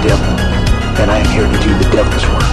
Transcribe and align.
The 0.00 0.08
devil, 0.08 0.26
and 1.00 1.10
I 1.10 1.18
am 1.18 1.26
here 1.26 1.46
to 1.46 1.58
do 1.62 1.72
the 1.78 1.88
devil's 1.90 2.26
work. 2.28 2.50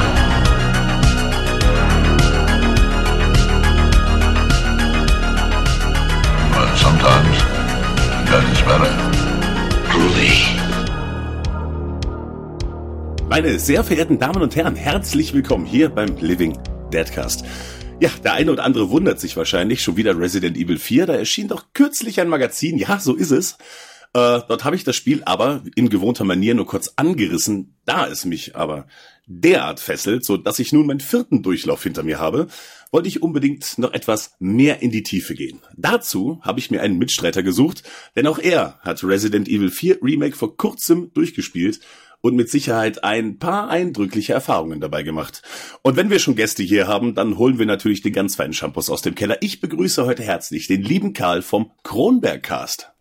But 6.53 6.75
sometimes 6.77 7.37
that 8.29 8.43
is 8.51 8.61
better. 8.63 8.91
Truly. 9.91 10.31
Meine 13.29 13.59
sehr 13.59 13.83
verehrten 13.83 14.19
Damen 14.19 14.41
und 14.41 14.55
Herren, 14.55 14.75
herzlich 14.75 15.33
willkommen 15.33 15.65
hier 15.65 15.89
beim 15.89 16.17
Living 16.17 16.57
Deadcast. 16.91 17.45
Ja, 17.99 18.09
der 18.23 18.33
eine 18.33 18.51
oder 18.51 18.63
andere 18.63 18.89
wundert 18.89 19.19
sich 19.19 19.37
wahrscheinlich 19.37 19.81
schon 19.81 19.97
wieder 19.97 20.17
Resident 20.17 20.57
Evil 20.57 20.77
4. 20.77 21.07
Da 21.07 21.15
erschien 21.15 21.47
doch 21.47 21.65
kürzlich 21.73 22.19
ein 22.19 22.29
Magazin. 22.29 22.77
Ja, 22.77 22.99
so 22.99 23.15
ist 23.15 23.31
es. 23.31 23.57
Äh, 24.17 24.41
dort 24.47 24.63
habe 24.63 24.75
ich 24.75 24.83
das 24.83 24.95
Spiel 24.95 25.21
aber 25.25 25.61
in 25.75 25.89
gewohnter 25.89 26.23
Manier 26.23 26.55
nur 26.55 26.65
kurz 26.65 26.93
angerissen, 26.95 27.75
da 27.85 28.07
es 28.07 28.25
mich 28.25 28.55
aber 28.55 28.87
derart 29.27 29.79
fesselt, 29.79 30.25
so 30.25 30.37
dass 30.37 30.57
ich 30.57 30.73
nun 30.73 30.87
meinen 30.87 31.01
vierten 31.01 31.43
Durchlauf 31.43 31.83
hinter 31.83 32.01
mir 32.01 32.17
habe, 32.17 32.47
wollte 32.91 33.09
ich 33.09 33.21
unbedingt 33.21 33.77
noch 33.77 33.93
etwas 33.93 34.31
mehr 34.39 34.81
in 34.81 34.89
die 34.89 35.03
Tiefe 35.03 35.35
gehen. 35.35 35.59
Dazu 35.75 36.39
habe 36.41 36.59
ich 36.59 36.71
mir 36.71 36.81
einen 36.81 36.97
Mitstreiter 36.97 37.43
gesucht, 37.43 37.83
denn 38.15 38.25
auch 38.25 38.39
er 38.39 38.79
hat 38.79 39.03
Resident 39.03 39.47
Evil 39.47 39.69
4 39.69 39.99
Remake 40.01 40.35
vor 40.35 40.57
kurzem 40.57 41.11
durchgespielt 41.13 41.81
und 42.21 42.35
mit 42.35 42.49
Sicherheit 42.49 43.03
ein 43.03 43.37
paar 43.37 43.69
eindrückliche 43.69 44.33
Erfahrungen 44.33 44.81
dabei 44.81 45.03
gemacht. 45.03 45.43
Und 45.83 45.95
wenn 45.95 46.09
wir 46.09 46.17
schon 46.17 46.35
Gäste 46.35 46.63
hier 46.63 46.87
haben, 46.87 47.13
dann 47.13 47.37
holen 47.37 47.59
wir 47.59 47.67
natürlich 47.67 48.01
den 48.01 48.13
ganz 48.13 48.35
feinen 48.35 48.53
Shampoos 48.53 48.89
aus 48.89 49.03
dem 49.03 49.13
Keller. 49.13 49.37
Ich 49.41 49.61
begrüße 49.61 50.07
heute 50.07 50.23
herzlich 50.23 50.65
den 50.65 50.81
lieben 50.81 51.13
Karl 51.13 51.43
vom 51.43 51.69
Kronberg-Cast. 51.83 52.96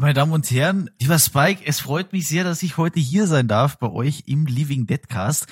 Meine 0.00 0.14
Damen 0.14 0.30
und 0.30 0.48
Herren, 0.48 0.90
lieber 1.00 1.18
Spike, 1.18 1.64
es 1.66 1.80
freut 1.80 2.12
mich 2.12 2.28
sehr, 2.28 2.44
dass 2.44 2.62
ich 2.62 2.76
heute 2.76 3.00
hier 3.00 3.26
sein 3.26 3.48
darf 3.48 3.78
bei 3.78 3.90
euch 3.90 4.24
im 4.26 4.46
Living 4.46 4.86
Deadcast. 4.86 5.48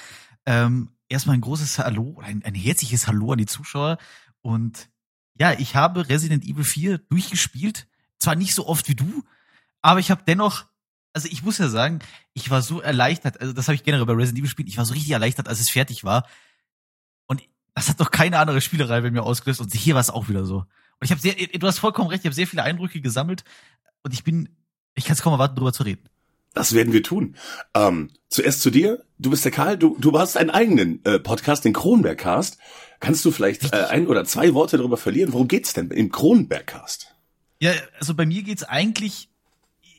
Ähm, 0.47 0.91
erstmal 1.09 1.35
ein 1.35 1.41
großes 1.41 1.81
Hallo, 1.81 2.21
ein, 2.23 2.45
ein 2.45 2.55
herzliches 2.55 3.09
Hallo 3.09 3.33
an 3.33 3.39
die 3.39 3.47
Zuschauer. 3.47 3.99
Und 4.43 4.89
ja, 5.35 5.53
ich 5.59 5.75
habe 5.75 6.09
Resident 6.09 6.45
Evil 6.45 6.63
4 6.63 6.99
durchgespielt. 6.99 7.89
Zwar 8.21 8.37
nicht 8.37 8.55
so 8.55 8.69
oft 8.69 8.89
wie 8.89 8.95
du, 8.95 9.25
aber 9.83 9.99
ich 9.99 10.13
habe 10.13 10.23
dennoch, 10.25 10.67
also 11.13 11.29
ich 11.29 11.43
muss 11.43 11.59
ja 11.59 11.69
sagen, 11.69 11.99
ich 12.33 12.49
war 12.49 12.63
so 12.63 12.81
erleichtert, 12.81 13.41
also 13.41 13.53
das 13.53 13.67
habe 13.67 13.75
ich 13.75 13.83
generell 13.83 14.07
bei 14.07 14.13
Resident 14.13 14.39
Evil 14.39 14.45
gespielt, 14.45 14.69
ich 14.69 14.79
war 14.79 14.87
so 14.87 14.95
richtig 14.95 15.11
erleichtert, 15.11 15.49
als 15.49 15.59
es 15.59 15.71
fertig 15.71 16.05
war. 16.05 16.25
Und 17.27 17.43
das 17.75 17.89
hat 17.89 18.01
doch 18.01 18.13
keine 18.13 18.39
andere 18.39 18.61
Spielerei 18.61 19.01
bei 19.01 19.11
mir 19.11 19.25
ausgelöst 19.25 19.61
und 19.61 19.75
hier 19.75 19.95
war 19.95 20.01
es 20.01 20.11
auch 20.11 20.29
wieder 20.29 20.45
so. 20.45 20.59
Und 20.99 21.05
ich 21.05 21.11
habe 21.11 21.21
sehr, 21.21 21.35
du 21.35 21.67
hast 21.67 21.81
vollkommen 21.81 22.09
recht, 22.09 22.23
ich 22.23 22.27
habe 22.27 22.35
sehr 22.35 22.47
viele 22.47 22.63
Eindrücke 22.63 23.01
gesammelt 23.01 23.45
und 24.07 24.13
ich 24.13 24.23
bin, 24.23 24.49
ich 24.95 25.05
kann 25.05 25.15
es 25.15 25.23
kaum 25.23 25.33
erwarten, 25.33 25.57
darüber 25.57 25.73
zu 25.73 25.83
reden. 25.83 26.09
Das 26.55 26.73
werden 26.73 26.93
wir 26.93 27.03
tun. 27.03 27.35
Ähm, 27.75 28.11
zuerst 28.29 28.63
zu 28.63 28.71
dir. 28.71 29.05
Du 29.19 29.31
bist 29.31 29.45
der 29.45 29.51
Karl. 29.51 29.77
Du, 29.77 29.97
du 29.99 30.17
hast 30.17 30.37
einen 30.37 30.51
eigenen 30.51 31.05
äh, 31.05 31.19
Podcast, 31.19 31.65
den 31.65 31.73
Kronberg-Cast. 31.73 32.57
Kannst 33.01 33.25
du 33.25 33.33
vielleicht 33.33 33.73
äh, 33.73 33.87
ein 33.91 34.07
oder 34.07 34.25
zwei 34.25 34.55
Worte 34.55 34.77
darüber 34.77 34.97
verlieren? 34.97 35.33
Worum 35.33 35.49
geht's 35.49 35.73
denn 35.73 35.91
im 35.91 36.13
Kronberg-Cast? 36.13 37.15
Ja, 37.59 37.73
also 37.99 38.15
bei 38.15 38.27
mir 38.27 38.45
geht's 38.45 38.63
eigentlich, 38.63 39.29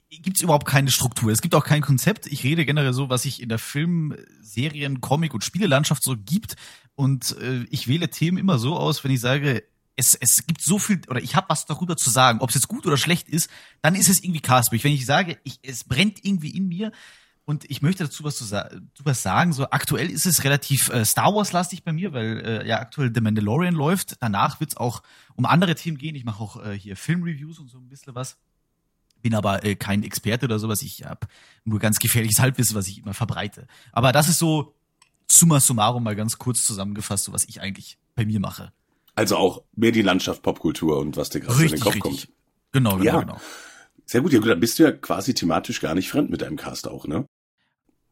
gibt's 0.10 0.42
überhaupt 0.42 0.68
keine 0.68 0.90
Struktur. 0.90 1.32
Es 1.32 1.42
gibt 1.42 1.54
auch 1.54 1.66
kein 1.66 1.82
Konzept. 1.82 2.28
Ich 2.28 2.46
rede 2.46 2.66
generell 2.66 2.94
so, 2.94 3.10
was 3.10 3.24
sich 3.24 3.42
in 3.42 3.50
der 3.50 3.60
Film, 3.60 4.16
Serien, 4.42 5.02
Comic 5.02 5.34
und 5.34 5.44
Spielelandschaft 5.44 6.02
so 6.02 6.16
gibt. 6.16 6.56
Und 6.96 7.36
äh, 7.42 7.66
ich 7.70 7.90
wähle 7.90 8.10
Themen 8.10 8.38
immer 8.38 8.58
so 8.58 8.78
aus, 8.78 9.04
wenn 9.04 9.12
ich 9.12 9.20
sage, 9.20 9.64
es, 9.98 10.16
es 10.16 10.46
gibt 10.46 10.62
so 10.62 10.80
viel, 10.80 11.02
oder 11.10 11.22
ich 11.22 11.36
habe 11.36 11.50
was 11.50 11.66
darüber 11.66 11.98
zu 11.98 12.10
sagen, 12.10 12.40
ob 12.40 12.50
es 12.50 12.56
jetzt 12.56 12.68
gut 12.68 12.86
oder 12.86 12.98
schlecht 12.98 13.28
ist, 13.28 13.50
dann 13.82 13.96
ist 13.96 14.08
es 14.08 14.24
irgendwie 14.24 14.42
Castbrief. 14.42 14.84
Wenn 14.84 14.94
ich 14.94 15.06
sage, 15.06 15.38
ich, 15.44 15.60
es 15.64 15.84
brennt 15.84 16.24
irgendwie 16.24 16.52
in 16.52 16.68
mir 16.68 16.92
und 17.46 17.70
ich 17.70 17.82
möchte 17.82 18.04
dazu 18.04 18.24
was, 18.24 18.38
zu 18.38 18.46
sa 18.46 18.70
was 19.04 19.24
sagen, 19.24 19.54
so 19.54 19.70
aktuell 19.72 20.10
ist 20.10 20.28
es 20.28 20.44
relativ 20.44 20.90
äh, 20.90 21.04
Star 21.04 21.34
Wars-lastig 21.34 21.84
bei 21.84 21.94
mir, 21.94 22.14
weil 22.14 22.46
äh, 22.46 22.68
ja 22.68 22.80
aktuell 22.80 23.12
The 23.14 23.22
Mandalorian 23.22 23.74
läuft. 23.74 24.18
Danach 24.22 24.60
wird's 24.60 24.78
auch 24.78 25.02
um 25.36 25.46
andere 25.46 25.74
Themen 25.74 25.98
gehen. 25.98 26.16
Ich 26.16 26.26
mache 26.26 26.44
auch 26.44 26.64
äh, 26.64 26.78
hier 26.78 26.96
Filmreviews 26.96 27.58
und 27.58 27.70
so 27.70 27.80
ein 27.80 27.90
bisschen 27.90 28.14
was. 28.14 28.38
Bin 29.24 29.34
aber 29.34 29.66
äh, 29.66 29.76
kein 29.76 30.04
Experte 30.04 30.46
oder 30.46 30.60
sowas. 30.60 30.84
Ich 30.84 31.06
habe 31.06 31.28
nur 31.64 31.80
ganz 31.80 31.98
gefährliches 31.98 32.40
Halbwissen, 32.40 32.76
was 32.76 32.88
ich 32.88 33.00
immer 33.00 33.16
verbreite. 33.16 33.66
Aber 33.92 34.12
das 34.12 34.30
ist 34.30 34.38
so 34.38 34.76
summa 35.28 35.60
summarum 35.60 36.04
mal 36.04 36.16
ganz 36.16 36.38
kurz 36.38 36.66
zusammengefasst, 36.66 37.24
so 37.24 37.34
was 37.34 37.46
ich 37.46 37.62
eigentlich 37.62 37.98
bei 38.14 38.26
mir 38.26 38.40
mache. 38.40 38.72
Also 39.18 39.36
auch 39.36 39.64
mehr 39.76 39.92
die 39.92 40.04
Landschaft, 40.04 40.44
Popkultur 40.44 41.00
und 41.00 41.18
was 41.18 41.32
dir 41.32 41.40
gerade 41.40 41.64
in 41.64 41.72
den 41.72 41.80
Kopf 41.80 41.98
kommt. 41.98 42.28
Genau, 42.72 42.98
genau, 42.98 43.04
Ja. 43.04 43.20
genau. 43.20 43.42
Sehr 44.06 44.22
gut, 44.22 44.32
ja 44.32 44.40
gut, 44.40 44.48
dann 44.50 44.60
bist 44.60 44.78
du 44.78 44.84
ja 44.84 44.92
quasi 44.92 45.34
thematisch 45.34 45.82
gar 45.82 45.96
nicht 45.96 46.08
fremd 46.10 46.30
mit 46.30 46.42
deinem 46.44 46.56
Cast 46.56 46.88
auch, 46.88 47.08
ne? 47.08 47.26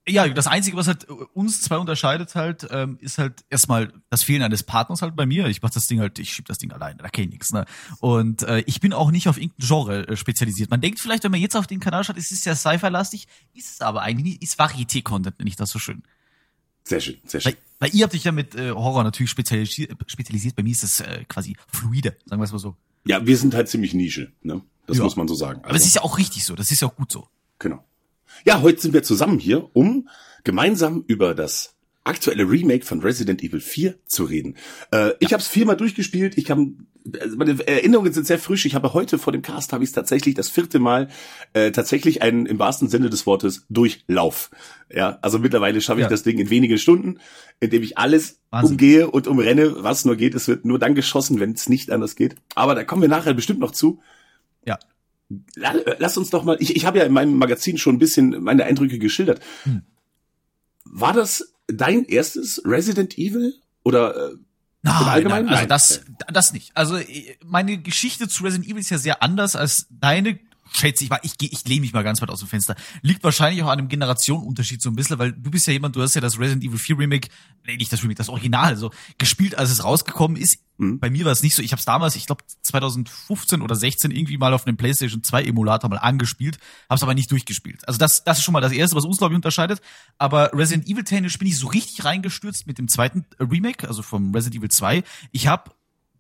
Ja, 0.08 0.28
das 0.28 0.48
Einzige, 0.48 0.78
was 0.78 0.88
halt 0.88 1.06
uns 1.06 1.62
zwei 1.62 1.78
unterscheidet 1.78 2.34
halt, 2.36 2.68
ähm, 2.72 2.98
ist 3.02 3.18
halt 3.20 3.46
erstmal 3.50 3.94
das 4.10 4.24
Fehlen 4.24 4.42
eines 4.42 4.64
Partners 4.64 5.02
halt 5.04 5.16
bei 5.16 5.26
mir. 5.26 5.46
Ich 5.48 5.62
mach 5.62 5.70
das 5.70 5.88
Ding 5.88 6.00
halt, 6.00 6.18
ich 6.20 6.32
schieb 6.34 6.46
das 6.48 6.58
Ding 6.58 6.72
alleine, 6.72 6.98
da 6.98 7.10
kenn 7.10 7.26
ich 7.26 7.30
nix, 7.32 7.54
ne? 7.54 7.66
Und 8.00 8.42
äh, 8.44 8.64
ich 8.68 8.82
bin 8.82 8.92
auch 8.94 9.10
nicht 9.12 9.28
auf 9.28 9.38
irgendein 9.38 9.66
Genre 9.68 10.08
äh, 10.08 10.16
spezialisiert. 10.16 10.70
Man 10.72 10.82
denkt 10.82 11.00
vielleicht, 11.00 11.24
wenn 11.24 11.32
man 11.32 11.40
jetzt 11.40 11.56
auf 11.56 11.68
den 11.68 11.80
Kanal 11.80 12.04
schaut, 12.04 12.18
ist 12.18 12.32
es 12.32 12.46
ja 12.46 12.56
Sci-Fi-lastig, 12.56 13.28
ist 13.54 13.74
es 13.76 13.82
aber 13.82 14.02
eigentlich 14.02 14.34
nicht, 14.34 14.44
ist 14.44 14.60
Varieté-Content, 14.60 15.38
nenne 15.40 15.50
ich 15.50 15.56
das 15.56 15.70
so 15.70 15.78
schön. 15.80 16.02
Sehr 16.84 17.00
schön, 17.00 17.18
sehr 17.26 17.42
schön. 17.42 17.54
Weil, 17.54 17.58
weil 17.80 17.94
ihr 17.94 18.04
habt 18.04 18.14
euch 18.16 18.24
ja 18.24 18.32
mit 18.32 18.56
äh, 18.56 18.72
Horror 18.72 19.04
natürlich 19.04 19.30
spezialisiert, 19.30 19.92
spezialisiert. 20.08 20.56
Bei 20.56 20.64
mir 20.64 20.72
ist 20.72 20.84
es 20.84 21.00
äh, 21.02 21.24
quasi 21.28 21.56
fluide, 21.72 22.16
sagen 22.26 22.42
wir 22.42 22.46
es 22.46 22.52
mal 22.52 22.60
so. 22.60 22.76
Ja, 23.06 23.26
wir 23.26 23.38
sind 23.38 23.54
halt 23.54 23.70
ziemlich 23.70 23.94
Nische, 23.94 24.32
ne? 24.42 24.62
Das 24.88 24.98
Ja. 24.98 25.04
muss 25.04 25.16
man 25.16 25.28
so 25.28 25.36
sagen. 25.36 25.62
Aber 25.64 25.76
es 25.76 25.86
ist 25.86 25.96
ja 25.96 26.02
auch 26.04 26.18
richtig 26.18 26.46
so, 26.46 26.56
das 26.56 26.72
ist 26.72 26.82
ja 26.82 26.88
auch 26.88 26.96
gut 26.96 27.12
so. 27.12 27.28
Genau. 27.60 27.84
Ja, 28.46 28.62
heute 28.62 28.82
sind 28.82 28.94
wir 28.94 29.04
zusammen 29.04 29.40
hier, 29.40 29.70
um 29.76 30.10
gemeinsam 30.44 31.04
über 31.08 31.34
das 31.34 31.74
aktuelle 32.04 32.44
Remake 32.50 32.86
von 32.86 33.02
Resident 33.02 33.42
Evil 33.44 33.60
4 33.62 33.96
zu 34.06 34.26
reden. 34.26 34.56
Äh, 34.92 35.12
Ich 35.20 35.34
habe 35.34 35.42
es 35.42 35.48
viermal 35.48 35.76
durchgespielt. 35.78 36.38
Ich 36.38 36.46
kann, 36.46 36.86
also 37.22 37.38
meine 37.38 37.68
Erinnerungen 37.68 38.12
sind 38.14 38.26
sehr 38.26 38.40
frisch. 38.40 38.66
Ich 38.66 38.74
habe 38.76 38.94
heute 38.94 39.18
vor 39.20 39.32
dem 39.32 39.42
Cast 39.42 39.74
habe 39.74 39.84
ich 39.84 39.92
tatsächlich 39.92 40.34
das 40.36 40.50
vierte 40.50 40.80
Mal 40.80 41.10
äh, 41.54 41.72
tatsächlich 41.72 42.22
einen 42.22 42.46
im 42.46 42.58
wahrsten 42.60 42.90
Sinne 42.90 43.10
des 43.10 43.26
Wortes 43.28 43.66
Durchlauf. 43.70 44.50
Ja, 44.92 45.20
also 45.22 45.38
mittlerweile 45.40 45.82
schaffe 45.82 46.00
ich 46.00 46.06
Ja. 46.06 46.10
das 46.10 46.24
Ding 46.24 46.40
in 46.40 46.50
wenigen 46.50 46.78
Stunden, 46.78 47.20
indem 47.60 47.84
ich 47.84 47.98
alles 47.98 48.40
Wahnsinn. 48.50 48.72
umgehe 48.74 49.10
und 49.12 49.28
umrenne, 49.28 49.84
was 49.84 50.06
nur 50.06 50.16
geht. 50.16 50.34
Es 50.36 50.48
wird 50.48 50.66
nur 50.66 50.80
dann 50.80 50.96
geschossen, 50.96 51.40
wenn 51.40 51.52
es 51.52 51.70
nicht 51.70 51.92
anders 51.92 52.16
geht. 52.16 52.36
Aber 52.56 52.74
da 52.76 52.84
kommen 52.84 53.02
wir 53.02 53.10
nachher 53.10 53.34
bestimmt 53.34 53.60
noch 53.60 53.72
zu. 53.72 54.00
Ja. 54.66 54.80
La- 55.56 55.74
Lass 56.00 56.18
uns 56.18 56.30
doch 56.30 56.44
mal, 56.44 56.58
ich, 56.60 56.76
ich 56.76 56.86
habe 56.86 56.98
ja 57.00 57.04
in 57.06 57.14
meinem 57.14 57.38
Magazin 57.38 57.78
schon 57.78 57.96
ein 57.96 58.00
bisschen 58.00 58.44
meine 58.44 58.64
Eindrücke 58.66 59.00
geschildert. 59.00 59.42
Hm. 59.64 59.82
War 60.86 61.14
das 61.14 61.54
dein 61.68 62.06
erstes 62.06 62.62
Resident 62.66 63.18
Evil? 63.18 63.54
Oder 63.84 64.16
äh, 64.32 64.36
Nein, 64.86 65.24
nein, 65.24 65.50
also 65.50 65.66
das, 65.66 66.02
das 66.32 66.54
nicht. 66.54 66.78
Also 66.78 66.98
äh, 66.98 67.38
meine 67.44 67.78
Geschichte 67.80 68.28
zu 68.28 68.44
Resident 68.44 68.70
Evil 68.70 68.82
ist 68.82 68.92
ja 68.92 69.00
sehr 69.00 69.24
anders 69.24 69.56
als 69.56 69.88
deine. 69.90 70.40
Schätze 70.76 71.06
ich 71.06 71.10
mal, 71.10 71.20
ich, 71.24 71.34
ich 71.40 71.66
lehne 71.66 71.82
mich 71.82 71.94
mal 71.94 72.04
ganz 72.04 72.22
weit 72.22 72.30
aus 72.30 72.40
dem 72.40 72.50
Fenster. 72.50 72.76
Liegt 73.02 73.24
wahrscheinlich 73.24 73.64
auch 73.64 73.70
an 73.70 73.80
einem 73.80 73.88
Generationenunterschied 73.88 74.82
so 74.82 74.90
ein 74.90 74.96
bisschen, 74.96 75.18
weil 75.20 75.32
du 75.32 75.50
bist 75.50 75.68
ja 75.68 75.74
jemand, 75.74 75.96
du 75.96 76.02
hast 76.02 76.16
ja 76.16 76.22
das 76.22 76.38
Resident 76.38 76.64
Evil 76.64 76.78
4 76.78 77.00
Remake, 77.00 77.30
nee, 77.66 77.78
nicht 77.78 77.94
das 77.94 78.02
Remake, 78.02 78.18
das 78.18 78.28
Original, 78.28 78.76
so 78.76 78.92
gespielt, 79.18 79.58
als 79.58 79.72
es 79.72 79.84
rausgekommen 79.84 80.36
ist. 80.36 80.60
Mhm. 80.78 81.00
Bei 81.00 81.10
mir 81.10 81.24
war 81.24 81.32
es 81.32 81.44
nicht 81.44 81.56
so. 81.56 81.62
Ich 81.62 81.72
habe 81.72 81.80
es 81.80 81.86
damals, 81.86 82.16
ich 82.16 82.26
glaube 82.26 82.44
2015 82.64 83.62
oder 83.62 83.76
16 83.76 84.12
irgendwie 84.12 84.38
mal 84.38 84.54
auf 84.54 84.68
einem 84.68 84.76
PlayStation 84.76 85.24
2 85.24 85.44
Emulator 85.44 85.90
mal 85.90 85.98
angespielt, 85.98 86.58
habe 86.90 86.98
es 86.98 87.04
aber 87.04 87.14
nicht 87.14 87.32
durchgespielt. 87.32 87.88
Also 87.88 87.98
das, 87.98 88.24
das 88.24 88.40
ist 88.40 88.44
schon 88.44 88.54
mal 88.54 88.62
das 88.62 88.74
erste, 88.74 88.96
was 88.96 89.06
uns 89.06 89.18
glaube 89.18 89.34
ich 89.34 89.38
unterscheidet. 89.38 89.82
Aber 90.18 90.52
Resident 90.54 90.88
Evil 90.90 91.04
technisch 91.04 91.38
bin 91.40 91.48
ich 91.48 91.58
so 91.58 91.68
richtig 91.68 92.04
reingestürzt 92.04 92.68
mit 92.68 92.78
dem 92.78 92.88
zweiten 92.88 93.26
äh, 93.40 93.44
Remake, 93.44 93.88
also 93.88 94.02
vom 94.02 94.34
Resident 94.34 94.58
Evil 94.58 94.70
2. 94.70 95.04
Ich 95.32 95.48
habe 95.48 95.72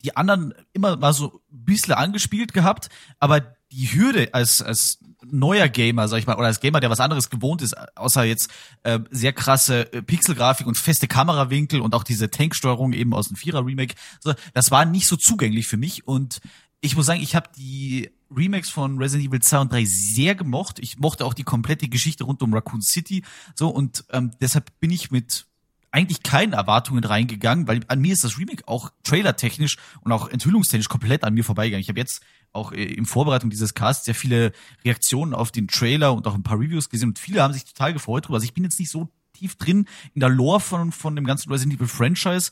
die 0.03 0.15
anderen 0.15 0.53
immer 0.71 0.97
mal 0.97 1.13
so 1.13 1.41
ein 1.51 1.65
bisschen 1.65 1.93
angespielt 1.93 2.53
gehabt, 2.53 2.89
aber 3.19 3.55
die 3.75 3.93
Hürde 3.93 4.33
als, 4.33 4.61
als 4.61 4.99
neuer 5.23 5.67
Gamer, 5.67 6.07
sag 6.07 6.19
ich 6.19 6.27
mal, 6.27 6.35
oder 6.35 6.47
als 6.47 6.59
Gamer, 6.59 6.79
der 6.79 6.89
was 6.89 6.99
anderes 6.99 7.29
gewohnt 7.29 7.61
ist, 7.61 7.75
außer 7.97 8.23
jetzt 8.23 8.49
äh, 8.83 8.99
sehr 9.09 9.33
krasse 9.33 9.91
äh, 9.91 10.01
Pixelgrafik 10.01 10.67
und 10.67 10.77
feste 10.77 11.07
Kamerawinkel 11.07 11.81
und 11.81 11.93
auch 11.95 12.03
diese 12.03 12.29
Tanksteuerung 12.29 12.93
eben 12.93 13.13
aus 13.13 13.27
dem 13.27 13.37
Vierer 13.37 13.65
Remake, 13.65 13.95
so, 14.19 14.33
das 14.53 14.71
war 14.71 14.85
nicht 14.85 15.07
so 15.07 15.15
zugänglich 15.15 15.67
für 15.67 15.77
mich 15.77 16.07
und 16.07 16.39
ich 16.81 16.95
muss 16.95 17.07
sagen, 17.07 17.21
ich 17.21 17.35
habe 17.35 17.49
die 17.57 18.11
Remakes 18.29 18.69
von 18.69 18.97
Resident 18.97 19.29
Evil 19.29 19.41
2 19.41 19.59
und 19.59 19.71
3 19.71 19.85
sehr 19.85 20.35
gemocht. 20.35 20.77
Ich 20.79 20.99
mochte 20.99 21.25
auch 21.25 21.33
die 21.33 21.43
komplette 21.43 21.87
Geschichte 21.87 22.25
rund 22.25 22.43
um 22.43 22.53
Raccoon 22.53 22.81
City. 22.81 23.23
So, 23.55 23.69
und 23.69 24.05
ähm, 24.11 24.31
deshalb 24.39 24.79
bin 24.79 24.91
ich 24.91 25.09
mit 25.09 25.47
eigentlich 25.91 26.21
keinen 26.21 26.53
Erwartungen 26.53 27.03
reingegangen, 27.03 27.67
weil 27.67 27.79
an 27.87 28.01
mir 28.01 28.13
ist 28.13 28.23
das 28.23 28.37
Remake 28.37 28.67
auch 28.67 28.91
trailertechnisch 29.03 29.77
und 30.01 30.11
auch 30.11 30.27
enthüllungstechnisch 30.27 30.89
komplett 30.89 31.23
an 31.23 31.33
mir 31.33 31.43
vorbeigegangen. 31.43 31.81
Ich 31.81 31.89
habe 31.89 31.99
jetzt 31.99 32.21
auch 32.55 32.71
äh, 32.71 32.83
in 32.83 33.05
Vorbereitung 33.05 33.49
dieses 33.49 33.73
Casts 33.73 34.05
sehr 34.05 34.15
viele 34.15 34.51
Reaktionen 34.83 35.33
auf 35.33 35.51
den 35.51 35.67
Trailer 35.67 36.13
und 36.13 36.27
auch 36.27 36.35
ein 36.35 36.43
paar 36.43 36.59
Reviews 36.59 36.89
gesehen 36.89 37.09
und 37.09 37.19
viele 37.19 37.41
haben 37.41 37.53
sich 37.53 37.65
total 37.65 37.93
gefreut 37.93 38.25
drüber. 38.25 38.35
Also 38.35 38.45
ich 38.45 38.53
bin 38.53 38.63
jetzt 38.63 38.79
nicht 38.79 38.89
so 38.89 39.09
tief 39.33 39.55
drin 39.55 39.87
in 40.13 40.21
der 40.21 40.29
Lore 40.29 40.59
von, 40.59 40.91
von 40.91 41.15
dem 41.15 41.25
ganzen 41.25 41.51
Resident 41.51 41.75
Evil 41.77 41.87
Franchise, 41.87 42.51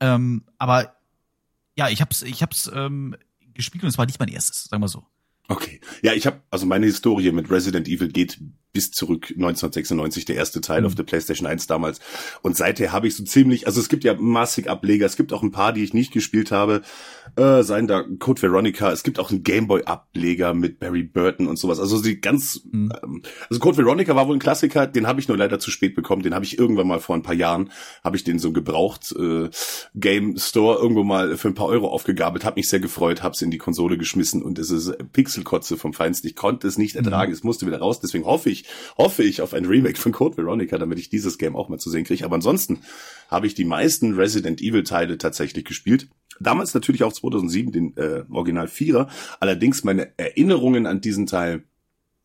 ähm, 0.00 0.44
aber 0.58 0.96
ja, 1.76 1.88
ich 1.88 2.00
hab's, 2.00 2.22
ich 2.22 2.42
hab's 2.42 2.70
ähm, 2.74 3.16
gespielt 3.54 3.84
und 3.84 3.90
es 3.90 3.98
war 3.98 4.06
nicht 4.06 4.18
mein 4.18 4.28
erstes, 4.28 4.64
sagen 4.64 4.82
wir 4.82 4.88
so. 4.88 5.04
Okay. 5.48 5.80
Ja, 6.02 6.12
ich 6.12 6.26
habe 6.26 6.40
also 6.50 6.66
meine 6.66 6.86
Historie 6.86 7.30
mit 7.30 7.50
Resident 7.50 7.86
Evil 7.88 8.08
geht 8.08 8.40
bis 8.76 8.90
zurück 8.90 9.30
1996, 9.30 10.26
der 10.26 10.36
erste 10.36 10.60
Teil 10.60 10.82
mhm. 10.82 10.88
auf 10.88 10.94
der 10.94 11.04
PlayStation 11.04 11.46
1 11.46 11.66
damals. 11.66 11.98
Und 12.42 12.58
seither 12.58 12.92
habe 12.92 13.08
ich 13.08 13.16
so 13.16 13.24
ziemlich, 13.24 13.66
also 13.66 13.80
es 13.80 13.88
gibt 13.88 14.04
ja 14.04 14.14
massig 14.18 14.68
Ableger, 14.68 15.06
es 15.06 15.16
gibt 15.16 15.32
auch 15.32 15.42
ein 15.42 15.50
paar, 15.50 15.72
die 15.72 15.82
ich 15.82 15.94
nicht 15.94 16.12
gespielt 16.12 16.50
habe, 16.50 16.82
äh, 17.36 17.62
seien 17.62 17.86
da 17.86 18.04
Code 18.18 18.42
Veronica, 18.42 18.92
es 18.92 19.02
gibt 19.02 19.18
auch 19.18 19.30
einen 19.30 19.42
Gameboy-Ableger 19.44 20.52
mit 20.52 20.78
Barry 20.78 21.04
Burton 21.04 21.46
und 21.46 21.58
sowas. 21.58 21.80
Also 21.80 22.02
die 22.02 22.20
ganz, 22.20 22.60
mhm. 22.70 22.92
ähm, 23.02 23.22
also 23.48 23.60
Code 23.60 23.78
Veronica 23.78 24.14
war 24.14 24.28
wohl 24.28 24.36
ein 24.36 24.40
Klassiker, 24.40 24.86
den 24.86 25.06
habe 25.06 25.20
ich 25.20 25.28
nur 25.28 25.38
leider 25.38 25.58
zu 25.58 25.70
spät 25.70 25.94
bekommen, 25.94 26.22
den 26.22 26.34
habe 26.34 26.44
ich 26.44 26.58
irgendwann 26.58 26.86
mal 26.86 27.00
vor 27.00 27.16
ein 27.16 27.22
paar 27.22 27.34
Jahren, 27.34 27.70
habe 28.04 28.16
ich 28.18 28.24
den 28.24 28.38
so 28.38 28.52
gebraucht 28.52 29.14
äh, 29.18 29.48
Game 29.94 30.36
Store 30.36 30.78
irgendwo 30.78 31.02
mal 31.02 31.38
für 31.38 31.48
ein 31.48 31.54
paar 31.54 31.68
Euro 31.68 31.88
aufgegabelt, 31.88 32.44
habe 32.44 32.56
mich 32.56 32.68
sehr 32.68 32.80
gefreut, 32.80 33.22
hab's 33.22 33.40
in 33.40 33.50
die 33.50 33.56
Konsole 33.56 33.96
geschmissen 33.96 34.42
und 34.42 34.58
es 34.58 34.70
ist 34.70 34.92
Pixelkotze 35.14 35.78
vom 35.78 35.94
Feinsten. 35.94 36.28
Ich 36.28 36.36
konnte 36.36 36.68
es 36.68 36.76
nicht 36.76 36.94
ertragen, 36.94 37.30
mhm. 37.30 37.36
es 37.36 37.42
musste 37.42 37.66
wieder 37.66 37.78
raus, 37.78 38.00
deswegen 38.00 38.26
hoffe 38.26 38.50
ich, 38.50 38.65
hoffe 38.96 39.22
ich 39.22 39.42
auf 39.42 39.54
ein 39.54 39.64
Remake 39.64 39.98
von 39.98 40.12
Code 40.12 40.36
Veronica, 40.36 40.78
damit 40.78 40.98
ich 40.98 41.08
dieses 41.08 41.38
Game 41.38 41.56
auch 41.56 41.68
mal 41.68 41.78
zu 41.78 41.90
sehen 41.90 42.04
kriege. 42.04 42.24
Aber 42.24 42.36
ansonsten 42.36 42.80
habe 43.28 43.46
ich 43.46 43.54
die 43.54 43.64
meisten 43.64 44.14
Resident 44.14 44.60
Evil 44.60 44.84
Teile 44.84 45.18
tatsächlich 45.18 45.64
gespielt. 45.64 46.08
Damals 46.40 46.74
natürlich 46.74 47.02
auch 47.02 47.12
2007 47.12 47.72
den 47.72 47.96
äh, 47.96 48.24
Original 48.30 48.68
Vierer. 48.68 49.08
Allerdings 49.40 49.84
meine 49.84 50.12
Erinnerungen 50.18 50.86
an 50.86 51.00
diesen 51.00 51.26
Teil 51.26 51.64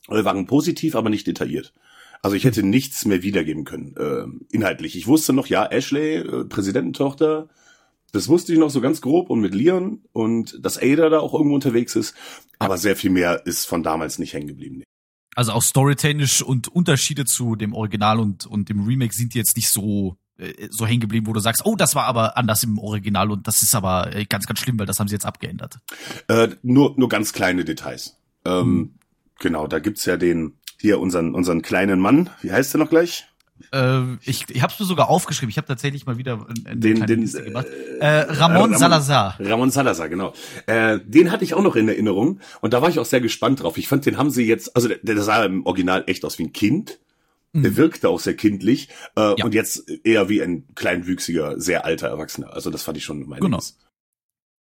äh, 0.10 0.24
waren 0.24 0.46
positiv, 0.48 0.96
aber 0.96 1.10
nicht 1.10 1.28
detailliert. 1.28 1.74
Also 2.22 2.36
ich 2.36 2.44
hätte 2.44 2.64
nichts 2.64 3.06
mehr 3.06 3.24
wiedergeben 3.24 3.64
können, 3.64 3.96
äh, 3.98 4.56
inhaltlich. 4.56 4.96
Ich 4.96 5.08
wusste 5.08 5.34
noch, 5.34 5.48
ja, 5.48 5.66
Ashley, 5.66 6.18
äh, 6.18 6.46
Präsidententochter, 6.46 7.50
das 8.12 8.28
wusste 8.28 8.52
ich 8.52 8.60
noch 8.60 8.70
so 8.70 8.82
ganz 8.82 9.02
grob 9.02 9.30
und 9.30 9.40
mit 9.40 9.56
Leon 9.56 10.02
und 10.12 10.60
dass 10.64 10.78
Ada 10.78 11.10
da 11.10 11.20
auch 11.20 11.34
irgendwo 11.34 11.56
unterwegs 11.56 11.96
ist. 11.96 12.14
Aber 12.60 12.78
sehr 12.78 12.96
viel 12.96 13.10
mehr 13.10 13.46
ist 13.46 13.66
von 13.66 13.84
damals 13.84 14.20
nicht 14.20 14.34
hängen 14.34 14.48
geblieben. 14.48 14.84
Also 15.36 15.54
auch 15.54 15.64
storytechnisch 15.64 16.42
und 16.42 16.68
Unterschiede 16.68 17.26
zu 17.26 17.56
dem 17.56 17.74
Original 17.74 18.20
und, 18.20 18.46
und 18.46 18.70
dem 18.70 18.86
Remake 18.86 19.14
sind 19.14 19.34
jetzt 19.34 19.56
nicht 19.56 19.70
so 19.70 20.18
äh, 20.38 20.68
so 20.70 20.86
hängen 20.86 21.02
geblieben, 21.02 21.28
wo 21.28 21.34
du 21.34 21.40
sagst, 21.40 21.66
oh, 21.66 21.76
das 21.76 21.96
war 21.96 22.06
aber 22.06 22.38
anders 22.38 22.64
im 22.64 22.80
Original 22.80 23.32
und 23.32 23.48
das 23.48 23.62
ist 23.62 23.76
aber 23.76 24.14
äh, 24.16 24.26
ganz, 24.26 24.48
ganz 24.48 24.60
schlimm, 24.60 24.80
weil 24.80 24.86
das 24.86 25.00
haben 25.00 25.08
sie 25.08 25.16
jetzt 25.16 25.26
abgeändert. 25.26 25.80
Äh, 26.28 26.50
nur, 26.64 26.96
nur 26.98 27.10
ganz 27.10 27.32
kleine 27.32 27.64
Details. 27.64 28.18
Ähm, 28.46 28.64
hm. 28.64 28.96
Genau, 29.40 29.68
da 29.68 29.80
gibt's 29.80 30.06
ja 30.06 30.18
den, 30.18 30.54
hier 30.80 31.00
unseren, 31.00 31.34
unseren 31.34 31.62
kleinen 31.62 32.00
Mann, 32.00 32.30
wie 32.42 32.52
heißt 32.52 32.74
der 32.74 32.80
noch 32.80 32.90
gleich? 32.90 33.28
Äh, 33.72 34.16
ich 34.24 34.46
ich 34.50 34.62
habe 34.62 34.74
es 34.74 34.80
mir 34.80 34.86
sogar 34.86 35.10
aufgeschrieben. 35.10 35.50
Ich 35.50 35.58
habe 35.58 35.68
tatsächlich 35.68 36.06
mal 36.06 36.18
wieder 36.18 36.46
eine 36.66 36.78
den, 36.78 37.06
den, 37.06 37.22
Liste 37.22 37.44
gemacht. 37.44 37.68
Äh, 38.00 38.08
Ramon, 38.08 38.58
Ramon 38.58 38.78
Salazar. 38.78 39.38
Ramon 39.40 39.72
Salazar, 39.72 40.10
genau. 40.10 40.34
Äh, 40.66 41.00
den 41.06 41.32
hatte 41.32 41.44
ich 41.44 41.54
auch 41.54 41.62
noch 41.62 41.76
in 41.76 41.88
Erinnerung 41.88 42.40
und 42.62 42.74
da 42.74 42.82
war 42.82 42.90
ich 42.90 43.00
auch 43.00 43.06
sehr 43.06 43.22
gespannt 43.22 43.62
drauf. 43.62 43.78
Ich 43.78 43.88
fand, 43.88 44.06
den 44.06 44.18
haben 44.18 44.30
sie 44.30 44.46
jetzt, 44.46 44.76
also 44.76 44.88
der, 44.88 44.98
der 45.02 45.22
sah 45.22 45.44
im 45.44 45.66
Original 45.66 46.04
echt 46.08 46.26
aus 46.26 46.40
wie 46.40 46.44
ein 46.44 46.54
Kind. 46.54 47.00
Der 47.54 47.72
mhm. 47.72 47.78
wirkte 47.78 48.08
auch 48.08 48.20
sehr 48.20 48.36
kindlich 48.36 48.88
äh, 49.18 49.36
ja. 49.38 49.44
und 49.44 49.54
jetzt 49.54 49.90
eher 50.06 50.30
wie 50.30 50.42
ein 50.42 50.74
kleinwüchsiger, 50.74 51.60
sehr 51.60 51.84
alter 51.84 52.08
Erwachsener. 52.08 52.54
Also 52.54 52.70
das 52.70 52.84
fand 52.84 52.98
ich 52.98 53.04
schon 53.04 53.28
mein 53.28 53.42
Genau. 53.42 53.60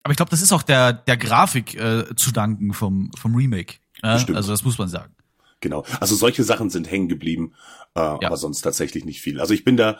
Aber 0.03 0.11
ich 0.11 0.17
glaube, 0.17 0.31
das 0.31 0.41
ist 0.41 0.51
auch 0.51 0.63
der 0.63 0.91
der 0.91 1.15
Grafik 1.15 1.75
äh, 1.75 2.03
zu 2.17 2.31
danken 2.31 2.73
vom 2.73 3.09
vom 3.17 3.33
Remake. 3.33 3.75
Äh? 4.03 4.07
Also 4.07 4.51
das 4.51 4.65
muss 4.65 4.77
man 4.77 4.89
sagen. 4.89 5.13
Genau. 5.61 5.85
Also 5.99 6.15
solche 6.15 6.43
Sachen 6.43 6.69
sind 6.69 6.89
hängen 6.89 7.07
geblieben, 7.07 7.53
äh, 7.95 7.99
ja. 7.99 8.19
aber 8.23 8.37
sonst 8.37 8.61
tatsächlich 8.61 9.05
nicht 9.05 9.21
viel. 9.21 9.39
Also 9.39 9.53
ich 9.53 9.63
bin 9.63 9.77
da 9.77 9.99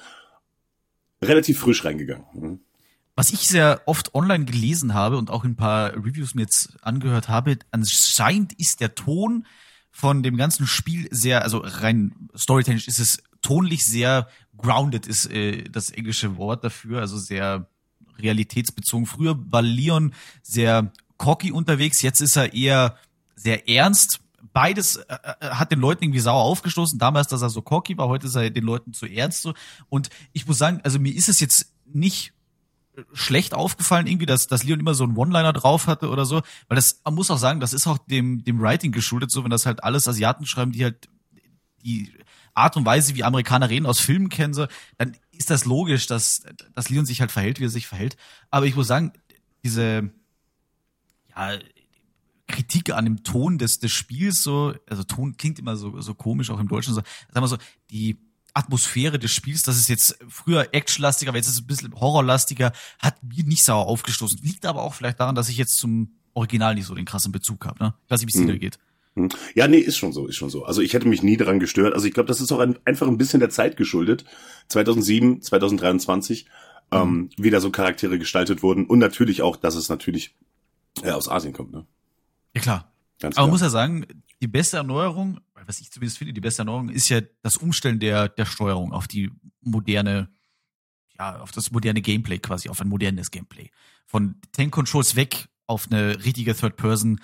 relativ 1.21 1.59
frisch 1.59 1.85
reingegangen. 1.85 2.25
Mhm. 2.33 2.59
Was 3.15 3.31
ich 3.31 3.47
sehr 3.47 3.81
oft 3.85 4.15
online 4.15 4.45
gelesen 4.45 4.93
habe 4.93 5.17
und 5.17 5.29
auch 5.29 5.43
in 5.43 5.51
ein 5.51 5.55
paar 5.55 5.93
Reviews 5.93 6.33
mir 6.33 6.43
jetzt 6.43 6.77
angehört 6.81 7.29
habe, 7.29 7.59
anscheinend 7.69 8.53
ist 8.53 8.79
der 8.79 8.95
Ton 8.95 9.45
von 9.91 10.23
dem 10.23 10.37
ganzen 10.37 10.65
Spiel 10.65 11.07
sehr, 11.11 11.43
also 11.43 11.61
rein 11.63 12.29
storytechnisch 12.35 12.87
ist 12.87 12.99
es 12.99 13.21
tonlich 13.41 13.85
sehr 13.85 14.29
grounded, 14.57 15.05
ist 15.05 15.29
äh, 15.29 15.63
das 15.63 15.89
englische 15.89 16.37
Wort 16.37 16.63
dafür, 16.63 17.01
also 17.01 17.17
sehr 17.17 17.67
realitätsbezogen. 18.17 19.05
Früher 19.05 19.37
war 19.51 19.61
Leon 19.61 20.13
sehr 20.41 20.93
cocky 21.17 21.51
unterwegs, 21.51 22.01
jetzt 22.01 22.21
ist 22.21 22.37
er 22.37 22.53
eher 22.53 22.97
sehr 23.35 23.67
ernst, 23.67 24.20
beides 24.53 24.98
äh, 24.98 25.18
äh, 25.39 25.50
hat 25.51 25.71
den 25.71 25.80
Leuten 25.80 26.03
irgendwie 26.03 26.19
sauer 26.19 26.44
aufgestoßen. 26.44 27.00
Damals, 27.00 27.27
dass 27.27 27.42
er 27.42 27.50
so 27.50 27.62
cocky 27.62 27.98
war, 27.98 28.07
heute 28.07 28.27
ist 28.27 28.36
er 28.36 28.50
den 28.50 28.63
Leuten 28.63 28.94
zu 28.94 29.06
ernst 29.06 29.42
so. 29.42 29.53
Und 29.89 30.09
ich 30.33 30.48
muss 30.48 30.57
sagen, 30.57 30.81
also 30.83 31.00
mir 31.00 31.13
ist 31.15 31.30
es 31.30 31.39
jetzt 31.39 31.74
nicht 31.86 32.33
schlecht 33.13 33.53
aufgefallen 33.53 34.07
irgendwie, 34.07 34.25
dass, 34.25 34.48
dass 34.48 34.63
Leon 34.63 34.80
immer 34.80 34.94
so 34.94 35.03
einen 35.06 35.15
One-Liner 35.15 35.53
drauf 35.53 35.88
hatte 35.88 36.09
oder 36.09 36.25
so, 36.25 36.42
weil 36.68 36.75
das, 36.75 37.01
man 37.06 37.15
muss 37.15 37.31
auch 37.31 37.38
sagen, 37.38 37.59
das 37.59 37.74
ist 37.74 37.88
auch 37.88 37.98
dem, 37.98 38.44
dem 38.44 38.59
Writing 38.59 38.92
geschuldet, 38.92 39.31
so 39.31 39.44
wenn 39.44 39.50
das 39.50 39.65
halt 39.65 39.83
alles 39.83 40.07
Asiaten 40.07 40.45
schreiben, 40.45 40.71
die 40.71 40.83
halt 40.83 41.07
die 41.83 42.12
Art 42.54 42.75
und 42.75 42.86
Weise, 42.86 43.15
wie 43.15 43.24
Amerikaner 43.24 43.69
reden, 43.69 43.86
aus 43.86 44.00
Filmen 44.00 44.30
kennen, 44.30 44.54
so, 44.54 44.68
dann 44.97 45.15
ist 45.31 45.50
das 45.50 45.65
logisch, 45.65 46.06
dass, 46.06 46.44
dass 46.75 46.89
Leon 46.89 47.06
sich 47.06 47.21
halt 47.21 47.31
verhält, 47.31 47.59
wie 47.59 47.65
er 47.65 47.69
sich 47.69 47.88
verhält. 47.88 48.18
Aber 48.50 48.65
ich 48.65 48.75
muss 48.75 48.88
sagen, 48.88 49.13
diese, 49.63 50.12
ja, 51.30 51.57
Kritik 52.51 52.92
an 52.92 53.06
dem 53.06 53.24
Ton 53.24 53.57
des, 53.57 53.80
des 53.80 53.92
Spiels 53.92 54.44
so, 54.44 54.74
also 54.89 55.03
Ton 55.03 55.38
klingt 55.38 55.59
immer 55.59 55.75
so, 55.75 56.00
so 56.01 56.13
komisch, 56.13 56.50
auch 56.50 56.59
im 56.59 56.68
Deutschen 56.68 56.94
so, 56.94 57.01
sagen 57.31 57.44
wir 57.44 57.48
so, 57.48 57.57
die 57.89 58.18
Atmosphäre 58.53 59.18
des 59.18 59.31
Spiels, 59.31 59.63
das 59.63 59.77
ist 59.77 59.88
jetzt 59.88 60.18
früher 60.27 60.68
actionlastiger, 60.74 61.30
aber 61.30 61.38
jetzt 61.38 61.48
ist 61.48 61.56
es 61.56 61.62
ein 61.62 61.68
bisschen 61.68 61.94
horrorlastiger, 61.94 62.74
hat 63.00 63.15
mir 63.24 63.44
nicht 63.45 63.63
sauer 63.63 63.88
aufgestoßen. 63.88 64.39
Liegt 64.44 64.65
aber 64.65 64.81
auch 64.81 64.94
vielleicht 64.94 65.19
daran, 65.19 65.36
dass 65.36 65.50
ich 65.50 65.57
jetzt 65.57 65.77
zum 65.77 66.15
Original 66.33 66.75
nicht 66.75 66.86
so 66.86 66.95
den 66.95 67.06
krassen 67.06 67.31
Bezug 67.31 67.65
habe, 67.65 67.83
ne? 67.83 67.94
Ich 68.06 68.12
weiß 68.12 68.21
nicht, 68.21 68.33
wie 68.33 68.39
es 68.39 68.45
dir 68.45 68.54
mhm. 68.54 68.59
geht. 68.59 68.80
Hm. 69.15 69.30
Ja, 69.56 69.68
nee, 69.68 69.80
ist 69.80 69.97
schon 69.97 70.13
so, 70.13 70.27
ist 70.27 70.36
schon 70.36 70.50
so. 70.50 70.63
Also 70.63 70.81
ich 70.81 70.94
hätte 70.94 71.07
mich 71.07 71.24
nie 71.24 71.38
daran 71.38 71.59
gestört. 71.59 71.94
Also 71.94 72.07
ich 72.07 72.13
glaube, 72.13 72.27
das 72.27 72.39
ist 72.39 72.51
auch 72.51 72.59
ein, 72.59 72.77
einfach 72.86 73.07
ein 73.07 73.18
bisschen 73.18 73.42
der 73.42 73.50
Zeit 73.50 73.75
geschuldet. 73.75 74.25
2007, 74.69 75.42
2023, 75.42 76.45
mhm. 76.45 76.97
ähm, 76.97 77.30
wie 77.37 77.49
da 77.49 77.59
so 77.59 77.71
Charaktere 77.71 78.19
gestaltet 78.19 78.64
wurden 78.64 78.85
und 78.85 78.99
natürlich 78.99 79.42
auch, 79.42 79.56
dass 79.57 79.75
es 79.75 79.90
natürlich 79.90 80.35
äh, 81.04 81.11
aus 81.11 81.30
Asien 81.30 81.54
kommt, 81.54 81.71
ne? 81.73 81.85
Ja, 82.55 82.61
klar. 82.61 82.91
Ganz 83.19 83.37
Aber 83.37 83.47
man 83.47 83.51
muss 83.51 83.61
ja 83.61 83.69
sagen, 83.69 84.05
die 84.41 84.47
beste 84.47 84.77
Erneuerung, 84.77 85.39
was 85.53 85.79
ich 85.79 85.91
zumindest 85.91 86.17
finde, 86.17 86.33
die 86.33 86.41
beste 86.41 86.63
Erneuerung 86.63 86.89
ist 86.89 87.09
ja 87.09 87.21
das 87.43 87.57
Umstellen 87.57 87.99
der, 87.99 88.29
der 88.29 88.45
Steuerung 88.45 88.91
auf 88.91 89.07
die 89.07 89.31
moderne, 89.61 90.29
ja, 91.17 91.39
auf 91.39 91.51
das 91.51 91.71
moderne 91.71 92.01
Gameplay 92.01 92.39
quasi, 92.39 92.69
auf 92.69 92.81
ein 92.81 92.89
modernes 92.89 93.29
Gameplay. 93.29 93.69
Von 94.07 94.35
Tank 94.51 94.71
Controls 94.71 95.15
weg 95.15 95.47
auf 95.67 95.87
eine 95.89 96.25
richtige 96.25 96.55
Third 96.55 96.75
Person 96.75 97.21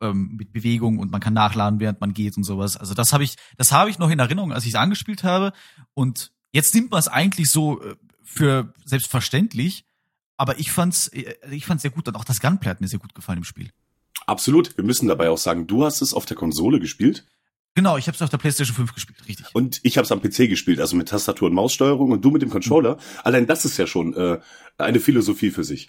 ähm, 0.00 0.36
mit 0.36 0.52
Bewegung 0.52 0.98
und 0.98 1.10
man 1.10 1.20
kann 1.20 1.34
nachladen, 1.34 1.80
während 1.80 2.00
man 2.00 2.14
geht 2.14 2.36
und 2.36 2.44
sowas. 2.44 2.76
Also 2.76 2.94
das 2.94 3.12
habe 3.12 3.24
ich, 3.24 3.36
das 3.56 3.72
habe 3.72 3.90
ich 3.90 3.98
noch 3.98 4.10
in 4.10 4.18
Erinnerung, 4.18 4.52
als 4.52 4.64
ich 4.64 4.70
es 4.70 4.76
angespielt 4.76 5.24
habe. 5.24 5.52
Und 5.94 6.32
jetzt 6.52 6.74
nimmt 6.74 6.92
man 6.92 7.00
es 7.00 7.08
eigentlich 7.08 7.50
so 7.50 7.82
äh, 7.82 7.96
für 8.22 8.72
selbstverständlich. 8.84 9.84
Aber 10.36 10.58
ich 10.58 10.72
fand's, 10.72 11.08
äh, 11.08 11.34
ich 11.50 11.66
fand's 11.66 11.82
sehr 11.82 11.90
gut 11.90 12.08
und 12.08 12.16
auch 12.16 12.24
das 12.24 12.40
Gunplay 12.40 12.70
hat 12.70 12.80
mir 12.80 12.88
sehr 12.88 13.00
gut 13.00 13.14
gefallen 13.14 13.38
im 13.38 13.44
Spiel. 13.44 13.70
Absolut. 14.26 14.76
Wir 14.76 14.84
müssen 14.84 15.08
dabei 15.08 15.30
auch 15.30 15.38
sagen, 15.38 15.66
du 15.66 15.84
hast 15.84 16.02
es 16.02 16.14
auf 16.14 16.26
der 16.26 16.36
Konsole 16.36 16.80
gespielt. 16.80 17.26
Genau, 17.74 17.96
ich 17.96 18.08
habe 18.08 18.16
es 18.16 18.22
auf 18.22 18.30
der 18.30 18.38
PlayStation 18.38 18.74
5 18.74 18.94
gespielt, 18.94 19.28
richtig. 19.28 19.46
Und 19.52 19.80
ich 19.84 19.96
habe 19.96 20.04
es 20.04 20.12
am 20.12 20.20
PC 20.20 20.48
gespielt, 20.48 20.80
also 20.80 20.96
mit 20.96 21.08
Tastatur 21.08 21.48
und 21.48 21.54
Maussteuerung 21.54 22.10
und 22.10 22.24
du 22.24 22.30
mit 22.30 22.42
dem 22.42 22.50
Controller. 22.50 22.96
Mhm. 22.96 23.00
Allein 23.22 23.46
das 23.46 23.64
ist 23.64 23.76
ja 23.76 23.86
schon 23.86 24.14
äh, 24.14 24.40
eine 24.76 25.00
Philosophie 25.00 25.50
für 25.50 25.64
sich. 25.64 25.88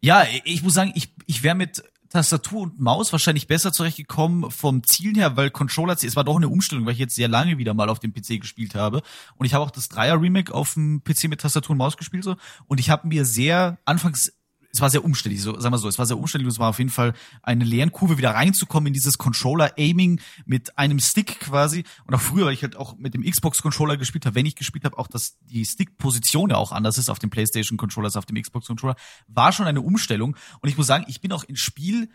Ja, 0.00 0.24
ich 0.44 0.62
muss 0.62 0.74
sagen, 0.74 0.92
ich, 0.94 1.12
ich 1.26 1.42
wäre 1.42 1.54
mit 1.54 1.82
Tastatur 2.10 2.62
und 2.62 2.78
Maus 2.78 3.10
wahrscheinlich 3.10 3.48
besser 3.48 3.72
zurechtgekommen 3.72 4.52
vom 4.52 4.84
Zielen 4.84 5.16
her, 5.16 5.36
weil 5.36 5.50
Controller, 5.50 5.94
es 5.94 6.14
war 6.14 6.22
doch 6.22 6.36
eine 6.36 6.48
Umstellung, 6.48 6.86
weil 6.86 6.92
ich 6.92 7.00
jetzt 7.00 7.16
sehr 7.16 7.26
lange 7.26 7.58
wieder 7.58 7.74
mal 7.74 7.88
auf 7.88 7.98
dem 7.98 8.12
PC 8.12 8.40
gespielt 8.40 8.76
habe. 8.76 9.02
Und 9.34 9.46
ich 9.46 9.54
habe 9.54 9.64
auch 9.64 9.72
das 9.72 9.88
Dreier 9.88 10.20
Remake 10.20 10.54
auf 10.54 10.74
dem 10.74 11.02
PC 11.02 11.24
mit 11.24 11.40
Tastatur 11.40 11.72
und 11.72 11.78
Maus 11.78 11.96
gespielt 11.96 12.22
so. 12.22 12.36
Und 12.66 12.78
ich 12.78 12.88
habe 12.88 13.08
mir 13.08 13.24
sehr 13.24 13.78
anfangs 13.84 14.32
es 14.74 14.80
war 14.80 14.90
sehr 14.90 15.04
umständlich, 15.04 15.40
so, 15.40 15.58
sagen 15.60 15.72
wir 15.72 15.78
so, 15.78 15.86
es 15.86 15.98
war 16.00 16.06
sehr 16.06 16.18
umständlich 16.18 16.46
und 16.46 16.52
es 16.52 16.58
war 16.58 16.70
auf 16.70 16.78
jeden 16.78 16.90
Fall 16.90 17.14
eine 17.44 17.64
Lernkurve, 17.64 18.18
wieder 18.18 18.34
reinzukommen 18.34 18.88
in 18.88 18.92
dieses 18.92 19.18
Controller-Aiming 19.18 20.20
mit 20.46 20.76
einem 20.76 20.98
Stick 20.98 21.38
quasi. 21.38 21.84
Und 22.06 22.14
auch 22.14 22.20
früher, 22.20 22.46
weil 22.46 22.54
ich 22.54 22.64
halt 22.64 22.74
auch 22.74 22.96
mit 22.96 23.14
dem 23.14 23.22
Xbox-Controller 23.22 23.96
gespielt 23.96 24.26
habe, 24.26 24.34
wenn 24.34 24.46
ich 24.46 24.56
gespielt 24.56 24.84
habe, 24.84 24.98
auch 24.98 25.06
dass 25.06 25.38
die 25.42 25.64
Stick-Position 25.64 26.50
ja 26.50 26.56
auch 26.56 26.72
anders 26.72 26.98
ist 26.98 27.08
auf 27.08 27.20
dem 27.20 27.30
PlayStation-Controller 27.30 28.06
als 28.06 28.16
auf 28.16 28.26
dem 28.26 28.34
Xbox-Controller, 28.34 28.96
war 29.28 29.52
schon 29.52 29.66
eine 29.66 29.80
Umstellung. 29.80 30.36
Und 30.60 30.68
ich 30.68 30.76
muss 30.76 30.88
sagen, 30.88 31.04
ich 31.06 31.20
bin 31.20 31.30
auch 31.30 31.44
ins 31.44 31.60
Spiel 31.60 32.10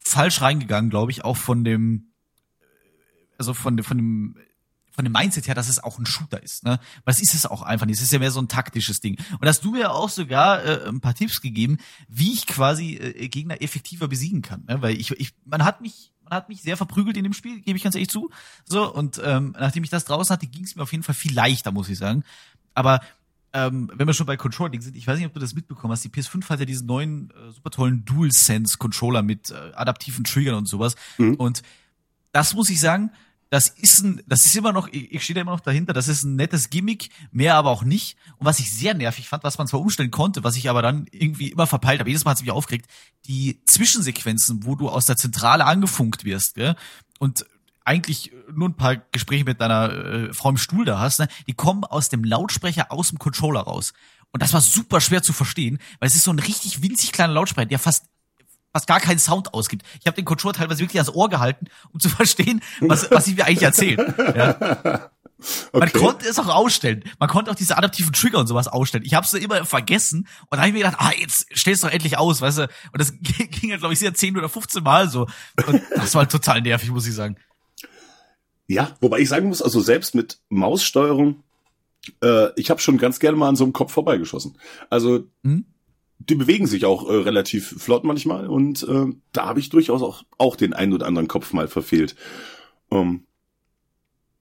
falsch 0.00 0.40
reingegangen, 0.40 0.90
glaube 0.90 1.12
ich, 1.12 1.24
auch 1.24 1.36
von 1.36 1.62
dem, 1.62 2.10
also 3.38 3.54
von, 3.54 3.80
von 3.84 3.96
dem, 3.96 4.36
von 5.00 5.04
dem 5.06 5.12
Mindset 5.12 5.48
her, 5.48 5.54
dass 5.54 5.70
es 5.70 5.82
auch 5.82 5.98
ein 5.98 6.04
Shooter 6.04 6.42
ist, 6.42 6.62
ne? 6.62 6.78
Weil 7.04 7.14
es 7.14 7.22
ist 7.22 7.34
es 7.34 7.46
auch 7.46 7.62
einfach 7.62 7.86
nicht. 7.86 7.96
Es 7.96 8.02
ist 8.02 8.12
ja 8.12 8.18
mehr 8.18 8.30
so 8.30 8.40
ein 8.40 8.48
taktisches 8.48 9.00
Ding. 9.00 9.16
Und 9.40 9.48
hast 9.48 9.64
du 9.64 9.70
mir 9.70 9.92
auch 9.92 10.10
sogar 10.10 10.62
äh, 10.62 10.86
ein 10.86 11.00
paar 11.00 11.14
Tipps 11.14 11.40
gegeben, 11.40 11.78
wie 12.06 12.34
ich 12.34 12.46
quasi 12.46 12.96
äh, 12.96 13.28
Gegner 13.28 13.62
effektiver 13.62 14.08
besiegen 14.08 14.42
kann, 14.42 14.64
ne? 14.68 14.82
Weil 14.82 15.00
ich, 15.00 15.10
ich, 15.12 15.32
man 15.46 15.64
hat 15.64 15.80
mich, 15.80 16.12
man 16.22 16.34
hat 16.34 16.50
mich 16.50 16.60
sehr 16.60 16.76
verprügelt 16.76 17.16
in 17.16 17.24
dem 17.24 17.32
Spiel, 17.32 17.62
gebe 17.62 17.78
ich 17.78 17.82
ganz 17.82 17.94
ehrlich 17.94 18.10
zu. 18.10 18.28
So 18.66 18.92
und 18.92 19.18
ähm, 19.24 19.56
nachdem 19.58 19.84
ich 19.84 19.90
das 19.90 20.04
draußen 20.04 20.34
hatte, 20.34 20.46
ging 20.46 20.64
es 20.64 20.76
mir 20.76 20.82
auf 20.82 20.92
jeden 20.92 21.02
Fall 21.02 21.14
viel 21.14 21.32
leichter, 21.32 21.72
muss 21.72 21.88
ich 21.88 21.96
sagen. 21.96 22.22
Aber 22.74 23.00
ähm, 23.54 23.90
wenn 23.94 24.06
wir 24.06 24.12
schon 24.12 24.26
bei 24.26 24.36
Controlling 24.36 24.82
sind, 24.82 24.96
ich 24.96 25.06
weiß 25.06 25.16
nicht, 25.16 25.26
ob 25.26 25.32
du 25.32 25.40
das 25.40 25.54
mitbekommen 25.54 25.92
hast, 25.92 26.04
die 26.04 26.10
PS5 26.10 26.46
hat 26.50 26.60
ja 26.60 26.66
diesen 26.66 26.86
neuen 26.86 27.30
äh, 27.30 27.52
super 27.52 27.70
tollen 27.70 28.04
DualSense-Controller 28.04 29.22
mit 29.22 29.50
äh, 29.50 29.72
adaptiven 29.74 30.24
Triggern 30.24 30.56
und 30.56 30.66
sowas. 30.66 30.94
Und 31.38 31.62
das 32.32 32.54
muss 32.54 32.68
ich 32.68 32.80
sagen, 32.80 33.10
das 33.50 33.68
ist 33.68 34.02
ein, 34.02 34.22
das 34.26 34.46
ist 34.46 34.56
immer 34.56 34.72
noch, 34.72 34.88
ich, 34.88 35.12
ich 35.12 35.24
stehe 35.24 35.34
da 35.34 35.40
immer 35.40 35.50
noch 35.50 35.60
dahinter, 35.60 35.92
das 35.92 36.06
ist 36.06 36.22
ein 36.22 36.36
nettes 36.36 36.70
Gimmick, 36.70 37.10
mehr 37.32 37.56
aber 37.56 37.70
auch 37.70 37.82
nicht. 37.82 38.16
Und 38.38 38.46
was 38.46 38.60
ich 38.60 38.72
sehr 38.72 38.94
nervig 38.94 39.28
fand, 39.28 39.42
was 39.42 39.58
man 39.58 39.66
zwar 39.66 39.80
umstellen 39.80 40.12
konnte, 40.12 40.44
was 40.44 40.56
ich 40.56 40.70
aber 40.70 40.82
dann 40.82 41.06
irgendwie 41.10 41.50
immer 41.50 41.66
verpeilt 41.66 41.98
habe, 41.98 42.08
jedes 42.08 42.24
Mal 42.24 42.30
hat 42.30 42.38
es 42.38 42.42
mich 42.42 42.52
aufgeregt, 42.52 42.86
die 43.26 43.60
Zwischensequenzen, 43.64 44.64
wo 44.64 44.76
du 44.76 44.88
aus 44.88 45.06
der 45.06 45.16
Zentrale 45.16 45.64
angefunkt 45.64 46.24
wirst, 46.24 46.54
gell? 46.54 46.76
Und 47.18 47.44
eigentlich 47.84 48.32
nur 48.54 48.68
ein 48.68 48.76
paar 48.76 48.96
Gespräche 48.96 49.44
mit 49.44 49.60
deiner 49.60 49.92
äh, 49.92 50.32
Frau 50.32 50.50
im 50.50 50.56
Stuhl 50.56 50.84
da 50.84 51.00
hast, 51.00 51.18
ne? 51.18 51.28
die 51.48 51.54
kommen 51.54 51.82
aus 51.82 52.08
dem 52.08 52.22
Lautsprecher 52.22 52.92
aus 52.92 53.08
dem 53.08 53.18
Controller 53.18 53.60
raus. 53.60 53.94
Und 54.30 54.42
das 54.42 54.52
war 54.52 54.60
super 54.60 55.00
schwer 55.00 55.22
zu 55.22 55.32
verstehen, 55.32 55.78
weil 55.98 56.06
es 56.06 56.14
ist 56.14 56.22
so 56.22 56.30
ein 56.30 56.38
richtig 56.38 56.82
winzig 56.82 57.10
kleiner 57.10 57.32
Lautsprecher, 57.32 57.66
der 57.66 57.78
fast 57.80 58.06
fast 58.72 58.86
gar 58.86 59.00
keinen 59.00 59.18
Sound 59.18 59.54
ausgibt. 59.54 59.84
Ich 60.00 60.06
habe 60.06 60.14
den 60.16 60.24
Controller 60.24 60.54
teilweise 60.54 60.80
wirklich 60.80 61.00
ans 61.00 61.14
Ohr 61.14 61.28
gehalten, 61.28 61.66
um 61.92 62.00
zu 62.00 62.08
verstehen, 62.10 62.62
was, 62.80 63.10
was 63.10 63.24
sie 63.24 63.34
mir 63.34 63.46
eigentlich 63.46 63.62
erzählen. 63.62 64.14
Ja. 64.36 65.10
Man 65.72 65.84
Okay. 65.84 65.98
konnte 65.98 66.28
es 66.28 66.38
auch 66.38 66.48
ausstellen. 66.48 67.02
Man 67.18 67.28
konnte 67.30 67.50
auch 67.50 67.54
diese 67.54 67.78
adaptiven 67.78 68.12
Trigger 68.12 68.38
und 68.40 68.46
sowas 68.46 68.68
ausstellen. 68.68 69.06
Ich 69.06 69.14
habe 69.14 69.24
es 69.24 69.32
immer 69.32 69.64
vergessen 69.64 70.28
und 70.50 70.52
da 70.52 70.58
habe 70.58 70.68
ich 70.68 70.74
mir 70.74 70.80
gedacht, 70.80 70.96
ah, 70.98 71.12
jetzt 71.18 71.46
stell's 71.52 71.80
doch 71.80 71.90
endlich 71.90 72.18
aus, 72.18 72.42
weißt 72.42 72.58
du? 72.58 72.62
Und 72.64 72.70
das 72.98 73.14
ging 73.22 73.70
ja, 73.70 73.78
glaube 73.78 73.94
ich, 73.94 74.00
sehr 74.00 74.12
10 74.12 74.36
oder 74.36 74.50
15 74.50 74.82
Mal 74.82 75.08
so. 75.08 75.26
Und 75.66 75.80
das 75.96 76.14
war 76.14 76.28
total 76.28 76.60
nervig, 76.60 76.90
muss 76.90 77.06
ich 77.06 77.14
sagen. 77.14 77.36
Ja, 78.68 78.96
wobei 79.00 79.20
ich 79.20 79.28
sagen 79.30 79.48
muss, 79.48 79.62
also 79.62 79.80
selbst 79.80 80.14
mit 80.14 80.38
Maussteuerung, 80.50 81.42
äh, 82.22 82.48
ich 82.60 82.68
habe 82.70 82.80
schon 82.80 82.98
ganz 82.98 83.18
gerne 83.18 83.36
mal 83.38 83.48
an 83.48 83.56
so 83.56 83.64
einem 83.64 83.72
Kopf 83.72 83.92
vorbeigeschossen. 83.92 84.58
Also 84.90 85.24
Hm? 85.42 85.64
Die 86.28 86.34
bewegen 86.34 86.66
sich 86.66 86.84
auch 86.84 87.08
äh, 87.08 87.14
relativ 87.14 87.74
flott 87.78 88.04
manchmal 88.04 88.46
und 88.46 88.82
äh, 88.84 89.06
da 89.32 89.46
habe 89.46 89.58
ich 89.60 89.68
durchaus 89.70 90.02
auch, 90.02 90.22
auch 90.38 90.54
den 90.56 90.72
einen 90.74 90.92
oder 90.92 91.06
anderen 91.06 91.28
Kopf 91.28 91.52
mal 91.52 91.66
verfehlt. 91.66 92.14
Ähm, 92.90 93.24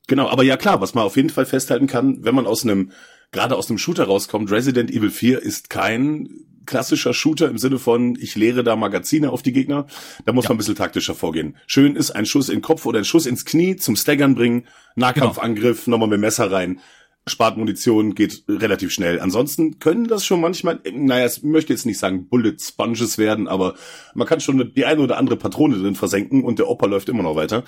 genau, 0.07 0.27
aber 0.29 0.43
ja 0.43 0.57
klar, 0.57 0.81
was 0.81 0.93
man 0.93 1.03
auf 1.05 1.15
jeden 1.15 1.29
Fall 1.29 1.45
festhalten 1.45 1.87
kann, 1.87 2.23
wenn 2.23 2.35
man 2.35 2.47
aus 2.47 2.63
einem, 2.63 2.91
gerade 3.31 3.55
aus 3.55 3.69
einem 3.69 3.77
Shooter 3.77 4.05
rauskommt, 4.05 4.51
Resident 4.51 4.91
Evil 4.91 5.11
4 5.11 5.41
ist 5.41 5.69
kein 5.69 6.29
klassischer 6.65 7.15
Shooter 7.15 7.49
im 7.49 7.57
Sinne 7.57 7.79
von, 7.79 8.15
ich 8.19 8.35
leere 8.35 8.63
da 8.63 8.75
Magazine 8.75 9.31
auf 9.31 9.41
die 9.41 9.53
Gegner. 9.53 9.87
Da 10.25 10.33
muss 10.33 10.43
Ja. 10.45 10.49
man 10.49 10.55
ein 10.55 10.59
bisschen 10.59 10.75
taktischer 10.75 11.15
vorgehen. 11.15 11.57
Schön 11.65 11.95
ist 11.95 12.11
ein 12.11 12.27
Schuss 12.27 12.47
in 12.49 12.57
den 12.57 12.61
Kopf 12.61 12.85
oder 12.85 12.99
ein 12.99 13.05
Schuss 13.05 13.25
ins 13.25 13.43
Knie 13.43 13.75
zum 13.77 13.95
Staggern 13.95 14.35
bringen, 14.35 14.67
Nahkampfangriff, 14.95 15.87
nochmal 15.87 16.09
mit 16.09 16.19
Messer 16.19 16.51
rein, 16.51 16.79
spart 17.27 17.57
Munition, 17.57 18.15
geht 18.15 18.43
relativ 18.47 18.91
schnell. 18.91 19.19
Ansonsten 19.19 19.79
können 19.79 20.07
das 20.07 20.25
schon 20.25 20.41
manchmal, 20.41 20.79
naja, 20.91 21.27
ich 21.27 21.43
möchte 21.43 21.73
jetzt 21.73 21.85
nicht 21.85 21.99
sagen 21.99 22.27
Bullet 22.27 22.55
Sponges 22.59 23.17
werden, 23.17 23.47
aber 23.47 23.75
man 24.15 24.27
kann 24.27 24.39
schon 24.39 24.73
die 24.73 24.85
eine 24.85 25.01
oder 25.01 25.17
andere 25.17 25.37
Patrone 25.37 25.77
drin 25.77 25.95
versenken 25.95 26.43
und 26.43 26.59
der 26.59 26.67
Opa 26.67 26.87
läuft 26.87 27.09
immer 27.09 27.23
noch 27.23 27.35
weiter. 27.35 27.63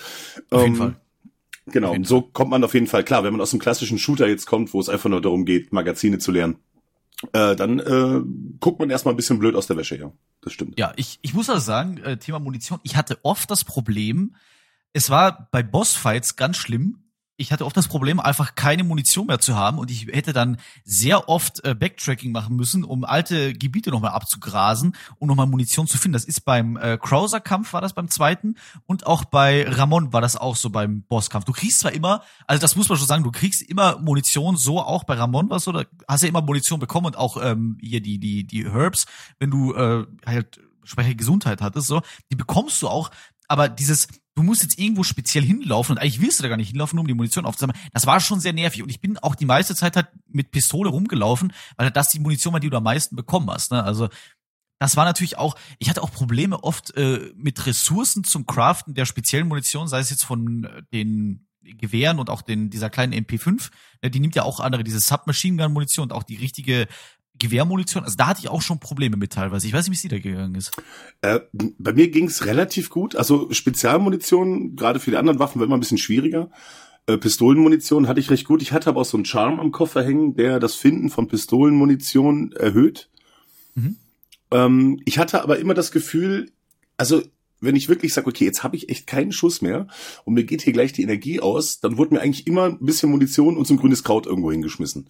Auf 0.49 0.63
jeden 0.63 0.73
Ähm, 0.73 0.75
Fall. 0.75 0.95
Genau, 1.67 1.89
jeden 1.91 2.01
und 2.01 2.07
so 2.07 2.21
kommt 2.21 2.49
man 2.49 2.63
auf 2.63 2.73
jeden 2.73 2.87
Fall 2.87 3.03
klar, 3.03 3.23
wenn 3.23 3.33
man 3.33 3.41
aus 3.41 3.53
einem 3.53 3.61
klassischen 3.61 3.99
Shooter 3.99 4.27
jetzt 4.27 4.47
kommt, 4.47 4.73
wo 4.73 4.79
es 4.79 4.89
einfach 4.89 5.09
nur 5.09 5.21
darum 5.21 5.45
geht, 5.45 5.71
Magazine 5.71 6.17
zu 6.17 6.31
lernen, 6.31 6.57
äh, 7.33 7.55
dann 7.55 7.79
äh, 7.79 8.21
guckt 8.59 8.79
man 8.79 8.89
erstmal 8.89 9.13
ein 9.13 9.17
bisschen 9.17 9.37
blöd 9.37 9.55
aus 9.55 9.67
der 9.67 9.77
Wäsche, 9.77 9.97
ja. 9.97 10.11
Das 10.41 10.53
stimmt. 10.53 10.79
Ja, 10.79 10.91
ich, 10.95 11.19
ich 11.21 11.35
muss 11.35 11.49
also 11.51 11.61
sagen, 11.61 11.97
äh, 11.97 12.17
Thema 12.17 12.39
Munition, 12.39 12.79
ich 12.81 12.95
hatte 12.95 13.19
oft 13.21 13.51
das 13.51 13.63
Problem, 13.63 14.35
es 14.91 15.11
war 15.11 15.47
bei 15.51 15.61
Bossfights 15.61 16.35
ganz 16.35 16.57
schlimm. 16.57 16.97
Ich 17.41 17.51
hatte 17.51 17.65
oft 17.65 17.75
das 17.75 17.87
Problem, 17.87 18.19
einfach 18.19 18.53
keine 18.53 18.83
Munition 18.83 19.25
mehr 19.25 19.39
zu 19.39 19.55
haben 19.55 19.79
und 19.79 19.89
ich 19.89 20.05
hätte 20.05 20.31
dann 20.31 20.57
sehr 20.83 21.27
oft 21.27 21.65
äh, 21.65 21.73
Backtracking 21.73 22.31
machen 22.31 22.55
müssen, 22.55 22.83
um 22.83 23.03
alte 23.03 23.53
Gebiete 23.53 23.89
nochmal 23.89 24.11
abzugrasen 24.11 24.95
und 25.17 25.27
nochmal 25.27 25.47
Munition 25.47 25.87
zu 25.87 25.97
finden. 25.97 26.13
Das 26.13 26.25
ist 26.25 26.41
beim 26.41 26.77
äh, 26.77 26.99
Krauser-Kampf 27.01 27.73
war 27.73 27.81
das 27.81 27.93
beim 27.93 28.11
zweiten 28.11 28.57
und 28.85 29.07
auch 29.07 29.25
bei 29.25 29.67
Ramon 29.67 30.13
war 30.13 30.21
das 30.21 30.35
auch 30.35 30.55
so 30.55 30.69
beim 30.69 31.01
Bosskampf. 31.01 31.45
Du 31.45 31.51
kriegst 31.51 31.79
zwar 31.79 31.93
immer, 31.93 32.21
also 32.45 32.61
das 32.61 32.75
muss 32.75 32.89
man 32.89 32.99
schon 32.99 33.07
sagen, 33.07 33.23
du 33.23 33.31
kriegst 33.31 33.63
immer 33.63 33.97
Munition, 33.97 34.55
so 34.55 34.79
auch 34.79 35.03
bei 35.03 35.15
Ramon 35.15 35.49
war 35.49 35.59
so, 35.59 35.71
da 35.71 35.83
hast 36.07 36.21
ja 36.21 36.29
immer 36.29 36.43
Munition 36.43 36.79
bekommen 36.79 37.07
und 37.07 37.17
auch 37.17 37.43
ähm, 37.43 37.79
hier 37.81 38.01
die, 38.01 38.19
die, 38.19 38.45
die 38.45 38.71
Herbs, 38.71 39.07
wenn 39.39 39.49
du 39.49 39.73
äh, 39.73 40.05
halt 40.27 40.59
Gesundheit 41.17 41.59
hattest, 41.59 41.87
so, 41.87 42.03
die 42.29 42.35
bekommst 42.35 42.79
du 42.83 42.87
auch, 42.87 43.09
aber 43.47 43.67
dieses, 43.67 44.07
du 44.35 44.43
musst 44.43 44.63
jetzt 44.63 44.79
irgendwo 44.79 45.03
speziell 45.03 45.43
hinlaufen 45.43 45.95
und 45.95 46.01
eigentlich 46.01 46.21
willst 46.21 46.39
du 46.39 46.43
da 46.43 46.49
gar 46.49 46.57
nicht 46.57 46.69
hinlaufen, 46.69 46.95
nur 46.95 47.03
um 47.03 47.07
die 47.07 47.13
Munition 47.13 47.45
aufzusammeln. 47.45 47.79
Das 47.93 48.05
war 48.05 48.19
schon 48.19 48.39
sehr 48.39 48.53
nervig 48.53 48.81
und 48.83 48.89
ich 48.89 49.01
bin 49.01 49.17
auch 49.17 49.35
die 49.35 49.45
meiste 49.45 49.75
Zeit 49.75 49.95
halt 49.95 50.07
mit 50.27 50.51
Pistole 50.51 50.89
rumgelaufen, 50.89 51.53
weil 51.75 51.91
das 51.91 52.09
die 52.09 52.19
Munition 52.19 52.53
war, 52.53 52.59
die 52.59 52.69
du 52.69 52.77
am 52.77 52.83
meisten 52.83 53.15
bekommen 53.15 53.49
hast. 53.49 53.71
Ne? 53.71 53.83
Also 53.83 54.09
das 54.79 54.95
war 54.95 55.05
natürlich 55.05 55.37
auch, 55.37 55.55
ich 55.79 55.89
hatte 55.89 56.01
auch 56.01 56.11
Probleme 56.11 56.63
oft 56.63 56.95
äh, 56.95 57.31
mit 57.35 57.65
Ressourcen 57.65 58.23
zum 58.23 58.45
Craften 58.45 58.95
der 58.95 59.05
speziellen 59.05 59.47
Munition, 59.47 59.87
sei 59.87 59.99
es 59.99 60.09
jetzt 60.09 60.23
von 60.23 60.63
äh, 60.63 60.81
den 60.91 61.47
Gewehren 61.61 62.17
und 62.19 62.29
auch 62.29 62.41
den, 62.41 62.71
dieser 62.71 62.89
kleinen 62.89 63.13
MP5, 63.13 63.69
ne, 64.01 64.09
die 64.09 64.19
nimmt 64.19 64.33
ja 64.33 64.43
auch 64.43 64.59
andere, 64.59 64.83
diese 64.83 64.99
Submachine 64.99 65.61
Gun 65.61 65.73
Munition 65.73 66.05
und 66.05 66.13
auch 66.13 66.23
die 66.23 66.37
richtige 66.37 66.87
Gewehrmunition. 67.41 68.03
Also 68.03 68.15
da 68.15 68.27
hatte 68.27 68.39
ich 68.41 68.49
auch 68.49 68.61
schon 68.61 68.79
Probleme 68.79 69.17
mit 69.17 69.33
teilweise. 69.33 69.67
Ich 69.67 69.73
weiß 69.73 69.85
nicht, 69.85 69.91
wie 69.91 69.95
es 69.95 70.01
dir 70.01 70.09
da 70.09 70.19
gegangen 70.19 70.55
ist. 70.55 70.71
Äh, 71.21 71.41
bei 71.51 71.93
mir 71.93 72.09
ging's 72.09 72.45
relativ 72.45 72.89
gut. 72.89 73.15
Also 73.15 73.51
Spezialmunition, 73.51 74.75
gerade 74.75 74.99
für 74.99 75.11
die 75.11 75.17
anderen 75.17 75.39
Waffen, 75.39 75.59
wird 75.59 75.67
immer 75.67 75.77
ein 75.77 75.81
bisschen 75.81 75.97
schwieriger. 75.97 76.49
Äh, 77.07 77.17
Pistolenmunition 77.17 78.07
hatte 78.07 78.19
ich 78.19 78.29
recht 78.29 78.45
gut. 78.45 78.61
Ich 78.61 78.71
hatte 78.71 78.89
aber 78.89 79.01
auch 79.01 79.05
so 79.05 79.17
einen 79.17 79.25
Charm 79.25 79.59
am 79.59 79.71
Koffer 79.71 80.03
hängen, 80.03 80.35
der 80.35 80.59
das 80.59 80.75
Finden 80.75 81.09
von 81.09 81.27
Pistolenmunition 81.27 82.51
erhöht. 82.53 83.09
Mhm. 83.75 83.97
Ähm, 84.51 85.01
ich 85.05 85.17
hatte 85.17 85.41
aber 85.41 85.59
immer 85.59 85.73
das 85.73 85.91
Gefühl, 85.91 86.51
also 86.97 87.21
wenn 87.59 87.75
ich 87.75 87.89
wirklich 87.89 88.13
sage, 88.13 88.27
okay, 88.27 88.45
jetzt 88.45 88.63
habe 88.63 88.75
ich 88.75 88.89
echt 88.89 89.07
keinen 89.07 89.31
Schuss 89.31 89.61
mehr 89.61 89.87
und 90.25 90.33
mir 90.33 90.43
geht 90.43 90.63
hier 90.63 90.73
gleich 90.73 90.93
die 90.93 91.03
Energie 91.03 91.39
aus, 91.39 91.79
dann 91.79 91.97
wurde 91.97 92.15
mir 92.15 92.21
eigentlich 92.21 92.47
immer 92.47 92.65
ein 92.65 92.79
bisschen 92.79 93.11
Munition 93.11 93.55
und 93.55 93.67
so 93.67 93.75
ein 93.75 93.77
grünes 93.77 94.03
Kraut 94.03 94.25
irgendwo 94.25 94.51
hingeschmissen. 94.51 95.07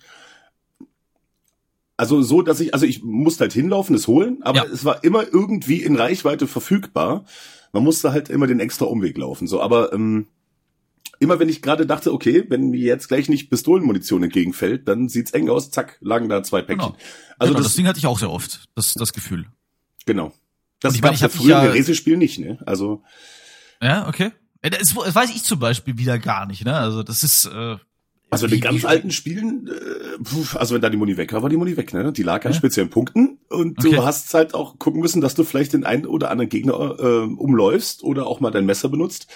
Also 2.01 2.23
so, 2.23 2.41
dass 2.41 2.59
ich, 2.59 2.73
also 2.73 2.87
ich 2.87 3.03
musste 3.03 3.41
halt 3.41 3.53
hinlaufen, 3.53 3.93
es 3.95 4.07
holen, 4.07 4.39
aber 4.41 4.57
Ja. 4.57 4.65
es 4.73 4.83
war 4.85 5.03
immer 5.03 5.23
irgendwie 5.31 5.83
in 5.83 5.95
Reichweite 5.95 6.47
verfügbar. 6.47 7.25
Man 7.73 7.83
musste 7.83 8.11
halt 8.11 8.27
immer 8.31 8.47
den 8.47 8.59
extra 8.59 8.85
Umweg 8.85 9.15
laufen. 9.19 9.45
So, 9.47 9.61
aber 9.61 9.93
ähm, 9.93 10.25
immer 11.19 11.37
wenn 11.37 11.47
ich 11.47 11.61
gerade 11.61 11.85
dachte, 11.85 12.11
okay, 12.11 12.43
wenn 12.49 12.71
mir 12.71 12.79
jetzt 12.79 13.07
gleich 13.07 13.29
nicht 13.29 13.51
Pistolenmunition 13.51 14.23
entgegenfällt, 14.23 14.87
dann 14.87 15.09
sieht's 15.09 15.29
eng 15.29 15.47
aus, 15.47 15.69
zack, 15.69 15.97
lagen 16.01 16.27
da 16.27 16.41
zwei 16.41 16.63
Päckchen. 16.63 16.93
Genau. 16.93 16.97
Also 17.37 17.53
genau, 17.53 17.59
das, 17.63 17.67
das 17.67 17.75
Ding 17.75 17.85
hatte 17.85 17.99
ich 17.99 18.07
auch 18.07 18.17
sehr 18.17 18.31
oft, 18.31 18.67
das, 18.73 18.95
das 18.95 19.13
Gefühl. 19.13 19.45
genau. 20.07 20.33
Das 20.79 20.93
Und 20.93 20.95
ich 20.95 21.03
war 21.03 21.09
meine, 21.11 21.15
ich 21.17 21.21
ja 21.21 21.27
hab 21.27 21.33
mich 21.35 21.41
früher 21.43 21.55
ja- 21.57 21.65
im 21.65 21.71
Resespiel 21.73 22.17
nicht, 22.17 22.39
ne? 22.39 22.57
Also 22.65 23.03
Ja, 23.79 24.07
okay. 24.07 24.31
Äh, 24.63 24.71
Das, 24.71 24.95
das 24.95 25.13
weiß 25.13 25.29
ich 25.29 25.43
zum 25.43 25.59
Beispiel 25.59 25.99
wieder 25.99 26.17
gar 26.17 26.47
nicht, 26.47 26.65
ne? 26.65 26.73
Also 26.75 27.03
das 27.03 27.21
ist. 27.21 27.45
Äh, 27.45 27.77
Also 28.31 28.47
in 28.47 28.61
ganz 28.61 28.81
wie- 28.81 28.85
alten 28.87 29.11
Spielen, 29.11 29.67
äh, 29.67 30.57
also 30.57 30.73
wenn 30.73 30.81
da 30.81 30.89
die 30.89 30.97
Muni 30.97 31.17
weg 31.17 31.33
war, 31.33 31.43
war 31.43 31.49
die 31.49 31.57
Muni 31.57 31.75
weg, 31.77 31.93
ne? 31.93 32.11
Die 32.13 32.23
lag 32.23 32.45
an 32.45 32.53
Ja. 32.53 32.57
speziellen 32.57 32.89
Punkten 32.89 33.37
und 33.49 33.77
Okay. 33.79 33.95
du 33.95 34.03
hast 34.03 34.33
halt 34.33 34.53
auch 34.53 34.79
gucken 34.79 35.01
müssen, 35.01 35.21
dass 35.21 35.35
du 35.35 35.43
vielleicht 35.43 35.73
den 35.73 35.83
einen 35.83 36.05
oder 36.05 36.31
anderen 36.31 36.49
Gegner 36.49 36.95
äh, 36.99 37.03
umläufst 37.33 38.03
oder 38.03 38.25
auch 38.27 38.39
mal 38.39 38.51
dein 38.51 38.65
Messer 38.65 38.87
benutzt 38.89 39.27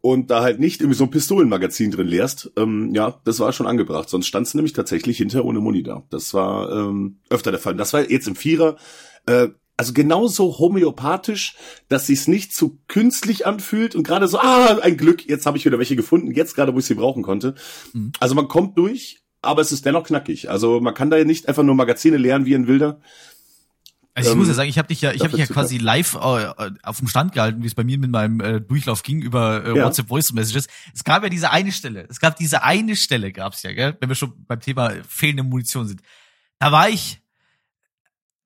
und 0.00 0.30
da 0.30 0.42
halt 0.42 0.60
nicht 0.60 0.80
irgendwie 0.80 0.96
so 0.96 1.04
ein 1.04 1.10
Pistolenmagazin 1.10 1.90
drin 1.90 2.06
leerst. 2.06 2.52
Ähm, 2.56 2.94
ja, 2.94 3.18
das 3.24 3.40
war 3.40 3.52
schon 3.52 3.66
angebracht, 3.66 4.08
sonst 4.10 4.26
standst 4.26 4.52
du 4.54 4.58
nämlich 4.58 4.74
tatsächlich 4.74 5.16
hinter 5.16 5.44
ohne 5.44 5.60
Muni 5.60 5.82
da. 5.82 6.02
Das 6.10 6.34
war 6.34 6.70
ähm, 6.70 7.20
öfter 7.30 7.50
der 7.50 7.60
Fall. 7.60 7.74
Das 7.76 7.92
war 7.94 8.08
jetzt 8.10 8.28
im 8.28 8.36
Vierer, 8.36 8.76
äh, 9.26 9.48
also 9.78 9.92
genauso 9.94 10.58
homöopathisch, 10.58 11.54
dass 11.88 12.08
sich's 12.08 12.26
nicht 12.26 12.54
zu 12.54 12.80
künstlich 12.88 13.46
anfühlt 13.46 13.94
und 13.94 14.02
gerade 14.02 14.28
so, 14.28 14.38
ah, 14.38 14.78
ein 14.82 14.96
Glück, 14.96 15.26
jetzt 15.26 15.46
habe 15.46 15.56
ich 15.56 15.64
wieder 15.64 15.78
welche 15.78 15.96
gefunden, 15.96 16.32
jetzt 16.32 16.54
gerade, 16.54 16.74
wo 16.74 16.80
ich 16.80 16.84
sie 16.84 16.96
brauchen 16.96 17.22
konnte. 17.22 17.54
Mhm. 17.92 18.12
Also 18.18 18.34
man 18.34 18.48
kommt 18.48 18.76
durch, 18.76 19.20
aber 19.40 19.62
es 19.62 19.70
ist 19.70 19.86
dennoch 19.86 20.02
knackig. 20.04 20.50
Also 20.50 20.80
man 20.80 20.94
kann 20.94 21.10
da 21.10 21.16
ja 21.16 21.24
nicht 21.24 21.48
einfach 21.48 21.62
nur 21.62 21.76
Magazine 21.76 22.16
leeren 22.16 22.44
wie 22.44 22.56
ein 22.56 22.66
Wilder. 22.66 23.00
Also 24.14 24.30
ich 24.30 24.32
Ähm, 24.32 24.38
muss 24.40 24.48
ja 24.48 24.54
sagen, 24.54 24.68
ich 24.68 24.78
habe 24.78 24.88
dich 24.88 25.00
ja, 25.00 25.12
ich 25.12 25.20
habe 25.20 25.30
dich 25.30 25.38
ja 25.38 25.46
quasi 25.46 25.78
live 25.78 26.16
äh, 26.16 26.70
auf 26.82 26.98
dem 26.98 27.06
Stand 27.06 27.32
gehalten, 27.32 27.62
wie 27.62 27.68
es 27.68 27.76
bei 27.76 27.84
mir 27.84 27.98
mit 27.98 28.10
meinem 28.10 28.40
äh, 28.40 28.60
Durchlauf 28.60 29.04
ging 29.04 29.22
über 29.22 29.64
äh, 29.64 29.76
Ja. 29.76 29.84
WhatsApp 29.84 30.08
Voice 30.08 30.32
Messages. 30.32 30.66
Es 30.92 31.04
gab 31.04 31.22
ja 31.22 31.28
diese 31.28 31.52
eine 31.52 31.70
Stelle. 31.70 32.04
Es 32.10 32.18
gab 32.18 32.34
diese 32.36 32.64
eine 32.64 32.96
Stelle, 32.96 33.30
gab's 33.30 33.62
ja, 33.62 33.72
gell? 33.72 33.96
Wenn 34.00 34.08
wir 34.08 34.16
schon 34.16 34.32
beim 34.48 34.58
Thema 34.58 34.92
fehlende 35.08 35.44
Munition 35.44 35.86
sind. 35.86 36.02
Da 36.58 36.72
war 36.72 36.88
ich, 36.88 37.20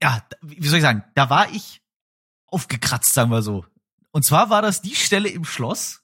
ja, 0.02 0.20
wie 0.42 0.66
soll 0.66 0.78
ich 0.78 0.82
sagen, 0.82 1.04
da 1.14 1.30
war 1.30 1.50
ich 1.52 1.80
aufgekratzt, 2.48 3.14
sagen 3.14 3.30
wir 3.30 3.40
so. 3.40 3.64
Und 4.10 4.24
zwar 4.24 4.50
war 4.50 4.60
das 4.60 4.82
die 4.82 4.96
Stelle 4.96 5.28
im 5.28 5.44
Schloss, 5.44 6.02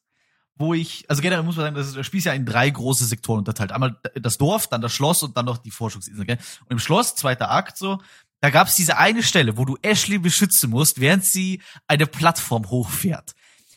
wo 0.54 0.72
ich, 0.72 1.04
also 1.10 1.20
generell 1.20 1.42
muss 1.42 1.56
man 1.56 1.66
sagen, 1.66 1.76
das, 1.76 1.88
ist, 1.88 1.96
das 1.96 2.06
Spiel 2.06 2.18
ist 2.18 2.24
ja 2.24 2.32
in 2.32 2.46
drei 2.46 2.70
große 2.70 3.04
Sektoren 3.04 3.40
unterteilt. 3.40 3.72
Einmal 3.72 4.00
das 4.14 4.38
Dorf, 4.38 4.68
dann 4.68 4.80
das 4.80 4.94
Schloss 4.94 5.22
und 5.24 5.36
dann 5.36 5.44
noch 5.44 5.58
die 5.58 5.72
Forschungsinsel. 5.72 6.24
Gell? 6.24 6.38
Und 6.64 6.70
im 6.70 6.78
Schloss, 6.78 7.16
zweiter 7.16 7.50
Akt 7.50 7.76
so, 7.76 8.00
da 8.40 8.50
gab's 8.50 8.76
diese 8.76 8.98
eine 8.98 9.24
Stelle, 9.24 9.56
wo 9.56 9.64
du 9.64 9.76
Ashley 9.82 10.18
beschützen 10.18 10.70
musst, 10.70 11.00
während 11.00 11.24
sie 11.24 11.60
eine 11.88 12.06
Plattform 12.06 12.70
hochfährt. 12.70 13.34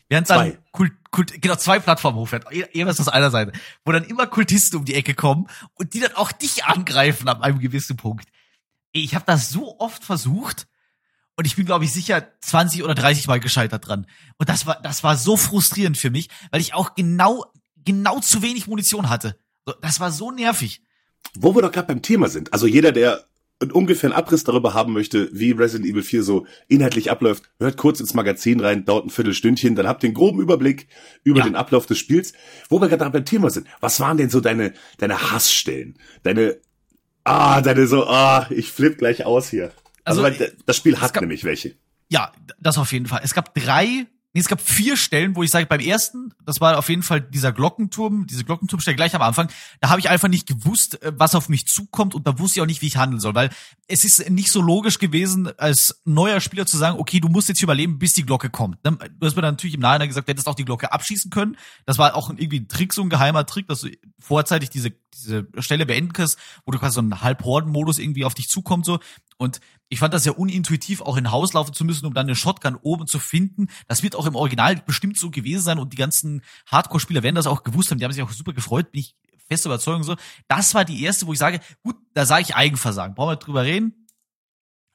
Während 0.08 0.30
dann 0.30 0.52
Zwei. 0.52 0.60
Kult, 0.72 0.94
Kult, 1.10 1.42
genau 1.42 1.56
zwei 1.56 1.80
Plattformen 1.80 2.18
hochfährt, 2.18 2.46
jeweils 2.74 3.00
aus 3.00 3.08
einer 3.08 3.32
Seite, 3.32 3.54
wo 3.86 3.92
dann 3.92 4.04
immer 4.04 4.28
Kultisten 4.28 4.78
um 4.78 4.86
die 4.86 4.94
Ecke 4.94 5.16
kommen 5.16 5.48
und 5.74 5.94
die 5.94 6.00
dann 6.00 6.14
auch 6.14 6.32
dich 6.32 6.66
angreifen 6.66 7.28
ab 7.28 7.42
einem 7.42 7.60
gewissen 7.60 7.98
Punkt. 7.98 8.28
Ich 8.92 9.16
habe 9.16 9.26
das 9.26 9.50
so 9.50 9.80
oft 9.80 10.04
versucht 10.04 10.68
und 11.38 11.46
ich 11.46 11.56
bin 11.56 11.66
glaube 11.66 11.86
ich 11.86 11.94
sicher 11.94 12.28
20 12.42 12.84
oder 12.84 12.96
30 12.96 13.28
Mal 13.28 13.40
gescheitert 13.40 13.88
dran. 13.88 14.06
Und 14.38 14.50
das 14.50 14.66
war 14.66 14.82
das 14.82 15.04
war 15.04 15.16
so 15.18 15.38
frustrierend 15.38 15.98
für 15.98 16.10
mich, 16.10 16.30
weil 16.52 16.62
ich 16.62 16.74
auch 16.74 16.96
genau 16.96 17.46
genau 17.84 18.20
zu 18.20 18.42
wenig 18.42 18.68
Munition 18.68 19.10
hatte. 19.10 19.38
Das 19.82 20.00
war 20.00 20.12
so 20.12 20.32
nervig. 20.32 20.82
Wo 21.36 21.56
wir 21.56 21.62
doch 21.62 21.72
gerade 21.72 21.88
beim 21.88 22.02
Thema 22.02 22.30
sind. 22.30 22.52
Also 22.52 22.68
jeder, 22.68 22.92
der 22.92 23.24
einen 23.62 23.72
ungefähren 23.72 24.12
Abriss 24.16 24.44
darüber 24.44 24.74
haben 24.74 24.92
möchte, 24.92 25.30
wie 25.34 25.52
Resident 25.52 25.88
Evil 25.90 26.02
4 26.02 26.24
so 26.24 26.48
inhaltlich 26.68 27.12
abläuft, 27.12 27.44
hört 27.60 27.78
kurz 27.78 28.00
ins 28.00 28.16
Magazin 28.16 28.60
rein, 28.60 28.86
dauert 28.86 29.06
ein 29.06 29.12
Viertelstündchen, 29.12 29.76
dann 29.76 29.88
habt 29.88 30.02
ihr 30.04 30.08
einen 30.08 30.16
groben 30.16 30.42
Überblick 30.42 30.88
über 31.24 31.40
Ja. 31.40 31.46
den 31.46 31.56
Ablauf 31.56 31.86
des 31.86 32.00
Spiels. 32.00 32.34
Wo 32.70 32.82
wir 32.82 32.90
gerade 32.90 33.08
beim 33.12 33.24
Thema 33.24 33.52
sind, 33.52 33.68
was 33.80 34.00
waren 34.00 34.18
denn 34.18 34.32
so 34.32 34.42
deine, 34.42 34.74
deine 34.98 35.32
Hassstellen? 35.32 36.00
Deine, 36.24 36.58
ah, 37.24 37.62
deine 37.62 37.88
so, 37.88 38.08
ah, 38.08 38.48
ich 38.50 38.72
flipp 38.72 38.98
gleich 38.98 39.26
aus 39.26 39.50
hier. 39.50 39.72
Also, 40.04 40.24
Also, 40.24 40.42
weil 40.42 40.56
das 40.66 40.78
Spiel 40.78 41.00
hat 41.00 41.14
gab- 41.14 41.22
nämlich 41.22 41.44
welche. 41.44 41.76
Ja, 42.10 42.32
das 42.60 42.78
auf 42.78 42.92
jeden 42.92 43.06
Fall. 43.06 43.22
Es 43.24 43.34
gab 43.34 43.54
drei, 43.56 44.06
nee, 44.34 44.40
es 44.40 44.48
gab 44.48 44.62
vier 44.62 44.98
Stellen, 44.98 45.36
wo 45.36 45.44
ich 45.44 45.52
sage, 45.52 45.66
beim 45.66 45.80
ersten, 45.80 46.34
das 46.46 46.62
war 46.62 46.78
auf 46.78 46.90
jeden 46.90 47.04
Fall 47.04 47.22
dieser 47.22 47.52
Glockenturm, 47.52 48.28
diese 48.28 48.44
Glockenturmstelle 48.44 48.96
gleich 48.96 49.16
am 49.16 49.22
Anfang, 49.22 49.50
da 49.80 49.90
habe 49.90 50.00
ich 50.00 50.10
einfach 50.10 50.28
nicht 50.28 50.48
gewusst, 50.48 51.02
äh, 51.02 51.12
was 51.16 51.36
auf 51.36 51.50
mich 51.50 51.68
zukommt 51.68 52.16
und 52.16 52.28
da 52.28 52.40
wusste 52.40 52.60
ich 52.60 52.62
auch 52.62 52.68
nicht, 52.68 52.82
wie 52.82 52.88
ich 52.88 52.98
handeln 52.98 53.20
soll, 53.20 53.36
weil 53.36 53.50
es 53.88 54.06
ist 54.06 54.30
nicht 54.30 54.52
so 54.52 54.62
logisch 54.62 55.00
gewesen, 55.00 55.50
als 55.58 56.02
neuer 56.06 56.40
Spieler 56.40 56.66
zu 56.66 56.78
sagen, 56.78 57.00
okay, 57.00 57.20
du 57.20 57.28
musst 57.28 57.50
jetzt 57.50 57.62
überleben, 57.62 58.00
bis 58.00 58.14
die 58.14 58.26
Glocke 58.26 58.50
kommt. 58.50 58.78
Du 58.84 59.26
hast 59.26 59.36
mir 59.36 59.42
dann 59.42 59.54
natürlich 59.56 59.76
im 59.76 59.82
Nachhinein 59.82 60.08
gesagt, 60.08 60.28
du 60.28 60.32
hättest 60.32 60.48
auch 60.48 60.56
die 60.56 60.66
Glocke 60.66 60.92
abschießen 60.92 61.30
können. 61.30 61.58
Das 61.86 61.98
war 61.98 62.16
auch 62.16 62.30
irgendwie 62.30 62.62
ein 62.62 62.68
Trick, 62.68 62.94
so 62.94 63.02
ein 63.02 63.10
geheimer 63.10 63.46
Trick, 63.46 63.68
dass 63.68 63.82
du 63.82 63.90
vorzeitig 64.20 64.70
diese, 64.70 64.94
diese 65.14 65.48
Stelle 65.60 65.86
beenden 65.86 66.14
kannst, 66.14 66.38
wo 66.66 66.72
du 66.72 66.80
quasi 66.80 66.96
so 66.96 67.02
einen 67.02 67.22
Halbhorden-Modus 67.22 68.00
irgendwie 68.00 68.26
auf 68.26 68.34
dich 68.34 68.48
zukommt, 68.48 68.86
so. 68.86 69.00
Und 69.38 69.60
ich 69.92 70.00
fand 70.00 70.14
das 70.14 70.24
ja 70.24 70.32
unintuitiv, 70.32 71.02
auch 71.02 71.18
in 71.18 71.32
Haus 71.32 71.52
laufen 71.52 71.74
zu 71.74 71.84
müssen, 71.84 72.06
um 72.06 72.14
dann 72.14 72.26
eine 72.26 72.36
Shotgun 72.36 72.76
oben 72.76 73.08
zu 73.08 73.20
finden. 73.20 73.68
Das 73.90 74.04
wird 74.04 74.16
auch 74.16 74.26
im 74.26 74.36
Original 74.36 74.78
bestimmt 74.78 75.18
so 75.18 75.30
gewesen 75.30 75.62
sein 75.62 75.80
und 75.80 75.92
die 75.92 75.98
ganzen 75.98 76.44
Hardcore-Spieler 76.68 77.24
werden 77.24 77.36
das 77.36 77.46
auch 77.46 77.64
gewusst 77.64 77.92
haben. 77.92 77.98
Die 77.98 78.06
haben 78.06 78.14
sich 78.14 78.24
auch 78.24 78.32
super 78.32 78.54
gefreut, 78.54 78.94
bin 78.94 79.02
ich 79.02 79.18
feste 79.50 79.68
Überzeugung 79.68 80.04
so. 80.04 80.16
Das 80.48 80.74
war 80.76 80.86
die 80.86 81.04
erste, 81.04 81.28
wo 81.28 81.34
ich 81.34 81.40
sage, 81.40 81.60
gut, 81.84 81.98
da 82.14 82.26
sage 82.26 82.44
ich 82.44 82.56
Eigenversagen. 82.56 83.16
Brauchen 83.16 83.32
wir 83.32 83.36
drüber 83.36 83.64
reden? 83.64 84.08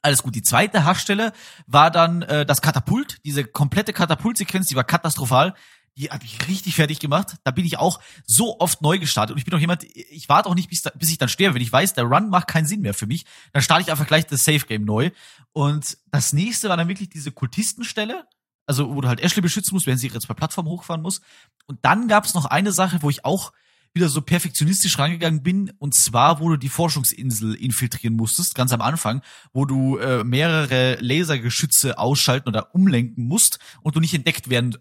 Alles 0.01 0.23
gut. 0.23 0.33
Die 0.33 0.41
zweite 0.41 0.83
Hassstelle 0.83 1.31
war 1.67 1.91
dann 1.91 2.23
äh, 2.23 2.43
das 2.43 2.63
Katapult. 2.63 3.19
Diese 3.23 3.45
komplette 3.45 3.93
Katapultsequenz, 3.93 4.65
die 4.65 4.75
war 4.75 4.83
katastrophal. 4.83 5.53
Die 5.97 6.09
hat 6.09 6.21
mich 6.21 6.47
richtig 6.47 6.75
fertig 6.75 6.99
gemacht. 6.99 7.35
Da 7.43 7.51
bin 7.51 7.65
ich 7.65 7.79
auch 7.79 7.99
so 8.25 8.59
oft 8.59 8.81
neu 8.81 8.99
gestartet. 8.99 9.33
Und 9.33 9.39
ich 9.39 9.45
bin 9.45 9.53
auch 9.53 9.59
jemand, 9.59 9.83
ich 9.83 10.29
warte 10.29 10.47
auch 10.47 10.55
nicht, 10.55 10.69
bis, 10.69 10.83
bis 10.95 11.09
ich 11.09 11.17
dann 11.17 11.29
sterbe. 11.29 11.55
Wenn 11.55 11.61
ich 11.61 11.71
weiß, 11.71 11.93
der 11.93 12.03
Run 12.03 12.29
macht 12.29 12.47
keinen 12.47 12.65
Sinn 12.65 12.81
mehr 12.81 12.93
für 12.93 13.07
mich, 13.07 13.25
dann 13.51 13.63
starte 13.63 13.81
ich 13.81 13.91
einfach 13.91 14.07
gleich 14.07 14.27
das 14.27 14.45
Safe 14.45 14.65
Game 14.65 14.85
neu. 14.85 15.09
Und 15.53 15.97
das 16.11 16.33
nächste 16.33 16.69
war 16.69 16.77
dann 16.77 16.87
wirklich 16.87 17.09
diese 17.09 17.31
Kultistenstelle. 17.31 18.27
Also, 18.67 18.93
wo 18.93 19.01
du 19.01 19.07
halt 19.07 19.21
Ashley 19.21 19.41
beschützen 19.41 19.73
musst, 19.73 19.87
wenn 19.87 19.97
sie 19.97 20.07
ihre 20.07 20.19
zwei 20.19 20.33
Plattformen 20.33 20.69
hochfahren 20.69 21.01
muss. 21.01 21.21
Und 21.65 21.79
dann 21.83 22.07
gab 22.07 22.25
es 22.25 22.33
noch 22.33 22.45
eine 22.45 22.71
Sache, 22.71 23.01
wo 23.01 23.09
ich 23.09 23.25
auch 23.25 23.53
wieder 23.93 24.09
so 24.09 24.21
perfektionistisch 24.21 24.99
rangegangen 24.99 25.41
bin, 25.41 25.71
und 25.79 25.93
zwar, 25.93 26.39
wo 26.39 26.49
du 26.49 26.57
die 26.57 26.69
Forschungsinsel 26.69 27.55
infiltrieren 27.55 28.15
musstest, 28.15 28.53
ganz 28.53 28.71
am 28.71 28.81
Anfang, 28.81 29.21
wo 29.53 29.65
du 29.65 29.97
äh, 29.97 30.23
mehrere 30.23 30.97
Lasergeschütze 30.99 31.97
ausschalten 31.97 32.49
oder 32.49 32.75
umlenken 32.75 33.25
musst 33.25 33.57
und 33.81 33.95
du 33.95 33.99
nicht 33.99 34.13
entdeckt 34.13 34.49
werden 34.49 34.77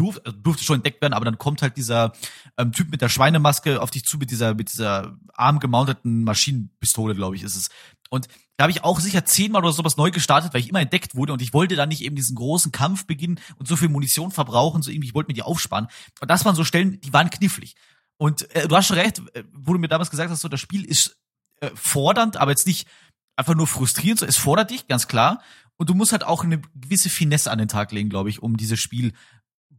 durf, 0.00 0.20
also 0.24 0.36
durfte 0.38 0.64
schon 0.64 0.76
entdeckt 0.76 1.02
werden, 1.02 1.12
aber 1.12 1.24
dann 1.24 1.38
kommt 1.38 1.62
halt 1.62 1.76
dieser 1.76 2.12
ähm, 2.56 2.72
Typ 2.72 2.90
mit 2.90 3.02
der 3.02 3.08
Schweinemaske 3.08 3.80
auf 3.80 3.90
dich 3.90 4.04
zu, 4.04 4.18
mit 4.18 4.30
dieser, 4.30 4.54
mit 4.54 4.72
dieser 4.72 5.16
armgemounteten 5.34 6.24
Maschinenpistole, 6.24 7.14
glaube 7.14 7.36
ich, 7.36 7.42
ist 7.42 7.56
es. 7.56 7.68
Und 8.08 8.26
da 8.56 8.64
habe 8.64 8.72
ich 8.72 8.82
auch 8.82 8.98
sicher 9.00 9.24
zehnmal 9.24 9.62
oder 9.62 9.72
sowas 9.72 9.96
neu 9.96 10.10
gestartet, 10.10 10.52
weil 10.52 10.60
ich 10.60 10.68
immer 10.68 10.80
entdeckt 10.80 11.14
wurde 11.14 11.32
und 11.32 11.42
ich 11.42 11.54
wollte 11.54 11.76
dann 11.76 11.88
nicht 11.88 12.02
eben 12.02 12.16
diesen 12.16 12.34
großen 12.34 12.72
Kampf 12.72 13.06
beginnen 13.06 13.38
und 13.56 13.68
so 13.68 13.76
viel 13.76 13.88
Munition 13.88 14.32
verbrauchen, 14.32 14.82
so 14.82 14.90
irgendwie, 14.90 15.08
ich 15.08 15.14
wollte 15.14 15.28
mir 15.28 15.34
die 15.34 15.42
aufsparen. 15.42 15.86
Und 16.20 16.30
das 16.30 16.44
waren 16.44 16.56
so 16.56 16.64
Stellen, 16.64 17.00
die 17.00 17.12
waren 17.12 17.30
knifflig. 17.30 17.76
Und 18.16 18.54
äh, 18.54 18.68
du 18.68 18.76
hast 18.76 18.86
schon 18.86 18.98
recht, 18.98 19.22
äh, 19.34 19.44
wo 19.52 19.72
du 19.72 19.78
mir 19.78 19.88
damals 19.88 20.10
gesagt 20.10 20.30
hast, 20.30 20.40
so 20.40 20.48
das 20.48 20.60
Spiel 20.60 20.84
ist 20.84 21.16
äh, 21.60 21.70
fordernd, 21.74 22.36
aber 22.36 22.50
jetzt 22.50 22.66
nicht 22.66 22.88
einfach 23.36 23.54
nur 23.54 23.66
frustrierend, 23.66 24.20
so 24.20 24.26
es 24.26 24.36
fordert 24.36 24.70
dich, 24.70 24.86
ganz 24.88 25.08
klar. 25.08 25.40
Und 25.76 25.88
du 25.88 25.94
musst 25.94 26.12
halt 26.12 26.24
auch 26.24 26.44
eine 26.44 26.60
gewisse 26.74 27.08
Finesse 27.08 27.50
an 27.50 27.58
den 27.58 27.68
Tag 27.68 27.92
legen, 27.92 28.10
glaube 28.10 28.28
ich, 28.28 28.42
um 28.42 28.58
dieses 28.58 28.78
Spiel 28.78 29.14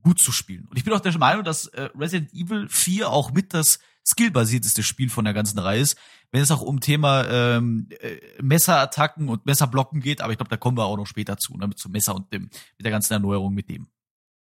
gut 0.02 0.20
zu 0.20 0.32
spielen. 0.32 0.68
Und 0.70 0.78
ich 0.78 0.84
bin 0.84 0.94
auch 0.94 1.00
der 1.00 1.18
Meinung, 1.18 1.44
dass 1.44 1.68
äh, 1.68 1.90
Resident 1.98 2.34
Evil 2.34 2.68
4 2.70 3.10
auch 3.10 3.32
mit 3.32 3.54
das 3.54 3.80
skillbasierteste 4.06 4.84
Spiel 4.84 5.10
von 5.10 5.26
der 5.26 5.34
ganzen 5.34 5.60
Reihe 5.60 5.82
ist, 5.82 5.98
wenn 6.32 6.42
es 6.42 6.52
auch 6.52 6.62
um 6.62 6.80
Thema 6.80 7.26
ähm, 7.28 7.88
äh, 8.00 8.18
Messerattacken 8.42 9.30
und 9.30 9.46
Messerblocken 9.46 10.02
geht, 10.02 10.22
aber 10.22 10.32
ich 10.32 10.38
glaube, 10.38 10.50
da 10.50 10.58
kommen 10.58 10.78
wir 10.78 10.86
auch 10.86 10.98
noch 10.98 11.08
später 11.08 11.38
zu, 11.38 11.58
ne, 11.58 11.68
mit 11.68 11.78
zum 11.78 11.92
Messer 11.92 12.16
und 12.16 12.32
dem, 12.34 12.44
mit 12.44 12.86
der 12.86 12.92
ganzen 12.92 13.14
Erneuerung 13.14 13.54
mit 13.54 13.70
dem. 13.70 13.88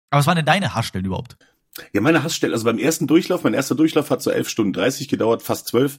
Aber 0.10 0.20
was 0.20 0.28
waren 0.28 0.38
denn 0.38 0.46
deine 0.46 0.74
Haarstellen 0.74 1.06
überhaupt? 1.06 1.38
Ja, 1.92 2.00
meine 2.00 2.24
Hassstelle, 2.24 2.54
also 2.54 2.66
beim 2.66 2.78
ersten 2.78 3.06
Durchlauf, 3.06 3.44
mein 3.44 3.54
erster 3.54 3.76
Durchlauf 3.76 4.10
hat 4.10 4.22
so 4.22 4.32
11 4.32 4.48
Stunden 4.48 4.74
30 4.74 5.10
gedauert, 5.10 5.42
fast 5.42 5.68
12. 5.68 5.98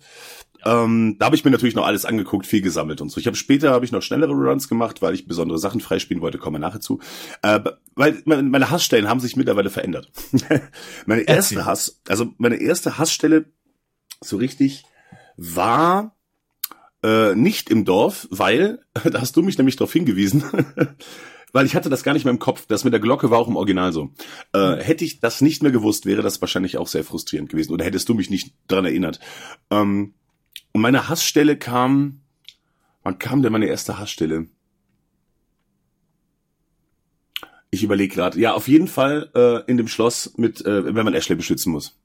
Ähm, 0.65 1.17
da 1.19 1.27
habe 1.27 1.37
ich 1.37 1.45
mir 1.45 1.51
natürlich 1.51 1.75
noch 1.75 1.85
alles 1.87 2.07
angeguckt, 2.07 2.47
viel 2.47 2.63
gesammelt 2.63 3.01
und 3.03 3.11
so. 3.11 3.21
Ich 3.21 3.27
habe 3.27 3.37
später 3.37 3.71
habe 3.71 3.85
ich 3.85 3.93
noch 3.93 4.01
schnellere 4.01 4.33
Runs 4.33 4.69
gemacht, 4.69 5.03
weil 5.03 5.15
ich 5.15 5.27
besondere 5.27 5.59
Sachen 5.59 5.81
freispielen 5.81 6.23
wollte, 6.23 6.39
komme 6.39 6.59
nachher 6.59 6.81
zu. 6.81 7.01
Äh, 7.43 7.61
weil 7.95 8.23
meine, 8.25 8.71
Hassstellen 8.71 9.09
haben 9.09 9.21
sich 9.21 9.37
mittlerweile 9.37 9.71
verändert. 9.71 10.11
meine 11.07 11.23
Erzähl. 11.23 11.59
erste 11.59 11.67
Hass, 11.67 12.01
also 12.09 12.33
meine 12.39 12.57
erste 12.57 12.97
Hassstelle 12.97 13.45
so 14.23 14.39
richtig 14.39 14.85
war 15.37 16.17
äh, 17.03 17.35
nicht 17.35 17.69
im 17.69 17.85
Dorf, 17.85 18.27
weil 18.31 18.81
da 19.05 19.21
hast 19.21 19.37
du 19.37 19.43
mich 19.43 19.59
nämlich 19.59 19.77
darauf 19.77 19.93
hingewiesen. 19.93 20.43
Weil 21.53 21.67
ich 21.67 21.75
hatte 21.75 21.89
das 21.89 22.03
gar 22.03 22.13
nicht 22.13 22.25
mehr 22.25 22.33
im 22.33 22.39
Kopf. 22.39 22.67
Das 22.67 22.85
mit 22.85 22.93
der 22.93 23.01
Glocke 23.01 23.31
war 23.31 23.39
auch 23.39 23.49
im 23.49 23.57
Original 23.57 23.93
so. 23.93 24.13
Äh, 24.53 24.77
hätte 24.77 25.05
ich 25.05 25.21
das 25.21 25.41
nicht 25.41 25.63
mehr 25.63 25.73
gewusst, 25.73 26.07
wäre 26.07 26.23
das 26.23 26.41
wahrscheinlich 26.41 26.77
auch 26.77 26.89
sehr 26.89 27.05
frustrierend 27.05 27.49
gewesen. 27.49 27.73
Oder 27.73 27.85
hättest 27.85 28.09
du 28.09 28.15
mich 28.15 28.31
nicht 28.31 28.53
dran 28.69 28.85
erinnert. 28.85 29.21
Ähm, 29.71 30.15
und 30.73 30.81
meine 30.81 31.09
Hassstelle 31.09 31.57
kam. 31.57 32.21
Wann 33.03 33.19
kam 33.19 33.43
denn 33.43 33.53
meine 33.53 33.67
erste 33.67 33.99
Hassstelle? 33.99 34.49
Ich 37.71 37.83
überlege 37.83 38.15
gerade. 38.15 38.39
Ja, 38.41 38.55
auf 38.55 38.69
jeden 38.69 38.89
Fall 38.89 39.31
äh, 39.35 39.71
in 39.71 39.77
dem 39.77 39.89
Schloss 39.89 40.35
mit, 40.37 40.65
äh, 40.65 40.95
wenn 40.95 41.05
man 41.05 41.15
Ashley 41.15 41.37
beschützen 41.37 41.73
muss. 41.73 41.99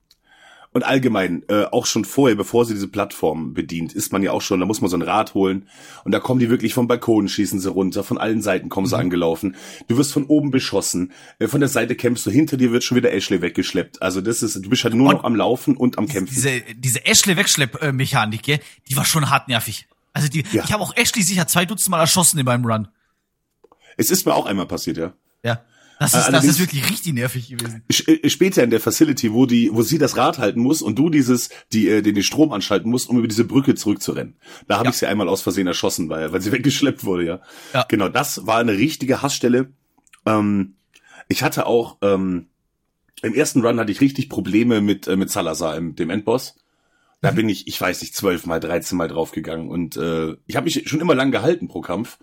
Und 0.74 0.84
allgemein, 0.84 1.44
äh, 1.50 1.66
auch 1.66 1.86
schon 1.86 2.06
vorher, 2.06 2.38
bevor 2.38 2.64
sie 2.64 2.74
diese 2.74 2.88
Plattform 2.88 3.54
bedient, 3.54 3.92
ist 3.92 4.14
man 4.14 4.24
ja 4.24 4.32
auch 4.32 4.42
schon, 4.42 4.62
da 4.62 4.66
muss 4.66 4.80
man 4.80 4.90
so 4.90 4.96
ein 4.96 5.02
Rad 5.02 5.34
holen. 5.34 5.68
Und 6.06 6.14
da 6.14 6.20
kommen 6.22 6.40
die 6.40 6.50
wirklich 6.50 6.74
vom 6.74 6.88
Balkon, 6.88 7.28
schießen 7.28 7.60
sie 7.60 7.70
runter, 7.70 8.06
von 8.06 8.18
allen 8.18 8.42
Seiten 8.42 8.70
kommen 8.70 8.88
sie 8.88 8.98
angelaufen. 8.98 9.58
Du 9.90 9.98
wirst 9.98 10.14
von 10.14 10.24
oben 10.28 10.50
beschossen, 10.50 11.12
äh, 11.40 11.48
von 11.48 11.60
der 11.60 11.68
Seite 11.68 11.96
kämpfst 11.96 12.26
du, 12.26 12.32
hinter 12.32 12.56
dir 12.56 12.72
wird 12.72 12.86
schon 12.86 12.96
wieder 12.96 13.12
Ashley 13.12 13.42
weggeschleppt. 13.42 14.02
Also 14.02 14.22
das 14.22 14.44
ist, 14.44 14.56
du 14.64 14.70
bist 14.70 14.86
halt 14.86 14.94
nur 14.94 15.10
Und 15.10 15.16
noch 15.16 15.24
am 15.26 15.36
Laufen 15.36 15.76
und 15.76 15.98
am 15.98 16.08
Kämpfen. 16.08 16.34
Diese, 16.34 16.62
diese 16.78 17.06
Ashley-Wegschlepp-Mechanik, 17.06 18.42
gell, 18.42 18.60
die 18.90 18.96
war 18.96 19.04
schon 19.04 19.30
hartnervig. 19.30 19.88
Also 20.14 20.30
die, 20.30 20.46
Ja. 20.54 20.64
ich 20.64 20.72
habe 20.72 20.82
auch 20.84 20.96
Ashley 20.96 21.24
sicher 21.24 21.48
zwei 21.48 21.66
Dutzend 21.66 21.92
Mal 21.92 22.00
erschossen 22.00 22.40
in 22.40 22.46
meinem 22.46 22.66
Run. 22.66 22.88
es 23.98 24.10
ist 24.10 24.26
mir 24.26 24.34
auch 24.34 24.46
einmal 24.46 24.68
passiert, 24.68 24.96
ja. 24.98 25.12
Ja. 25.44 25.62
Das 26.02 26.14
Äh, 26.16 26.18
ist, 26.20 26.28
das 26.34 26.46
ist 26.46 26.60
wirklich 26.60 26.90
richtig 26.90 27.14
nervig 27.14 27.48
gewesen. 27.50 27.84
Äh, 28.08 28.28
Später 28.30 28.64
in 28.64 28.72
der 28.72 28.80
Facility, 28.80 29.32
wo 29.34 29.46
die, 29.46 29.70
wo 29.72 29.84
sie 29.84 29.98
das 30.00 30.18
Rad 30.18 30.40
halten 30.40 30.60
muss 30.60 30.82
und 30.82 30.98
du 30.98 31.10
dieses, 31.10 31.50
die, 31.72 31.88
äh, 31.88 32.02
den, 32.02 32.16
den 32.16 32.24
Strom 32.24 32.52
anschalten 32.52 32.90
musst, 32.90 33.08
um 33.10 33.18
über 33.20 33.28
diese 33.28 33.46
Brücke 33.46 33.76
zurückzurennen. 33.76 34.36
Da 34.68 34.76
habe 34.78 34.86
Ja. 34.86 34.90
ich 34.92 34.98
sie 34.98 35.06
einmal 35.06 35.30
aus 35.30 35.42
Versehen 35.42 35.68
erschossen, 35.68 36.10
weil, 36.10 36.34
weil 36.34 36.42
sie 36.42 36.52
weggeschleppt 36.52 37.04
wurde, 37.04 37.26
ja. 37.26 37.40
Ja. 37.74 37.86
Genau, 37.88 38.10
das 38.10 38.46
war 38.48 38.58
eine 38.58 38.74
richtige 38.74 39.22
Hassstelle. 39.22 39.72
Ähm, 40.26 40.74
ich 41.30 41.44
hatte 41.44 41.66
auch, 41.68 41.98
ähm, 42.02 42.48
im 43.22 43.34
ersten 43.36 43.62
Run 43.64 43.80
hatte 43.80 43.92
ich 43.92 44.02
richtig 44.02 44.28
Probleme 44.30 44.82
mit, 44.82 45.08
äh, 45.08 45.16
mit 45.16 45.30
Salazar, 45.30 45.80
dem 45.80 46.10
Endboss. 46.10 46.56
Da 47.22 47.30
bin 47.30 47.48
ich, 47.50 47.68
ich 47.68 47.80
weiß 47.80 48.02
nicht, 48.02 48.16
zwölf 48.16 48.48
mal, 48.48 48.60
dreizehn 48.60 48.98
mal 48.98 49.08
draufgegangen 49.08 49.70
und 49.70 49.96
äh, 49.96 50.36
ich 50.48 50.56
habe 50.56 50.64
mich 50.64 50.90
schon 50.90 51.00
immer 51.02 51.14
lang 51.14 51.30
gehalten 51.32 51.68
pro 51.68 51.82
Kampf. 51.82 52.18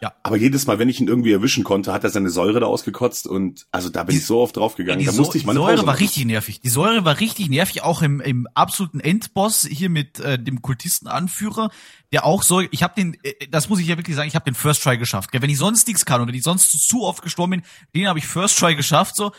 Ja. 0.00 0.14
Aber 0.22 0.36
jedes 0.36 0.66
Mal, 0.66 0.78
wenn 0.78 0.88
ich 0.88 1.00
ihn 1.00 1.08
irgendwie 1.08 1.32
erwischen 1.32 1.62
konnte, 1.62 1.92
hat 1.92 2.04
er 2.04 2.10
seine 2.10 2.30
Säure 2.30 2.60
da 2.60 2.66
ausgekotzt 2.66 3.26
und 3.26 3.66
also 3.70 3.90
da 3.90 4.04
bin 4.04 4.16
ich 4.16 4.24
so 4.24 4.40
oft 4.40 4.56
draufgegangen. 4.56 5.00
Die, 5.00 5.06
Da 5.06 5.12
musste 5.12 5.36
ich 5.36 5.42
die 5.42 5.46
meine 5.46 5.58
Säure 5.58 5.72
Pause 5.72 5.86
war 5.86 5.92
machen. 5.94 6.02
richtig 6.02 6.24
nervig. 6.24 6.60
Die 6.60 6.68
Säure 6.70 7.04
war 7.04 7.20
richtig 7.20 7.50
nervig, 7.50 7.82
auch 7.82 8.00
im, 8.00 8.20
im 8.20 8.46
absoluten 8.54 9.00
Endboss 9.00 9.66
hier 9.70 9.90
mit 9.90 10.18
äh, 10.20 10.42
dem 10.42 10.62
Kultistenanführer, 10.62 11.70
der 12.12 12.24
auch 12.24 12.42
so, 12.42 12.60
ich 12.60 12.82
habe 12.82 12.94
den, 12.96 13.16
äh, 13.22 13.46
das 13.50 13.68
muss 13.68 13.78
ich 13.78 13.88
ja 13.88 13.98
wirklich 13.98 14.16
sagen, 14.16 14.28
ich 14.28 14.34
habe 14.34 14.44
den 14.44 14.54
First 14.54 14.82
Try 14.82 14.96
geschafft. 14.96 15.32
Gell? 15.32 15.42
Wenn 15.42 15.50
ich 15.50 15.58
sonst 15.58 15.86
nichts 15.86 16.06
kann 16.06 16.26
wenn 16.26 16.34
ich 16.34 16.42
sonst 16.42 16.70
zu 16.88 17.02
oft 17.02 17.22
gestorben 17.22 17.50
bin, 17.50 17.62
den 17.94 18.08
habe 18.08 18.18
ich 18.18 18.26
First 18.26 18.58
Try 18.58 18.74
geschafft. 18.74 19.16
So, 19.16 19.32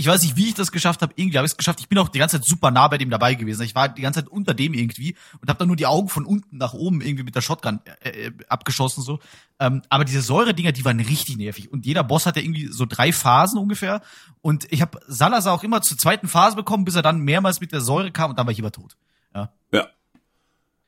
ich 0.00 0.06
weiß 0.06 0.22
nicht, 0.22 0.36
wie 0.36 0.46
ich 0.46 0.54
das 0.54 0.70
geschafft 0.70 1.02
habe. 1.02 1.12
Irgendwie 1.16 1.38
habe 1.38 1.44
ich 1.44 1.52
es 1.52 1.56
geschafft. 1.56 1.80
Ich 1.80 1.88
bin 1.88 1.98
auch 1.98 2.08
die 2.08 2.20
ganze 2.20 2.38
Zeit 2.40 2.46
super 2.46 2.70
nah 2.70 2.86
bei 2.86 2.98
dem 2.98 3.10
dabei 3.10 3.34
gewesen. 3.34 3.62
Ich 3.62 3.74
war 3.74 3.88
die 3.88 4.02
ganze 4.02 4.20
Zeit 4.20 4.30
unter 4.30 4.54
dem 4.54 4.72
irgendwie 4.72 5.16
und 5.40 5.48
habe 5.48 5.58
dann 5.58 5.66
nur 5.66 5.76
die 5.76 5.86
Augen 5.86 6.08
von 6.08 6.24
unten 6.24 6.56
nach 6.56 6.72
oben 6.72 7.00
irgendwie 7.00 7.24
mit 7.24 7.34
der 7.34 7.40
Shotgun 7.40 7.80
äh, 8.04 8.26
äh, 8.26 8.32
abgeschossen 8.48 9.02
so. 9.02 9.18
Ähm, 9.58 9.82
aber 9.88 10.04
diese 10.04 10.22
Säure-Dinger, 10.22 10.70
die 10.70 10.84
waren 10.84 11.00
richtig 11.00 11.36
nervig. 11.36 11.72
Und 11.72 11.84
jeder 11.84 12.04
Boss 12.04 12.26
hat 12.26 12.36
ja 12.36 12.42
irgendwie 12.42 12.68
so 12.68 12.86
drei 12.86 13.12
Phasen 13.12 13.58
ungefähr. 13.58 14.00
Und 14.40 14.68
ich 14.70 14.82
habe 14.82 15.00
Salazar 15.08 15.52
auch 15.52 15.64
immer 15.64 15.82
zur 15.82 15.98
zweiten 15.98 16.28
Phase 16.28 16.54
bekommen, 16.54 16.84
bis 16.84 16.94
er 16.94 17.02
dann 17.02 17.18
mehrmals 17.18 17.60
mit 17.60 17.72
der 17.72 17.80
Säure 17.80 18.12
kam 18.12 18.30
und 18.30 18.38
dann 18.38 18.46
war 18.46 18.52
ich 18.52 18.60
immer 18.60 18.70
tot. 18.70 18.96
Ja. 19.34 19.52
Ja. 19.72 19.88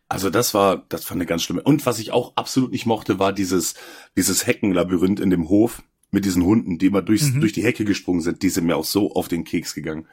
Also 0.09 0.31
das 0.31 0.55
war, 0.55 0.85
das 0.89 1.11
war 1.11 1.17
eine 1.17 1.27
ganz 1.27 1.43
schlimme. 1.43 1.63
Und 1.63 1.85
was 1.85 1.99
ich 1.99 2.13
auch 2.13 2.37
absolut 2.37 2.71
nicht 2.71 2.87
mochte, 2.87 3.19
war 3.19 3.33
dieses, 3.33 3.75
dieses 4.17 4.47
Heckenlabyrinth 4.47 5.19
in 5.19 5.31
dem 5.31 5.49
Hof 5.49 5.83
mit 6.11 6.25
diesen 6.25 6.43
Hunden, 6.45 6.79
die 6.79 6.87
immer 6.87 7.03
durchs, 7.03 7.31
Mhm. 7.33 7.41
durch 7.41 7.53
die 7.53 7.63
Hecke 7.63 7.85
gesprungen 7.85 8.21
sind. 8.21 8.43
Die 8.43 8.49
sind 8.51 8.67
mir 8.67 8.77
auch 8.77 8.85
so 8.85 9.15
auf 9.15 9.29
den 9.29 9.45
Keks 9.45 9.75
gegangen. 9.75 10.07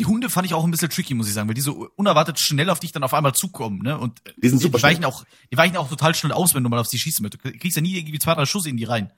Die 0.00 0.06
Hunde 0.06 0.28
fand 0.28 0.44
ich 0.46 0.54
auch 0.54 0.64
ein 0.64 0.70
bisschen 0.72 0.90
tricky, 0.90 1.14
muss 1.14 1.28
ich 1.28 1.34
sagen, 1.34 1.46
weil 1.48 1.54
die 1.54 1.60
so 1.60 1.88
unerwartet 1.94 2.40
schnell 2.40 2.68
auf 2.68 2.80
dich 2.80 2.90
dann 2.90 3.04
auf 3.04 3.14
einmal 3.14 3.32
zukommen, 3.34 3.78
ne? 3.80 3.96
Und 3.96 4.22
Die 4.42 4.48
sind 4.48 4.60
super 4.60 4.78
die 4.78 4.82
weichen 4.82 5.04
auch, 5.04 5.24
die 5.52 5.56
weichen 5.56 5.76
auch 5.76 5.88
total 5.88 6.14
schnell 6.16 6.32
aus, 6.32 6.52
wenn 6.54 6.64
du 6.64 6.68
mal 6.68 6.80
auf 6.80 6.88
sie 6.88 6.98
schießen 6.98 7.22
möchtest. 7.22 7.44
Du 7.44 7.52
kriegst 7.52 7.76
ja 7.76 7.82
nie 7.82 7.96
irgendwie 7.96 8.18
zwei, 8.18 8.34
drei 8.34 8.44
Schuss 8.44 8.66
in 8.66 8.76
die 8.76 8.84
rein. 8.84 9.12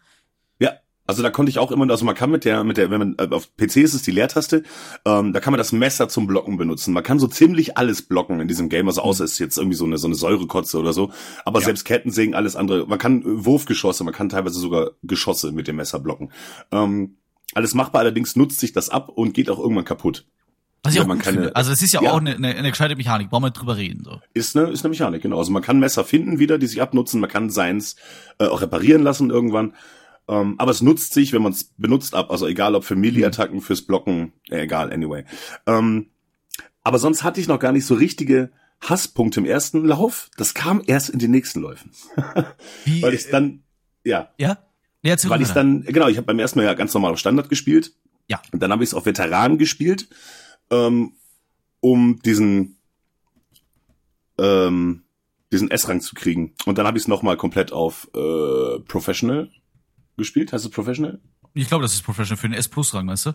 Also 1.06 1.22
da 1.22 1.30
konnte 1.30 1.50
ich 1.50 1.58
auch 1.58 1.70
immer, 1.70 1.88
also 1.90 2.04
man 2.04 2.14
kann 2.16 2.30
mit 2.30 2.44
der, 2.44 2.64
mit 2.64 2.76
der, 2.76 2.90
wenn 2.90 2.98
man 2.98 3.14
äh, 3.18 3.28
auf 3.34 3.54
PC 3.56 3.76
ist 3.76 3.94
es 3.94 4.02
die 4.02 4.10
Leertaste, 4.10 4.64
ähm, 5.04 5.32
da 5.32 5.40
kann 5.40 5.52
man 5.52 5.58
das 5.58 5.70
Messer 5.72 6.08
zum 6.08 6.26
Blocken 6.26 6.56
benutzen. 6.56 6.92
Man 6.92 7.02
kann 7.04 7.18
so 7.20 7.28
ziemlich 7.28 7.76
alles 7.78 8.02
blocken 8.02 8.40
in 8.40 8.48
diesem 8.48 8.68
Game, 8.68 8.88
also 8.88 9.02
außer 9.02 9.24
es 9.24 9.32
ist 9.32 9.38
jetzt 9.38 9.56
irgendwie 9.58 9.76
so 9.76 9.84
eine 9.84 9.98
so 9.98 10.08
eine 10.08 10.16
Säurekotze 10.16 10.78
oder 10.78 10.92
so. 10.92 11.10
Aber 11.44 11.60
Ja. 11.60 11.66
selbst 11.66 11.84
Kettensägen, 11.84 12.34
alles 12.34 12.56
andere. 12.56 12.86
Man 12.86 12.98
kann 12.98 13.22
äh, 13.22 13.44
Wurfgeschosse, 13.44 14.02
man 14.04 14.14
kann 14.14 14.28
teilweise 14.28 14.58
sogar 14.58 14.90
Geschosse 15.04 15.52
mit 15.52 15.68
dem 15.68 15.76
Messer 15.76 16.00
blocken. 16.00 16.30
Ähm, 16.72 17.16
alles 17.54 17.74
machbar, 17.74 18.00
allerdings 18.00 18.34
nutzt 18.34 18.58
sich 18.58 18.72
das 18.72 18.90
ab 18.90 19.08
und 19.08 19.32
geht 19.32 19.48
auch 19.48 19.60
irgendwann 19.60 19.84
kaputt. 19.84 20.26
Was 20.82 20.94
ich 20.94 21.00
auch 21.00 21.06
man 21.06 21.18
gut 21.18 21.24
kann 21.24 21.34
finde. 21.34 21.48
eine- 21.50 21.56
Also 21.56 21.72
es 21.72 21.82
ist 21.82 21.92
ja, 21.94 22.02
Ja. 22.02 22.12
auch 22.12 22.18
eine, 22.20 22.34
eine, 22.34 22.54
eine 22.54 22.70
gescheite 22.70 22.96
Mechanik, 22.96 23.30
brauchen 23.30 23.44
wir 23.44 23.50
drüber 23.50 23.76
reden. 23.76 24.02
So. 24.04 24.20
Ist 24.34 24.56
eine, 24.56 24.70
ist 24.70 24.84
eine 24.84 24.90
Mechanik, 24.90 25.22
genau. 25.22 25.38
Also 25.38 25.50
man 25.52 25.62
kann 25.62 25.78
Messer 25.78 26.04
finden 26.04 26.38
wieder, 26.40 26.58
die 26.58 26.66
sich 26.66 26.82
abnutzen, 26.82 27.20
man 27.20 27.30
kann 27.30 27.48
seins 27.50 27.96
äh, 28.38 28.46
auch 28.46 28.60
reparieren 28.60 29.02
lassen 29.02 29.30
irgendwann. 29.30 29.74
Ähm, 30.28 30.56
aber 30.58 30.70
es 30.70 30.82
nutzt 30.82 31.14
sich, 31.14 31.32
wenn 31.32 31.42
man 31.42 31.52
es 31.52 31.64
benutzt 31.76 32.14
ab, 32.14 32.30
also 32.30 32.46
egal 32.46 32.74
ob 32.74 32.84
für 32.84 32.96
Melee-Attacken, 32.96 33.60
fürs 33.60 33.82
Blocken, 33.82 34.32
äh, 34.50 34.62
egal, 34.62 34.92
anyway. 34.92 35.24
Ähm, 35.66 36.10
aber 36.82 36.98
sonst 36.98 37.22
hatte 37.22 37.40
ich 37.40 37.48
noch 37.48 37.58
gar 37.58 37.72
nicht 37.72 37.86
so 37.86 37.94
richtige 37.94 38.50
Hasspunkte 38.80 39.40
im 39.40 39.46
ersten 39.46 39.84
Lauf. 39.84 40.30
Das 40.36 40.54
kam 40.54 40.82
erst 40.86 41.10
in 41.10 41.18
den 41.18 41.30
nächsten 41.30 41.60
Läufen. 41.60 41.90
Wie, 42.84 43.02
Weil 43.02 43.14
ich 43.14 43.28
dann, 43.30 43.62
ja, 44.04 44.30
ja? 44.38 44.58
Ja, 45.02 45.14
weil 45.28 45.42
ich 45.42 45.50
dann, 45.50 45.82
genau, 45.82 46.08
ich 46.08 46.16
habe 46.16 46.26
beim 46.26 46.40
ersten 46.40 46.58
Mal 46.58 46.64
ja 46.64 46.74
ganz 46.74 46.92
normal 46.92 47.12
auf 47.12 47.18
Standard 47.20 47.48
gespielt. 47.48 47.92
Ja. 48.28 48.42
Und 48.50 48.60
dann 48.60 48.72
habe 48.72 48.82
ich 48.82 48.90
es 48.90 48.94
auf 48.94 49.06
Veteran 49.06 49.56
gespielt, 49.56 50.08
ähm, 50.70 51.12
um 51.78 52.18
diesen, 52.24 52.76
ähm, 54.36 55.04
diesen 55.52 55.70
S-Rang 55.70 56.00
zu 56.00 56.16
kriegen. 56.16 56.54
Und 56.64 56.78
dann 56.78 56.88
habe 56.88 56.98
ich 56.98 57.04
es 57.04 57.08
nochmal 57.08 57.36
komplett 57.36 57.72
auf 57.72 58.08
äh, 58.16 58.80
Professional 58.80 59.48
gespielt. 60.16 60.52
Heißt 60.52 60.64
es 60.64 60.70
Professional? 60.70 61.20
Ich 61.54 61.68
glaube, 61.68 61.82
das 61.82 61.94
ist 61.94 62.02
Professional 62.02 62.38
für 62.38 62.48
den 62.48 62.54
S-Plus-Rang, 62.58 63.08
weißt 63.08 63.26
du? 63.26 63.32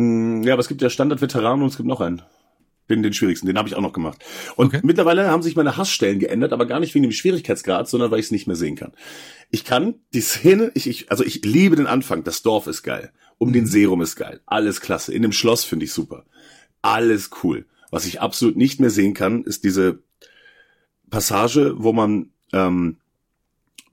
Mm, 0.00 0.42
ja, 0.42 0.52
aber 0.54 0.60
es 0.60 0.68
gibt 0.68 0.82
ja 0.82 0.90
Standard-Veteran 0.90 1.62
und 1.62 1.68
es 1.68 1.76
gibt 1.76 1.88
noch 1.88 2.00
einen. 2.00 2.22
Den, 2.90 3.02
den 3.02 3.14
schwierigsten, 3.14 3.46
den 3.46 3.56
habe 3.56 3.66
ich 3.66 3.74
auch 3.76 3.80
noch 3.80 3.94
gemacht. 3.94 4.22
Und 4.56 4.66
Okay. 4.66 4.80
mittlerweile 4.82 5.28
haben 5.28 5.42
sich 5.42 5.56
meine 5.56 5.78
Hassstellen 5.78 6.18
geändert, 6.18 6.52
aber 6.52 6.66
gar 6.66 6.80
nicht 6.80 6.94
wegen 6.94 7.04
dem 7.04 7.12
Schwierigkeitsgrad, 7.12 7.88
sondern 7.88 8.10
weil 8.10 8.18
ich 8.18 8.26
es 8.26 8.30
nicht 8.30 8.46
mehr 8.46 8.56
sehen 8.56 8.76
kann. 8.76 8.92
Ich 9.50 9.64
kann 9.64 9.94
die 10.12 10.20
Szene, 10.20 10.70
ich, 10.74 10.86
ich, 10.86 11.10
also 11.10 11.24
ich 11.24 11.42
liebe 11.44 11.76
den 11.76 11.86
Anfang, 11.86 12.24
das 12.24 12.42
Dorf 12.42 12.66
ist 12.66 12.82
geil. 12.82 13.10
Um 13.38 13.54
den 13.54 13.66
See 13.66 13.86
rum 13.86 14.02
ist 14.02 14.16
geil. 14.16 14.40
Alles 14.44 14.82
klasse. 14.82 15.14
In 15.14 15.22
dem 15.22 15.32
Schloss 15.32 15.64
finde 15.64 15.86
ich 15.86 15.92
super. 15.94 16.26
Alles 16.82 17.30
cool. 17.42 17.64
Was 17.90 18.04
ich 18.04 18.20
absolut 18.20 18.56
nicht 18.56 18.80
mehr 18.80 18.90
sehen 18.90 19.14
kann, 19.14 19.44
ist 19.44 19.64
diese 19.64 20.00
Passage, 21.10 21.74
wo 21.78 21.92
man 21.92 22.30
ähm, 22.52 22.98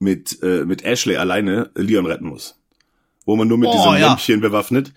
mit, 0.01 0.41
äh, 0.41 0.65
mit 0.65 0.83
Ashley 0.83 1.15
alleine 1.15 1.69
Leon 1.75 2.05
retten 2.05 2.27
muss. 2.27 2.59
Wo 3.25 3.35
man 3.35 3.47
nur 3.47 3.57
mit 3.57 3.69
Oh, 3.69 3.73
diesem 3.73 3.93
ja. 3.93 4.09
Lämpchen 4.09 4.41
bewaffnet. 4.41 4.93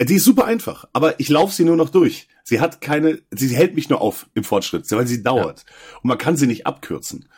Die 0.00 0.14
ist 0.14 0.24
super 0.24 0.44
einfach, 0.44 0.86
aber 0.92 1.18
ich 1.20 1.28
laufe 1.28 1.54
sie 1.54 1.64
nur 1.64 1.76
noch 1.76 1.88
durch. 1.88 2.28
Sie 2.42 2.60
hat 2.60 2.80
keine, 2.80 3.20
sie 3.30 3.48
hält 3.54 3.74
mich 3.74 3.88
nur 3.88 4.00
auf 4.02 4.26
im 4.34 4.44
Fortschritt, 4.44 4.90
weil 4.90 5.06
sie 5.06 5.22
dauert. 5.22 5.64
Und 6.02 6.08
man 6.08 6.18
kann 6.18 6.36
sie 6.36 6.46
nicht 6.46 6.66
abkürzen. 6.66 7.28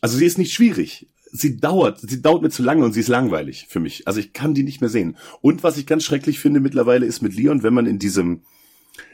Also 0.00 0.18
sie 0.18 0.26
ist 0.26 0.36
nicht 0.36 0.52
schwierig. 0.52 1.08
Sie 1.32 1.56
dauert, 1.56 2.00
sie 2.00 2.20
dauert 2.20 2.42
mir 2.42 2.50
zu 2.50 2.62
lange 2.62 2.84
und 2.84 2.92
sie 2.92 3.00
ist 3.00 3.08
langweilig 3.08 3.66
für 3.68 3.80
mich. 3.80 4.06
Also 4.06 4.20
ich 4.20 4.32
kann 4.32 4.54
die 4.54 4.64
nicht 4.64 4.80
mehr 4.80 4.90
sehen. 4.90 5.16
Und 5.40 5.62
was 5.62 5.78
ich 5.78 5.86
ganz 5.86 6.04
schrecklich 6.04 6.38
finde 6.40 6.60
mittlerweile 6.60 7.06
ist 7.06 7.22
mit 7.22 7.34
Leon, 7.34 7.62
wenn 7.62 7.74
man 7.74 7.86
in 7.86 7.98
diesem, 7.98 8.42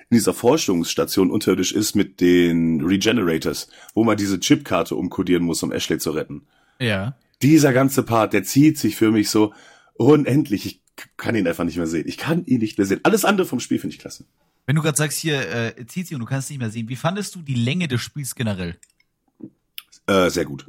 in 0.08 0.16
dieser 0.16 0.34
Forschungsstation 0.34 1.30
unterirdisch 1.30 1.72
ist 1.72 1.94
mit 1.94 2.20
den 2.20 2.80
Regenerators, 2.80 3.68
wo 3.94 4.04
man 4.04 4.16
diese 4.16 4.40
Chipkarte 4.40 4.96
umkodieren 4.96 5.44
muss, 5.44 5.62
um 5.62 5.70
Ashley 5.70 5.98
zu 5.98 6.10
retten. 6.10 6.42
Ja. 6.80 7.16
Dieser 7.42 7.72
ganze 7.72 8.02
Part, 8.02 8.32
der 8.32 8.42
zieht 8.42 8.78
sich 8.78 8.96
für 8.96 9.12
mich 9.12 9.30
so 9.30 9.54
unendlich. 9.94 10.66
Ich 10.66 10.82
kann 11.16 11.34
ihn 11.34 11.46
einfach 11.46 11.64
nicht 11.64 11.76
mehr 11.76 11.86
sehen. 11.86 12.08
Ich 12.08 12.18
kann 12.18 12.44
ihn 12.46 12.60
nicht 12.60 12.78
mehr 12.78 12.86
sehen. 12.86 13.00
Alles 13.04 13.24
andere 13.24 13.46
vom 13.46 13.60
Spiel 13.60 13.78
finde 13.78 13.94
ich 13.94 14.00
klasse. 14.00 14.24
Wenn 14.66 14.76
du 14.76 14.82
gerade 14.82 14.96
sagst, 14.96 15.18
hier, 15.18 15.48
äh, 15.48 15.84
Tizi, 15.84 16.14
und 16.14 16.20
du 16.20 16.26
kannst 16.26 16.50
nicht 16.50 16.58
mehr 16.58 16.70
sehen, 16.70 16.88
wie 16.88 16.96
fandest 16.96 17.34
du 17.34 17.42
die 17.42 17.54
Länge 17.54 17.88
des 17.88 18.00
Spiels 18.00 18.34
generell? 18.34 18.78
Äh, 20.06 20.30
sehr 20.30 20.44
gut. 20.44 20.66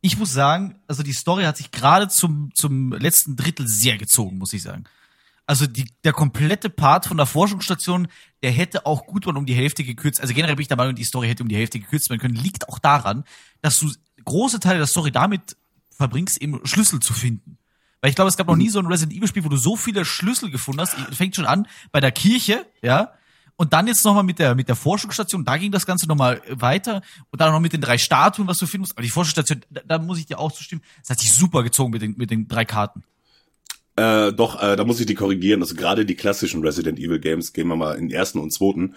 Ich 0.00 0.18
muss 0.18 0.32
sagen, 0.32 0.78
also 0.86 1.02
die 1.02 1.12
Story 1.12 1.44
hat 1.44 1.56
sich 1.56 1.70
gerade 1.70 2.08
zum, 2.08 2.50
zum 2.54 2.92
letzten 2.92 3.36
Drittel 3.36 3.66
sehr 3.66 3.96
gezogen, 3.96 4.38
muss 4.38 4.52
ich 4.52 4.62
sagen. 4.62 4.84
Also 5.46 5.66
die, 5.66 5.86
der 6.04 6.12
komplette 6.12 6.70
Part 6.70 7.06
von 7.06 7.16
der 7.16 7.26
Forschungsstation, 7.26 8.08
der 8.42 8.50
hätte 8.50 8.86
auch 8.86 9.06
gut 9.06 9.26
mal 9.26 9.36
um 9.36 9.46
die 9.46 9.54
Hälfte 9.54 9.84
gekürzt. 9.84 10.20
Also 10.20 10.32
generell 10.32 10.56
bin 10.56 10.62
ich 10.62 10.68
der 10.68 10.76
Meinung, 10.76 10.94
die 10.94 11.04
Story 11.04 11.28
hätte 11.28 11.42
um 11.42 11.48
die 11.48 11.56
Hälfte 11.56 11.80
gekürzt 11.80 12.08
werden 12.08 12.20
können. 12.20 12.34
Liegt 12.34 12.68
auch 12.68 12.78
daran, 12.78 13.24
dass 13.60 13.78
du 13.78 13.90
große 14.24 14.60
Teile 14.60 14.78
der 14.78 14.86
Story 14.86 15.10
damit 15.10 15.56
verbringst, 15.90 16.40
eben 16.40 16.60
Schlüssel 16.64 17.00
zu 17.00 17.12
finden. 17.12 17.58
Weil 18.00 18.10
ich 18.10 18.16
glaube, 18.16 18.28
es 18.28 18.36
gab 18.36 18.48
noch 18.48 18.56
nie 18.56 18.68
so 18.68 18.78
ein 18.78 18.86
Resident 18.86 19.16
Evil 19.16 19.28
Spiel, 19.28 19.44
wo 19.44 19.48
du 19.48 19.56
so 19.56 19.76
viele 19.76 20.04
Schlüssel 20.04 20.50
gefunden 20.50 20.82
hast. 20.82 20.94
Fängt 21.14 21.36
schon 21.36 21.46
an 21.46 21.66
bei 21.90 22.00
der 22.00 22.12
Kirche, 22.12 22.66
ja. 22.82 23.12
Und 23.56 23.72
dann 23.72 23.86
jetzt 23.86 24.04
nochmal 24.04 24.24
mit 24.24 24.40
der, 24.40 24.54
mit 24.54 24.68
der 24.68 24.74
Forschungsstation, 24.74 25.44
da 25.44 25.56
ging 25.56 25.70
das 25.70 25.86
Ganze 25.86 26.06
nochmal 26.06 26.42
weiter. 26.50 27.02
Und 27.30 27.40
dann 27.40 27.52
noch 27.52 27.60
mit 27.60 27.72
den 27.72 27.80
drei 27.80 27.98
Statuen, 27.98 28.48
was 28.48 28.58
du 28.58 28.66
finden 28.66 28.82
musst. 28.82 28.92
Aber 28.92 29.02
die 29.02 29.08
Forschungsstation, 29.08 29.64
da, 29.70 29.80
da 29.86 29.98
muss 29.98 30.18
ich 30.18 30.26
dir 30.26 30.38
auch 30.38 30.52
zustimmen, 30.52 30.82
das 31.00 31.10
hat 31.10 31.20
sich 31.20 31.32
super 31.32 31.62
gezogen 31.62 31.92
mit 31.92 32.02
den, 32.02 32.14
mit 32.18 32.30
den 32.30 32.48
drei 32.48 32.64
Karten. 32.64 33.04
Äh, 33.96 34.32
doch, 34.32 34.60
äh, 34.60 34.76
da 34.76 34.84
muss 34.84 34.98
ich 34.98 35.06
die 35.06 35.14
korrigieren. 35.14 35.62
Also 35.62 35.76
gerade 35.76 36.04
die 36.04 36.16
klassischen 36.16 36.62
Resident 36.62 36.98
Evil 36.98 37.20
Games, 37.20 37.52
gehen 37.52 37.68
wir 37.68 37.76
mal 37.76 37.94
in 37.94 38.08
den 38.08 38.16
ersten 38.16 38.40
und 38.40 38.52
zweiten, 38.52 38.96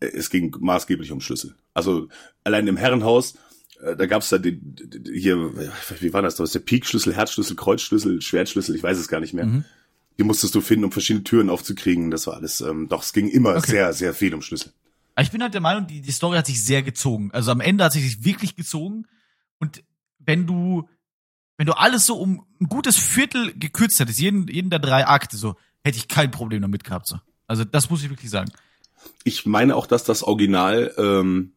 äh, 0.00 0.06
es 0.06 0.30
ging 0.30 0.56
maßgeblich 0.58 1.12
um 1.12 1.20
Schlüssel. 1.20 1.54
Also 1.74 2.08
allein 2.44 2.66
im 2.66 2.78
Herrenhaus, 2.78 3.34
da 3.82 4.06
gab's 4.06 4.28
da 4.28 4.38
die, 4.38 4.60
hier, 5.12 5.36
wie 6.00 6.12
war 6.12 6.22
das? 6.22 6.36
Da 6.36 6.44
ist 6.44 6.54
der 6.54 6.60
Peak-Schlüssel, 6.60 7.14
Herzschlüssel, 7.14 7.56
Kreuzschlüssel, 7.56 8.22
Schwertschlüssel, 8.22 8.76
ich 8.76 8.82
weiß 8.82 8.98
es 8.98 9.08
gar 9.08 9.20
nicht 9.20 9.34
mehr. 9.34 9.46
Mhm. 9.46 9.64
Die 10.18 10.24
musstest 10.24 10.54
du 10.54 10.60
finden, 10.60 10.84
um 10.84 10.92
verschiedene 10.92 11.24
Türen 11.24 11.50
aufzukriegen. 11.50 12.10
Das 12.10 12.26
war 12.26 12.34
alles. 12.34 12.60
Ähm, 12.60 12.88
doch, 12.88 13.02
es 13.02 13.12
ging 13.12 13.28
immer 13.28 13.56
Okay. 13.56 13.70
sehr, 13.70 13.92
sehr 13.92 14.14
viel 14.14 14.34
um 14.34 14.42
Schlüssel. 14.42 14.72
Ich 15.20 15.30
bin 15.30 15.42
halt 15.42 15.54
der 15.54 15.60
Meinung, 15.60 15.86
die, 15.86 16.00
die 16.00 16.12
Story 16.12 16.36
hat 16.36 16.46
sich 16.46 16.62
sehr 16.62 16.82
gezogen. 16.82 17.30
Also 17.32 17.50
am 17.50 17.60
Ende 17.60 17.84
hat 17.84 17.92
sie 17.92 18.00
sich 18.02 18.24
wirklich 18.24 18.54
gezogen. 18.56 19.06
Und 19.58 19.82
wenn 20.18 20.46
du, 20.46 20.88
wenn 21.56 21.66
du 21.66 21.72
alles 21.72 22.06
so 22.06 22.16
um 22.16 22.44
ein 22.60 22.66
gutes 22.68 22.96
Viertel 22.96 23.52
gekürzt 23.54 23.98
hättest, 24.00 24.20
jeden, 24.20 24.48
jeden 24.48 24.70
der 24.70 24.78
drei 24.78 25.06
Akte, 25.06 25.36
so, 25.36 25.56
hätte 25.84 25.98
ich 25.98 26.08
kein 26.08 26.30
Problem 26.30 26.62
damit 26.62 26.84
gehabt. 26.84 27.08
So. 27.08 27.18
Also 27.46 27.64
das 27.64 27.90
muss 27.90 28.02
ich 28.02 28.10
wirklich 28.10 28.30
sagen. 28.30 28.50
Ich 29.24 29.46
meine 29.46 29.76
auch, 29.76 29.86
dass 29.86 30.04
das 30.04 30.22
Original 30.22 30.94
ähm, 30.96 31.52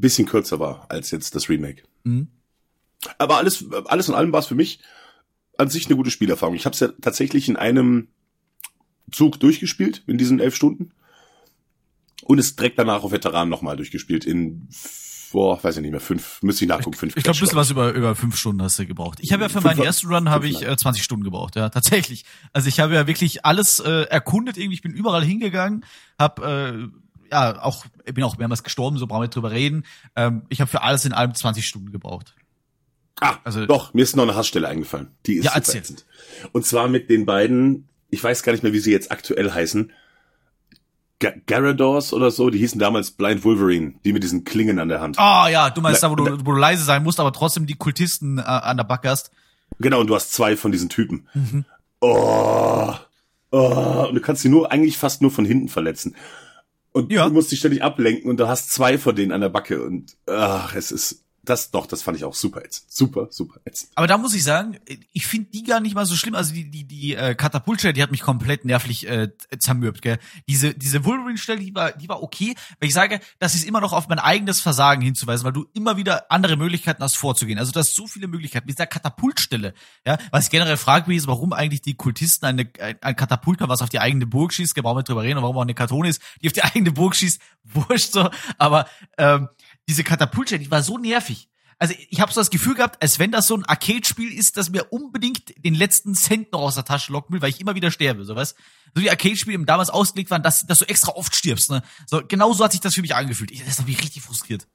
bisschen 0.00 0.26
kürzer 0.26 0.58
war 0.58 0.86
als 0.88 1.10
jetzt 1.10 1.34
das 1.34 1.48
Remake. 1.48 1.82
Mhm. 2.04 2.28
Aber 3.18 3.36
alles, 3.36 3.64
alles 3.86 4.08
in 4.08 4.14
allem 4.14 4.32
war 4.32 4.40
es 4.40 4.46
für 4.46 4.54
mich 4.54 4.80
an 5.56 5.68
sich 5.68 5.86
eine 5.86 5.96
gute 5.96 6.10
Spielerfahrung. 6.10 6.54
Ich 6.54 6.64
habe 6.66 6.74
es 6.74 6.80
ja 6.80 6.88
tatsächlich 7.00 7.48
in 7.48 7.56
einem 7.56 8.08
Zug 9.10 9.40
durchgespielt, 9.40 10.02
in 10.06 10.18
diesen 10.18 10.40
elf 10.40 10.54
Stunden. 10.54 10.92
Und 12.24 12.38
es 12.38 12.56
direkt 12.56 12.78
danach 12.78 13.02
auf 13.02 13.12
Veteran 13.12 13.48
nochmal 13.48 13.76
durchgespielt. 13.76 14.24
In, 14.24 14.68
boah, 15.32 15.62
weiß 15.62 15.76
ich 15.76 15.82
nicht 15.82 15.92
mehr, 15.92 16.00
fünf, 16.00 16.42
müsste 16.42 16.64
ich 16.64 16.68
nachgucken, 16.68 16.96
fünf 16.96 17.16
Ich 17.16 17.22
glaube, 17.24 17.38
ein 17.38 17.40
bisschen 17.40 17.56
was 17.56 17.70
über, 17.70 17.92
über 17.92 18.14
fünf 18.14 18.36
Stunden 18.36 18.62
hast 18.62 18.78
du 18.78 18.86
gebraucht. 18.86 19.18
Ich 19.22 19.32
habe 19.32 19.42
ja 19.42 19.48
für 19.48 19.54
Fünf- 19.54 19.64
meinen 19.64 19.82
ersten 19.82 20.08
Run 20.12 20.28
habe 20.28 20.48
ich 20.48 20.62
äh, 20.62 20.76
20 20.76 21.02
Stunden 21.02 21.24
gebraucht, 21.24 21.56
ja, 21.56 21.68
tatsächlich. 21.70 22.24
Also 22.52 22.68
ich 22.68 22.80
habe 22.80 22.94
ja 22.94 23.06
wirklich 23.06 23.44
alles 23.44 23.80
äh, 23.80 24.02
erkundet 24.02 24.56
irgendwie, 24.58 24.74
ich 24.74 24.82
bin 24.82 24.92
überall 24.92 25.24
hingegangen, 25.24 25.84
habe 26.18 26.90
äh, 26.92 26.98
ja 27.30 27.62
auch 27.62 27.84
bin 28.04 28.24
auch 28.24 28.38
mehrmals 28.38 28.62
gestorben, 28.62 28.98
so 28.98 29.06
brauchen 29.06 29.20
wir 29.20 29.24
nicht 29.26 29.36
drüber 29.36 29.50
reden. 29.50 29.84
Ähm, 30.16 30.42
ich 30.48 30.60
habe 30.60 30.70
für 30.70 30.82
alles 30.82 31.04
in 31.04 31.12
allem 31.12 31.34
20 31.34 31.66
Stunden 31.66 31.92
gebraucht. 31.92 32.34
Ah, 33.20 33.36
Also- 33.44 33.66
doch, 33.66 33.94
mir 33.94 34.02
ist 34.02 34.16
noch 34.16 34.22
eine 34.22 34.34
Hassstelle 34.36 34.68
eingefallen. 34.68 35.08
Die 35.26 35.34
ist 35.34 35.44
Ja, 35.44 35.52
super 35.54 35.78
ätzend. 35.78 36.06
Und 36.52 36.64
zwar 36.66 36.88
mit 36.88 37.10
den 37.10 37.26
beiden, 37.26 37.88
ich 38.10 38.22
weiß 38.22 38.42
gar 38.42 38.52
nicht 38.52 38.62
mehr, 38.62 38.72
wie 38.72 38.78
sie 38.78 38.92
jetzt 38.92 39.10
aktuell 39.10 39.50
heißen, 39.52 39.92
Ga 41.20 41.32
Garadors 41.46 42.12
oder 42.12 42.30
so, 42.30 42.48
die 42.48 42.58
hießen 42.58 42.78
damals 42.78 43.10
Blind 43.10 43.42
Wolverine, 43.42 43.94
die 44.04 44.12
mit 44.12 44.22
diesen 44.22 44.44
Klingen 44.44 44.78
an 44.78 44.88
der 44.88 45.00
Hand. 45.00 45.18
Ah 45.18 45.48
ja, 45.48 45.68
du 45.68 45.80
meinst 45.80 46.00
da, 46.04 46.12
wo 46.12 46.14
du, 46.14 46.24
wo 46.46 46.52
du 46.52 46.58
leise 46.58 46.84
sein 46.84 47.02
musst, 47.02 47.18
aber 47.18 47.32
trotzdem 47.32 47.66
die 47.66 47.74
Kultisten 47.74 48.38
äh, 48.38 48.42
an 48.42 48.76
der 48.76 48.84
Backe 48.84 49.10
hast. 49.10 49.32
Genau, 49.80 50.00
und 50.00 50.06
du 50.06 50.14
hast 50.14 50.32
zwei 50.32 50.56
von 50.56 50.70
diesen 50.70 50.88
Typen. 50.88 51.26
Mhm. 51.34 51.64
Oh, 52.00 52.94
oh, 53.50 54.06
und 54.08 54.14
du 54.14 54.20
kannst 54.20 54.42
sie 54.42 54.48
nur 54.48 54.70
eigentlich 54.70 54.96
fast 54.96 55.20
nur 55.20 55.32
von 55.32 55.44
hinten 55.44 55.68
verletzen. 55.68 56.14
Und 56.98 57.12
Ja. 57.12 57.28
du 57.28 57.32
musst 57.32 57.52
dich 57.52 57.60
ständig 57.60 57.82
ablenken 57.82 58.28
und 58.28 58.40
du 58.40 58.48
hast 58.48 58.72
zwei 58.72 58.98
von 58.98 59.14
denen 59.14 59.30
an 59.32 59.40
der 59.40 59.48
Backe 59.50 59.82
und 59.84 60.16
ach, 60.26 60.74
es 60.74 60.90
ist 60.90 61.24
das 61.48 61.70
doch, 61.70 61.86
das 61.86 62.02
fand 62.02 62.16
ich 62.16 62.24
auch 62.24 62.34
super 62.34 62.64
ätzend. 62.64 62.90
Super, 62.90 63.28
super 63.30 63.60
ätzend. 63.64 63.90
Aber 63.94 64.06
da 64.06 64.18
muss 64.18 64.34
ich 64.34 64.44
sagen, 64.44 64.78
ich 65.12 65.26
finde 65.26 65.50
die 65.50 65.64
gar 65.64 65.80
nicht 65.80 65.94
mal 65.94 66.06
so 66.06 66.14
schlimm. 66.14 66.34
Also 66.34 66.54
die 66.54 66.70
die 66.70 66.84
die 66.84 67.14
äh, 67.14 67.34
Katapultstelle, 67.34 67.94
die 67.94 68.02
hat 68.02 68.10
mich 68.10 68.22
komplett 68.22 68.64
nervlich 68.64 69.08
äh, 69.08 69.30
zermürbt. 69.58 70.02
Gell? 70.02 70.18
Diese 70.48 70.74
diese 70.74 71.04
Wolverine-Stelle, 71.04 71.60
die 71.60 71.74
war 71.74 71.92
die 71.92 72.08
war 72.08 72.22
okay, 72.22 72.54
weil 72.80 72.88
ich 72.88 72.94
sage, 72.94 73.20
das 73.38 73.54
ist 73.54 73.64
immer 73.64 73.80
noch 73.80 73.92
auf 73.92 74.08
mein 74.08 74.18
eigenes 74.18 74.60
Versagen 74.60 75.02
hinzuweisen, 75.02 75.44
weil 75.44 75.52
du 75.52 75.66
immer 75.74 75.96
wieder 75.96 76.30
andere 76.30 76.56
Möglichkeiten 76.56 77.02
hast 77.02 77.16
vorzugehen. 77.16 77.58
Also 77.58 77.72
du 77.72 77.80
hast 77.80 77.94
so 77.94 78.06
viele 78.06 78.28
Möglichkeiten 78.28 78.66
mit 78.66 78.76
dieser 78.76 78.86
Katapultstelle. 78.86 79.74
Ja, 80.06 80.18
was 80.30 80.44
ich 80.44 80.50
generell 80.50 80.76
frage, 80.76 81.14
ist, 81.14 81.26
warum 81.26 81.52
eigentlich 81.52 81.82
die 81.82 81.94
Kultisten 81.94 82.46
eine, 82.46 82.70
ein, 82.80 82.96
ein 83.00 83.16
Katapult 83.16 83.60
haben, 83.60 83.68
was 83.68 83.82
auf 83.82 83.88
die 83.88 84.00
eigene 84.00 84.26
Burg 84.26 84.52
schießt. 84.52 84.76
Wir 84.76 84.82
brauchen 84.82 84.98
nicht 84.98 85.08
drüber 85.08 85.22
reden, 85.22 85.38
und 85.38 85.42
warum 85.42 85.56
auch 85.56 85.62
eine 85.62 85.74
Karton 85.74 86.04
ist, 86.04 86.20
die 86.42 86.48
auf 86.48 86.52
die 86.52 86.62
eigene 86.62 86.92
Burg 86.92 87.16
schießt. 87.16 87.40
Wurscht 87.64 88.12
so. 88.12 88.30
Aber 88.56 88.88
ähm, 89.18 89.48
diese 89.88 90.04
Katapultstelle, 90.04 90.62
die 90.62 90.70
war 90.70 90.82
so 90.82 90.98
nervig. 90.98 91.48
Also 91.80 91.94
ich 92.10 92.20
habe 92.20 92.32
so 92.32 92.40
das 92.40 92.50
Gefühl 92.50 92.74
gehabt, 92.74 93.00
als 93.00 93.20
wenn 93.20 93.30
das 93.30 93.46
so 93.46 93.56
ein 93.56 93.64
Arcade-Spiel 93.64 94.36
ist, 94.36 94.56
das 94.56 94.70
mir 94.70 94.92
unbedingt 94.92 95.64
den 95.64 95.74
letzten 95.74 96.14
Cent 96.14 96.52
noch 96.52 96.60
aus 96.60 96.74
der 96.74 96.84
Tasche 96.84 97.12
locken 97.12 97.32
will, 97.32 97.40
weil 97.40 97.50
ich 97.50 97.60
immer 97.60 97.76
wieder 97.76 97.92
sterbe, 97.92 98.24
so 98.24 98.34
was. 98.34 98.56
So 98.94 99.02
wie 99.02 99.10
Arcade-Spiele 99.10 99.64
damals 99.64 99.88
ausgelegt 99.88 100.30
waren, 100.30 100.42
dass, 100.42 100.66
dass 100.66 100.80
du 100.80 100.88
extra 100.88 101.12
oft 101.12 101.36
stirbst. 101.36 101.70
Ne? 101.70 101.82
So, 102.06 102.22
genau 102.26 102.52
so 102.52 102.64
hat 102.64 102.72
sich 102.72 102.80
das 102.80 102.94
für 102.94 103.02
mich 103.02 103.14
angefühlt. 103.14 103.52
Ich, 103.52 103.64
das 103.64 103.78
hat 103.78 103.86
mich 103.86 104.02
richtig 104.02 104.22
frustriert. 104.22 104.66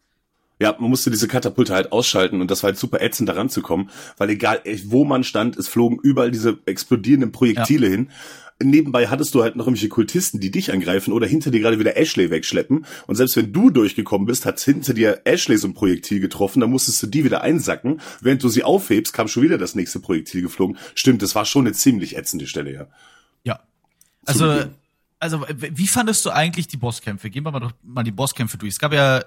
Ja, 0.59 0.77
man 0.79 0.89
musste 0.89 1.11
diese 1.11 1.27
Katapulte 1.27 1.73
halt 1.73 1.91
ausschalten 1.91 2.39
und 2.39 2.49
das 2.49 2.63
war 2.63 2.69
halt 2.69 2.77
super 2.77 3.01
ätzend, 3.01 3.27
da 3.27 3.33
ranzukommen, 3.33 3.89
weil 4.17 4.29
egal 4.29 4.61
wo 4.85 5.03
man 5.03 5.25
stand, 5.25 5.57
es 5.57 5.67
flogen 5.67 5.99
überall 6.01 6.31
diese 6.31 6.57
explodierenden 6.65 7.33
Projektile 7.33 7.87
hin. 7.87 8.11
Nebenbei 8.61 9.07
hattest 9.07 9.33
du 9.35 9.41
halt 9.43 9.55
noch 9.55 9.65
irgendwelche 9.65 9.89
Kultisten, 9.89 10.39
die 10.39 10.51
dich 10.51 10.71
angreifen 10.71 11.11
oder 11.11 11.27
hinter 11.27 11.51
dir 11.51 11.59
gerade 11.59 11.79
wieder 11.79 11.97
Ashley 11.97 12.29
wegschleppen. 12.29 12.85
Und 13.07 13.15
selbst 13.15 13.35
wenn 13.35 13.51
du 13.51 13.69
durchgekommen 13.69 14.25
bist, 14.27 14.45
hat 14.45 14.59
hinter 14.59 14.93
dir 14.93 15.21
Ashley 15.25 15.57
so 15.57 15.67
ein 15.67 15.73
Projektil 15.73 16.19
getroffen, 16.19 16.59
dann 16.59 16.69
musstest 16.69 17.01
du 17.03 17.07
die 17.07 17.23
wieder 17.23 17.41
einsacken. 17.41 17.99
Während 18.21 18.43
du 18.43 18.49
sie 18.49 18.63
aufhebst, 18.63 19.13
kam 19.13 19.27
schon 19.27 19.43
wieder 19.43 19.57
das 19.57 19.75
nächste 19.75 19.99
Projektil 19.99 20.41
geflogen. 20.41 20.77
Stimmt, 20.95 21.21
das 21.21 21.35
war 21.35 21.45
schon 21.45 21.65
eine 21.65 21.73
ziemlich 21.73 22.15
ätzende 22.15 22.47
Stelle, 22.47 22.73
ja. 22.73 22.87
Ja. 23.43 23.59
Also, 24.25 24.45
Zugegeben. 24.47 24.75
also 25.19 25.45
wie 25.49 25.87
fandest 25.87 26.25
du 26.25 26.29
eigentlich 26.29 26.67
die 26.67 26.77
Bosskämpfe? 26.77 27.29
Gehen 27.29 27.43
wir 27.43 27.51
mal 27.51 27.59
doch 27.59 27.73
mal 27.83 28.03
die 28.03 28.11
Bosskämpfe 28.11 28.57
durch. 28.57 28.73
Es 28.73 28.79
gab 28.79 28.93
ja, 28.93 29.23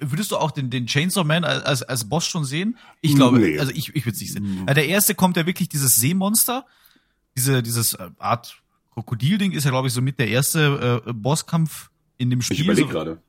würdest 0.00 0.30
du 0.30 0.36
auch 0.36 0.50
den, 0.50 0.70
den 0.70 0.86
Chainsaw 0.86 1.24
Man 1.24 1.44
als, 1.44 1.82
als, 1.82 2.08
Boss 2.08 2.26
schon 2.26 2.44
sehen? 2.44 2.76
Ich 3.00 3.14
glaube, 3.16 3.38
Nee. 3.38 3.58
also 3.58 3.72
ich, 3.72 3.94
ich 3.96 4.04
würde 4.04 4.14
es 4.14 4.20
nicht 4.20 4.32
sehen. 4.32 4.66
Der 4.66 4.86
erste 4.86 5.14
kommt 5.14 5.36
ja 5.36 5.46
wirklich 5.46 5.68
dieses 5.68 5.96
Seemonster, 5.96 6.66
diese, 7.38 7.62
dieses 7.62 7.94
äh, 7.94 8.10
Art 8.18 8.60
Krokodilding 8.92 9.52
ist 9.52 9.64
ja, 9.64 9.70
glaube 9.70 9.88
ich, 9.88 9.94
so 9.94 10.02
mit 10.02 10.18
der 10.18 10.28
erste 10.28 11.02
äh, 11.06 11.12
Bosskampf 11.12 11.90
in 12.16 12.30
dem 12.30 12.40
Ich 12.40 12.46
Spiel. 12.46 12.64
überlege 12.64 12.88
so, 12.88 12.92
gerade. 12.92 13.22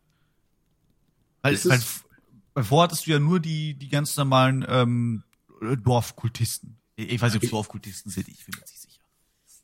weil 1.41 1.58
vorher 2.63 2.84
hattest 2.84 3.06
du 3.06 3.12
ja 3.12 3.19
nur 3.19 3.39
die, 3.39 3.76
die 3.76 3.88
ganz 3.88 4.17
normalen 4.17 4.65
ähm, 4.67 5.24
Dorfkultisten. 5.84 6.78
Ich 6.95 7.12
ich 7.13 7.22
weiß 7.22 7.34
nicht, 7.34 7.41
ob 7.41 7.43
es 7.43 7.52
Dorfkultisten 7.52 8.12
sind, 8.12 8.28
ich 8.28 8.45
bin 8.45 8.54
mir 8.56 8.60
jetzt 8.62 8.72
nicht 8.72 8.82
sicher. 8.82 9.00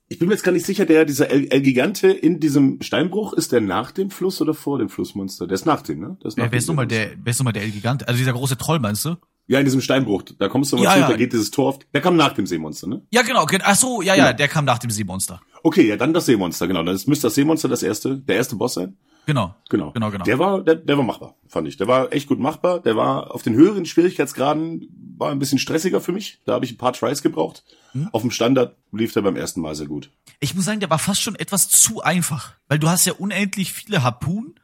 Ich 0.08 0.20
bin 0.20 0.28
mir 0.28 0.36
jetzt 0.36 0.44
gar 0.44 0.52
nicht 0.52 0.66
sicher, 0.66 0.86
der, 0.86 1.06
dieser 1.06 1.30
El, 1.32 1.48
El 1.52 1.62
Gigante 1.62 2.10
in 2.10 2.40
diesem 2.40 2.82
Steinbruch, 2.82 3.34
ist 3.34 3.52
der 3.52 3.62
nach 3.62 3.92
dem 3.92 4.12
Fluss 4.12 4.40
oder 4.40 4.54
vor 4.54 4.78
dem 4.78 4.90
Flussmonster? 4.90 5.48
Der 5.48 5.56
ist 5.56 5.66
nach 5.66 5.82
dem, 5.82 6.00
ne? 6.00 6.18
Der 6.22 6.28
ist 6.28 6.38
nach 6.38 6.46
Wer, 6.46 6.52
wer 6.52 6.60
ist 6.60 6.68
nochmal 6.68 6.88
der, 6.88 7.12
wer 7.24 7.32
ist 7.32 7.40
nochmal 7.40 7.54
der 7.54 7.64
El 7.64 7.72
Gigant? 7.72 8.08
Also 8.08 8.20
dieser 8.20 8.34
große 8.34 8.58
Troll, 8.58 8.80
meinst 8.80 9.04
du? 9.06 9.16
Ja, 9.48 9.60
in 9.60 9.66
diesem 9.66 9.82
Steinbruch. 9.82 10.24
Da 10.40 10.48
kommst 10.48 10.72
du 10.72 10.78
mal 10.78 10.84
Ja, 10.84 10.94
zu, 10.94 11.00
ja. 11.02 11.08
da 11.10 11.16
geht 11.18 11.32
dieses 11.34 11.52
Tor 11.52 11.70
auf. 11.70 11.80
Der 11.94 12.02
kam 12.02 12.16
nach 12.16 12.34
dem 12.34 12.48
Seemonster, 12.48 12.88
ne? 12.88 13.02
Ja, 13.12 13.22
genau. 13.22 13.46
Ach 13.64 13.76
so, 13.76 14.02
ja, 14.02 14.16
ja, 14.16 14.26
Genau. 14.26 14.38
der 14.38 14.48
kam 14.48 14.66
nach 14.66 14.80
dem 14.80 14.90
Seemonster. 14.90 15.40
Okay, 15.64 15.88
ja, 15.88 15.98
dann 15.98 16.14
das 16.14 16.26
Seemonster, 16.26 16.68
genau. 16.68 16.84
Dann 16.84 17.00
müsste 17.06 17.28
das 17.28 17.36
Seemonster 17.36 17.68
das 17.68 17.84
erste, 17.84 18.18
der 18.18 18.38
erste 18.38 18.56
Boss 18.56 18.74
sein. 18.74 18.98
Genau. 19.28 19.56
Genau. 19.70 19.92
Genau, 19.92 20.12
genau. 20.12 20.24
Der 20.24 20.38
war, 20.40 20.62
der, 20.64 20.76
der 20.76 20.98
war 20.98 21.04
machbar, 21.04 21.36
fand 21.48 21.68
ich. 21.68 21.78
Der 21.78 21.88
war 21.88 22.14
echt 22.14 22.28
gut 22.28 22.40
machbar. 22.40 22.80
Der 22.80 22.96
war 22.96 23.34
auf 23.34 23.42
den 23.42 23.56
höheren 23.56 23.86
Schwierigkeitsgraden 23.86 24.88
war 25.18 25.32
ein 25.32 25.40
bisschen 25.40 25.60
stressiger 25.60 26.02
für 26.02 26.12
mich. 26.12 26.40
Da 26.46 26.54
habe 26.54 26.66
ich 26.66 26.72
ein 26.74 26.78
paar 26.78 26.94
Tries 26.94 27.22
gebraucht. 27.22 27.64
Hm? 27.94 28.10
Auf 28.12 28.22
dem 28.22 28.32
Standard 28.32 28.76
lief 28.92 29.14
der 29.14 29.22
beim 29.22 29.36
ersten 29.36 29.62
Mal 29.62 29.74
sehr 29.76 29.88
gut. 29.88 30.12
Ich 30.40 30.54
muss 30.56 30.66
sagen, 30.66 30.80
der 30.80 30.90
war 30.90 31.00
fast 31.00 31.22
schon 31.22 31.36
etwas 31.36 31.70
zu 31.70 32.02
einfach. 32.02 32.54
Weil 32.68 32.80
du 32.80 32.90
hast 32.90 33.06
ja 33.06 33.14
unendlich 33.14 33.72
viele 33.74 34.04
Harpunen 34.04 34.56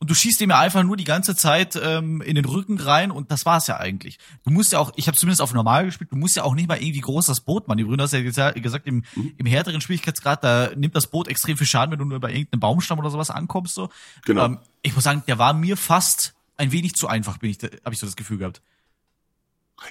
und 0.00 0.10
du 0.10 0.14
schießt 0.14 0.40
dem 0.40 0.50
ja 0.50 0.58
einfach 0.58 0.82
nur 0.82 0.96
die 0.96 1.04
ganze 1.04 1.36
Zeit 1.36 1.78
ähm, 1.80 2.20
in 2.22 2.34
den 2.34 2.44
Rücken 2.46 2.78
rein 2.80 3.10
und 3.10 3.30
das 3.30 3.46
war's 3.46 3.66
ja 3.68 3.76
eigentlich. 3.78 4.18
Du 4.44 4.50
musst 4.50 4.72
ja 4.72 4.78
auch, 4.80 4.90
ich 4.96 5.06
habe 5.06 5.16
zumindest 5.16 5.40
auf 5.42 5.52
normal 5.54 5.84
gespielt, 5.84 6.10
du 6.10 6.16
musst 6.16 6.34
ja 6.36 6.42
auch 6.42 6.54
nicht 6.54 6.66
mal 6.68 6.82
irgendwie 6.82 7.00
groß 7.02 7.26
das 7.26 7.40
Boot 7.40 7.68
manövrieren. 7.68 7.98
Du 7.98 8.04
hast 8.04 8.12
ja 8.12 8.20
gesa- 8.20 8.58
gesagt, 8.58 8.86
im, 8.86 9.04
Mhm. 9.14 9.34
im 9.36 9.46
härteren 9.46 9.80
Schwierigkeitsgrad, 9.80 10.42
da 10.42 10.70
nimmt 10.74 10.96
das 10.96 11.06
Boot 11.06 11.28
extrem 11.28 11.56
viel 11.56 11.66
Schaden, 11.66 11.92
wenn 11.92 11.98
du 11.98 12.04
nur 12.06 12.18
bei 12.18 12.30
irgendeinem 12.32 12.60
Baumstamm 12.60 12.98
oder 12.98 13.10
sowas 13.10 13.30
ankommst. 13.30 13.74
So. 13.74 13.90
Genau. 14.24 14.46
Ähm, 14.46 14.58
ich 14.82 14.94
muss 14.94 15.04
sagen, 15.04 15.22
der 15.28 15.38
war 15.38 15.52
mir 15.52 15.76
fast 15.76 16.34
ein 16.56 16.72
wenig 16.72 16.94
zu 16.94 17.06
einfach, 17.06 17.36
bin 17.38 17.50
ich, 17.50 17.58
habe 17.62 17.92
ich 17.92 17.98
so 18.00 18.06
das 18.06 18.16
Gefühl 18.16 18.38
gehabt. 18.38 18.60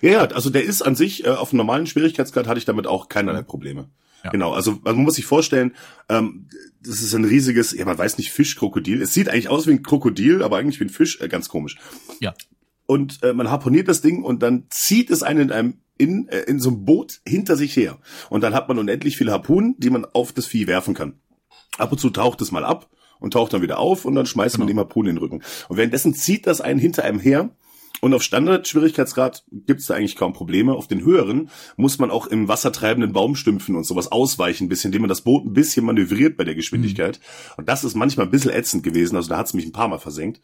Ja, 0.02 0.12
ja, 0.12 0.20
also 0.26 0.50
der 0.50 0.64
ist 0.64 0.82
an 0.82 0.96
sich, 0.96 1.26
äh, 1.26 1.30
auf 1.30 1.50
einem 1.52 1.58
normalen 1.58 1.88
Schwierigkeitsgrad 1.88 2.48
hatte 2.48 2.60
ich 2.60 2.66
damit 2.66 2.86
auch 2.88 3.10
keinerlei 3.10 3.42
Probleme. 3.42 3.90
Ja. 4.24 4.32
Genau, 4.32 4.54
also, 4.54 4.80
man 4.84 4.96
muss 4.98 5.16
sich 5.16 5.26
vorstellen, 5.26 5.76
ähm, 6.10 6.48
das 6.82 7.02
ist 7.02 7.14
ein 7.14 7.26
riesiges, 7.26 7.72
ja 7.72 7.86
man 7.86 7.98
weiß 7.98 8.18
nicht, 8.18 8.32
Fischkrokodil. 8.32 9.02
Es 9.02 9.14
sieht 9.14 9.30
eigentlich 9.30 9.50
aus 9.50 9.68
wie 9.68 9.72
ein 9.72 9.84
Krokodil, 9.84 10.44
aber 10.44 10.58
eigentlich 10.58 10.80
wie 10.80 10.86
ein 10.86 10.90
Fisch, 10.90 11.20
äh, 11.22 11.28
ganz 11.28 11.50
komisch. 11.50 11.78
Ja. 12.20 12.34
Und 12.86 13.22
äh, 13.24 13.34
man 13.34 13.50
harponiert 13.52 13.88
das 13.88 14.02
Ding 14.02 14.24
und 14.24 14.42
dann 14.42 14.66
zieht 14.70 15.10
es 15.12 15.24
einen 15.24 15.42
in 15.42 15.52
einem 15.52 15.74
in, 15.98 16.28
äh, 16.30 16.40
in 16.42 16.60
so 16.60 16.70
einem 16.70 16.86
Boot 16.86 17.20
hinter 17.28 17.56
sich 17.56 17.76
her. 17.76 18.00
Und 18.30 18.42
dann 18.42 18.54
hat 18.56 18.68
man 18.68 18.80
unendlich 18.80 19.18
viele 19.18 19.32
Harpunen, 19.32 19.76
die 19.78 19.90
man 19.90 20.06
auf 20.06 20.32
das 20.32 20.48
Vieh 20.48 20.66
werfen 20.66 20.94
kann. 20.96 21.20
Ab 21.78 21.92
und 21.92 22.00
zu 22.00 22.10
taucht 22.10 22.42
es 22.42 22.52
mal 22.52 22.66
ab 22.66 22.90
und 23.20 23.34
taucht 23.34 23.54
dann 23.54 23.62
wieder 23.62 23.78
auf 23.80 24.06
und 24.06 24.16
dann 24.16 24.26
schmeißt 24.26 24.58
man 24.58 24.68
Genau. 24.68 24.78
dem 24.78 24.88
Harpunen 24.88 25.10
in 25.12 25.16
den 25.18 25.22
Rücken. 25.22 25.44
Und 25.68 25.78
währenddessen 25.78 26.14
zieht 26.14 26.48
das 26.48 26.62
einen 26.62 26.80
hinter 26.80 27.04
einem 27.04 27.20
her. 27.20 27.52
Und 28.02 28.14
auf 28.14 28.24
Standard-Schwierigkeitsgrad 28.24 29.44
gibt 29.52 29.82
es 29.82 29.88
da 29.88 29.96
eigentlich 29.96 30.16
kaum 30.16 30.34
Probleme. 30.34 30.74
Auf 30.74 30.88
den 30.88 31.04
höheren 31.04 31.50
muss 31.76 32.00
man 32.00 32.12
auch 32.12 32.28
im 32.28 32.48
wassertreibenden 32.48 33.14
Baumstümpfen 33.14 33.76
und 33.76 33.84
sowas 33.84 34.12
ausweichen, 34.12 34.66
ein 34.66 34.70
bisschen, 34.70 34.90
indem 34.90 35.04
man 35.04 35.10
das 35.10 35.22
Boot 35.22 35.46
ein 35.46 35.54
bisschen 35.54 35.86
manövriert 35.86 36.38
bei 36.38 36.44
der 36.44 36.56
Geschwindigkeit. 36.56 37.20
Und 37.58 37.68
das 37.68 37.84
ist 37.84 37.96
manchmal 37.96 38.28
ein 38.28 38.32
bisschen 38.32 38.52
ätzend 38.52 38.84
gewesen. 38.84 39.16
Also 39.16 39.30
da 39.30 39.38
hat 39.38 39.48
es 39.48 39.54
mich 39.54 39.66
ein 39.66 39.74
paar 39.74 39.88
Mal 39.88 40.00
versenkt. 40.00 40.42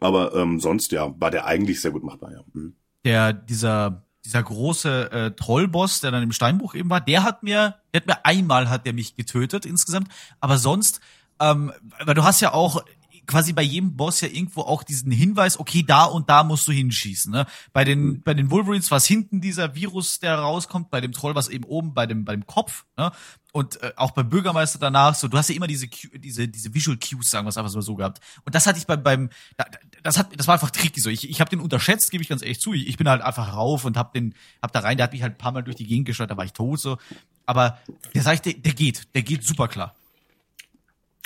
Aber 0.00 0.34
ähm, 0.34 0.58
sonst, 0.60 0.92
ja, 0.92 1.14
war 1.18 1.30
der 1.30 1.46
eigentlich 1.46 1.80
sehr 1.80 1.92
gut 1.92 2.02
machbar, 2.02 2.32
ja. 2.32 2.40
Mhm. 2.52 2.74
der 3.04 3.32
dieser 3.32 4.04
dieser 4.24 4.42
große 4.42 5.12
äh, 5.12 5.30
Trollboss, 5.32 6.00
der 6.00 6.10
dann 6.10 6.22
im 6.22 6.32
Steinbruch 6.32 6.74
eben 6.74 6.88
war, 6.88 7.00
der 7.00 7.24
hat 7.24 7.42
mir, 7.42 7.76
der 7.92 8.00
hat 8.00 8.06
mir 8.06 8.24
einmal 8.24 8.70
hat 8.70 8.86
der 8.86 8.94
mich 8.94 9.16
getötet 9.16 9.66
insgesamt, 9.66 10.08
aber 10.40 10.56
sonst, 10.56 11.00
ähm, 11.40 11.72
weil 12.04 12.14
du 12.14 12.24
hast 12.24 12.40
ja 12.40 12.54
auch 12.54 12.82
quasi 13.26 13.52
bei 13.52 13.62
jedem 13.62 13.96
Boss 13.96 14.20
ja 14.20 14.28
irgendwo 14.28 14.62
auch 14.62 14.82
diesen 14.82 15.10
Hinweis, 15.12 15.58
okay, 15.58 15.82
da 15.86 16.04
und 16.04 16.28
da 16.30 16.44
musst 16.44 16.66
du 16.68 16.72
hinschießen. 16.72 17.32
Ne? 17.32 17.46
Bei 17.72 17.84
den 17.84 18.22
bei 18.22 18.34
den 18.34 18.50
Wolverines 18.50 18.90
war 18.90 18.98
es 18.98 19.06
hinten 19.06 19.40
dieser 19.40 19.74
Virus, 19.74 20.18
der 20.20 20.36
rauskommt, 20.38 20.90
bei 20.90 21.00
dem 21.00 21.12
Troll 21.12 21.34
war 21.34 21.40
es 21.40 21.48
eben 21.48 21.64
oben 21.64 21.94
bei 21.94 22.06
dem 22.06 22.24
beim 22.24 22.46
Kopf. 22.46 22.84
Ne? 22.96 23.10
Und 23.52 23.80
äh, 23.82 23.92
auch 23.96 24.10
beim 24.10 24.28
Bürgermeister 24.28 24.78
danach, 24.78 25.14
so 25.14 25.28
du 25.28 25.38
hast 25.38 25.48
ja 25.48 25.54
immer 25.54 25.66
diese 25.68 25.86
diese 25.86 26.48
diese 26.48 26.74
Visual 26.74 26.98
Cues, 26.98 27.30
sagen 27.30 27.46
wir 27.46 27.50
es 27.50 27.56
einfach 27.56 27.70
so 27.70 27.80
so 27.80 27.94
gehabt. 27.94 28.20
Und 28.44 28.54
das 28.54 28.66
hatte 28.66 28.78
ich 28.78 28.86
beim 28.86 29.02
beim 29.02 29.30
da- 29.56 29.64
da- 29.64 29.78
das 30.02 30.18
hat 30.18 30.28
das 30.38 30.46
war 30.46 30.54
einfach 30.54 30.70
tricky 30.70 31.00
so. 31.00 31.08
Ich 31.10 31.28
ich 31.28 31.40
habe 31.40 31.50
den 31.50 31.60
unterschätzt, 31.60 32.10
gebe 32.10 32.22
ich 32.22 32.28
ganz 32.28 32.42
ehrlich 32.42 32.60
zu. 32.60 32.72
Ich, 32.74 32.88
ich 32.88 32.96
bin 32.96 33.08
halt 33.08 33.22
einfach 33.22 33.54
rauf 33.54 33.84
und 33.84 33.96
hab 33.96 34.12
den 34.12 34.34
hab 34.60 34.72
da 34.72 34.80
rein, 34.80 34.96
der 34.96 35.04
hat 35.04 35.12
mich 35.12 35.22
halt 35.22 35.34
ein 35.34 35.38
paar 35.38 35.52
mal 35.52 35.62
durch 35.62 35.76
die 35.76 35.86
Gegend 35.86 36.06
gesteuert, 36.06 36.30
da 36.30 36.36
war 36.36 36.44
ich 36.44 36.52
tot 36.52 36.80
so. 36.80 36.98
Aber 37.46 37.78
der 38.14 38.22
sag 38.22 38.34
ich, 38.34 38.40
der, 38.42 38.54
der 38.54 38.72
geht, 38.72 39.14
der 39.14 39.22
geht 39.22 39.44
super 39.44 39.68
klar. 39.68 39.94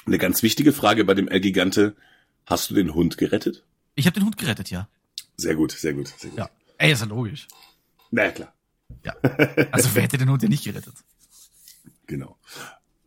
Eine 0.09 0.18
ganz 0.18 0.42
wichtige 0.42 0.73
Frage 0.73 1.05
bei 1.05 1.14
dem 1.14 1.29
El 1.29 1.40
Gigante. 1.40 1.94
Hast 2.47 2.71
du 2.71 2.75
den 2.75 2.94
Hund 2.94 3.18
gerettet? 3.18 3.62
Ich 3.94 4.07
habe 4.07 4.14
den 4.18 4.25
Hund 4.25 4.38
gerettet, 4.38 4.71
ja. 4.71 4.88
Sehr 5.37 5.55
gut, 5.55 5.73
sehr 5.73 5.92
gut, 5.92 6.09
sehr 6.16 6.31
gut. 6.31 6.38
Ja. 6.38 6.51
Ey, 6.79 6.92
ist 6.92 7.01
ja 7.01 7.07
logisch. 7.07 7.47
Na 8.11 8.25
ja, 8.25 8.31
klar. 8.33 8.55
Ja. 9.05 9.14
Also 9.71 9.90
wer 9.94 10.03
hätte 10.05 10.16
den 10.18 10.31
Hund 10.31 10.42
ja 10.42 10.49
nicht 10.49 10.64
gerettet? 10.64 10.94
Genau. 12.07 12.38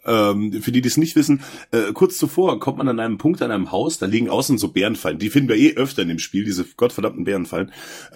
Ähm, 0.05 0.61
für 0.63 0.71
die, 0.71 0.81
die 0.81 0.87
es 0.89 0.97
nicht 0.97 1.15
wissen, 1.15 1.41
äh, 1.71 1.91
kurz 1.93 2.17
zuvor 2.17 2.59
kommt 2.59 2.77
man 2.79 2.87
an 2.87 2.99
einem 2.99 3.17
Punkt 3.17 3.41
an 3.41 3.51
einem 3.51 3.71
Haus, 3.71 3.99
da 3.99 4.05
liegen 4.07 4.29
außen 4.29 4.57
so 4.57 4.69
Bärenfallen. 4.69 5.19
Die 5.19 5.29
finden 5.29 5.49
wir 5.49 5.55
eh 5.57 5.73
öfter 5.75 6.01
in 6.03 6.07
dem 6.07 6.19
Spiel, 6.19 6.43
diese 6.43 6.65
gottverdammten 6.65 7.23
Bärenfallen. 7.23 7.71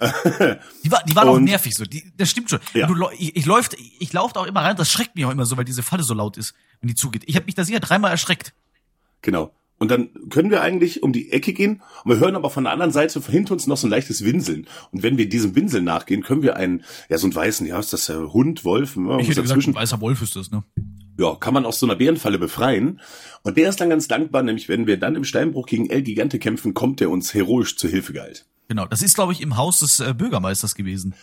Die, 0.84 0.90
war, 0.90 1.02
die 1.04 1.14
waren 1.16 1.28
auch 1.28 1.34
Und- 1.34 1.44
nervig 1.44 1.74
so. 1.74 1.84
Die, 1.84 2.12
das 2.16 2.30
stimmt 2.30 2.50
schon. 2.50 2.58
Ja. 2.74 2.86
Du, 2.86 2.94
ich, 3.18 3.36
ich 3.36 3.46
läuft, 3.46 3.76
ich 3.98 4.12
laufe 4.12 4.34
da 4.34 4.40
auch 4.40 4.46
immer 4.46 4.62
rein. 4.62 4.76
Das 4.76 4.90
schreckt 4.90 5.14
mich 5.16 5.24
auch 5.24 5.30
immer 5.30 5.46
so, 5.46 5.56
weil 5.56 5.64
diese 5.64 5.82
Falle 5.82 6.02
so 6.02 6.14
laut 6.14 6.36
ist, 6.36 6.54
wenn 6.80 6.88
die 6.88 6.94
zugeht. 6.96 7.22
Ich 7.26 7.36
habe 7.36 7.46
mich 7.46 7.54
da 7.54 7.64
sicher 7.64 7.80
dreimal 7.80 8.10
erschreckt. 8.10 8.52
Genau. 9.22 9.52
Und 9.78 9.90
dann 9.90 10.08
können 10.30 10.50
wir 10.50 10.62
eigentlich 10.62 11.02
um 11.02 11.12
die 11.12 11.32
Ecke 11.32 11.52
gehen 11.52 11.82
und 12.04 12.10
wir 12.10 12.18
hören 12.18 12.34
aber 12.34 12.48
von 12.48 12.64
der 12.64 12.72
anderen 12.72 12.92
Seite 12.92 13.20
hinter 13.20 13.52
uns 13.52 13.66
noch 13.66 13.76
so 13.76 13.86
ein 13.86 13.90
leichtes 13.90 14.24
Winseln. 14.24 14.66
Und 14.90 15.02
wenn 15.02 15.18
wir 15.18 15.28
diesem 15.28 15.54
Winseln 15.54 15.84
nachgehen, 15.84 16.22
können 16.22 16.42
wir 16.42 16.56
einen, 16.56 16.82
ja, 17.10 17.18
so 17.18 17.26
einen 17.26 17.34
weißen, 17.34 17.66
ja, 17.66 17.78
ist 17.78 17.92
das 17.92 18.06
der 18.06 18.32
Hund, 18.32 18.64
Wolf, 18.64 18.96
ne, 18.96 19.18
Ich 19.20 19.28
hätte 19.28 19.42
dazwischen, 19.42 19.72
gesagt, 19.72 19.76
ein 19.76 19.82
weißer 19.82 20.00
Wolf 20.00 20.22
ist 20.22 20.34
das, 20.34 20.50
ne? 20.50 20.64
ja, 21.18 21.34
kann 21.34 21.54
man 21.54 21.64
aus 21.64 21.78
so 21.78 21.86
einer 21.86 21.96
Bärenfalle 21.96 22.38
befreien. 22.38 23.00
Und 23.42 23.56
der 23.56 23.68
ist 23.68 23.80
dann 23.80 23.90
ganz 23.90 24.08
dankbar, 24.08 24.42
nämlich 24.42 24.68
wenn 24.68 24.86
wir 24.86 24.98
dann 24.98 25.16
im 25.16 25.24
Steinbruch 25.24 25.66
gegen 25.66 25.88
El 25.88 26.02
Gigante 26.02 26.38
kämpfen, 26.38 26.74
kommt 26.74 27.00
er 27.00 27.10
uns 27.10 27.32
heroisch 27.32 27.76
zur 27.76 27.90
Hilfe 27.90 28.12
geeilt. 28.12 28.46
Genau. 28.68 28.86
Das 28.86 29.02
ist, 29.02 29.14
glaube 29.14 29.32
ich, 29.32 29.40
im 29.40 29.56
Haus 29.56 29.78
des 29.78 30.00
äh, 30.00 30.14
Bürgermeisters 30.14 30.74
gewesen. 30.74 31.14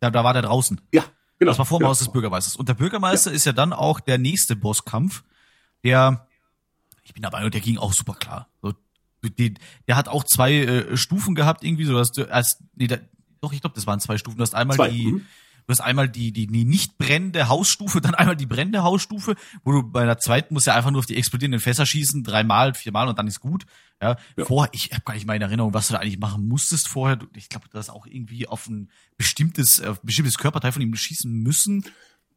Da, 0.00 0.10
da 0.10 0.24
war 0.24 0.32
der 0.32 0.42
draußen. 0.42 0.80
Ja, 0.92 1.04
genau. 1.38 1.52
Das 1.52 1.58
war 1.58 1.66
vor 1.66 1.78
dem 1.78 1.82
genau. 1.82 1.90
Haus 1.90 2.00
des 2.00 2.12
Bürgermeisters. 2.12 2.56
Und 2.56 2.68
der 2.68 2.74
Bürgermeister 2.74 3.32
ist 3.32 3.46
ja 3.46 3.52
dann 3.52 3.72
auch 3.72 4.00
der 4.00 4.18
nächste 4.18 4.56
Bosskampf, 4.56 5.24
der, 5.84 6.26
ich 7.04 7.14
bin 7.14 7.22
dabei 7.22 7.44
und 7.44 7.54
der 7.54 7.60
ging 7.60 7.78
auch 7.78 7.92
super 7.92 8.14
klar. 8.14 8.48
So, 8.62 8.72
die, 9.22 9.54
der 9.86 9.96
hat 9.96 10.08
auch 10.08 10.24
zwei 10.24 10.54
äh, 10.54 10.96
Stufen 10.96 11.34
gehabt, 11.34 11.64
irgendwie 11.64 11.84
so, 11.84 11.94
dass 11.94 12.12
du 12.12 12.30
als, 12.30 12.62
nee, 12.74 12.86
da, 12.86 12.96
doch, 13.40 13.52
ich 13.52 13.60
glaube, 13.60 13.74
das 13.74 13.86
waren 13.86 14.00
zwei 14.00 14.18
Stufen. 14.18 14.38
Du 14.38 14.42
hast 14.42 14.54
einmal 14.54 14.76
Zwei, 14.76 14.90
die, 14.90 15.06
mhm. 15.06 15.18
du 15.18 15.70
hast 15.70 15.80
einmal 15.80 16.08
die, 16.08 16.32
die, 16.32 16.46
die 16.46 16.64
nicht 16.64 16.98
brennende 16.98 17.48
Hausstufe, 17.48 18.00
dann 18.02 18.14
einmal 18.14 18.36
die 18.36 18.46
brennende 18.46 18.82
Hausstufe, 18.82 19.36
wo 19.64 19.72
du 19.72 19.82
bei 19.82 20.04
der 20.04 20.18
zweiten 20.18 20.54
musst 20.54 20.66
ja 20.66 20.74
einfach 20.74 20.90
nur 20.90 21.00
auf 21.00 21.06
die 21.06 21.16
explodierenden 21.16 21.60
Fässer 21.60 21.86
schießen, 21.86 22.24
dreimal, 22.24 22.74
viermal 22.74 23.08
und 23.08 23.18
dann 23.18 23.26
ist 23.26 23.40
gut. 23.40 23.66
Ja, 24.02 24.16
Ja. 24.36 24.44
vorher, 24.44 24.70
ich 24.74 24.90
habe 24.92 25.02
gar 25.04 25.14
nicht 25.14 25.26
mal 25.26 25.36
in 25.36 25.42
Erinnerung, 25.42 25.72
was 25.72 25.88
du 25.88 25.94
da 25.94 26.00
eigentlich 26.00 26.18
machen 26.18 26.48
musstest 26.48 26.88
vorher. 26.88 27.18
Ich 27.34 27.48
glaube, 27.48 27.68
du 27.68 27.78
hast 27.78 27.90
auch 27.90 28.06
irgendwie 28.06 28.46
auf 28.46 28.66
ein 28.66 28.90
bestimmtes, 29.16 29.80
auf 29.80 30.02
ein 30.02 30.06
bestimmtes 30.06 30.38
Körperteil 30.38 30.72
von 30.72 30.82
ihm 30.82 30.94
schießen 30.94 31.32
müssen. 31.32 31.84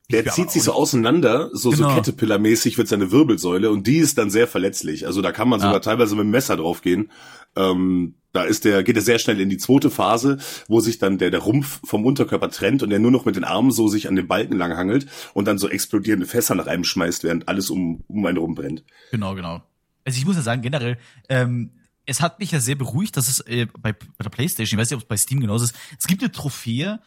Der 0.10 0.26
zieht 0.28 0.52
sich 0.52 0.64
so 0.64 0.72
auseinander, 0.72 1.50
so, 1.52 1.72
so 1.72 1.84
Genau. 1.84 1.96
Caterpillar-mäßig 1.96 2.78
wird 2.78 2.88
seine 2.88 3.12
Wirbelsäule 3.12 3.70
und 3.72 3.88
die 3.88 3.98
ist 3.98 4.18
dann 4.18 4.30
sehr 4.30 4.48
verletzlich. 4.48 5.06
Also 5.06 5.22
da 5.22 5.34
kann 5.34 5.50
man 5.50 5.60
sogar 5.60 5.76
Ja. 5.76 5.80
teilweise 5.82 6.16
mit 6.16 6.24
dem 6.24 6.32
Messer 6.32 6.56
draufgehen. 6.56 7.12
Ähm, 7.58 8.16
da 8.32 8.44
ist 8.44 8.64
der, 8.66 8.84
geht 8.84 8.96
er 8.96 9.02
sehr 9.02 9.20
schnell 9.20 9.42
in 9.42 9.50
die 9.50 9.58
zweite 9.58 9.90
Phase, 9.90 10.38
wo 10.70 10.80
sich 10.80 11.00
dann 11.00 11.18
der, 11.18 11.30
der 11.32 11.40
Rumpf 11.42 11.82
vom 11.84 12.06
Unterkörper 12.06 12.50
trennt 12.50 12.84
und 12.84 12.92
er 12.92 13.00
nur 13.00 13.12
noch 13.12 13.26
mit 13.26 13.36
den 13.36 13.44
Armen 13.44 13.72
so 13.72 13.88
sich 13.90 14.08
an 14.08 14.16
den 14.16 14.28
Balken 14.28 14.56
lang 14.58 14.78
hangelt 14.78 15.08
und 15.34 15.46
dann 15.46 15.58
so 15.58 15.68
explodierende 15.68 16.26
Fässer 16.28 16.56
nach 16.56 16.68
einem 16.68 16.84
schmeißt, 16.86 17.24
während 17.24 17.48
alles 17.50 17.70
um, 17.70 18.04
um 18.08 18.26
einen 18.26 18.38
rum 18.38 18.56
brennt. 18.56 18.84
Genau, 19.12 19.36
genau. 19.36 19.62
Also 20.06 20.20
ich 20.20 20.26
muss 20.26 20.36
ja 20.38 20.42
sagen, 20.42 20.62
generell, 20.62 20.98
ähm, 21.28 21.72
es 22.06 22.22
hat 22.22 22.40
mich 22.40 22.52
ja 22.52 22.62
sehr 22.62 22.76
beruhigt, 22.76 23.18
dass 23.18 23.28
es 23.28 23.42
äh, 23.42 23.66
bei, 23.82 23.92
bei 23.92 24.24
der 24.24 24.30
Playstation, 24.30 24.78
ich 24.78 24.82
weiß 24.82 24.90
nicht, 24.92 24.96
ob 24.98 25.04
es 25.04 25.08
bei 25.10 25.18
Steam 25.18 25.42
genauso 25.42 25.66
ist, 25.66 25.76
es 26.00 26.08
gibt 26.08 26.22
eine 26.22 26.32
Trophäe, 26.32 27.00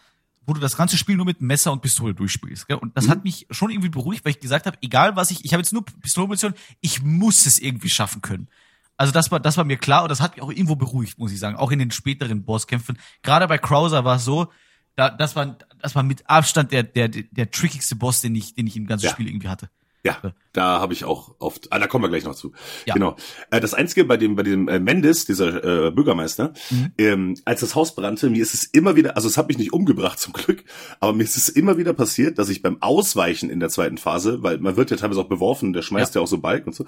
wo 0.47 0.53
du 0.55 0.61
das 0.61 0.77
ganze 0.77 0.97
Spiel 0.97 1.17
nur 1.17 1.27
mit 1.27 1.41
Messer 1.41 1.73
und 1.73 1.83
Pistole 1.83 2.15
durchspielst. 2.15 2.67
Gell? 2.67 2.77
Und 2.77 2.97
das 2.97 3.09
hat 3.09 3.25
mich 3.25 3.47
schon 3.51 3.71
irgendwie 3.71 3.89
beruhigt, 3.91 4.25
weil 4.25 4.33
ich 4.33 4.41
gesagt 4.41 4.67
habe, 4.67 4.77
egal 4.83 5.17
was 5.17 5.31
ich, 5.31 5.45
ich 5.45 5.53
habe 5.53 5.61
jetzt 5.61 5.73
nur 5.73 5.85
Pistolenmunition, 5.85 6.55
ich 6.81 7.03
muss 7.03 7.47
es 7.47 7.59
irgendwie 7.59 7.91
schaffen 7.91 8.23
können. 8.23 8.49
Also 8.97 9.13
das 9.13 9.31
war, 9.31 9.41
das 9.41 9.57
war 9.57 9.65
mir 9.65 9.77
klar 9.77 10.03
und 10.03 10.09
das 10.11 10.21
hat 10.21 10.37
mich 10.37 10.43
auch 10.43 10.51
irgendwo 10.51 10.77
beruhigt, 10.77 11.19
muss 11.19 11.33
ich 11.33 11.39
sagen. 11.39 11.57
Auch 11.57 11.71
in 11.71 11.79
den 11.79 11.91
späteren 11.91 12.43
Bosskämpfen. 12.45 12.99
Gerade 13.23 13.47
bei 13.49 13.59
Krauser 13.59 14.05
war 14.05 14.17
es 14.17 14.25
so, 14.25 14.53
da, 14.97 15.09
das 15.09 15.37
war, 15.37 15.57
das 15.81 15.95
war 15.95 16.03
mit 16.03 16.29
Abstand 16.29 16.73
der, 16.73 16.83
der, 16.83 17.09
der 17.09 17.51
trickigste 17.51 17.97
Boss, 17.97 18.21
den 18.21 18.35
ich, 18.35 18.55
den 18.55 18.67
ich 18.67 18.77
im 18.77 18.87
ganzen 18.87 19.07
Ja. 19.07 19.13
Spiel 19.13 19.29
irgendwie 19.29 19.49
hatte. 19.49 19.71
Ja, 20.03 20.17
da 20.55 20.81
habe 20.81 20.95
ich 20.95 21.05
auch 21.05 21.35
oft, 21.41 21.71
ah, 21.73 21.79
da 21.79 21.87
kommen 21.87 22.05
wir 22.05 22.09
gleich 22.09 22.25
noch 22.25 22.35
zu. 22.35 22.53
Ja. 22.87 22.95
Genau. 22.95 23.17
Äh, 23.51 23.61
das 23.61 23.75
Einzige 23.75 24.05
bei 24.07 24.17
dem, 24.17 24.35
bei 24.35 24.43
dem 24.43 24.67
äh, 24.69 24.79
Mendes, 24.81 25.27
dieser 25.27 25.87
äh, 25.87 25.91
Bürgermeister, 25.91 26.55
Mhm. 26.71 26.93
ähm, 26.97 27.35
als 27.45 27.61
das 27.61 27.75
Haus 27.75 27.95
brannte, 27.95 28.31
mir 28.31 28.41
ist 28.43 28.55
es 28.55 28.65
immer 28.65 28.97
wieder, 28.97 29.17
also 29.17 29.29
es 29.29 29.37
hat 29.37 29.49
mich 29.49 29.59
nicht 29.59 29.73
umgebracht 29.75 30.19
zum 30.19 30.33
Glück, 30.33 30.65
aber 31.01 31.13
mir 31.13 31.25
ist 31.25 31.37
es 31.37 31.51
immer 31.51 31.77
wieder 31.77 31.93
passiert, 31.93 32.39
dass 32.39 32.49
ich 32.49 32.63
beim 32.63 32.81
Ausweichen 32.81 33.51
in 33.51 33.61
der 33.61 33.69
zweiten 33.69 33.99
Phase, 33.99 34.43
weil 34.43 34.57
man 34.59 34.77
wird 34.77 34.91
ja 34.91 34.97
teilweise 34.97 35.21
auch 35.21 35.29
beworfen, 35.29 35.73
der 35.75 35.83
schmeißt 35.83 36.15
ja, 36.15 36.23
auch 36.23 36.27
so 36.27 36.39
Balken 36.39 36.71
und 36.71 36.75
so, 36.75 36.87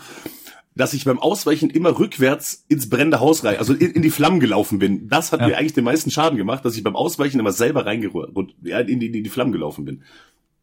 dass 0.74 0.94
ich 0.94 1.04
beim 1.04 1.18
Ausweichen 1.18 1.68
immer 1.68 1.98
rückwärts 1.98 2.64
ins 2.68 2.88
brennende 2.88 3.20
Haus 3.20 3.44
rein, 3.44 3.58
also 3.58 3.74
in, 3.74 3.90
in 3.90 4.00
die 4.00 4.08
Flammen 4.10 4.40
gelaufen 4.40 4.78
bin. 4.78 5.06
Das 5.10 5.30
hat 5.32 5.40
Ja. 5.42 5.48
mir 5.48 5.58
eigentlich 5.58 5.74
den 5.74 5.84
meisten 5.84 6.10
Schaden 6.10 6.38
gemacht, 6.38 6.64
dass 6.64 6.76
ich 6.76 6.82
beim 6.82 6.96
Ausweichen 6.96 7.38
immer 7.38 7.52
selber 7.52 7.84
reingerührt 7.84 8.34
und 8.34 8.54
ja, 8.62 8.78
in 8.80 8.98
die, 9.00 9.08
in 9.08 9.22
die 9.22 9.28
Flammen 9.28 9.52
gelaufen 9.52 9.84
bin. 9.84 10.02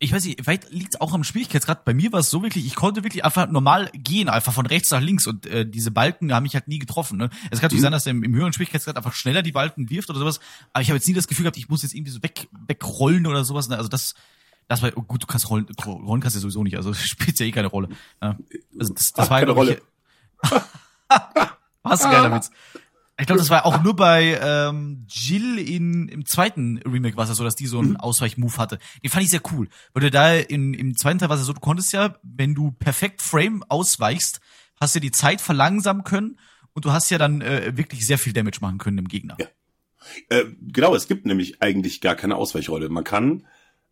Ich 0.01 0.13
weiß 0.13 0.23
nicht, 0.23 0.41
vielleicht 0.41 0.71
liegt 0.71 0.95
es 0.95 1.01
auch 1.01 1.13
am 1.13 1.25
Schwierigkeitsgrad. 1.25 1.83
Bei 1.83 1.93
mir 1.93 2.13
war 2.13 2.21
es 2.21 2.29
so 2.29 2.41
wirklich, 2.41 2.65
ich 2.65 2.75
konnte 2.75 3.03
wirklich 3.03 3.25
einfach 3.25 3.49
normal 3.49 3.89
gehen, 3.93 4.29
einfach 4.29 4.53
von 4.53 4.65
rechts 4.65 4.89
nach 4.91 5.01
links 5.01 5.27
und 5.27 5.45
äh, 5.45 5.65
diese 5.69 5.91
Balken 5.91 6.33
haben 6.33 6.43
mich 6.43 6.53
halt 6.53 6.69
nie 6.69 6.79
getroffen. 6.79 7.17
Ne? 7.17 7.29
Es 7.51 7.59
kann 7.59 7.67
natürlich 7.67 7.81
sein, 7.81 7.91
dass 7.91 8.05
er 8.05 8.11
im, 8.11 8.23
im 8.23 8.33
höheren 8.33 8.53
Schwierigkeitsgrad 8.53 8.95
einfach 8.95 9.13
schneller 9.13 9.41
die 9.41 9.51
Balken 9.51 9.89
wirft 9.89 10.09
oder 10.09 10.19
sowas, 10.19 10.39
aber 10.71 10.81
ich 10.81 10.89
habe 10.89 10.97
jetzt 10.97 11.07
nie 11.07 11.13
das 11.13 11.27
Gefühl 11.27 11.43
gehabt, 11.43 11.57
ich 11.57 11.67
muss 11.67 11.83
jetzt 11.83 11.93
irgendwie 11.93 12.13
so 12.13 12.23
weg, 12.23 12.47
wegrollen 12.65 13.27
oder 13.27 13.43
sowas. 13.43 13.67
Ne? 13.67 13.75
Also 13.75 13.89
das, 13.89 14.15
das 14.69 14.81
war 14.81 14.89
oh 14.95 15.01
gut, 15.01 15.21
du 15.21 15.27
kannst 15.27 15.49
rollen, 15.49 15.67
rollen 15.85 16.21
kannst 16.21 16.37
du 16.37 16.39
sowieso 16.39 16.63
nicht, 16.63 16.77
also 16.77 16.93
spielt 16.93 17.37
ja 17.37 17.45
eh 17.45 17.51
keine 17.51 17.67
Rolle. 17.67 17.89
Ja. 18.21 18.37
Also 18.79 18.93
das, 18.93 19.11
das 19.11 19.25
Ach, 19.25 19.31
war 19.31 19.39
keine 19.41 19.51
ich, 19.51 19.57
Rolle. 19.57 19.81
Hast 21.83 22.05
du 22.05 22.09
geiler 22.09 22.33
Witz. 22.33 22.51
Ich 23.19 23.25
glaube, 23.25 23.39
das 23.39 23.49
war 23.49 23.65
auch 23.65 23.83
nur 23.83 23.95
bei 23.95 24.39
ähm, 24.41 25.05
Jill 25.09 25.59
in, 25.59 26.07
im 26.07 26.25
zweiten 26.25 26.77
Remake 26.79 27.17
war 27.17 27.23
es 27.23 27.29
ja 27.29 27.35
so, 27.35 27.43
dass 27.43 27.55
die 27.55 27.67
so 27.67 27.79
einen 27.79 27.97
Ausweichmove 27.97 28.57
hatte. 28.57 28.79
Den 29.03 29.09
fand 29.09 29.23
ich 29.23 29.29
sehr 29.29 29.41
cool. 29.51 29.67
Weil 29.93 30.03
du 30.03 30.11
da 30.11 30.33
in, 30.35 30.73
im 30.73 30.95
zweiten 30.95 31.19
Teil 31.19 31.29
war 31.29 31.35
es 31.35 31.41
ja 31.41 31.45
so, 31.45 31.53
du 31.53 31.59
konntest 31.59 31.91
ja, 31.91 32.15
wenn 32.23 32.55
du 32.55 32.71
perfekt 32.71 33.21
Frame 33.21 33.63
ausweichst, 33.67 34.39
hast 34.79 34.95
du 34.95 34.99
die 35.01 35.11
Zeit 35.11 35.41
verlangsamen 35.41 36.05
können 36.05 36.39
und 36.73 36.85
du 36.85 36.93
hast 36.93 37.09
ja 37.09 37.17
dann 37.17 37.41
äh, 37.41 37.75
wirklich 37.75 38.07
sehr 38.07 38.17
viel 38.17 38.31
Damage 38.31 38.59
machen 38.61 38.77
können 38.77 38.95
dem 38.95 39.09
Gegner. 39.09 39.35
Ja. 39.37 39.47
Äh, 40.29 40.45
genau, 40.61 40.95
es 40.95 41.07
gibt 41.07 41.25
nämlich 41.25 41.61
eigentlich 41.61 41.99
gar 41.99 42.15
keine 42.15 42.37
Ausweichrolle. 42.37 42.87
Man 42.87 43.03
kann 43.03 43.45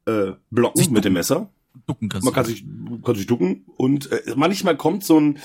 äh, 0.05 0.31
blocken 0.49 0.77
Sich 0.77 0.89
mit 0.89 1.03
dem 1.03 1.09
ducken. 1.09 1.13
Messer. 1.13 1.49
Ducken 1.85 2.09
kannst 2.09 2.23
Man 2.25 2.33
du. 2.33 2.35
kann 2.35 2.45
sich, 2.45 2.65
kann 3.03 3.15
sich 3.15 3.27
ducken 3.27 3.65
und 3.75 4.11
äh, 4.11 4.33
manchmal 4.35 4.77
kommt 4.77 5.03
so 5.03 5.19
ein 5.19 5.39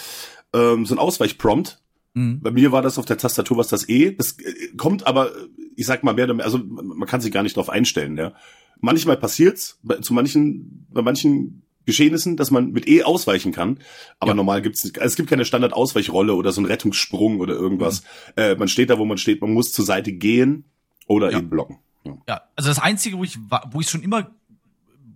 ähm, 0.55 0.87
so 0.87 0.95
ein 0.95 0.99
Ausweichprompt. 0.99 1.82
Mhm. 2.15 2.41
Bei 2.41 2.51
mir 2.51 2.73
war 2.73 2.83
das 2.83 2.99
auf 2.99 3.05
der 3.07 3.17
Tastatur 3.19 3.57
was 3.57 3.69
das 3.69 3.89
E. 3.89 4.13
Das 4.13 4.33
äh, 4.39 4.75
kommt 4.77 5.07
aber, 5.07 5.31
ich 5.77 5.87
sag 5.87 6.03
mal 6.05 6.15
mehr, 6.15 6.25
oder 6.27 6.35
mehr- 6.35 6.45
also 6.45 6.59
man 6.59 7.09
kann 7.09 7.21
sich 7.21 7.33
gar 7.33 7.43
nicht 7.43 7.57
drauf 7.57 7.71
einstellen. 7.71 8.17
Ja. 8.17 8.33
Manchmal 8.81 9.17
passiert's, 9.17 9.79
bei, 9.83 9.97
zu 9.97 10.13
manchen, 10.13 10.87
bei 10.93 11.03
manchen 11.03 11.63
Geschehnissen, 11.87 12.37
dass 12.37 12.51
man 12.51 12.71
mit 12.73 12.87
E 12.89 13.03
ausweichen 13.03 13.51
kann, 13.53 13.79
aber 14.21 14.33
Ja. 14.33 14.35
normal 14.37 14.63
gibt's. 14.63 14.85
Also 14.85 15.01
es 15.01 15.17
gibt 15.17 15.29
keine 15.31 15.45
Standard-Ausweichrolle 15.45 16.35
oder 16.35 16.53
so 16.53 16.61
einen 16.61 16.67
Rettungssprung 16.71 17.41
oder 17.41 17.55
irgendwas. 17.55 18.03
Äh, 18.37 18.55
man 18.57 18.69
steht 18.69 18.91
da, 18.91 18.99
wo 18.99 19.05
man 19.05 19.19
steht, 19.19 19.41
man 19.41 19.53
muss 19.53 19.73
zur 19.73 19.85
Seite 19.85 20.13
gehen 20.13 20.65
oder 21.07 21.33
Ja. 21.33 21.39
eben 21.39 21.51
blocken. 21.51 21.79
Ja. 22.05 22.19
Ja, 22.29 22.41
also 22.57 22.69
das 22.69 22.79
Einzige, 22.79 23.19
wo 23.19 23.25
ich, 23.25 23.39
wo 23.71 23.81
ich 23.81 23.89
schon 23.89 24.03
immer 24.03 24.31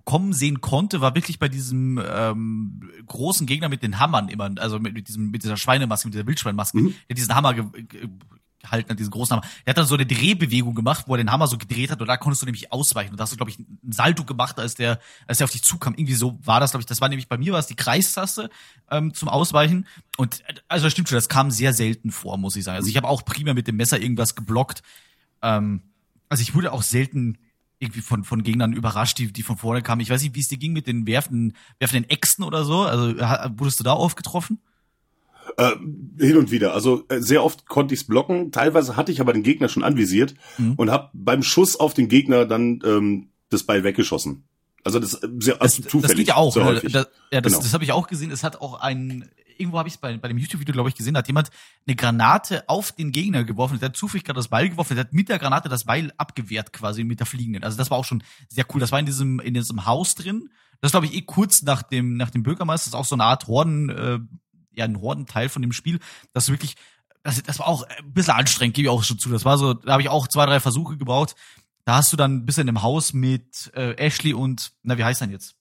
kommen 0.07 0.33
sehen 0.33 0.61
konnte, 0.62 1.03
war 1.03 1.14
wirklich 1.14 1.38
bei 1.38 1.49
diesem 1.49 2.01
ähm, 2.09 2.90
großen 3.07 3.47
Gegner 3.47 3.69
mit 3.69 3.83
den 3.83 3.99
Hammern 3.99 4.29
immer, 4.29 4.51
also 4.57 4.79
mit, 4.79 4.95
mit 4.95 5.09
diesem 5.09 5.31
mit 5.31 5.42
dieser 5.42 5.59
Schweinemaske, 5.59 6.07
mit 6.09 6.14
dieser 6.14 6.27
Wildschweinmaske, 6.27 6.79
Mhm. 6.79 6.95
der 7.09 7.16
diesen 7.16 7.35
Hammer 7.35 7.53
ge 7.53 7.64
ge 7.83 8.09
gehalten 8.61 8.90
hat, 8.90 8.99
diesen 8.99 9.11
großen 9.11 9.37
Hammer. 9.37 9.47
Der 9.64 9.73
hat 9.73 9.79
dann 9.79 9.87
so 9.87 9.95
eine 9.95 10.07
Drehbewegung 10.07 10.75
gemacht, 10.75 11.05
wo 11.07 11.14
er 11.14 11.19
den 11.19 11.31
Hammer 11.31 11.47
so 11.47 11.59
gedreht 11.59 11.90
hat 11.90 12.01
und 12.01 12.07
da 12.07 12.16
konntest 12.16 12.42
du 12.42 12.47
nämlich 12.47 12.73
ausweichen. 12.73 13.11
Und 13.11 13.19
da 13.19 13.25
hast 13.25 13.33
du, 13.33 13.37
glaube 13.37 13.51
ich, 13.51 13.59
einen 13.59 13.92
Salto 13.92 14.25
gemacht, 14.25 14.59
als 14.59 14.75
der, 14.75 14.99
als 15.27 15.38
der 15.38 15.45
auf 15.45 15.51
dich 15.51 15.62
zukam. 15.62 15.95
Irgendwie 15.95 16.14
so 16.14 16.38
war 16.42 16.61
das, 16.61 16.71
glaube 16.71 16.83
ich. 16.83 16.87
Das 16.87 17.01
war 17.01 17.09
nämlich 17.09 17.29
bei 17.29 17.37
mir 17.37 17.53
war 17.53 17.61
es 17.61 17.66
die 17.66 17.77
Kreistaste 17.77 18.49
ähm, 18.90 19.12
zum 19.12 19.29
Ausweichen. 19.29 19.87
Und 20.16 20.42
also 20.69 20.88
stimmt 20.88 21.09
schon, 21.09 21.16
das 21.16 21.29
kam 21.29 21.51
sehr 21.51 21.73
selten 21.73 22.11
vor, 22.11 22.38
muss 22.38 22.57
ich 22.57 22.64
sagen. 22.64 22.77
Also 22.77 22.88
ich 22.88 22.97
habe 22.97 23.09
auch 23.09 23.25
primär 23.25 23.55
mit 23.55 23.66
dem 23.69 23.77
Messer 23.77 24.01
irgendwas 24.01 24.35
geblockt. 24.35 24.83
Ähm, 25.42 25.83
also 26.29 26.42
ich 26.42 26.55
wurde 26.55 26.73
auch 26.73 26.83
selten 26.83 27.38
irgendwie 27.79 28.01
von, 28.01 28.25
von 28.25 28.43
Gegnern 28.43 28.73
überrascht, 28.73 29.19
die, 29.19 29.33
die 29.33 29.43
von 29.43 29.57
vorne 29.57 29.83
kamen. 29.83 30.01
Ich 30.01 30.11
weiß 30.11 30.23
nicht, 30.23 30.35
wie 30.35 30.41
es 30.41 30.49
dir 30.49 30.59
ging 30.59 30.73
mit 30.73 30.87
den 30.87 31.07
werfenden, 31.07 31.55
werfenden 31.79 32.09
Äxten 32.11 32.45
oder 32.45 32.65
so. 32.65 32.83
Also 32.83 33.15
wurdest 33.59 33.81
du 33.81 33.85
da 33.85 33.93
aufgetroffen? 33.93 34.61
Äh, 35.59 35.73
hin 36.19 36.37
und 36.39 36.51
wieder. 36.51 36.75
Also 36.75 37.05
äh, 37.09 37.21
sehr 37.21 37.45
oft 37.45 37.67
konnte 37.67 37.95
ich's 37.95 38.05
blocken. 38.05 38.51
Teilweise 38.51 38.97
hatte 38.97 39.12
ich 39.12 39.21
aber 39.21 39.33
den 39.33 39.43
Gegner 39.43 39.69
schon 39.69 39.85
anvisiert 39.85 40.35
Mhm. 40.59 40.75
und 40.75 40.91
habe 40.91 41.11
beim 41.12 41.43
Schuss 41.43 41.77
auf 41.77 41.95
den 41.95 42.09
Gegner 42.09 42.47
dann 42.47 42.81
ähm, 42.85 43.29
das 43.51 43.62
Beil 43.62 43.85
weggeschossen. 43.85 44.45
Also 44.83 44.99
das 44.99 45.15
äh, 45.15 45.29
sehr 45.39 45.61
also 45.62 45.83
das, 45.83 45.91
zufällig. 45.91 46.03
das 46.03 46.17
geht 46.17 46.29
ja 46.29 46.37
auch. 46.37 46.55
Ne? 46.57 46.81
Das, 46.83 47.09
ja, 47.31 47.41
das, 47.41 47.53
Genau. 47.53 47.62
das 47.62 47.75
habe 47.75 47.85
ich 47.85 47.93
auch 47.93 48.07
gesehen. 48.09 48.31
Es 48.31 48.43
hat 48.43 48.61
auch 48.61 48.81
ein, 48.81 49.31
irgendwo 49.59 49.79
habe 49.79 49.88
ich 49.88 49.95
es 49.95 50.01
bei, 50.01 50.16
bei 50.16 50.29
dem 50.29 50.38
YouTube-Video, 50.38 50.73
glaube 50.73 50.88
ich, 50.88 50.95
gesehen, 50.95 51.14
da 51.14 51.19
hat 51.19 51.27
jemand 51.27 51.51
eine 51.87 51.97
Granate 51.97 52.69
auf 52.69 52.92
den 52.92 53.12
Gegner 53.12 53.45
geworfen. 53.45 53.79
Der 53.79 53.90
hat 53.90 53.97
zufällig 53.97 54.25
gerade 54.25 54.38
das 54.38 54.49
Beil 54.49 54.69
geworfen. 54.69 54.95
Der 54.95 55.05
hat 55.05 55.12
mit 55.12 55.29
der 55.29 55.38
Granate 55.38 55.69
das 55.69 55.85
Beil 55.85 56.12
abgewehrt 56.16 56.73
quasi 56.73 57.05
mit 57.05 57.21
der 57.21 57.27
fliegenden. 57.27 57.64
Also 57.64 57.77
das 57.77 57.90
war 57.90 57.99
auch 57.99 58.05
schon 58.05 58.23
sehr 58.49 58.64
cool. 58.73 58.81
Das 58.81 58.92
war 58.92 58.99
in 58.99 59.07
diesem, 59.07 59.40
in 59.40 59.55
diesem 59.55 59.87
Haus 59.87 60.14
drin. 60.14 60.51
Das 60.81 60.90
glaube 60.90 61.07
ich 61.07 61.14
eh 61.14 61.23
kurz 61.23 61.62
nach 61.62 61.83
dem, 61.83 62.16
nach 62.16 62.31
dem 62.31 62.42
Bürgermeister. 62.42 62.90
Das 62.90 62.95
ist 62.95 63.01
auch 63.01 63.05
so 63.05 63.14
eine 63.14 63.25
Art 63.25 63.47
Horden, 63.47 63.88
äh, 63.90 64.19
ja, 64.73 64.85
ein 64.85 65.01
Hordenteil 65.01 65.49
von 65.49 65.62
dem 65.62 65.73
Spiel. 65.73 65.99
Das 66.33 66.49
wirklich, 66.49 66.77
das, 67.23 67.42
das 67.42 67.59
war 67.59 67.69
auch 67.69 67.83
ein 67.85 68.12
bisschen 68.12 68.35
anstrengend, 68.35 68.77
gebe 68.77 68.87
ich 68.87 68.90
auch 68.90 69.03
schon 69.03 69.19
zu. 69.19 69.31
Das 69.31 69.45
war 69.45 69.59
so, 69.59 69.75
da 69.75 69.92
habe 69.92 70.03
ich 70.03 70.09
auch 70.09 70.29
zwei, 70.29 70.47
drei 70.47 70.61
Versuche 70.61 70.97
gebraucht. 70.97 71.35
Da 71.85 71.97
hast 71.97 72.12
du 72.12 72.16
dann 72.16 72.37
ein 72.37 72.47
bisschen 72.47 72.69
im 72.69 72.83
Haus 72.83 73.12
mit 73.12 73.71
äh, 73.75 73.95
Ashley 73.95 74.35
und, 74.35 74.73
na, 74.83 74.99
wie 74.99 75.05
heißt 75.05 75.23
er 75.23 75.29
denn 75.29 75.35
jetzt? 75.35 75.55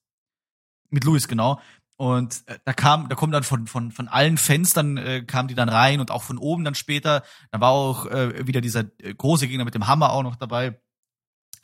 Mit 0.90 1.04
Louis, 1.04 1.28
genau. 1.28 1.60
Und 1.96 2.42
äh, 2.46 2.58
da 2.64 2.72
kam, 2.74 3.08
da 3.08 3.14
kommen 3.14 3.32
dann 3.32 3.42
von, 3.42 3.66
von, 3.66 3.90
von 3.90 4.08
allen 4.08 4.36
Fenstern 4.36 4.98
äh, 4.98 5.22
kamen 5.22 5.48
die 5.48 5.54
dann 5.54 5.70
rein 5.70 6.00
und 6.00 6.10
auch 6.10 6.22
von 6.22 6.36
oben 6.36 6.64
dann 6.64 6.74
später. 6.74 7.22
Da 7.50 7.60
war 7.60 7.70
auch 7.70 8.06
äh, 8.06 8.46
wieder 8.46 8.60
dieser 8.60 8.84
äh, 8.98 9.14
große 9.14 9.48
Gegner 9.48 9.64
mit 9.64 9.74
dem 9.74 9.86
Hammer 9.86 10.10
auch 10.10 10.22
noch 10.22 10.36
dabei. 10.36 10.78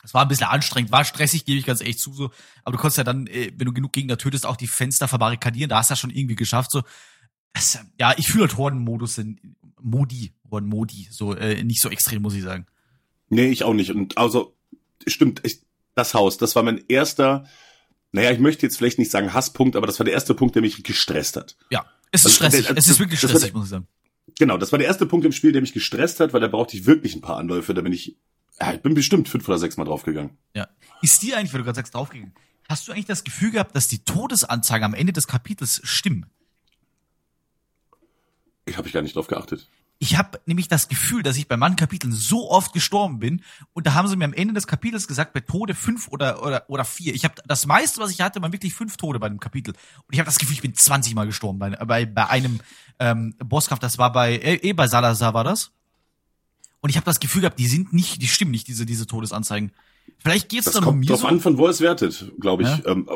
Das 0.01 0.13
war 0.13 0.23
ein 0.23 0.27
bisschen 0.27 0.47
anstrengend, 0.47 0.91
war 0.91 1.05
stressig, 1.05 1.45
gebe 1.45 1.59
ich 1.59 1.65
ganz 1.65 1.81
echt 1.81 1.99
zu 1.99 2.13
so. 2.13 2.31
Aber 2.63 2.75
du 2.75 2.81
konntest 2.81 2.97
ja 2.97 3.03
dann, 3.03 3.27
äh, 3.27 3.51
wenn 3.55 3.65
du 3.65 3.73
genug 3.73 3.93
Gegner 3.93 4.17
tötest, 4.17 4.45
auch 4.45 4.57
die 4.57 4.67
Fenster 4.67 5.07
verbarrikadieren. 5.07 5.69
Da 5.69 5.77
hast 5.77 5.89
du 5.89 5.93
ja 5.93 5.97
schon 5.97 6.09
irgendwie 6.09 6.35
geschafft 6.35 6.71
so. 6.71 6.81
Das, 7.53 7.79
ja, 7.99 8.13
ich 8.17 8.27
fühle 8.27 8.45
halt 8.45 8.57
Horden-Modus, 8.57 9.19
in- 9.19 9.55
Modi, 9.79 10.33
Horden-Modi, 10.49 11.09
so 11.11 11.35
äh, 11.35 11.63
nicht 11.63 11.81
so 11.81 11.89
extrem, 11.89 12.23
muss 12.23 12.33
ich 12.33 12.41
sagen. 12.41 12.65
Nee, 13.29 13.47
ich 13.47 13.63
auch 13.63 13.73
nicht. 13.73 13.91
Und 13.91 14.17
also, 14.17 14.55
stimmt, 15.05 15.41
ich, 15.43 15.61
das 15.93 16.13
Haus, 16.15 16.37
das 16.37 16.55
war 16.55 16.63
mein 16.63 16.83
erster, 16.87 17.45
naja, 18.13 18.31
ich 18.31 18.39
möchte 18.39 18.65
jetzt 18.65 18.77
vielleicht 18.77 18.97
nicht 18.99 19.11
sagen 19.11 19.33
Hasspunkt, 19.33 19.75
aber 19.75 19.85
das 19.87 19.99
war 19.99 20.05
der 20.05 20.13
erste 20.13 20.33
Punkt, 20.33 20.55
der 20.55 20.61
mich 20.61 20.81
gestresst 20.83 21.35
hat. 21.35 21.57
Ja, 21.69 21.85
es 22.11 22.21
ist 22.21 22.27
Also, 22.27 22.35
stressig. 22.37 22.67
das- 22.67 22.77
es 22.77 22.87
ist 22.87 22.99
wirklich 22.99 23.19
stressig, 23.19 23.41
der- 23.51 23.53
muss 23.53 23.65
ich 23.65 23.69
sagen. 23.71 23.87
Genau, 24.39 24.57
das 24.57 24.71
war 24.71 24.79
der 24.79 24.87
erste 24.87 25.05
Punkt 25.05 25.25
im 25.25 25.31
Spiel, 25.33 25.51
der 25.51 25.61
mich 25.61 25.73
gestresst 25.73 26.19
hat, 26.21 26.31
weil 26.33 26.39
da 26.39 26.47
brauchte 26.47 26.77
ich 26.77 26.85
wirklich 26.85 27.13
ein 27.15 27.21
paar 27.21 27.37
Anläufe, 27.37 27.73
da 27.73 27.81
bin 27.81 27.91
ich, 27.91 28.15
ja, 28.61 28.73
ich 28.73 28.81
bin 28.81 28.93
bestimmt 28.93 29.27
fünf 29.27 29.47
oder 29.49 29.57
sechs 29.57 29.75
Mal 29.77 29.83
draufgegangen. 29.83 30.37
Ja. 30.55 30.69
Ist 31.01 31.21
dir 31.21 31.37
eigentlich, 31.37 31.51
weil 31.53 31.59
du 31.59 31.65
gerade 31.65 31.75
sagst, 31.75 31.93
draufgegangen, 31.93 32.33
hast 32.69 32.87
du 32.87 32.93
eigentlich 32.93 33.05
das 33.05 33.23
Gefühl 33.25 33.51
gehabt, 33.51 33.75
dass 33.75 33.89
die 33.89 33.99
Todesanzeigen 34.05 34.85
am 34.85 34.93
Ende 34.93 35.11
des 35.11 35.27
Kapitels 35.27 35.81
stimmen? 35.83 36.25
Ich 38.65 38.77
habe 38.77 38.87
ich 38.87 38.93
gar 38.93 39.01
nicht 39.01 39.15
drauf 39.15 39.27
geachtet. 39.27 39.67
Ich 40.03 40.17
habe 40.17 40.37
nämlich 40.45 40.67
das 40.67 40.89
Gefühl, 40.89 41.23
dass 41.23 41.37
ich 41.37 41.47
bei 41.47 41.55
manchen 41.55 41.77
Kapiteln 41.77 42.11
so 42.11 42.51
oft 42.51 42.73
gestorben 42.73 43.19
bin 43.19 43.41
und 43.71 43.87
da 43.87 43.93
haben 43.93 44.09
sie 44.09 44.17
mir 44.17 44.25
am 44.25 44.33
Ende 44.33 44.53
des 44.53 44.67
Kapitels 44.67 45.07
gesagt, 45.07 45.31
bei 45.31 45.39
Tode 45.39 45.75
fünf 45.75 46.09
oder 46.09 46.45
oder 46.45 46.65
oder 46.67 46.83
vier. 46.83 47.15
Ich 47.15 47.23
habe 47.23 47.35
das 47.47 47.65
meiste, 47.65 48.01
was 48.01 48.11
ich 48.11 48.19
hatte, 48.19 48.41
waren 48.41 48.51
wirklich 48.51 48.73
fünf 48.73 48.97
Tode 48.97 49.17
bei 49.17 49.27
einem 49.27 49.39
Kapitel 49.39 49.71
und 49.71 50.13
ich 50.13 50.19
habe 50.19 50.25
das 50.25 50.39
Gefühl, 50.39 50.55
ich 50.55 50.61
bin 50.61 50.75
20 50.75 51.15
Mal 51.15 51.25
gestorben 51.25 51.57
bei 51.57 51.69
bei, 51.69 52.05
bei 52.05 52.27
einem 52.27 52.59
ähm, 52.99 53.33
Bosskampf. 53.39 53.79
Das 53.79 53.97
war 53.97 54.11
bei 54.11 54.35
äh, 54.35 54.55
eh 54.55 54.73
bei 54.73 54.87
Salazar 54.87 55.33
war 55.33 55.45
das. 55.45 55.71
Und 56.81 56.89
ich 56.89 56.97
habe 56.97 57.05
das 57.05 57.21
Gefühl 57.21 57.43
gehabt, 57.43 57.57
die 57.57 57.67
sind 57.67 57.93
nicht, 57.93 58.21
die 58.21 58.27
stimmen 58.27 58.51
nicht 58.51 58.67
diese 58.67 58.85
diese 58.85 59.07
Todesanzeigen. 59.07 59.71
Vielleicht 60.17 60.49
geht's 60.49 60.65
Das 60.65 60.73
dann 60.73 60.83
um 60.83 60.89
kommt 60.89 60.99
mir 60.99 61.05
drauf 61.05 61.21
so. 61.21 61.27
an, 61.27 61.39
von 61.39 61.57
wo 61.57 61.69
es 61.69 61.79
wertet, 61.79 62.29
glaube 62.41 62.63
ich. 62.63 62.69
Ja. 62.69 62.87
Ähm, 62.87 63.07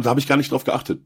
da 0.00 0.08
habe 0.08 0.18
ich 0.18 0.26
gar 0.26 0.38
nicht 0.38 0.50
drauf 0.50 0.64
geachtet. 0.64 1.02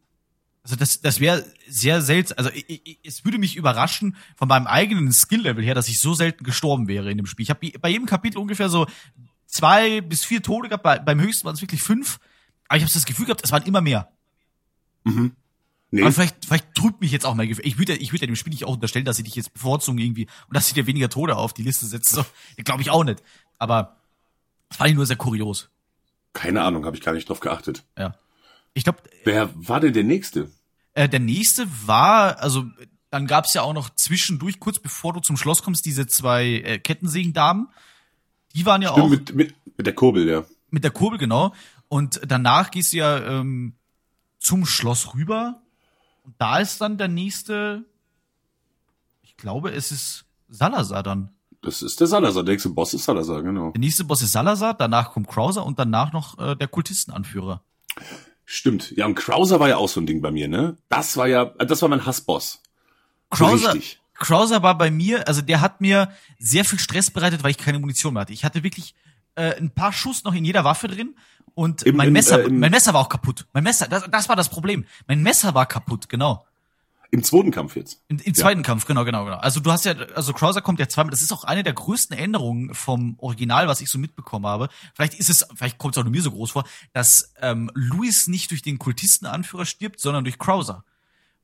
Also 0.66 0.74
das, 0.74 1.00
das 1.00 1.20
wäre 1.20 1.44
sehr 1.68 2.02
selten. 2.02 2.32
Also 2.32 2.50
ich, 2.50 2.68
ich, 2.68 2.98
es 3.04 3.24
würde 3.24 3.38
mich 3.38 3.54
überraschen 3.54 4.16
von 4.34 4.48
meinem 4.48 4.66
eigenen 4.66 5.12
Skill-Level 5.12 5.64
her, 5.64 5.76
dass 5.76 5.86
ich 5.86 6.00
so 6.00 6.12
selten 6.12 6.42
gestorben 6.42 6.88
wäre 6.88 7.08
in 7.08 7.18
dem 7.18 7.26
Spiel. 7.26 7.44
Ich 7.44 7.50
habe 7.50 7.70
bei 7.78 7.88
jedem 7.88 8.06
Kapitel 8.06 8.38
ungefähr 8.38 8.68
so 8.68 8.88
zwei 9.46 10.00
bis 10.00 10.24
vier 10.24 10.42
Tode 10.42 10.68
gehabt. 10.68 10.82
Bei, 10.82 10.98
beim 10.98 11.20
höchsten 11.20 11.44
waren 11.44 11.54
es 11.54 11.60
wirklich 11.62 11.84
fünf. 11.84 12.18
Aber 12.66 12.78
ich 12.78 12.82
habe 12.82 12.92
das 12.92 13.04
Gefühl 13.04 13.26
gehabt, 13.26 13.44
es 13.44 13.52
waren 13.52 13.62
immer 13.62 13.80
mehr. 13.80 14.10
Nee, 15.92 16.02
Aber 16.02 16.10
vielleicht, 16.10 16.44
vielleicht 16.44 16.74
trübt 16.74 17.00
mich 17.00 17.12
jetzt 17.12 17.24
auch 17.24 17.36
mein 17.36 17.46
Gefühl. 17.46 17.64
Ich 17.64 17.78
würde, 17.78 17.94
ich 17.94 18.12
würde 18.12 18.22
ja 18.22 18.26
dem 18.26 18.34
Spiel 18.34 18.50
nicht 18.50 18.64
auch 18.64 18.74
unterstellen, 18.74 19.04
dass 19.04 19.18
sie 19.18 19.22
dich 19.22 19.36
jetzt 19.36 19.54
bevorzugen 19.54 20.00
irgendwie 20.00 20.26
und 20.48 20.56
dass 20.56 20.66
sie 20.66 20.74
dir 20.74 20.88
weniger 20.88 21.08
Tode 21.08 21.36
auf 21.36 21.54
die 21.54 21.62
Liste 21.62 21.86
setzen. 21.86 22.16
So, 22.16 22.26
glaube 22.64 22.82
ich 22.82 22.90
auch 22.90 23.04
nicht. 23.04 23.22
Aber 23.58 23.98
das 24.68 24.78
fand 24.78 24.90
ich 24.90 24.96
nur 24.96 25.06
sehr 25.06 25.14
kurios. 25.14 25.70
keine 26.32 26.62
Ahnung, 26.62 26.84
habe 26.86 26.96
ich 26.96 27.02
gar 27.04 27.12
nicht 27.12 27.28
drauf 27.28 27.38
geachtet. 27.38 27.84
Ja. 27.96 28.16
Ich 28.76 28.84
glaube, 28.84 28.98
Wer 29.24 29.50
war 29.54 29.80
denn 29.80 29.94
der 29.94 30.04
Nächste? 30.04 30.50
Äh, 30.92 31.08
der 31.08 31.20
nächste 31.20 31.66
war, 31.86 32.40
also 32.40 32.66
dann 33.10 33.26
gab's 33.26 33.54
ja 33.54 33.62
auch 33.62 33.72
noch 33.72 33.88
zwischendurch, 33.88 34.60
kurz 34.60 34.78
bevor 34.78 35.14
du 35.14 35.20
zum 35.20 35.38
Schloss 35.38 35.62
kommst, 35.62 35.86
diese 35.86 36.06
zwei 36.06 36.44
äh, 36.44 36.78
Kettensägendamen. 36.78 37.68
Die 38.54 38.66
waren 38.66 38.82
ja 38.82 38.90
auch 38.90 39.08
Mit, 39.08 39.34
mit, 39.34 39.54
mit 39.78 39.86
der 39.86 39.94
Kurbel, 39.94 40.28
ja. 40.28 40.44
mit 40.70 40.84
der 40.84 40.90
Kurbel, 40.90 41.18
genau. 41.18 41.54
Und 41.88 42.20
danach 42.26 42.70
gehst 42.70 42.92
du 42.92 42.98
ja 42.98 43.18
ähm, 43.40 43.74
zum 44.38 44.66
Schloss 44.66 45.14
rüber. 45.14 45.62
Und 46.24 46.34
da 46.36 46.58
ist 46.58 46.78
dann 46.82 46.98
der 46.98 47.08
nächste, 47.08 47.86
ich 49.22 49.38
glaube, 49.38 49.70
es 49.70 49.90
ist 49.90 50.26
Salazar 50.50 51.02
dann. 51.02 51.30
Das 51.62 51.80
ist 51.80 51.98
der 51.98 52.08
Salazar, 52.08 52.44
der 52.44 52.52
nächste 52.52 52.68
Boss 52.68 52.92
ist 52.92 53.04
Salazar, 53.04 53.42
genau. 53.42 53.70
Der 53.70 53.80
nächste 53.80 54.04
Boss 54.04 54.20
ist 54.20 54.32
Salazar, 54.32 54.74
danach 54.74 55.12
kommt 55.12 55.28
Krauser 55.28 55.64
und 55.64 55.78
danach 55.78 56.12
noch 56.12 56.38
äh, 56.38 56.54
der 56.56 56.68
Kultistenanführer. 56.68 57.62
Stimmt. 58.46 58.92
Ja, 58.96 59.06
und 59.06 59.16
Krauser 59.16 59.58
war 59.60 59.68
ja 59.68 59.76
auch 59.76 59.88
so 59.88 60.00
ein 60.00 60.06
Ding 60.06 60.22
bei 60.22 60.30
mir, 60.30 60.46
ne? 60.48 60.76
Das 60.88 61.16
war 61.16 61.26
ja, 61.26 61.44
das 61.46 61.82
war 61.82 61.88
mein 61.88 62.06
Hassboss. 62.06 62.62
Krauser, 63.30 63.74
Richtig. 63.74 64.00
Krauser 64.14 64.62
war 64.62 64.78
bei 64.78 64.90
mir, 64.90 65.26
also 65.28 65.42
der 65.42 65.60
hat 65.60 65.80
mir 65.80 66.10
sehr 66.38 66.64
viel 66.64 66.78
Stress 66.78 67.10
bereitet, 67.10 67.42
weil 67.42 67.50
ich 67.50 67.58
keine 67.58 67.80
Munition 67.80 68.14
mehr 68.14 68.20
hatte. 68.22 68.32
Ich 68.32 68.44
hatte 68.44 68.62
wirklich 68.62 68.94
äh, 69.34 69.56
ein 69.56 69.70
paar 69.70 69.92
Schuss 69.92 70.22
noch 70.24 70.32
in 70.32 70.44
jeder 70.44 70.62
Waffe 70.64 70.86
drin 70.88 71.16
und 71.54 71.82
Im- 71.82 71.96
mein 71.96 72.06
im, 72.08 72.12
Messer, 72.14 72.44
äh, 72.44 72.48
mein 72.48 72.70
Messer 72.70 72.94
war 72.94 73.00
auch 73.00 73.08
kaputt. 73.08 73.46
Mein 73.52 73.64
Messer, 73.64 73.88
das, 73.88 74.04
das 74.10 74.28
war 74.28 74.36
das 74.36 74.48
Problem. 74.48 74.86
Mein 75.08 75.22
Messer 75.22 75.52
war 75.54 75.66
kaputt, 75.66 76.08
genau. 76.08 76.45
Im 77.16 77.22
zweiten 77.22 77.50
Kampf 77.50 77.76
jetzt. 77.76 78.02
Im, 78.08 78.18
im 78.18 78.34
zweiten 78.34 78.62
Kampf, 78.62 78.84
genau, 78.84 79.06
genau, 79.06 79.24
genau. 79.24 79.38
Also 79.38 79.58
du 79.60 79.72
hast 79.72 79.86
ja, 79.86 79.94
also 80.14 80.34
Krauser 80.34 80.60
kommt 80.60 80.78
ja 80.78 80.86
zweimal. 80.86 81.10
Das 81.12 81.22
ist 81.22 81.32
auch 81.32 81.44
eine 81.44 81.62
der 81.62 81.72
größten 81.72 82.14
Änderungen 82.14 82.74
vom 82.74 83.14
Original, 83.18 83.68
was 83.68 83.80
ich 83.80 83.88
so 83.88 83.96
mitbekommen 83.98 84.44
habe. 84.44 84.68
Vielleicht 84.94 85.14
ist 85.14 85.30
es, 85.30 85.46
vielleicht 85.54 85.78
kommt 85.78 85.96
es 85.96 85.98
auch 85.98 86.04
nur 86.04 86.10
mir 86.10 86.20
so 86.20 86.30
groß 86.30 86.50
vor, 86.50 86.64
dass 86.92 87.32
ähm, 87.40 87.70
Louis 87.72 88.26
nicht 88.26 88.50
durch 88.50 88.60
den 88.60 88.78
Kultistenanführer 88.78 89.64
stirbt, 89.64 89.98
sondern 89.98 90.24
durch 90.24 90.38
Krauser. 90.38 90.84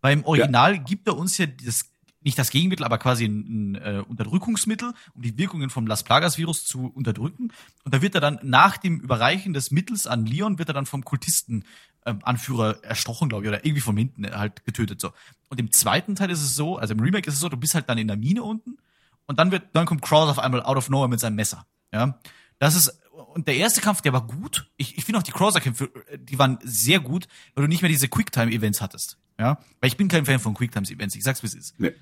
Beim 0.03 0.25
Original 0.25 0.79
gibt 0.79 1.09
er 1.09 1.17
uns 1.17 1.39
ja 1.39 1.47
das 1.47 1.92
nicht 2.25 2.39
das 2.39 2.51
Gegenmittel, 2.51 2.85
aber 2.85 2.99
quasi 2.99 3.25
ein, 3.25 3.73
ein 3.73 3.75
äh, 3.75 4.03
Unterdrückungsmittel, 4.07 4.93
um 5.15 5.23
die 5.23 5.37
Wirkungen 5.39 5.71
vom 5.71 5.87
Las 5.87 6.03
Plagas 6.03 6.39
Virus 6.39 6.65
zu 6.65 6.87
unterdrücken. 6.87 7.53
Und 7.85 7.95
da 7.95 8.03
wird 8.03 8.15
er 8.15 8.21
dann 8.21 8.39
nach 8.43 8.77
dem 8.77 9.01
Überreichen 9.01 9.53
des 9.53 9.71
Mittels 9.71 10.07
an 10.07 10.27
Leon 10.27 10.59
wird 10.59 10.69
er 10.69 10.75
dann 10.75 10.87
vom 10.87 11.05
Kultisten 11.05 11.65
ähm, 12.07 12.21
Anführer 12.23 12.83
erstochen, 12.83 13.29
glaube 13.29 13.45
ich, 13.45 13.49
oder 13.49 13.65
irgendwie 13.65 13.81
von 13.81 13.97
hinten 13.97 14.31
halt 14.31 14.65
getötet 14.65 15.01
so. 15.01 15.13
Und 15.49 15.61
im 15.61 15.71
zweiten 15.71 16.15
Teil 16.15 16.31
ist 16.31 16.43
es 16.43 16.55
so, 16.55 16.77
also 16.77 16.95
im 16.95 17.01
Remake 17.01 17.29
ist 17.29 17.35
es 17.35 17.41
so, 17.41 17.49
du 17.49 17.57
bist 17.57 17.75
halt 17.75 17.89
dann 17.89 17.99
in 17.99 18.09
der 18.09 18.17
Mine 18.17 18.43
unten 18.43 18.79
und 19.27 19.39
dann 19.39 19.51
wird 19.51 19.65
dann 19.73 19.87
kommt 19.87 20.03
Krauser 20.03 20.33
auf 20.33 20.39
einmal 20.39 20.63
out 20.63 20.77
of 20.77 20.91
nowhere 20.91 21.09
mit 21.09 21.21
seinem 21.21 21.37
Messer. 21.37 21.67
Ja, 21.93 22.19
das 22.59 22.75
ist 22.75 23.03
und 23.33 23.49
der 23.49 23.57
erste 23.57 23.81
Kampf, 23.81 24.03
der 24.03 24.13
war 24.13 24.27
gut. 24.27 24.71
Ich, 24.77 24.99
ich 24.99 25.05
finde 25.05 25.19
auch 25.19 25.23
die 25.23 25.33
Krauser-Kämpfe, 25.33 25.91
äh, 26.09 26.19
die 26.19 26.39
waren 26.39 26.59
sehr 26.63 27.01
gut, 27.01 27.29
weil 27.55 27.63
du 27.63 27.69
nicht 27.69 27.83
mehr 27.83 27.89
diese 27.89 28.09
Quicktime-Events 28.09 28.81
hattest. 28.81 29.19
Ja, 29.39 29.59
weil 29.81 29.89
ich 29.89 29.97
bin 29.97 30.09
kein 30.09 30.27
Fan 30.27 30.39
von 30.39 30.55
Quicktime-Events. 30.55 31.15
Ich 31.17 31.25
sag's 31.25 31.43
wie 31.43 31.47
es 31.47 31.55
ist. 31.55 31.81
Nee. 31.81 31.93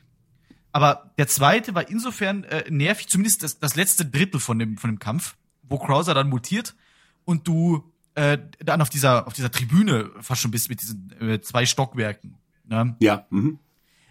Aber 0.72 1.12
der 1.18 1.26
zweite 1.26 1.74
war 1.74 1.88
insofern 1.88 2.44
äh, 2.44 2.70
nervig, 2.70 3.08
zumindest 3.08 3.42
das, 3.42 3.58
das 3.58 3.74
letzte 3.76 4.06
Drittel 4.06 4.40
von 4.40 4.58
dem, 4.58 4.78
von 4.78 4.90
dem 4.90 4.98
Kampf, 4.98 5.36
wo 5.62 5.78
Krauser 5.78 6.14
dann 6.14 6.28
mutiert 6.28 6.74
und 7.24 7.46
du 7.48 7.92
äh, 8.14 8.38
dann 8.58 8.82
auf 8.82 8.90
dieser, 8.90 9.26
auf 9.26 9.32
dieser 9.32 9.50
Tribüne 9.50 10.10
fast 10.20 10.42
schon 10.42 10.50
bist 10.50 10.68
mit 10.68 10.80
diesen 10.80 11.12
äh, 11.20 11.40
zwei 11.40 11.66
Stockwerken. 11.66 12.36
Ne? 12.68 12.96
Ja, 13.00 13.26
mhm. 13.30 13.58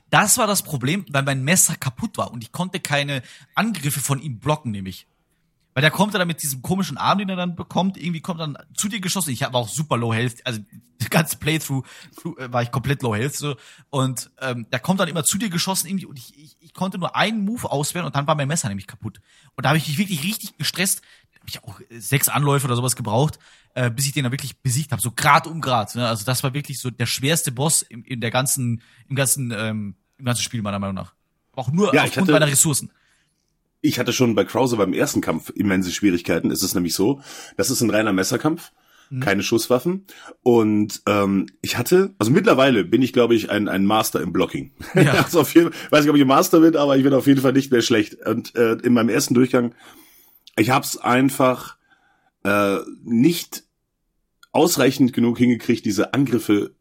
Das 0.10 0.38
war 0.38 0.48
das 0.48 0.64
Problem, 0.64 1.06
weil 1.10 1.24
mein 1.24 1.44
Messer 1.44 1.76
kaputt 1.76 2.18
war 2.18 2.32
und 2.32 2.44
ich 2.44 2.52
konnte 2.52 2.80
keine 2.80 3.22
Angriffe 3.56 4.00
von 4.00 4.20
ihm 4.22 4.40
blocken, 4.40 4.72
nämlich. 4.72 5.08
Weil 5.76 5.82
der 5.82 5.92
kommt 5.92 6.16
dann 6.16 6.28
mit 6.28 6.42
diesem 6.42 6.62
komischen 6.62 6.98
Arm, 6.98 7.20
den 7.20 7.30
er 7.30 7.36
dann 7.36 7.56
bekommt, 7.56 7.96
irgendwie 7.96 8.22
kommt 8.22 8.40
dann 8.40 8.58
zu 8.74 8.90
dir 8.90 9.00
geschossen. 9.00 9.30
Ich 9.30 9.44
habe 9.44 9.58
auch 9.58 9.68
super 9.68 9.98
Low 9.98 10.14
Health, 10.14 10.46
also 10.46 10.60
ganze 11.12 11.38
Playthrough 11.38 11.84
äh, 12.38 12.52
war 12.52 12.62
ich 12.64 12.72
komplett 12.72 13.02
Low 13.02 13.16
Health 13.16 13.36
so 13.36 13.56
und 13.90 14.30
ähm, 14.42 14.68
der 14.72 14.80
kommt 14.80 15.00
dann 15.00 15.08
immer 15.10 15.24
zu 15.24 15.38
dir 15.38 15.50
geschossen 15.50 15.88
irgendwie 15.88 16.06
und 16.06 16.18
ich, 16.18 16.38
ich, 16.38 16.58
ich 16.60 16.74
konnte 16.74 16.98
nur 16.98 17.16
einen 17.16 17.44
Move 17.46 17.72
auswählen 17.72 18.06
und 18.06 18.16
dann 18.16 18.28
war 18.28 18.36
mein 18.36 18.48
Messer 18.48 18.68
nämlich 18.70 18.88
kaputt. 18.88 19.20
Und 19.56 19.66
da 19.66 19.70
habe 19.70 19.78
ich 19.78 19.88
mich 19.88 19.98
wirklich 19.98 20.24
richtig 20.24 20.58
gestresst. 20.58 21.02
Da 21.34 21.40
habe 21.40 21.50
ich 21.50 21.64
auch 21.64 21.80
äh, 21.90 22.00
sechs 22.00 22.30
Anläufe 22.30 22.66
oder 22.68 22.76
sowas 22.76 22.96
gebraucht, 22.96 23.40
äh, 23.76 23.90
bis 23.92 24.06
ich 24.06 24.12
den 24.14 24.24
dann 24.24 24.32
wirklich 24.32 24.58
besiegt 24.60 24.92
habe, 24.92 25.02
so 25.02 25.12
Grad 25.12 25.48
um 25.48 25.62
Grad. 25.62 25.96
Ne? 25.96 26.08
Also 26.08 26.26
das 26.26 26.44
war 26.44 26.54
wirklich 26.54 26.80
so 26.80 26.90
der 26.90 27.06
schwerste 27.06 27.52
Boss 27.52 27.82
im, 27.82 28.04
in 28.04 28.22
der 28.22 28.32
ganzen, 28.32 28.82
im 29.08 29.16
ganzen, 29.16 29.52
ähm, 29.52 29.96
im 30.18 30.26
ganzen 30.26 30.42
Spiel 30.44 30.62
meiner 30.62 30.80
Meinung 30.80 30.96
nach. 30.96 31.14
Auch 31.54 31.72
nur 31.72 31.94
Ja, 31.94 32.04
aufgrund 32.04 32.24
hatte- 32.28 32.32
meiner 32.34 32.48
Ressourcen. 32.48 32.92
Ich 33.82 33.98
hatte 33.98 34.12
schon 34.12 34.36
bei 34.36 34.44
Krause 34.44 34.76
beim 34.76 34.92
ersten 34.92 35.22
Kampf 35.22 35.52
immense 35.56 35.92
Schwierigkeiten. 35.94 36.52
Es 36.52 36.64
ist 36.64 36.74
nämlich 36.76 36.94
so, 36.94 37.22
das 37.56 37.70
ist 37.70 37.80
ein 37.82 37.90
reiner 37.90 38.12
Messerkampf, 38.12 38.74
Mhm. 39.10 39.20
keine 39.22 39.44
Schusswaffen. 39.44 40.06
Und 40.44 41.02
ähm, 41.08 41.48
ich 41.62 41.78
hatte, 41.78 42.14
also 42.20 42.32
mittlerweile 42.32 42.84
bin 42.84 43.02
ich, 43.02 43.14
glaube 43.14 43.36
ich, 43.36 43.50
ein, 43.50 43.68
ein 43.68 43.86
Master 43.86 44.22
im 44.22 44.32
Blocking. 44.32 44.72
Ja. 44.96 45.14
also 45.24 45.42
auf 45.42 45.54
jeden, 45.54 45.72
weiß 45.90 46.02
nicht, 46.02 46.10
ob 46.10 46.16
ich 46.16 46.22
ein 46.22 46.28
Master 46.28 46.60
bin, 46.60 46.76
aber 46.76 46.98
ich 46.98 47.04
bin 47.04 47.14
auf 47.14 47.28
jeden 47.28 47.42
Fall 47.42 47.54
nicht 47.54 47.72
mehr 47.72 47.82
schlecht. 47.82 48.16
Und 48.26 48.56
äh, 48.56 48.74
in 48.84 48.94
meinem 48.94 49.10
ersten 49.10 49.34
Durchgang, 49.34 49.74
ich 50.58 50.70
habe 50.70 50.86
es 50.86 50.98
einfach 50.98 51.78
äh, 52.44 52.78
nicht 53.04 53.64
ausreichend 54.52 55.14
genug 55.14 55.38
hingekriegt, 55.38 55.86
diese 55.86 56.14
Angriffe 56.14 56.76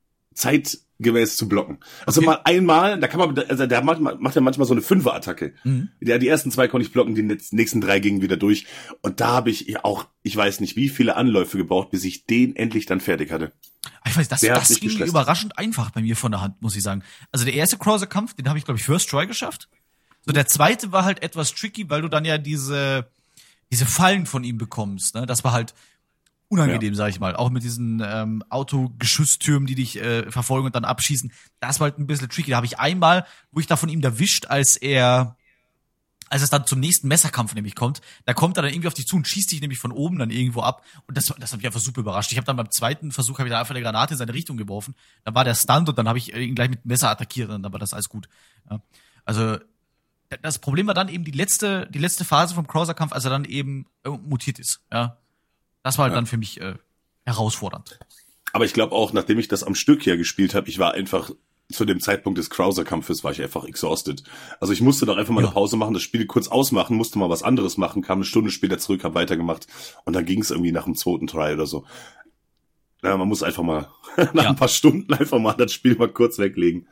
zeitgemäß 0.98 1.36
zu 1.36 1.48
blocken. 1.48 1.78
Also 2.06 2.20
Okay. 2.20 2.26
mal 2.26 2.40
einmal, 2.44 2.98
da 3.00 3.08
kann 3.08 3.20
man, 3.20 3.38
also 3.38 3.66
der 3.66 3.82
macht, 3.82 4.00
macht 4.00 4.34
ja 4.34 4.40
manchmal 4.40 4.66
so 4.66 4.74
eine 4.74 4.82
Fünfer-Attacke. 4.82 5.54
Mhm. 5.64 5.88
Ja, 6.00 6.18
die 6.18 6.28
ersten 6.28 6.50
zwei 6.50 6.68
konnte 6.68 6.86
ich 6.86 6.92
blocken, 6.92 7.14
die 7.14 7.22
nächsten 7.22 7.80
drei 7.80 8.00
gingen 8.00 8.22
wieder 8.22 8.36
durch. 8.36 8.66
Und 9.02 9.20
da 9.20 9.28
habe 9.28 9.50
ich 9.50 9.84
auch, 9.84 10.06
ich 10.22 10.36
weiß 10.36 10.60
nicht, 10.60 10.76
wie 10.76 10.88
viele 10.88 11.16
Anläufe 11.16 11.56
gebraucht, 11.56 11.90
bis 11.90 12.04
ich 12.04 12.26
den 12.26 12.56
endlich 12.56 12.86
dann 12.86 13.00
fertig 13.00 13.30
hatte. 13.30 13.52
Ich 14.06 14.16
weiß, 14.16 14.28
das, 14.28 14.40
Der 14.40 14.54
das 14.54 14.68
ging 14.68 14.88
gestresst. 14.88 15.10
überraschend 15.10 15.56
einfach 15.58 15.90
bei 15.90 16.00
mir 16.02 16.16
von 16.16 16.32
der 16.32 16.40
Hand, 16.40 16.60
muss 16.60 16.76
ich 16.76 16.82
sagen. 16.82 17.02
Also 17.32 17.44
der 17.44 17.54
erste 17.54 17.78
Crosser-Kampf, 17.78 18.34
den 18.34 18.48
habe 18.48 18.58
ich, 18.58 18.64
glaube 18.64 18.78
ich, 18.78 18.84
First 18.84 19.08
Try 19.10 19.26
geschafft. 19.26 19.68
So, 20.26 20.32
der 20.32 20.46
zweite 20.46 20.92
war 20.92 21.04
halt 21.04 21.22
etwas 21.22 21.54
tricky, 21.54 21.88
weil 21.88 22.02
du 22.02 22.08
dann 22.08 22.24
ja 22.24 22.38
diese, 22.38 23.08
diese 23.70 23.86
Fallen 23.86 24.26
von 24.26 24.44
ihm 24.44 24.58
bekommst. 24.58 25.14
Ne? 25.14 25.26
Das 25.26 25.44
war 25.44 25.52
halt 25.52 25.74
unangenehm, 26.48 26.94
sag 26.94 27.10
ich 27.10 27.20
mal. 27.20 27.36
Auch 27.36 27.50
mit 27.50 27.62
diesen 27.62 28.02
ähm, 28.04 28.42
Autogeschütztürmen, 28.48 29.66
die 29.66 29.74
dich 29.74 30.00
äh, 30.00 30.30
verfolgen 30.30 30.66
und 30.66 30.74
dann 30.74 30.84
abschießen. 30.84 31.32
Das 31.60 31.80
war 31.80 31.86
halt 31.86 31.98
ein 31.98 32.06
bisschen 32.06 32.28
tricky. 32.28 32.50
Da 32.50 32.56
habe 32.56 32.66
ich 32.66 32.78
einmal, 32.78 33.26
wo 33.52 33.60
ich 33.60 33.66
da 33.66 33.76
von 33.76 33.88
ihm 33.88 34.00
erwischt, 34.00 34.46
als 34.46 34.76
er 34.76 35.36
als 36.30 36.42
es 36.42 36.50
dann 36.50 36.66
zum 36.66 36.80
nächsten 36.80 37.08
Messerkampf 37.08 37.54
nämlich 37.54 37.74
kommt, 37.74 38.00
da 38.26 38.34
kommt 38.34 38.56
er 38.58 38.62
dann 38.62 38.72
irgendwie 38.72 38.88
auf 38.88 38.94
dich 38.94 39.06
zu 39.06 39.16
und 39.16 39.26
schießt 39.26 39.50
dich 39.50 39.60
nämlich 39.60 39.78
von 39.78 39.92
oben 39.92 40.18
dann 40.18 40.30
irgendwo 40.30 40.60
ab. 40.60 40.84
Und 41.06 41.16
das, 41.16 41.26
das 41.38 41.52
hat 41.52 41.58
mich 41.58 41.66
einfach 41.66 41.80
super 41.80 42.00
überrascht. 42.00 42.32
Ich 42.32 42.38
habe 42.38 42.44
dann 42.44 42.56
beim 42.56 42.70
zweiten 42.70 43.12
Versuch 43.12 43.38
habe 43.38 43.48
ich 43.48 43.52
da 43.52 43.60
einfach 43.60 43.74
eine 43.74 43.82
Granate 43.82 44.14
in 44.14 44.18
seine 44.18 44.34
Richtung 44.34 44.56
geworfen. 44.56 44.94
Dann 45.24 45.34
war 45.34 45.44
der 45.44 45.54
Stunt 45.54 45.88
und 45.88 45.96
dann 45.96 46.08
habe 46.08 46.18
ich 46.18 46.34
ihn 46.34 46.54
gleich 46.54 46.68
mit 46.70 46.84
Messer 46.84 47.10
attackiert 47.10 47.50
und 47.50 47.62
dann 47.62 47.72
war 47.72 47.80
das 47.80 47.94
alles 47.94 48.08
gut. 48.08 48.28
Ja. 48.70 48.82
Also 49.24 49.58
das 50.42 50.58
Problem 50.58 50.86
war 50.86 50.94
dann 50.94 51.08
eben 51.08 51.24
die 51.24 51.30
letzte, 51.30 51.88
die 51.90 51.98
letzte 51.98 52.24
Phase 52.24 52.54
vom 52.54 52.66
Krauser-Kampf, 52.66 53.12
als 53.12 53.24
er 53.24 53.30
dann 53.30 53.44
eben 53.44 53.86
äh, 54.04 54.10
mutiert 54.10 54.58
ist. 54.58 54.82
Ja. 54.92 55.18
Das 55.82 55.98
war 55.98 56.04
halt 56.06 56.14
dann 56.16 56.26
für 56.26 56.36
mich 56.36 56.60
äh, 56.60 56.74
herausfordernd. 57.24 57.98
Aber 58.52 58.64
ich 58.64 58.72
glaube 58.72 58.94
auch, 58.94 59.12
nachdem 59.12 59.38
ich 59.38 59.48
das 59.48 59.62
am 59.62 59.74
Stück 59.74 60.02
hier 60.02 60.16
gespielt 60.16 60.54
habe, 60.54 60.68
ich 60.68 60.78
war 60.78 60.94
einfach 60.94 61.30
zu 61.70 61.84
dem 61.84 62.00
Zeitpunkt 62.00 62.38
des 62.38 62.48
Krauser-Kampfes 62.48 63.22
war 63.24 63.30
ich 63.32 63.42
einfach 63.42 63.64
exhausted. 63.64 64.22
Also 64.58 64.72
ich 64.72 64.80
musste 64.80 65.04
doch 65.04 65.18
einfach 65.18 65.34
mal 65.34 65.42
Ja. 65.42 65.48
eine 65.48 65.54
Pause 65.54 65.76
machen, 65.76 65.92
das 65.92 66.02
Spiel 66.02 66.24
kurz 66.26 66.48
ausmachen, 66.48 66.96
musste 66.96 67.18
mal 67.18 67.28
was 67.28 67.42
anderes 67.42 67.76
machen, 67.76 68.00
kam 68.00 68.18
eine 68.18 68.24
Stunde 68.24 68.50
später 68.50 68.78
zurück, 68.78 69.04
habe 69.04 69.14
weitergemacht 69.16 69.66
und 70.06 70.14
dann 70.14 70.24
ging 70.24 70.40
es 70.40 70.50
irgendwie 70.50 70.72
nach 70.72 70.84
dem 70.84 70.94
zweiten 70.94 71.26
Try 71.26 71.52
oder 71.52 71.66
so. 71.66 71.84
Ja, 73.02 73.16
man 73.18 73.28
muss 73.28 73.42
einfach 73.42 73.62
mal 73.62 73.88
nach 74.32 74.44
Ja. 74.44 74.48
ein 74.48 74.56
paar 74.56 74.68
Stunden 74.68 75.12
einfach 75.12 75.38
mal 75.38 75.52
das 75.52 75.72
Spiel 75.72 75.94
mal 75.96 76.08
kurz 76.08 76.38
weglegen. 76.38 76.88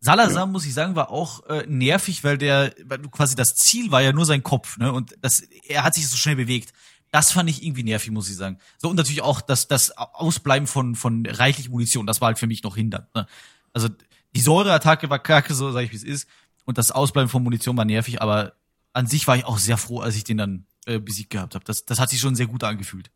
Salazar, 0.00 0.46
muss 0.46 0.66
ich 0.66 0.74
sagen, 0.74 0.94
war 0.94 1.10
auch 1.10 1.44
äh, 1.46 1.64
nervig, 1.66 2.22
weil 2.24 2.38
der, 2.38 2.72
weil 2.84 2.98
quasi 3.10 3.34
das 3.34 3.54
Ziel 3.56 3.90
war 3.90 4.02
ja 4.02 4.12
nur 4.12 4.24
sein 4.24 4.42
Kopf, 4.42 4.78
ne? 4.78 4.92
Und 4.92 5.16
das, 5.20 5.40
er 5.40 5.84
hat 5.84 5.94
sich 5.94 6.08
so 6.08 6.16
schnell 6.16 6.36
bewegt. 6.36 6.72
Das 7.12 7.32
fand 7.32 7.48
ich 7.48 7.62
irgendwie 7.62 7.84
nervig, 7.84 8.10
muss 8.10 8.28
ich 8.28 8.36
sagen. 8.36 8.58
So 8.78 8.88
und 8.90 8.96
natürlich 8.96 9.22
auch 9.22 9.40
das, 9.40 9.68
das 9.68 9.96
Ausbleiben 9.96 10.66
von 10.66 10.94
von 10.94 11.24
reichlich 11.26 11.68
Munition. 11.68 12.06
Das 12.06 12.20
war 12.20 12.26
halt 12.28 12.38
für 12.38 12.46
mich 12.46 12.62
noch 12.62 12.76
hindernd. 12.76 13.06
Ne? 13.14 13.26
Also 13.72 13.88
die 14.34 14.40
Säureattacke 14.40 15.08
war 15.08 15.18
kacke, 15.18 15.54
so 15.54 15.70
sag 15.72 15.82
ich 15.84 15.92
wie 15.92 15.96
es 15.96 16.04
ist, 16.04 16.28
und 16.64 16.78
das 16.78 16.90
Ausbleiben 16.90 17.28
von 17.28 17.42
Munition 17.42 17.76
war 17.76 17.84
nervig. 17.84 18.20
Aber 18.20 18.54
an 18.92 19.06
sich 19.06 19.26
war 19.26 19.36
ich 19.36 19.44
auch 19.44 19.58
sehr 19.58 19.76
froh, 19.76 20.00
als 20.00 20.16
ich 20.16 20.24
den 20.24 20.36
dann 20.36 20.66
äh, 20.86 20.98
besiegt 20.98 21.30
gehabt 21.30 21.54
habe. 21.54 21.64
Das, 21.64 21.84
das 21.84 21.98
hat 21.98 22.10
sich 22.10 22.20
schon 22.20 22.34
sehr 22.34 22.46
gut 22.46 22.64
angefühlt. 22.64 23.10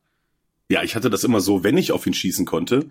Ja, 0.69 0.83
ich 0.83 0.95
hatte 0.95 1.11
das 1.11 1.25
immer 1.25 1.41
so, 1.41 1.65
wenn 1.65 1.77
ich 1.77 1.93
auf 1.93 2.07
ihn 2.07 2.15
schießen 2.15 2.47
konnte, 2.47 2.89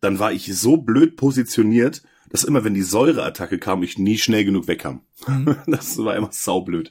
dann 0.00 0.18
war 0.18 0.32
ich 0.32 0.56
so 0.56 0.76
blöd 0.76 1.16
positioniert, 1.16 2.02
dass 2.30 2.44
immer, 2.44 2.64
wenn 2.64 2.74
die 2.74 2.82
Säureattacke 2.82 3.58
kam, 3.58 3.82
ich 3.82 3.98
nie 3.98 4.18
schnell 4.18 4.44
genug 4.44 4.66
wegkam. 4.66 5.00
Das 5.66 5.98
war 5.98 6.16
immer 6.16 6.30
saublöd. 6.32 6.90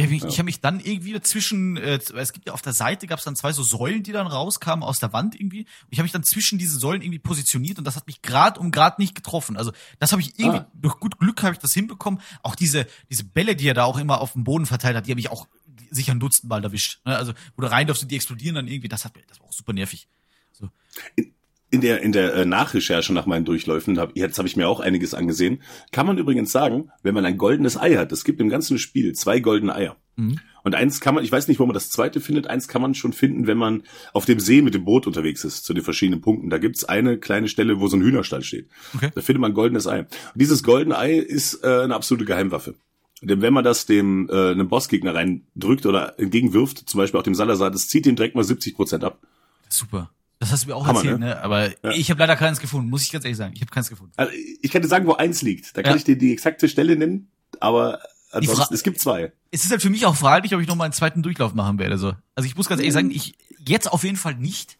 Ja, 0.00 0.10
ich, 0.10 0.24
ich 0.24 0.38
habe 0.38 0.44
mich 0.44 0.60
dann 0.60 0.80
irgendwie 0.80 1.12
dazwischen, 1.12 1.76
äh, 1.76 1.98
es 2.16 2.32
gibt 2.32 2.46
ja 2.46 2.52
auf 2.52 2.62
der 2.62 2.72
Seite 2.72 3.06
gab 3.06 3.18
es 3.18 3.24
dann 3.24 3.36
zwei 3.36 3.52
so 3.52 3.62
Säulen, 3.62 4.02
die 4.02 4.12
dann 4.12 4.26
rauskamen 4.26 4.82
aus 4.82 4.98
der 4.98 5.12
Wand 5.12 5.34
irgendwie. 5.34 5.60
Und 5.60 5.88
ich 5.90 5.98
habe 5.98 6.04
mich 6.04 6.12
dann 6.12 6.22
zwischen 6.24 6.58
diese 6.58 6.78
Säulen 6.78 7.02
irgendwie 7.02 7.18
positioniert 7.18 7.78
und 7.78 7.84
das 7.84 7.96
hat 7.96 8.06
mich 8.06 8.22
grad 8.22 8.58
um 8.58 8.70
grad 8.70 8.98
nicht 8.98 9.14
getroffen. 9.14 9.56
Also 9.56 9.72
das 9.98 10.12
habe 10.12 10.22
ich 10.22 10.38
irgendwie 10.38 10.58
Ah. 10.60 10.70
durch 10.74 10.98
gut 10.98 11.18
Glück 11.18 11.42
habe 11.42 11.52
ich 11.54 11.58
das 11.58 11.72
hinbekommen. 11.72 12.20
Auch 12.42 12.54
diese 12.54 12.86
diese 13.10 13.24
Bälle, 13.24 13.56
die 13.56 13.68
er 13.68 13.74
da 13.74 13.84
auch 13.84 13.98
immer 13.98 14.20
auf 14.20 14.32
dem 14.32 14.44
Boden 14.44 14.66
verteilt 14.66 14.96
hat, 14.96 15.06
die 15.06 15.10
habe 15.10 15.20
ich 15.20 15.30
auch 15.30 15.46
sicher 15.90 16.12
ein 16.12 16.20
Dutzend 16.20 16.48
Mal 16.48 16.62
erwischt. 16.62 17.00
Ne? 17.04 17.16
Also 17.16 17.32
wo 17.56 17.62
du 17.62 17.70
rein 17.70 17.86
darfst 17.86 18.02
und 18.02 18.10
die 18.10 18.16
explodieren 18.16 18.54
dann 18.54 18.68
irgendwie. 18.68 18.88
Das 18.88 19.04
hat 19.04 19.16
mir, 19.16 19.22
das 19.26 19.40
war 19.40 19.46
auch 19.46 19.52
super 19.52 19.72
nervig. 19.72 20.08
So. 20.52 20.70
In 21.16 21.32
der, 21.80 22.02
in 22.02 22.12
der 22.12 22.34
äh, 22.34 22.44
Nachrecherche 22.44 23.12
nach 23.12 23.26
meinen 23.26 23.44
Durchläufen, 23.44 23.98
hab, 23.98 24.16
jetzt 24.16 24.38
habe 24.38 24.48
ich 24.48 24.56
mir 24.56 24.68
auch 24.68 24.80
einiges 24.80 25.14
angesehen, 25.14 25.62
kann 25.92 26.06
man 26.06 26.18
übrigens 26.18 26.50
sagen, 26.50 26.90
wenn 27.02 27.14
man 27.14 27.24
ein 27.24 27.38
goldenes 27.38 27.76
Ei 27.76 27.94
hat, 27.96 28.10
es 28.10 28.24
gibt 28.24 28.40
im 28.40 28.48
ganzen 28.48 28.78
Spiel 28.78 29.12
zwei 29.14 29.38
goldene 29.38 29.74
Eier. 29.74 29.96
Mhm. 30.16 30.40
Und 30.62 30.74
eins 30.74 31.00
kann 31.00 31.14
man, 31.14 31.24
ich 31.24 31.32
weiß 31.32 31.48
nicht, 31.48 31.60
wo 31.60 31.66
man 31.66 31.74
das 31.74 31.90
zweite 31.90 32.20
findet, 32.20 32.46
eins 32.48 32.68
kann 32.68 32.82
man 32.82 32.94
schon 32.94 33.12
finden, 33.12 33.46
wenn 33.46 33.56
man 33.56 33.84
auf 34.12 34.26
dem 34.26 34.40
See 34.40 34.62
mit 34.62 34.74
dem 34.74 34.84
Boot 34.84 35.06
unterwegs 35.06 35.44
ist, 35.44 35.64
zu 35.64 35.72
den 35.72 35.84
verschiedenen 35.84 36.20
Punkten. 36.20 36.50
Da 36.50 36.58
gibt's 36.58 36.84
eine 36.84 37.18
kleine 37.18 37.48
Stelle, 37.48 37.80
wo 37.80 37.88
so 37.88 37.96
ein 37.96 38.02
Hühnerstall 38.02 38.42
steht. 38.42 38.68
Okay. 38.94 39.10
Da 39.14 39.22
findet 39.22 39.40
man 39.40 39.52
ein 39.52 39.54
goldenes 39.54 39.86
Ei. 39.86 40.00
Und 40.00 40.08
dieses 40.34 40.62
goldene 40.62 40.98
Ei 40.98 41.14
ist 41.14 41.64
äh, 41.64 41.82
eine 41.82 41.94
absolute 41.94 42.26
Geheimwaffe. 42.26 42.74
Denn 43.22 43.42
wenn 43.42 43.52
man 43.52 43.64
das 43.64 43.86
dem 43.86 44.28
äh, 44.30 44.50
einem 44.50 44.68
Bossgegner 44.68 45.14
reindrückt 45.14 45.86
oder 45.86 46.18
entgegenwirft, 46.18 46.88
zum 46.88 46.98
Beispiel 46.98 47.20
auch 47.20 47.24
dem 47.24 47.34
Salazar, 47.34 47.70
das 47.70 47.88
zieht 47.88 48.06
ihm 48.06 48.16
direkt 48.16 48.34
mal 48.34 48.44
70 48.44 48.74
Prozent 48.74 49.04
ab. 49.04 49.20
Super. 49.68 50.10
Das 50.40 50.50
hast 50.52 50.64
du 50.64 50.68
mir 50.68 50.74
auch 50.74 50.86
Hammer, 50.86 50.98
erzählt, 51.00 51.20
ne? 51.20 51.26
ne? 51.26 51.42
Aber 51.42 51.68
Ja. 51.68 51.90
ich 51.92 52.10
habe 52.10 52.18
leider 52.18 52.34
keins 52.34 52.58
gefunden, 52.60 52.88
muss 52.90 53.02
ich 53.02 53.12
ganz 53.12 53.24
ehrlich 53.24 53.36
sagen. 53.36 53.52
Ich 53.54 53.60
habe 53.60 53.70
keins 53.70 53.88
gefunden. 53.88 54.12
Also 54.16 54.32
ich 54.62 54.70
kann 54.70 54.82
dir 54.82 54.88
sagen, 54.88 55.06
wo 55.06 55.12
eins 55.12 55.42
liegt. 55.42 55.76
Da 55.76 55.82
kann 55.82 55.92
Ja. 55.92 55.96
ich 55.96 56.04
dir 56.04 56.16
die 56.18 56.32
exakte 56.32 56.68
Stelle 56.68 56.96
nennen, 56.96 57.28
aber 57.60 58.00
ansonsten, 58.32 58.74
es 58.74 58.82
gibt 58.82 58.98
zwei. 59.00 59.32
es 59.50 59.64
ist 59.64 59.70
halt 59.70 59.82
für 59.82 59.90
mich 59.90 60.06
auch 60.06 60.16
fraglich, 60.16 60.54
ob 60.54 60.60
ich 60.60 60.66
noch 60.66 60.76
mal 60.76 60.84
einen 60.84 60.92
zweiten 60.94 61.22
Durchlauf 61.22 61.54
machen 61.54 61.78
werde. 61.78 61.98
So. 61.98 62.14
Also 62.34 62.46
ich 62.48 62.56
muss 62.56 62.68
ganz 62.68 62.80
ehrlich 62.80 62.94
sagen, 62.94 63.10
ich 63.10 63.36
jetzt 63.66 63.92
auf 63.92 64.02
jeden 64.02 64.16
Fall 64.16 64.34
nicht, 64.34 64.78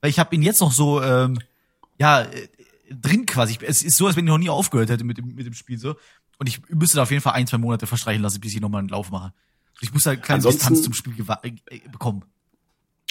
weil 0.00 0.10
ich 0.10 0.18
habe 0.18 0.34
ihn 0.34 0.42
jetzt 0.42 0.60
noch 0.60 0.72
so 0.72 1.00
ähm, 1.02 1.38
ja 1.98 2.22
äh, 2.22 2.48
drin 2.90 3.26
quasi. 3.26 3.58
Es 3.62 3.82
ist 3.84 3.96
so, 3.96 4.08
als 4.08 4.16
wenn 4.16 4.24
ich 4.24 4.30
noch 4.30 4.38
nie 4.38 4.48
aufgehört 4.50 4.90
hätte 4.90 5.04
mit 5.04 5.18
dem 5.18 5.34
mit 5.36 5.46
dem 5.46 5.54
Spiel 5.54 5.78
so. 5.78 5.94
Und 6.38 6.48
ich 6.48 6.60
müsste 6.70 6.96
da 6.96 7.02
auf 7.04 7.10
jeden 7.10 7.22
Fall 7.22 7.34
ein 7.34 7.46
zwei 7.46 7.58
Monate 7.58 7.86
verstreichen 7.86 8.22
lassen, 8.22 8.40
bis 8.40 8.54
ich 8.54 8.60
noch 8.60 8.70
mal 8.70 8.78
einen 8.78 8.88
Lauf 8.88 9.10
mache. 9.12 9.32
Ich 9.82 9.92
muss 9.92 10.02
da 10.02 10.10
eine 10.12 10.20
kleine 10.20 10.38
Ansonsten- 10.38 10.58
Distanz 10.74 10.82
zum 10.82 10.94
Spiel 10.94 11.14
äh, 11.42 11.78
bekommen. 11.92 12.24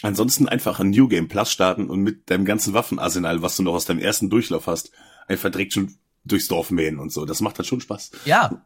Ansonsten 0.01 0.47
einfach 0.47 0.79
ein 0.79 0.91
New 0.91 1.07
Game 1.07 1.27
Plus 1.27 1.51
starten 1.51 1.89
und 1.89 2.01
mit 2.01 2.29
deinem 2.29 2.45
ganzen 2.45 2.73
Waffenarsenal, 2.73 3.41
was 3.41 3.57
du 3.57 3.63
noch 3.63 3.73
aus 3.73 3.85
deinem 3.85 3.99
ersten 3.99 4.29
Durchlauf 4.29 4.67
hast, 4.67 4.91
einfach 5.27 5.51
direkt 5.51 5.73
schon 5.73 5.95
durchs 6.23 6.47
Dorf 6.47 6.71
mähen 6.71 6.99
und 6.99 7.11
so. 7.11 7.25
Das 7.25 7.41
macht 7.41 7.57
halt 7.57 7.67
schon 7.67 7.81
Spaß. 7.81 8.11
Ja. 8.25 8.63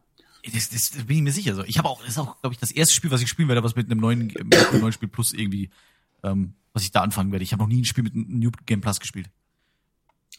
Das, 0.54 0.70
das, 0.70 0.92
bin 0.92 1.18
ich 1.18 1.24
mir 1.24 1.32
sicher. 1.32 1.56
So. 1.56 1.64
Ich 1.64 1.78
habe 1.78 1.90
auch, 1.90 2.02
das 2.02 2.10
ist 2.10 2.18
auch, 2.20 2.40
glaube 2.42 2.54
ich, 2.54 2.60
das 2.60 2.72
erste 2.72 2.94
Spiel, 2.94 3.12
was 3.12 3.22
ich 3.22 3.30
spielen 3.30 3.48
werde, 3.48 3.64
was 3.64 3.76
mit 3.76 3.90
einem 3.90 4.00
neuen, 4.00 4.28
mit 4.28 4.56
einem 4.56 4.82
neuen 4.82 4.94
Spiel 4.94 5.08
Plus 5.08 5.34
irgendwie, 5.34 5.70
ähm, 6.22 6.54
was 6.74 6.84
ich 6.84 6.92
da 6.92 7.02
anfangen 7.02 7.32
werde. 7.32 7.44
Ich 7.44 7.54
habe 7.54 7.64
noch 7.64 7.70
nie 7.70 7.82
ein 7.82 7.86
Spiel 7.86 8.04
mit 8.04 8.14
einem 8.14 8.28
New 8.28 8.52
Game 8.66 8.82
Plus 8.82 9.00
gespielt. 9.00 9.30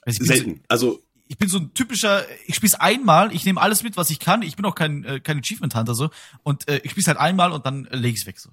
Also 0.03 0.19
bin 0.19 0.27
so- 0.27 0.35
Selten. 0.35 0.61
Also 0.69 1.03
ich 1.27 1.39
bin 1.39 1.49
so 1.49 1.59
ein 1.59 1.73
typischer, 1.73 2.25
ich 2.47 2.55
spiel's 2.55 2.75
einmal, 2.75 3.33
ich 3.35 3.47
nehme 3.47 3.61
alles 3.61 3.83
mit, 3.83 3.97
was 3.97 4.11
ich 4.11 4.19
kann. 4.19 4.43
Ich 4.43 4.57
bin 4.57 4.65
auch 4.67 4.75
kein, 4.75 5.05
äh, 5.05 5.21
kein 5.21 5.39
Achievement 5.39 5.75
Hunter 5.75 5.95
so. 5.95 6.11
Und 6.43 6.69
äh, 6.69 6.81
ich 6.85 6.91
spiel's 6.91 7.07
halt 7.09 7.17
einmal 7.19 7.51
und 7.51 7.65
dann 7.65 7.87
äh, 7.87 7.97
lege 7.97 8.15
ich's 8.15 8.27
weg 8.27 8.39
so. 8.39 8.51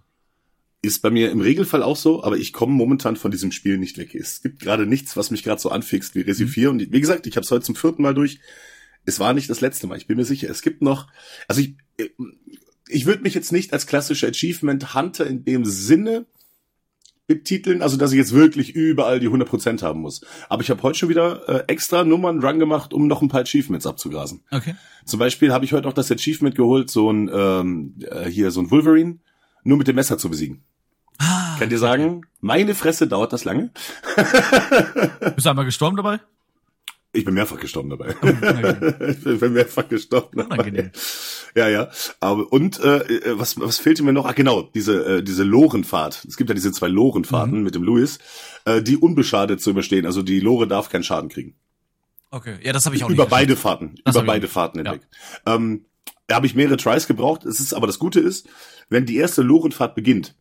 Ist 0.81 1.01
bei 1.01 1.11
mir 1.11 1.29
im 1.29 1.41
Regelfall 1.41 1.83
auch 1.83 1.95
so, 1.95 2.23
aber 2.23 2.37
ich 2.37 2.53
komme 2.53 2.73
momentan 2.73 3.15
von 3.15 3.29
diesem 3.29 3.51
Spiel 3.51 3.77
nicht 3.77 3.97
weg. 3.97 4.15
Es 4.15 4.41
gibt 4.41 4.59
gerade 4.59 4.87
nichts, 4.87 5.15
was 5.15 5.29
mich 5.29 5.43
gerade 5.43 5.61
so 5.61 5.69
anfixt 5.69 6.15
wie 6.15 6.21
Resi 6.21 6.47
4. 6.47 6.71
Und 6.71 6.91
wie 6.91 7.01
gesagt, 7.01 7.27
ich 7.27 7.35
habe 7.35 7.43
es 7.43 7.51
heute 7.51 7.63
zum 7.63 7.75
vierten 7.75 8.01
Mal 8.01 8.15
durch. 8.15 8.39
Es 9.05 9.19
war 9.19 9.33
nicht 9.33 9.49
das 9.49 9.61
letzte 9.61 9.87
Mal, 9.87 9.97
ich 9.97 10.07
bin 10.07 10.17
mir 10.17 10.25
sicher. 10.25 10.49
Es 10.49 10.61
gibt 10.61 10.81
noch, 10.81 11.07
also 11.47 11.61
ich, 11.61 11.75
ich 12.87 13.05
würde 13.05 13.21
mich 13.21 13.35
jetzt 13.35 13.51
nicht 13.51 13.73
als 13.73 13.85
klassischer 13.85 14.27
Achievement 14.27 14.95
Hunter 14.95 15.27
in 15.27 15.45
dem 15.45 15.65
Sinne 15.65 16.25
betiteln, 17.27 17.81
also 17.81 17.95
dass 17.95 18.11
ich 18.11 18.17
jetzt 18.17 18.33
wirklich 18.33 18.75
überall 18.75 19.19
die 19.19 19.29
100% 19.29 19.83
haben 19.83 20.01
muss. 20.01 20.21
Aber 20.49 20.63
ich 20.63 20.69
habe 20.71 20.81
heute 20.81 20.97
schon 20.97 21.09
wieder 21.09 21.47
äh, 21.47 21.71
extra 21.71 22.03
Nummern 22.03 22.43
Run 22.43 22.59
gemacht, 22.59 22.91
um 22.91 23.07
noch 23.07 23.21
ein 23.21 23.29
paar 23.29 23.41
Achievements 23.41 23.85
abzugrasen. 23.85 24.41
Okay. 24.49 24.75
Zum 25.05 25.19
Beispiel 25.19 25.53
habe 25.53 25.63
ich 25.63 25.73
heute 25.73 25.87
auch 25.87 25.93
das 25.93 26.11
Achievement 26.11 26.55
geholt, 26.55 26.89
so 26.89 27.11
ein 27.11 27.29
ähm, 27.33 27.95
äh, 28.01 28.27
hier 28.29 28.49
so 28.51 28.61
ein 28.61 28.71
Wolverine 28.71 29.19
nur 29.63 29.77
mit 29.77 29.87
dem 29.87 29.95
Messer 29.95 30.17
zu 30.17 30.29
besiegen. 30.29 30.63
Ah, 31.23 31.55
Kann 31.59 31.69
dir 31.69 31.77
sagen, 31.77 32.21
meine 32.39 32.73
Fresse 32.73 33.07
dauert 33.07 33.31
das 33.33 33.43
lange. 33.45 33.69
bist 35.35 35.45
du 35.45 35.49
einmal 35.49 35.65
gestorben 35.65 35.97
dabei? 35.97 36.19
Ich 37.13 37.25
bin 37.25 37.33
mehrfach 37.33 37.59
gestorben 37.59 37.89
dabei. 37.89 38.15
unangenehm. 38.21 38.95
ich 39.33 39.39
bin 39.39 39.53
mehrfach 39.53 39.87
gestorben 39.89 40.37
dabei. 40.37 40.55
Unangenehm. 40.55 40.91
Ja, 41.55 41.67
ja. 41.67 41.89
Aber 42.21 42.51
und 42.53 42.79
äh, 42.79 43.37
was 43.37 43.59
was 43.59 43.77
fehlte 43.79 44.01
mir 44.03 44.13
noch? 44.13 44.25
Ah, 44.25 44.31
genau, 44.31 44.61
diese 44.61 45.17
äh, 45.17 45.23
diese 45.23 45.43
Lorenfahrt. 45.43 46.23
Es 46.27 46.37
gibt 46.37 46.49
ja 46.49 46.53
diese 46.53 46.71
zwei 46.71 46.87
Lorenfahrten 46.87 47.57
Mhm. 47.57 47.63
mit 47.63 47.75
dem 47.75 47.83
Louis, 47.83 48.19
äh, 48.65 48.81
die 48.81 48.95
unbeschadet 48.97 49.61
zu 49.61 49.71
überstehen. 49.71 50.05
Also 50.05 50.21
die 50.21 50.39
Lore 50.39 50.67
darf 50.67 50.89
keinen 50.89 51.03
Schaden 51.03 51.29
kriegen. 51.29 51.55
Okay. 52.31 52.57
Ja, 52.63 52.71
das 52.71 52.85
habe 52.85 52.95
ich 52.95 53.03
auch 53.03 53.09
über 53.09 53.23
nicht 53.23 53.29
beide 53.31 53.55
Fahrten, 53.57 53.95
Das 54.05 54.15
über 54.15 54.23
beide. 54.25 54.47
Fahrten 54.47 54.79
Ja. 54.85 54.91
hinweg. 54.93 55.07
Ähm, 55.45 55.85
da 56.27 56.35
habe 56.35 56.45
ich 56.45 56.55
mehrere 56.55 56.77
Tries 56.77 57.07
gebraucht. 57.07 57.43
Es 57.45 57.59
ist 57.59 57.73
aber 57.73 57.87
das 57.87 57.99
Gute 57.99 58.21
ist, 58.21 58.47
wenn 58.87 59.05
die 59.05 59.17
erste 59.17 59.41
Lorenfahrt 59.41 59.95
beginnt, 59.95 60.33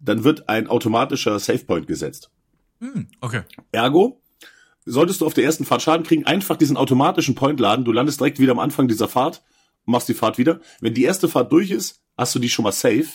dann 0.00 0.24
wird 0.24 0.48
ein 0.48 0.68
automatischer 0.68 1.38
Savepoint 1.38 1.86
gesetzt. 1.86 2.30
Hm, 2.80 3.08
okay. 3.20 3.42
Ergo, 3.72 4.20
solltest 4.84 5.20
du 5.20 5.26
auf 5.26 5.34
der 5.34 5.44
ersten 5.44 5.64
Fahrt 5.64 5.82
Schaden 5.82 6.06
kriegen, 6.06 6.26
einfach 6.26 6.56
diesen 6.56 6.76
automatischen 6.76 7.34
Point 7.34 7.60
laden. 7.60 7.84
Du 7.84 7.92
landest 7.92 8.20
direkt 8.20 8.38
wieder 8.38 8.52
am 8.52 8.58
Anfang 8.58 8.88
dieser 8.88 9.08
Fahrt, 9.08 9.42
machst 9.84 10.08
die 10.08 10.14
Fahrt 10.14 10.38
wieder. 10.38 10.60
Wenn 10.80 10.94
die 10.94 11.04
erste 11.04 11.28
Fahrt 11.28 11.52
durch 11.52 11.70
ist, 11.70 12.02
hast 12.16 12.34
du 12.34 12.38
die 12.38 12.48
schon 12.48 12.62
mal 12.62 12.72
safe. 12.72 13.08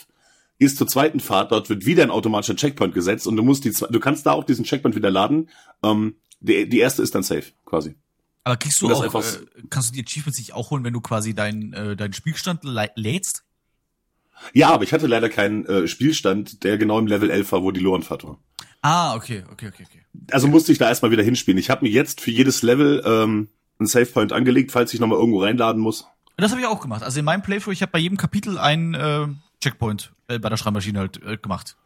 Gehst 0.60 0.76
zur 0.76 0.86
zweiten 0.86 1.18
Fahrt, 1.18 1.50
dort 1.50 1.68
wird 1.68 1.84
wieder 1.84 2.04
ein 2.04 2.10
automatischer 2.10 2.54
Checkpoint 2.54 2.94
gesetzt 2.94 3.26
und 3.26 3.34
du 3.34 3.42
musst 3.42 3.64
die, 3.64 3.72
du 3.72 3.98
kannst 3.98 4.24
da 4.24 4.32
auch 4.32 4.44
diesen 4.44 4.64
Checkpoint 4.64 4.94
wieder 4.94 5.10
laden. 5.10 5.50
Ähm, 5.82 6.14
die, 6.38 6.68
die 6.68 6.78
erste 6.78 7.02
ist 7.02 7.12
dann 7.14 7.24
safe, 7.24 7.52
quasi. 7.64 7.96
Aber 8.44 8.56
kriegst 8.56 8.80
du 8.80 8.88
auch, 8.88 9.02
äh, 9.02 9.38
kannst 9.70 9.90
du 9.90 9.94
die 9.94 10.04
Achievements 10.06 10.38
nicht 10.38 10.52
auch 10.52 10.70
holen, 10.70 10.84
wenn 10.84 10.92
du 10.92 11.00
quasi 11.00 11.34
deinen 11.34 11.72
äh, 11.72 11.96
deinen 11.96 12.12
Spielstand 12.12 12.62
lä- 12.62 12.92
lädst? 12.94 13.42
Ja, 14.52 14.70
aber 14.70 14.84
ich 14.84 14.92
hatte 14.92 15.06
leider 15.06 15.28
keinen 15.28 15.66
äh, 15.66 15.88
Spielstand, 15.88 16.64
der 16.64 16.78
genau 16.78 16.98
im 16.98 17.06
Level 17.06 17.30
11 17.30 17.52
war, 17.52 17.62
wo 17.62 17.70
die 17.70 17.80
Lorenfahrt 17.80 18.24
war. 18.24 18.38
Ah, 18.82 19.14
okay, 19.14 19.44
okay, 19.50 19.68
okay, 19.68 19.86
okay. 19.88 20.00
Also 20.30 20.46
musste 20.46 20.72
ich 20.72 20.78
da 20.78 20.88
erstmal 20.88 21.10
wieder 21.10 21.22
hinspielen. 21.22 21.58
Ich 21.58 21.70
habe 21.70 21.84
mir 21.84 21.90
jetzt 21.90 22.20
für 22.20 22.30
jedes 22.30 22.62
Level 22.62 23.02
ähm, 23.06 23.48
einen 23.78 23.86
Savepoint 23.86 24.32
angelegt, 24.32 24.72
falls 24.72 24.92
ich 24.92 25.00
nochmal 25.00 25.18
irgendwo 25.18 25.42
reinladen 25.42 25.80
muss. 25.80 26.06
Das 26.36 26.50
habe 26.50 26.60
ich 26.60 26.66
auch 26.66 26.80
gemacht. 26.80 27.02
Also 27.02 27.18
in 27.18 27.24
meinem 27.24 27.42
Playthrough, 27.42 27.72
ich 27.72 27.82
habe 27.82 27.92
bei 27.92 27.98
jedem 27.98 28.18
Kapitel 28.18 28.58
einen 28.58 28.94
äh, 28.94 29.26
Checkpoint 29.62 30.12
äh, 30.28 30.38
bei 30.38 30.48
der 30.48 30.56
Schreibmaschine 30.56 30.98
halt 30.98 31.22
äh, 31.24 31.36
gemacht. 31.36 31.76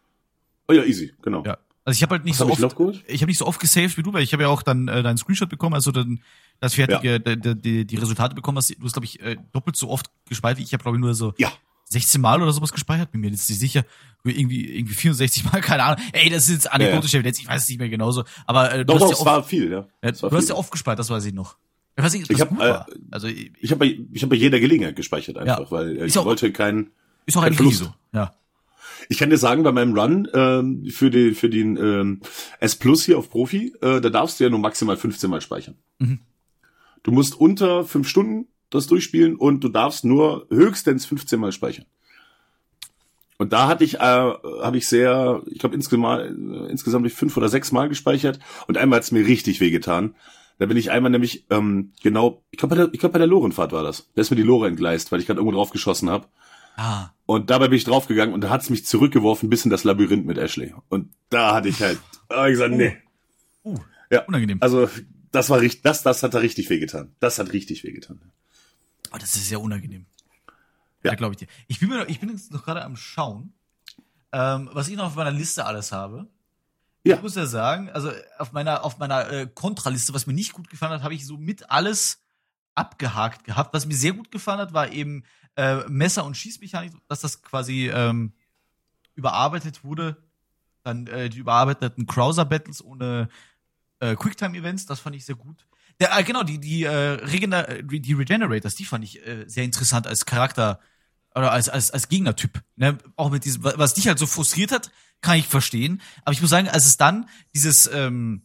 Oh 0.68 0.72
ja, 0.72 0.82
easy, 0.84 1.14
genau. 1.22 1.44
Ja. 1.44 1.58
Also 1.84 1.96
ich 1.96 2.02
habe 2.02 2.16
halt 2.16 2.24
nicht 2.24 2.38
Was 2.38 2.46
so 2.46 2.52
hab 2.52 2.58
ich 2.58 2.64
oft 2.64 2.76
geholt? 2.76 3.04
ich 3.06 3.22
habe 3.22 3.30
nicht 3.30 3.38
so 3.38 3.46
oft 3.46 3.60
gesaved 3.60 3.96
wie 3.96 4.02
du, 4.02 4.12
weil 4.12 4.22
ich 4.22 4.32
habe 4.34 4.42
ja 4.42 4.50
auch 4.50 4.62
dann 4.62 4.88
äh, 4.88 5.02
deinen 5.02 5.16
Screenshot 5.16 5.48
bekommen, 5.48 5.74
also 5.74 5.90
dann 5.90 6.20
das 6.60 6.74
fertige 6.74 7.18
die, 7.20 7.54
die, 7.54 7.84
die 7.86 7.96
Resultate 7.96 8.34
bekommen 8.34 8.58
hast. 8.58 8.70
Du 8.70 8.84
hast 8.84 8.92
glaube 8.92 9.06
ich 9.06 9.20
äh, 9.20 9.36
doppelt 9.52 9.76
so 9.76 9.88
oft 9.88 10.10
gespeichert 10.28 10.58
wie 10.58 10.62
ich. 10.62 10.68
Ich 10.68 10.72
habe 10.74 10.82
glaube 10.82 10.98
ich 10.98 11.00
nur 11.00 11.14
so 11.14 11.32
Ja. 11.38 11.50
16 11.90 12.20
Mal 12.20 12.42
oder 12.42 12.52
sowas 12.52 12.72
gespeichert, 12.72 13.10
bin 13.12 13.20
mir 13.20 13.30
jetzt 13.30 13.48
nicht 13.48 13.58
sicher. 13.58 13.84
Irgendwie, 14.24 14.76
irgendwie 14.78 14.94
64 14.94 15.44
Mal, 15.44 15.60
keine 15.62 15.84
Ahnung. 15.84 16.04
Ey, 16.12 16.28
das 16.28 16.44
ist 16.48 16.50
jetzt 16.54 16.72
anekdotisch, 16.72 17.12
Ja, 17.14 17.20
ich 17.24 17.48
weiß 17.48 17.62
es 17.62 17.68
nicht 17.68 17.78
mehr 17.78 17.88
genauso. 17.88 18.24
Aber 18.46 18.72
äh, 18.72 18.78
du, 18.78 18.84
Doch, 18.84 18.94
hast 18.96 19.02
doch, 19.02 19.10
ja 19.10 19.16
oft, 19.16 19.24
war 19.26 19.44
viel, 19.44 19.70
ja. 19.70 19.86
ja, 20.02 20.12
du 20.12 20.30
hast 20.30 20.40
viel. 20.44 20.48
ja 20.48 20.54
oft 20.54 20.70
gespeichert, 20.70 20.98
das 20.98 21.10
weiß 21.10 21.24
ich 21.24 21.32
noch. 21.34 21.56
Ich 21.96 22.04
weiß 22.04 22.12
nicht, 22.14 22.30
Ich 22.30 22.40
hab, 22.40 22.60
äh. 22.60 22.78
Also 23.10 23.26
Ich 23.28 23.70
habe 23.70 23.78
bei, 23.86 23.98
ich 24.12 24.22
hab 24.22 24.30
bei 24.30 24.36
jeder 24.36 24.60
Gelegenheit 24.60 24.96
gespeichert 24.96 25.38
einfach, 25.38 25.58
Ja. 25.60 25.70
weil 25.70 25.96
äh, 25.98 26.06
ich 26.06 26.18
auch- 26.18 26.24
wollte 26.26 26.52
keinen. 26.52 26.90
ist 27.26 27.36
auch 27.36 27.42
kein 27.42 27.54
Verlust. 27.54 27.78
so. 27.78 27.94
Ja. 28.12 28.34
Ich 29.08 29.18
kann 29.18 29.30
dir 29.30 29.38
sagen, 29.38 29.62
bei 29.62 29.72
meinem 29.72 29.96
Run 29.98 30.28
ähm, 30.34 30.84
für, 30.90 31.10
die, 31.10 31.32
für 31.32 31.48
den 31.48 31.76
ähm, 31.76 32.20
S 32.60 32.76
Plus 32.76 33.04
hier 33.04 33.16
auf 33.18 33.30
Profi, 33.30 33.72
äh, 33.80 34.00
da 34.00 34.10
darfst 34.10 34.38
du 34.40 34.44
ja 34.44 34.50
nur 34.50 34.58
maximal 34.58 34.96
15 34.96 35.30
Mal 35.30 35.40
speichern. 35.40 35.76
Mhm. 35.98 36.18
Du 37.04 37.12
musst 37.12 37.34
unter 37.34 37.84
fünf 37.84 38.08
Stunden 38.08 38.48
das 38.70 38.86
durchspielen 38.86 39.36
und 39.36 39.64
du 39.64 39.68
darfst 39.68 40.04
nur 40.04 40.46
höchstens 40.50 41.06
15 41.06 41.40
Mal 41.40 41.52
speichern. 41.52 41.86
Und 43.38 43.52
da 43.52 43.68
hatte 43.68 43.84
ich, 43.84 43.94
äh, 43.94 43.98
habe 43.98 44.76
ich 44.76 44.88
sehr, 44.88 45.42
ich 45.46 45.60
glaube 45.60 45.76
insgesamt, 45.76 46.22
äh, 46.22 46.70
insgesamt 46.70 47.04
hab 47.04 47.10
ich 47.10 47.16
fünf 47.16 47.36
oder 47.36 47.48
sechs 47.48 47.70
Mal 47.70 47.88
gespeichert 47.88 48.40
und 48.66 48.76
einmal 48.76 48.98
hat's 48.98 49.12
mir 49.12 49.24
richtig 49.26 49.60
wehgetan. 49.60 50.14
Da 50.58 50.66
bin 50.66 50.76
ich 50.76 50.90
einmal 50.90 51.10
nämlich 51.10 51.46
ähm, 51.50 51.92
genau, 52.02 52.42
ich 52.50 52.58
glaube 52.58 52.74
bei 52.74 52.82
der, 52.82 52.92
ich 52.92 52.98
glaub, 52.98 53.12
bei 53.12 53.18
der 53.18 53.28
Lorenfahrt 53.28 53.70
war 53.70 53.84
das. 53.84 54.08
Da 54.14 54.22
ist 54.22 54.30
mir 54.30 54.36
die 54.36 54.42
Lore 54.42 54.66
entgleist, 54.66 55.12
weil 55.12 55.20
ich 55.20 55.26
gerade 55.26 55.38
irgendwo 55.38 55.56
drauf 55.56 55.70
geschossen 55.70 56.10
habe. 56.10 56.26
Ah. 56.76 57.10
Und 57.26 57.50
dabei 57.50 57.68
bin 57.68 57.76
ich 57.76 57.84
draufgegangen 57.84 58.34
und 58.34 58.42
da 58.42 58.50
hat's 58.50 58.70
mich 58.70 58.84
zurückgeworfen 58.84 59.48
bis 59.48 59.64
in 59.64 59.70
das 59.70 59.84
Labyrinth 59.84 60.26
mit 60.26 60.36
Ashley. 60.36 60.74
Und 60.88 61.10
da 61.30 61.54
hatte 61.54 61.68
ich 61.68 61.80
halt, 61.80 61.98
da 62.28 62.36
hab 62.40 62.46
ich 62.46 62.52
gesagt, 62.52 62.74
nee. 62.74 62.96
Uh, 63.64 63.78
Ja, 64.10 64.24
unangenehm. 64.24 64.58
Also 64.60 64.88
das 65.30 65.50
war 65.50 65.60
richtig, 65.60 65.82
das, 65.82 66.02
das 66.02 66.22
hat 66.22 66.34
da 66.34 66.38
richtig 66.38 66.70
wehgetan. 66.70 67.14
Das 67.20 67.38
hat 67.38 67.52
richtig 67.52 67.84
wehgetan. 67.84 68.20
Aber 69.10 69.18
das 69.18 69.34
ist 69.36 69.48
sehr 69.48 69.60
unangenehm. 69.60 70.06
Ja. 71.02 71.10
Ja, 71.12 71.14
glaube 71.16 71.34
ich 71.34 71.38
dir. 71.38 71.48
Ich 71.68 71.78
bin, 71.80 71.88
mir, 71.88 71.98
noch- 71.98 72.08
ich 72.08 72.20
bin 72.20 72.28
jetzt 72.30 72.50
noch 72.52 72.64
gerade 72.64 72.84
am 72.84 72.96
Schauen, 72.96 73.52
ähm, 74.32 74.68
was 74.72 74.88
ich 74.88 74.96
noch 74.96 75.06
auf 75.06 75.14
meiner 75.14 75.30
Liste 75.30 75.64
alles 75.64 75.92
habe. 75.92 76.26
Ja. 77.04 77.16
Ich 77.16 77.22
muss 77.22 77.36
ja 77.36 77.46
sagen, 77.46 77.88
also 77.90 78.10
auf 78.38 78.52
meiner, 78.52 78.84
auf 78.84 78.98
meiner 78.98 79.30
äh, 79.30 79.46
Kontraliste, 79.46 80.12
was 80.12 80.26
mir 80.26 80.32
nicht 80.34 80.52
gut 80.52 80.68
gefallen 80.68 80.92
hat, 80.92 81.02
habe 81.02 81.14
ich 81.14 81.24
so 81.24 81.36
mit 81.38 81.70
alles 81.70 82.20
abgehakt 82.74 83.44
gehabt. 83.44 83.72
Was 83.72 83.86
mir 83.86 83.94
sehr 83.94 84.12
gut 84.12 84.30
gefallen 84.30 84.58
hat, 84.58 84.72
war 84.74 84.90
eben 84.90 85.24
äh, 85.56 85.76
Messer- 85.88 86.24
und 86.24 86.36
Schießmechanik, 86.36 86.92
dass 87.08 87.20
das 87.20 87.42
quasi 87.42 87.88
ähm, 87.88 88.32
überarbeitet 89.14 89.84
wurde. 89.84 90.16
Dann 90.82 91.06
äh, 91.06 91.28
die 91.30 91.38
überarbeiteten 91.38 92.06
Crowser-Battles 92.06 92.84
ohne 92.84 93.28
äh, 94.00 94.14
Quicktime-Events, 94.16 94.86
das 94.86 95.00
fand 95.00 95.16
ich 95.16 95.24
sehr 95.24 95.34
gut. 95.36 95.66
Der, 96.00 96.16
äh, 96.16 96.22
genau, 96.24 96.42
die, 96.42 96.58
die, 96.58 96.84
äh, 96.84 96.90
Regener 96.90 97.68
äh, 97.68 97.82
die 97.84 98.12
Regenerators, 98.12 98.74
die 98.76 98.84
fand 98.84 99.04
ich 99.04 99.26
äh, 99.26 99.44
sehr 99.46 99.64
interessant 99.64 100.06
als 100.06 100.26
Charakter 100.26 100.80
oder 101.34 101.52
als, 101.52 101.68
als, 101.68 101.90
als 101.90 102.08
Gegnertyp. 102.08 102.62
Ne? 102.76 102.98
Auch 103.16 103.30
mit 103.30 103.44
diesem, 103.44 103.64
wa- 103.64 103.74
was 103.76 103.94
dich 103.94 104.08
halt 104.08 104.18
so 104.18 104.26
frustriert 104.26 104.72
hat, 104.72 104.90
kann 105.20 105.38
ich 105.38 105.46
verstehen. 105.46 106.00
Aber 106.24 106.32
ich 106.32 106.40
muss 106.40 106.50
sagen, 106.50 106.68
als 106.68 106.86
es 106.86 106.96
dann 106.96 107.28
dieses, 107.54 107.88
ähm, 107.92 108.42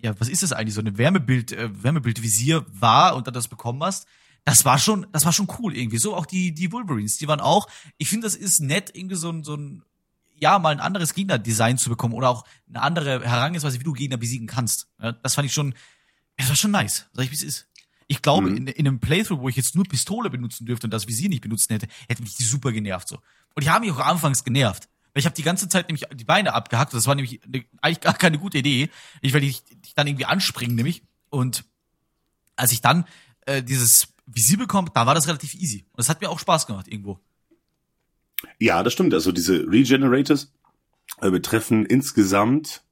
ja, 0.00 0.18
was 0.18 0.28
ist 0.28 0.42
das 0.42 0.52
eigentlich, 0.52 0.74
so 0.74 0.80
eine 0.80 0.96
Wärmebild, 0.98 1.52
äh, 1.52 1.70
Wärmebildvisier 1.82 2.64
war 2.68 3.16
und 3.16 3.26
dann 3.26 3.34
das 3.34 3.48
bekommen 3.48 3.82
hast, 3.82 4.06
das 4.44 4.64
war 4.64 4.78
schon, 4.78 5.06
das 5.12 5.24
war 5.24 5.32
schon 5.32 5.48
cool 5.58 5.74
irgendwie. 5.76 5.98
So 5.98 6.14
auch 6.14 6.26
die, 6.26 6.52
die 6.52 6.72
Wolverines, 6.72 7.16
die 7.16 7.28
waren 7.28 7.40
auch, 7.40 7.66
ich 7.96 8.08
finde, 8.08 8.26
das 8.26 8.34
ist 8.34 8.60
nett, 8.60 8.90
irgendwie 8.94 9.16
so 9.16 9.30
ein, 9.30 9.42
so 9.44 9.56
ein, 9.56 9.82
ja, 10.36 10.58
mal 10.58 10.70
ein 10.70 10.80
anderes 10.80 11.14
Gegnerdesign 11.14 11.78
zu 11.78 11.88
bekommen 11.88 12.12
oder 12.12 12.28
auch 12.28 12.44
eine 12.68 12.82
andere 12.82 13.24
Herangehensweise, 13.24 13.80
wie 13.80 13.84
du 13.84 13.92
Gegner 13.92 14.16
besiegen 14.18 14.46
kannst. 14.46 14.88
Ja, 15.00 15.12
das 15.12 15.34
fand 15.34 15.46
ich 15.46 15.54
schon, 15.54 15.74
das 16.36 16.48
war 16.48 16.56
schon 16.56 16.70
nice. 16.72 17.06
Sag 17.12 17.24
ich, 17.24 17.30
wie 17.30 17.36
es 17.36 17.42
ist. 17.42 17.68
Ich 18.06 18.20
glaube, 18.22 18.50
Mhm. 18.50 18.56
in, 18.56 18.66
in 18.66 18.86
einem 18.86 19.00
Playthrough, 19.00 19.40
wo 19.40 19.48
ich 19.48 19.56
jetzt 19.56 19.74
nur 19.74 19.84
Pistole 19.84 20.28
benutzen 20.30 20.66
dürfte 20.66 20.86
und 20.86 20.90
das 20.90 21.06
Visier 21.08 21.28
nicht 21.28 21.40
benutzen 21.40 21.72
hätte, 21.72 21.86
hätte 22.08 22.22
mich 22.22 22.34
die 22.36 22.44
super 22.44 22.70
genervt 22.72 23.08
so. 23.08 23.16
Und 23.54 23.64
die 23.64 23.70
haben 23.70 23.82
mich 23.84 23.92
auch 23.92 24.00
anfangs 24.00 24.44
genervt. 24.44 24.88
Weil 25.12 25.20
ich 25.20 25.26
habe 25.26 25.36
die 25.36 25.42
ganze 25.42 25.68
Zeit 25.68 25.88
nämlich 25.88 26.06
die 26.12 26.24
Beine 26.24 26.52
abgehackt. 26.54 26.92
Das 26.92 27.06
war 27.06 27.14
nämlich 27.14 27.40
eine, 27.44 27.64
eigentlich 27.80 28.00
gar 28.00 28.14
keine 28.14 28.38
gute 28.38 28.58
Idee. 28.58 28.90
Ich 29.22 29.32
weil 29.32 29.44
ich, 29.44 29.62
ich 29.86 29.94
dann 29.94 30.06
irgendwie 30.08 30.24
anspringen 30.24 30.74
nämlich. 30.76 31.02
Und 31.30 31.64
als 32.56 32.72
ich 32.72 32.80
dann 32.80 33.04
äh, 33.46 33.62
dieses 33.62 34.08
Visier 34.26 34.58
bekomme, 34.58 34.90
da 34.92 35.06
war 35.06 35.14
das 35.14 35.28
relativ 35.28 35.54
easy. 35.54 35.84
Und 35.92 35.98
das 35.98 36.08
hat 36.08 36.20
mir 36.20 36.30
auch 36.30 36.38
Spaß 36.40 36.66
gemacht 36.66 36.88
irgendwo. 36.88 37.20
Ja, 38.58 38.82
das 38.82 38.92
stimmt. 38.92 39.14
Also 39.14 39.32
diese 39.32 39.66
Regenerators 39.70 40.52
äh, 41.20 41.30
betreffen 41.30 41.86
insgesamt 41.86 42.82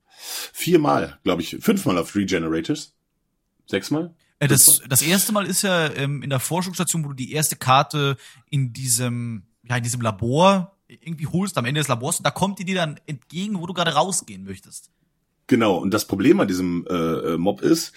viermal, 0.53 1.19
glaube 1.25 1.43
ich, 1.43 1.57
fünfmal 1.61 1.99
auf 1.99 2.15
Regenerators. 2.15 2.95
Sechsmal? 3.73 4.15
Äh, 4.39 4.49
das, 4.49 4.83
das 4.89 5.03
erste 5.03 5.33
Mal 5.33 5.47
ist 5.47 5.63
ja 5.63 5.93
ähm, 5.95 6.23
in 6.23 6.31
der 6.31 6.41
Forschungsstation, 6.41 7.05
wo 7.05 7.09
du 7.09 7.15
die 7.15 7.33
erste 7.33 7.57
Karte 7.57 8.17
in 8.51 8.73
diesem, 8.73 9.45
ja, 9.65 9.77
in 9.79 9.83
diesem 9.83 10.03
Labor 10.03 10.77
irgendwie 10.89 11.27
holst, 11.27 11.57
am 11.57 11.65
Ende 11.65 11.81
des 11.81 11.89
Labors, 11.89 12.19
und 12.19 12.27
da 12.27 12.31
kommt 12.31 12.59
die 12.59 12.67
dir 12.67 12.75
dann 12.75 13.01
entgegen, 13.07 13.59
wo 13.59 13.67
du 13.67 13.73
gerade 13.73 13.93
rausgehen 13.95 14.45
möchtest. 14.45 14.91
Genau. 15.47 15.79
Und 15.79 15.93
das 15.95 16.07
Problem 16.07 16.39
an 16.39 16.49
diesem 16.49 16.87
äh, 16.89 16.95
äh, 16.95 17.39
Mob 17.39 17.63
ist, 17.63 17.95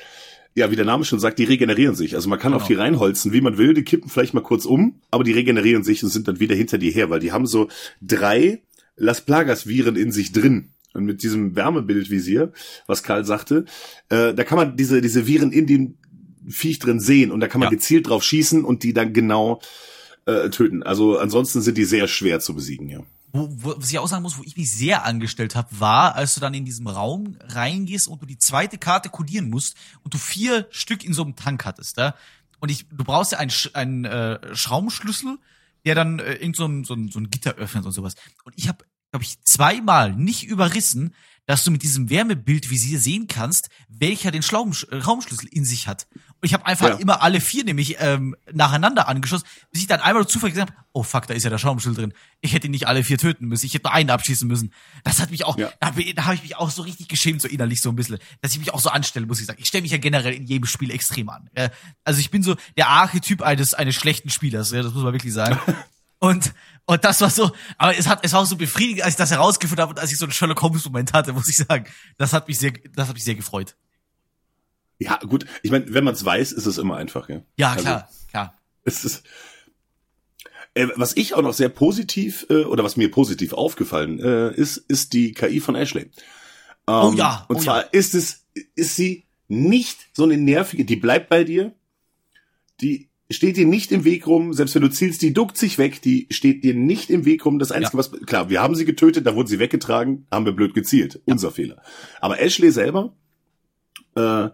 ja, 0.54 0.72
wie 0.72 0.78
der 0.78 0.86
Name 0.86 1.04
schon 1.04 1.20
sagt, 1.20 1.38
die 1.38 1.44
regenerieren 1.44 1.96
sich. 1.96 2.16
Also 2.16 2.30
man 2.30 2.40
kann 2.40 2.54
Genau. 2.54 2.62
auf 2.62 2.68
die 2.68 2.76
reinholzen, 2.76 3.34
wie 3.34 3.42
man 3.42 3.58
will. 3.58 3.74
Die 3.74 3.84
kippen 3.84 4.10
vielleicht 4.10 4.34
mal 4.34 4.42
kurz 4.42 4.64
um, 4.66 5.02
aber 5.12 5.26
die 5.26 5.34
regenerieren 5.34 5.84
sich 5.84 6.02
und 6.04 6.10
sind 6.10 6.30
dann 6.30 6.40
wieder 6.40 6.56
hinter 6.56 6.78
dir 6.78 6.92
her, 6.94 7.10
weil 7.10 7.20
die 7.20 7.34
haben 7.34 7.46
so 7.46 7.68
drei 8.02 8.62
Las 8.96 9.20
Plagas-Viren 9.20 9.98
in 9.98 10.14
sich 10.14 10.32
drin. 10.32 10.70
Und 10.96 11.06
mit 11.06 11.24
diesem 11.24 11.56
Wärmebildvisier, 11.56 12.52
was 12.88 13.04
Karl 13.04 13.26
sagte, 13.26 13.66
äh, 14.10 14.34
da 14.34 14.44
kann 14.44 14.58
man 14.58 14.78
diese, 14.78 15.02
diese 15.02 15.28
Viren 15.28 15.52
in 15.52 15.68
dem 15.68 15.98
Viech 16.48 16.80
drin 16.80 17.00
sehen 17.00 17.32
und 17.32 17.40
da 17.40 17.48
kann 17.48 17.60
man 17.60 17.68
Ja. 17.68 17.72
gezielt 17.72 18.08
drauf 18.08 18.24
schießen 18.24 18.64
und 18.64 18.84
die 18.84 18.94
dann 18.94 19.14
genau 19.14 19.62
äh, 20.26 20.50
töten. 20.50 20.84
Also 20.84 21.18
ansonsten 21.20 21.62
sind 21.62 21.78
die 21.78 21.86
sehr 21.86 22.08
schwer 22.08 22.40
zu 22.40 22.56
besiegen, 22.56 22.90
ja. 22.90 23.00
Wo, 23.32 23.50
wo, 23.52 23.76
was 23.78 23.92
ich 23.92 24.00
auch 24.00 24.08
sagen 24.08 24.24
muss, 24.24 24.38
wo 24.38 24.44
ich 24.44 24.56
mich 24.56 24.72
sehr 24.72 25.04
angestellt 25.06 25.56
habe, 25.56 25.68
war, 25.80 26.16
als 26.16 26.36
du 26.36 26.40
dann 26.42 26.54
in 26.54 26.64
diesem 26.66 26.88
Raum 26.88 27.38
reingehst 27.42 28.08
und 28.08 28.22
du 28.22 28.26
die 28.26 28.38
zweite 28.38 28.78
Karte 28.78 29.10
kodieren 29.10 29.50
musst 29.50 29.76
und 30.04 30.14
du 30.14 30.18
vier 30.18 30.68
Stück 30.72 31.04
in 31.04 31.14
so 31.14 31.24
einem 31.24 31.36
Tank 31.36 31.66
hattest, 31.66 31.98
ja. 31.98 32.16
Und 32.60 32.72
ich, 32.72 32.88
du 32.90 33.04
brauchst 33.04 33.34
ja 33.34 33.40
einen, 33.40 33.52
einen 33.74 34.06
äh, 34.06 34.56
Schraubenschlüssel, 34.56 35.38
der 35.84 35.94
dann 35.96 36.20
äh, 36.20 36.36
irgend 36.36 36.56
so 36.56 36.66
ein, 36.66 36.84
so, 36.86 36.94
ein, 36.94 37.10
so 37.10 37.20
ein 37.20 37.30
Gitter 37.30 37.56
öffnet 37.56 37.86
und 37.86 37.92
sowas. 37.92 38.16
Und 38.46 38.54
ich 38.56 38.68
habe, 38.68 38.86
glaube 39.16 39.24
ich, 39.26 39.42
zweimal 39.44 40.14
nicht 40.14 40.44
überrissen, 40.44 41.16
dass 41.48 41.64
du 41.64 41.70
mit 41.70 41.84
diesem 41.84 42.10
Wärmebildvisier 42.10 43.00
sehen 43.00 43.28
kannst, 43.28 43.70
welcher 43.88 44.32
den 44.32 44.42
Schlaum, 44.42 44.74
äh, 44.90 44.96
Raumschlüssel 44.98 45.48
in 45.52 45.64
sich 45.64 45.88
hat. 45.88 46.08
Und 46.12 46.40
ich 46.42 46.54
habe 46.56 46.66
einfach 46.66 46.90
Ja. 46.90 46.96
immer 46.96 47.22
alle 47.22 47.40
vier 47.40 47.64
nämlich 47.64 47.98
ähm, 48.00 48.36
nacheinander 48.52 49.08
angeschossen, 49.08 49.46
bis 49.72 49.82
ich 49.82 49.88
dann 49.88 50.00
einmal 50.02 50.26
zufällig 50.28 50.56
gesagt 50.56 50.72
habe, 50.72 50.86
oh 50.92 51.04
fuck, 51.04 51.28
da 51.28 51.36
ist 51.36 51.44
ja 51.44 51.52
der 51.52 51.60
Schlaumschlüssel 51.60 51.96
drin. 52.02 52.14
Ich 52.42 52.54
hätte 52.54 52.68
nicht 52.68 52.88
alle 52.88 53.04
vier 53.04 53.20
töten 53.20 53.46
müssen, 53.48 53.68
ich 53.68 53.76
hätte 53.76 53.84
nur 53.88 53.94
einen 53.94 54.10
abschießen 54.10 54.48
müssen. 54.48 54.74
Das 55.04 55.20
hat 55.22 55.30
mich 55.30 55.46
auch, 55.46 55.56
Ja. 55.58 55.72
da, 55.80 55.92
da 55.92 56.26
habe 56.26 56.34
ich 56.36 56.42
mich 56.42 56.56
auch 56.56 56.72
so 56.72 56.82
richtig 56.82 57.08
geschämt, 57.10 57.42
so 57.44 57.48
innerlich 57.48 57.80
so 57.80 57.90
ein 57.90 57.96
bisschen, 57.96 58.18
dass 58.42 58.54
ich 58.54 58.60
mich 58.60 58.74
auch 58.74 58.82
so 58.82 58.90
anstelle, 58.90 59.28
muss 59.28 59.40
ich 59.40 59.46
sagen. 59.46 59.60
Ich 59.62 59.68
stelle 59.68 59.84
mich 59.84 59.92
ja 59.92 60.00
generell 60.00 60.34
in 60.34 60.46
jedem 60.48 60.66
Spiel 60.66 60.90
extrem 60.90 61.30
an. 61.30 61.48
Ja. 61.56 61.70
Also 62.04 62.20
ich 62.20 62.32
bin 62.32 62.42
so 62.44 62.56
der 62.76 62.90
Archetyp 62.90 63.44
eines, 63.44 63.76
eines 63.76 63.94
schlechten 63.96 64.32
Spielers, 64.32 64.72
ja, 64.72 64.82
das 64.82 64.94
muss 64.96 65.04
man 65.04 65.14
wirklich 65.14 65.34
sagen. 65.34 65.60
Und, 66.20 66.54
und 66.86 67.04
das 67.04 67.22
war 67.22 67.30
so, 67.30 67.52
aber 67.78 67.98
es 67.98 68.08
hat, 68.08 68.20
es 68.24 68.34
war 68.34 68.42
auch 68.42 68.46
so 68.46 68.56
befriedigend, 68.58 69.04
als 69.04 69.14
ich 69.14 69.18
das 69.18 69.32
herausgefunden 69.32 69.82
habe 69.82 69.92
und 69.92 70.00
als 70.00 70.12
ich 70.12 70.18
so 70.18 70.26
einen 70.26 70.32
Sherlock 70.32 70.62
Holmes 70.62 70.86
Moment 70.86 71.14
hatte, 71.14 71.34
muss 71.34 71.50
ich 71.50 71.58
sagen. 71.58 71.86
Das 72.18 72.34
hat 72.34 72.48
mich 72.48 72.60
sehr, 72.60 72.74
das 72.94 73.08
hat 73.08 73.16
mich 73.16 73.24
sehr 73.24 73.36
gefreut. 73.36 73.76
Ja, 75.00 75.18
gut. 75.18 75.46
Ich 75.64 75.72
meine, 75.72 75.94
wenn 75.94 76.04
man 76.04 76.14
es 76.14 76.24
weiß, 76.24 76.52
ist 76.52 76.66
es 76.66 76.78
immer 76.78 76.98
einfach, 76.98 77.28
ja. 77.28 77.42
Ja, 77.58 77.72
Also, 77.72 77.84
klar, 77.84 78.10
klar. 78.30 78.58
Es 78.84 79.04
ist, 79.04 79.24
äh, 80.76 80.88
was 80.96 81.18
ich 81.18 81.34
auch 81.34 81.42
noch 81.42 81.54
sehr 81.54 81.70
positiv 81.70 82.46
äh, 82.50 82.64
oder 82.64 82.84
was 82.84 82.98
mir 82.98 83.10
positiv 83.10 83.54
aufgefallen 83.54 84.20
äh, 84.20 84.54
ist, 84.54 84.78
ist 84.78 85.14
die 85.14 85.34
KI 85.34 85.60
von 85.60 85.76
Ashley. 85.76 86.04
Ähm, 86.04 86.12
Oh 86.88 87.14
ja, 87.16 87.46
Und 87.50 87.58
oh 87.58 87.60
zwar 87.60 87.78
ja. 87.78 87.90
ist 87.92 88.14
es, 88.14 88.46
ist 88.76 88.96
sie 88.96 89.26
nicht 89.48 89.98
so 90.14 90.24
eine 90.24 90.38
nervige, 90.38 90.86
die 90.86 90.96
bleibt 90.96 91.30
bei 91.30 91.44
dir, 91.44 91.74
die 92.80 93.10
steht 93.32 93.58
dir 93.58 93.66
nicht 93.66 93.92
im 93.92 94.04
Weg 94.04 94.28
rum, 94.28 94.54
selbst 94.54 94.76
wenn 94.76 94.82
du 94.84 94.90
zielst, 94.90 95.22
die 95.22 95.34
duckt 95.34 95.58
sich 95.58 95.78
weg, 95.78 96.02
die 96.02 96.28
steht 96.30 96.64
dir 96.64 96.74
nicht 96.76 97.10
im 97.10 97.26
Weg 97.26 97.46
rum. 97.46 97.58
Das 97.60 97.72
Einzige, 97.72 97.98
was, 97.98 98.12
klar, 98.12 98.50
wir 98.50 98.62
haben 98.62 98.76
sie 98.76 98.86
getötet, 98.86 99.26
da 99.26 99.36
wurde 99.36 99.50
sie 99.50 99.60
weggetragen, 99.60 100.28
haben 100.32 100.46
wir 100.46 100.52
blöd 100.54 100.74
gezielt. 100.74 101.22
Unser 101.26 101.52
Fehler. 101.52 101.82
Aber 102.22 102.40
Ashley 102.40 102.72
selber 102.72 103.16
äh, 104.16 104.50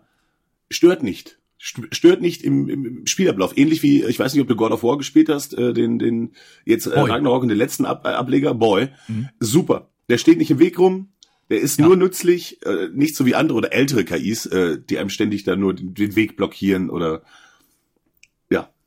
stört 0.69 1.03
nicht. 1.03 1.37
St- 1.61 1.93
Stört 1.93 2.21
nicht 2.21 2.43
im, 2.43 2.69
im 2.69 3.05
Spielablauf. 3.07 3.57
Ähnlich 3.57 3.83
wie, 3.83 4.03
ich 4.03 4.17
weiß 4.17 4.33
nicht, 4.33 4.41
ob 4.41 4.47
du 4.47 4.55
God 4.55 4.71
of 4.71 4.83
War 4.83 4.97
gespielt 4.97 5.29
hast, 5.29 5.53
äh, 5.57 5.73
den, 5.73 5.99
den 5.99 6.31
jetzt 6.65 6.87
äh, 6.87 6.91
Boy. 6.91 7.09
Ragnarok 7.11 7.43
und 7.43 7.49
den 7.49 7.57
letzten 7.57 7.85
Ab 7.85 8.03
äh, 8.05 8.09
Ableger, 8.09 8.53
Boy. 8.55 8.87
Mhm. 9.07 9.29
Super. 9.39 9.89
Der 10.09 10.17
steht 10.17 10.37
nicht 10.37 10.49
im 10.51 10.59
Weg 10.59 10.79
rum. 10.79 11.09
Der 11.49 11.59
ist 11.59 11.77
Ja. 11.79 11.85
nur 11.85 11.97
nützlich, 11.97 12.65
äh, 12.65 12.87
nicht 12.93 13.15
so 13.15 13.25
wie 13.25 13.35
andere 13.35 13.57
oder 13.57 13.73
ältere 13.73 14.05
KIs, 14.05 14.45
äh, 14.47 14.79
die 14.89 14.97
einem 14.97 15.09
ständig 15.09 15.43
da 15.43 15.55
nur 15.55 15.73
den, 15.75 15.93
den 15.93 16.15
Weg 16.15 16.37
blockieren 16.37 16.89
oder 16.89 17.11
ja. 17.15 17.21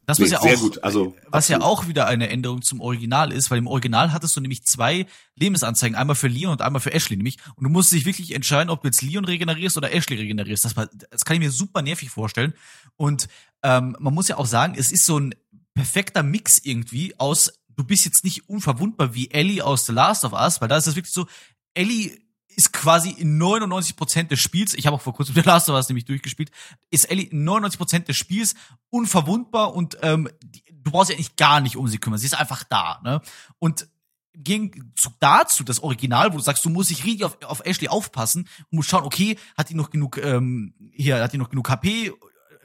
Das 0.06 0.18
Nee, 0.18 0.24
was 0.24 0.30
ja 0.32 0.40
sehr 0.40 0.56
auch, 0.56 0.60
gut. 0.60 0.82
Also 0.82 1.16
was 1.28 1.48
ja 1.48 1.56
absolut. 1.56 1.78
auch 1.78 1.88
wieder 1.88 2.06
eine 2.06 2.28
Änderung 2.28 2.62
zum 2.62 2.80
Original 2.80 3.32
ist, 3.32 3.50
weil 3.50 3.58
im 3.58 3.66
Original 3.66 4.12
hattest 4.12 4.36
du 4.36 4.40
nämlich 4.40 4.64
zwei 4.64 5.06
Lebensanzeigen, 5.34 5.96
einmal 5.96 6.16
für 6.16 6.28
Leon 6.28 6.52
und 6.52 6.62
einmal 6.62 6.80
für 6.80 6.92
Ashley 6.92 7.16
nämlich. 7.16 7.38
Und 7.54 7.64
du 7.64 7.70
musst 7.70 7.92
dich 7.92 8.04
wirklich 8.04 8.34
entscheiden, 8.34 8.70
ob 8.70 8.82
du 8.82 8.88
jetzt 8.88 9.02
Leon 9.02 9.24
regenerierst 9.24 9.76
oder 9.76 9.92
Ashley 9.92 10.16
regenerierst. 10.16 10.64
Das, 10.64 10.76
war, 10.76 10.88
das 11.10 11.24
kann 11.24 11.34
ich 11.34 11.40
mir 11.40 11.50
super 11.50 11.82
nervig 11.82 12.10
vorstellen. 12.10 12.54
Und 12.96 13.28
ähm, 13.62 13.96
man 13.98 14.14
muss 14.14 14.28
ja 14.28 14.36
auch 14.36 14.46
sagen, 14.46 14.74
es 14.76 14.92
ist 14.92 15.06
so 15.06 15.18
ein 15.18 15.34
perfekter 15.74 16.22
Mix 16.22 16.58
irgendwie 16.58 17.18
aus 17.18 17.52
du 17.76 17.84
bist 17.84 18.04
jetzt 18.04 18.24
nicht 18.24 18.48
unverwundbar 18.48 19.14
wie 19.14 19.30
Ellie 19.30 19.64
aus 19.64 19.86
The 19.86 19.92
Last 19.92 20.24
of 20.24 20.32
Us, 20.32 20.60
weil 20.60 20.68
da 20.68 20.76
ist 20.76 20.86
es 20.86 20.96
wirklich 20.96 21.12
so, 21.12 21.26
Ellie 21.74 22.23
ist 22.56 22.72
quasi 22.72 23.10
in 23.10 23.40
99% 23.40 24.28
des 24.28 24.40
Spiels, 24.40 24.74
ich 24.74 24.86
habe 24.86 24.96
auch 24.96 25.02
vor 25.02 25.14
kurzem 25.14 25.34
The 25.36 25.42
Last 25.42 25.68
of 25.68 25.76
Us 25.76 25.88
nämlich 25.88 26.04
durchgespielt, 26.04 26.50
ist 26.90 27.10
Ellie 27.10 27.26
in 27.26 27.48
99% 27.48 28.04
des 28.04 28.16
Spiels 28.16 28.54
unverwundbar 28.90 29.74
und 29.74 29.98
ähm, 30.02 30.28
die, 30.42 30.62
du 30.70 30.90
brauchst 30.90 31.10
ja 31.10 31.16
eigentlich 31.16 31.36
gar 31.36 31.60
nicht 31.60 31.76
um 31.76 31.88
sie 31.88 31.98
kümmern. 31.98 32.18
Sie 32.18 32.26
ist 32.26 32.38
einfach 32.38 32.64
da. 32.64 33.00
Ne? 33.02 33.20
Und 33.58 33.88
Gegenzug 34.34 35.14
dazu, 35.20 35.62
das 35.62 35.80
Original, 35.80 36.32
wo 36.32 36.38
du 36.38 36.42
sagst, 36.42 36.64
du 36.64 36.70
musst 36.70 36.90
dich 36.90 37.04
richtig 37.04 37.24
auf, 37.24 37.42
auf 37.44 37.64
Ashley 37.64 37.88
aufpassen 37.88 38.48
und 38.70 38.72
musst 38.72 38.90
schauen, 38.90 39.04
okay, 39.04 39.38
hat 39.56 39.70
die 39.70 39.74
noch 39.74 39.90
genug, 39.90 40.18
ähm, 40.18 40.74
hier, 40.92 41.22
hat 41.22 41.32
die 41.32 41.38
noch 41.38 41.50
genug 41.50 41.70
HP, 41.70 42.12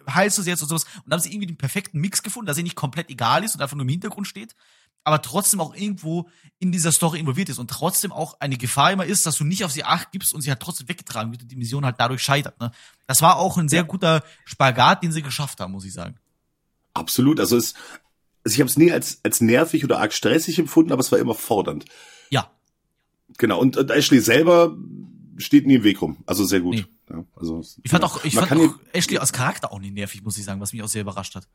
heilst 0.10 0.38
du 0.38 0.42
sie 0.42 0.50
jetzt 0.50 0.64
und 0.64 0.70
sowas. 0.70 0.86
Und 0.96 1.04
dann 1.06 1.14
haben 1.14 1.24
sie 1.24 1.30
irgendwie 1.30 1.48
den 1.48 1.58
perfekten 1.58 2.00
Mix 2.00 2.24
gefunden, 2.24 2.48
dass 2.48 2.56
sie 2.56 2.64
nicht 2.64 2.76
komplett 2.76 3.10
egal 3.10 3.44
ist 3.44 3.56
und 3.56 3.62
einfach 3.62 3.76
nur 3.76 3.84
im 3.84 3.90
Hintergrund 3.90 4.28
steht, 4.28 4.56
aber 5.04 5.22
trotzdem 5.22 5.60
auch 5.60 5.76
irgendwo 5.76 6.30
in 6.60 6.72
dieser 6.72 6.92
Story 6.92 7.20
involviert 7.20 7.50
ist 7.50 7.58
und 7.58 7.70
trotzdem 7.70 8.12
auch 8.12 8.40
eine 8.40 8.58
Gefahr 8.58 8.92
immer 8.92 9.06
ist, 9.06 9.26
dass 9.26 9.38
du 9.38 9.44
nicht 9.46 9.64
auf 9.64 9.72
sie 9.72 9.84
acht 9.84 10.12
gibst 10.12 10.34
und 10.34 10.42
sie 10.42 10.50
halt 10.50 10.60
trotzdem 10.60 10.90
weggetragen 10.90 11.32
wird 11.32 11.44
und 11.44 11.52
die 11.52 11.56
Mission 11.56 11.86
halt 11.86 11.96
dadurch 12.00 12.22
scheitert. 12.22 12.60
Ne? 12.60 12.72
Das 13.08 13.22
war 13.22 13.38
auch 13.38 13.58
ein 13.58 13.70
sehr 13.70 13.84
guter 13.84 14.24
Spagat, 14.46 15.02
den 15.04 15.12
sie 15.12 15.22
geschafft 15.22 15.60
haben, 15.62 15.72
muss 15.72 15.86
ich 15.86 15.94
sagen. 15.94 16.16
Absolut. 16.94 17.40
Also 17.40 17.56
es, 17.56 17.76
also 18.44 18.56
ich 18.56 18.60
habe 18.60 18.70
es 18.70 18.78
nie 18.78 18.92
als, 18.92 19.20
als 19.24 19.42
nervig 19.42 19.84
oder 19.86 20.00
arg 20.00 20.14
stressig 20.14 20.60
empfunden, 20.60 20.92
aber 20.92 21.00
es 21.00 21.12
war 21.12 21.20
immer 21.20 21.36
fordernd. 21.36 21.86
Ja. 22.30 22.52
Genau. 23.38 23.60
Und, 23.60 23.78
und 23.78 23.90
Ashley 23.92 24.20
selber 24.20 24.76
steht 25.38 25.66
nie 25.66 25.76
im 25.76 25.84
Weg 25.84 26.02
rum. 26.02 26.18
Also 26.26 26.44
sehr 26.44 26.60
gut. 26.60 26.76
Nee. 26.76 26.86
Ja, 27.10 27.26
also, 27.36 27.64
Ich 27.84 27.90
fand 27.90 28.04
ja. 28.04 28.10
auch, 28.10 28.24
ich 28.24 28.36
fand 28.36 28.52
auch 28.52 28.76
Ashley 28.94 29.18
als 29.18 29.34
Charakter 29.34 29.72
auch 29.72 29.80
nicht 29.80 29.94
nervig, 29.94 30.24
muss 30.24 30.38
ich 30.38 30.44
sagen, 30.44 30.62
was 30.62 30.74
mich 30.74 30.84
auch 30.84 30.88
sehr 30.88 31.02
überrascht 31.02 31.36
hat. 31.36 31.48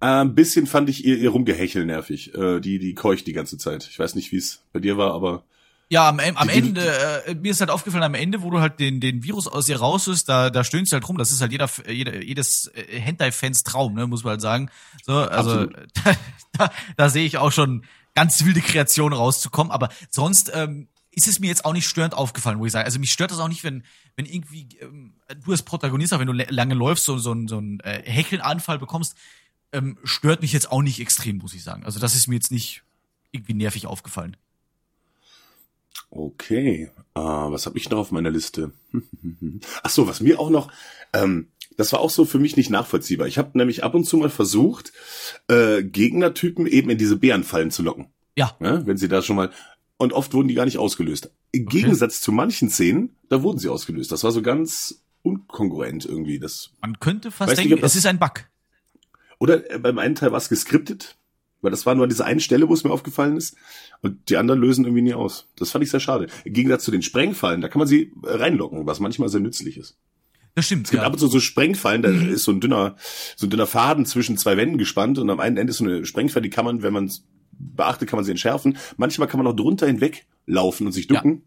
Äh, 0.00 0.06
ein 0.06 0.34
bisschen 0.34 0.66
fand 0.66 0.88
ich 0.88 1.04
ihr, 1.04 1.18
ihr 1.18 1.30
Rumgehechel 1.30 1.84
nervig. 1.84 2.34
Äh, 2.34 2.60
die, 2.60 2.78
die 2.78 2.94
keucht 2.94 3.26
die 3.26 3.32
ganze 3.32 3.58
Zeit. 3.58 3.86
Ich 3.90 3.98
weiß 3.98 4.14
nicht, 4.14 4.30
wie 4.32 4.36
es 4.36 4.62
bei 4.72 4.80
dir 4.80 4.96
war, 4.96 5.12
aber 5.12 5.44
Ja, 5.90 6.08
am, 6.08 6.20
am 6.20 6.48
Die- 6.48 6.52
die- 6.52 6.68
Ende, 6.68 7.24
äh, 7.26 7.34
mir 7.34 7.50
ist 7.50 7.60
halt 7.60 7.70
aufgefallen, 7.70 8.04
am 8.04 8.14
Ende, 8.14 8.42
wo 8.42 8.50
du 8.50 8.60
halt 8.60 8.78
den, 8.78 9.00
den 9.00 9.24
Virus 9.24 9.48
aus 9.48 9.68
ihr 9.68 9.78
raushörst, 9.78 10.28
da, 10.28 10.50
da 10.50 10.62
stöhnst 10.62 10.92
du 10.92 10.94
halt 10.94 11.08
rum. 11.08 11.18
Das 11.18 11.32
ist 11.32 11.40
halt 11.40 11.50
jeder, 11.52 11.68
jeder 11.90 12.22
jedes 12.22 12.68
äh, 12.74 13.00
Hentai-Fans 13.00 13.64
Traum, 13.64 13.94
ne, 13.94 14.06
muss 14.06 14.22
man 14.22 14.32
halt 14.32 14.40
sagen. 14.42 14.70
So, 15.04 15.14
also 15.14 15.64
da, 16.04 16.12
da, 16.52 16.70
da 16.96 17.08
sehe 17.08 17.24
ich 17.26 17.38
auch 17.38 17.50
schon 17.52 17.84
ganz 18.14 18.44
wilde 18.44 18.60
Kreationen 18.60 19.16
rauszukommen. 19.18 19.72
Aber 19.72 19.88
sonst 20.10 20.52
ähm, 20.54 20.88
ist 21.10 21.26
es 21.26 21.40
mir 21.40 21.48
jetzt 21.48 21.64
auch 21.64 21.72
nicht 21.72 21.88
störend 21.88 22.14
aufgefallen, 22.14 22.60
wo 22.60 22.66
ich 22.66 22.72
sage. 22.72 22.84
Also 22.84 23.00
mich 23.00 23.10
stört 23.10 23.30
das 23.32 23.40
auch 23.40 23.48
nicht, 23.48 23.64
wenn, 23.64 23.82
wenn 24.14 24.26
irgendwie 24.26 24.68
ähm, 24.80 25.14
du 25.44 25.50
als 25.52 25.62
Protagonist, 25.62 26.12
auch 26.14 26.20
wenn 26.20 26.26
du 26.28 26.32
lange 26.34 26.74
läufst, 26.74 27.04
so, 27.04 27.18
so, 27.18 27.32
ein- 27.32 27.48
so 27.48 27.56
einen 27.58 27.80
äh, 27.80 28.02
Hechelnanfall 28.04 28.78
bekommst, 28.78 29.16
ähm, 29.72 29.98
stört 30.04 30.42
mich 30.42 30.52
jetzt 30.52 30.70
auch 30.72 30.82
nicht 30.82 31.00
extrem, 31.00 31.38
muss 31.38 31.54
ich 31.54 31.62
sagen. 31.62 31.84
Also 31.84 32.00
das 32.00 32.14
ist 32.14 32.26
mir 32.28 32.34
jetzt 32.36 32.50
nicht 32.52 32.82
irgendwie 33.32 33.54
nervig 33.54 33.86
aufgefallen. 33.86 34.36
Okay, 36.10 36.90
äh, 37.14 37.20
was 37.20 37.66
habe 37.66 37.76
ich 37.78 37.90
noch 37.90 37.98
auf 37.98 38.10
meiner 38.12 38.30
Liste? 38.30 38.72
Ach 39.82 39.90
so, 39.90 40.06
was 40.08 40.20
mir 40.20 40.38
auch 40.40 40.48
noch, 40.50 40.72
ähm, 41.12 41.48
das 41.76 41.92
war 41.92 42.00
auch 42.00 42.10
so 42.10 42.24
für 42.24 42.38
mich 42.38 42.56
nicht 42.56 42.70
nachvollziehbar. 42.70 43.26
Ich 43.26 43.36
habe 43.38 43.56
nämlich 43.58 43.84
ab 43.84 43.94
und 43.94 44.04
zu 44.04 44.16
mal 44.16 44.30
versucht, 44.30 44.92
äh, 45.48 45.82
Gegnertypen 45.82 46.66
eben 46.66 46.88
in 46.90 46.98
diese 46.98 47.16
Bärenfallen 47.16 47.70
zu 47.70 47.82
locken. 47.82 48.06
Ja. 48.36 48.56
Ne? 48.58 48.82
Wenn 48.86 48.96
sie 48.96 49.08
da 49.08 49.20
schon 49.22 49.36
mal 49.36 49.50
und 49.98 50.12
oft 50.12 50.32
wurden 50.32 50.48
die 50.48 50.54
gar 50.54 50.64
nicht 50.64 50.78
ausgelöst. 50.78 51.30
Im 51.50 51.66
Gegensatz 51.66 52.20
zu 52.20 52.30
manchen 52.32 52.70
Szenen, 52.70 53.16
da 53.28 53.42
wurden 53.42 53.58
sie 53.58 53.68
ausgelöst. 53.68 54.12
Das 54.12 54.22
war 54.24 54.30
so 54.32 54.42
ganz 54.42 55.02
unkongruent 55.22 56.04
irgendwie. 56.06 56.38
Das 56.38 56.70
Man 56.80 57.00
könnte 57.00 57.30
fast 57.30 57.56
denken, 57.58 57.80
das- 57.80 57.92
es 57.92 57.96
ist 57.98 58.06
ein 58.06 58.18
Bug. 58.18 58.44
Oder 59.38 59.70
äh, 59.70 59.78
beim 59.78 59.98
einen 59.98 60.14
Teil 60.14 60.32
war 60.32 60.38
es 60.38 60.48
geskriptet, 60.48 61.16
weil 61.60 61.70
das 61.70 61.86
war 61.86 61.94
nur 61.94 62.04
an 62.04 62.10
dieser 62.10 62.24
einen 62.24 62.40
Stelle, 62.40 62.68
wo 62.68 62.74
es 62.74 62.84
mir 62.84 62.90
aufgefallen 62.90 63.36
ist. 63.36 63.56
Und 64.00 64.28
die 64.28 64.36
anderen 64.36 64.60
lösen 64.60 64.84
irgendwie 64.84 65.02
nie 65.02 65.14
aus. 65.14 65.48
Das 65.56 65.70
fand 65.70 65.84
ich 65.84 65.90
sehr 65.90 66.00
schade. 66.00 66.28
Im 66.44 66.52
Gegensatz 66.52 66.84
zu 66.84 66.90
den 66.90 67.02
Sprengfallen, 67.02 67.60
da 67.60 67.68
kann 67.68 67.80
man 67.80 67.88
sie 67.88 68.12
äh, 68.24 68.30
reinlocken, 68.30 68.86
was 68.86 69.00
manchmal 69.00 69.28
sehr 69.28 69.40
nützlich 69.40 69.76
ist. 69.76 69.96
Das 70.54 70.66
stimmt. 70.66 70.86
Es 70.86 70.90
gibt 70.90 71.02
ab 71.02 71.12
und 71.12 71.18
zu 71.18 71.28
so 71.28 71.40
Sprengfallen, 71.40 72.02
da 72.02 72.08
ist 72.08 72.44
so 72.44 72.52
ein 72.52 72.60
dünner, 72.60 72.96
so 73.36 73.46
ein 73.46 73.50
dünner 73.50 73.66
Faden 73.66 74.06
zwischen 74.06 74.36
zwei 74.36 74.56
Wänden 74.56 74.78
gespannt 74.78 75.18
und 75.18 75.30
am 75.30 75.40
einen 75.40 75.56
Ende 75.56 75.70
ist 75.70 75.78
so 75.78 75.84
eine 75.84 76.04
Sprengfalle, 76.04 76.42
die 76.42 76.50
kann 76.50 76.64
man, 76.64 76.82
wenn 76.82 76.92
man 76.92 77.04
es 77.04 77.24
beachtet, 77.52 78.08
kann 78.08 78.16
man 78.16 78.24
sie 78.24 78.32
entschärfen. 78.32 78.76
Manchmal 78.96 79.28
kann 79.28 79.38
man 79.38 79.46
auch 79.46 79.54
drunter 79.56 79.86
hinweg 79.86 80.26
laufen 80.46 80.86
und 80.86 80.92
sich 80.92 81.06
ducken 81.06 81.42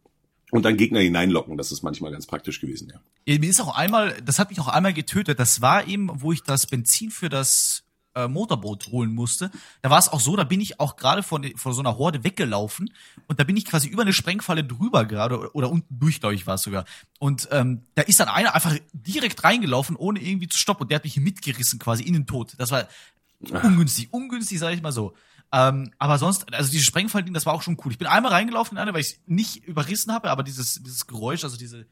und 0.51 0.63
dann 0.63 0.77
Gegner 0.77 0.99
hineinlocken. 0.99 1.57
Das 1.57 1.71
ist 1.71 1.81
manchmal 1.81 2.11
ganz 2.11 2.27
praktisch 2.27 2.61
gewesen, 2.61 2.89
ja. 2.93 3.01
Ja, 3.25 3.39
Mir 3.39 3.49
ist 3.49 3.59
auch 3.59 3.75
einmal, 3.75 4.15
das 4.23 4.37
hat 4.37 4.49
mich 4.49 4.59
auch 4.59 4.67
einmal 4.67 4.93
getötet. 4.93 5.39
Das 5.39 5.61
war 5.61 5.87
eben, 5.87 6.09
wo 6.13 6.31
ich 6.31 6.43
das 6.43 6.67
Benzin 6.67 7.09
für 7.09 7.29
das 7.29 7.83
äh, 8.15 8.27
Motorboot 8.27 8.87
holen 8.87 9.15
musste. 9.15 9.49
Da 9.81 9.89
war 9.89 9.97
es 9.97 10.09
auch 10.09 10.19
so, 10.19 10.35
da 10.35 10.43
bin 10.43 10.59
ich 10.59 10.79
auch 10.79 10.97
gerade 10.97 11.23
von, 11.23 11.45
von 11.55 11.73
so 11.73 11.79
einer 11.79 11.97
Horde 11.97 12.25
weggelaufen 12.25 12.93
und 13.27 13.39
da 13.39 13.45
bin 13.45 13.55
ich 13.55 13.65
quasi 13.65 13.87
über 13.87 14.01
eine 14.01 14.11
Sprengfalle 14.11 14.65
drüber 14.65 15.05
gerade 15.05 15.39
oder, 15.39 15.55
oder 15.55 15.71
unten 15.71 15.99
durch, 15.99 16.19
glaube 16.19 16.35
ich, 16.35 16.45
war 16.45 16.55
es 16.55 16.63
sogar. 16.63 16.83
Und 17.19 17.47
ähm, 17.51 17.83
da 17.95 18.01
ist 18.01 18.19
dann 18.19 18.27
einer 18.27 18.53
einfach 18.53 18.75
direkt 18.91 19.43
reingelaufen, 19.43 19.95
ohne 19.95 20.19
irgendwie 20.19 20.49
zu 20.49 20.57
stoppen 20.57 20.83
und 20.83 20.91
der 20.91 20.97
hat 20.97 21.05
mich 21.05 21.15
mitgerissen 21.17 21.79
quasi 21.79 22.03
in 22.03 22.13
den 22.13 22.27
Tod. 22.27 22.55
Das 22.57 22.71
war 22.71 22.87
ungünstig, 23.63 24.09
ungünstig, 24.11 24.59
sage 24.59 24.75
ich 24.75 24.81
mal 24.81 24.91
so. 24.91 25.13
Ähm, 25.53 25.91
aber 25.97 26.17
sonst, 26.17 26.53
also 26.53 26.71
dieses 26.71 26.85
Sprengfallding, 26.87 27.33
das 27.33 27.45
war 27.45 27.53
auch 27.53 27.61
schon 27.61 27.77
cool. 27.83 27.91
Ich 27.91 27.97
bin 27.97 28.07
einmal 28.07 28.31
reingelaufen 28.31 28.77
in 28.77 28.81
eine, 28.81 28.93
weil 28.93 29.01
ich 29.01 29.19
nicht 29.25 29.65
überrissen 29.65 30.13
habe, 30.13 30.29
aber 30.31 30.43
dieses, 30.43 30.81
dieses 30.81 31.07
Geräusch, 31.07 31.43
also 31.43 31.57
diese, 31.57 31.85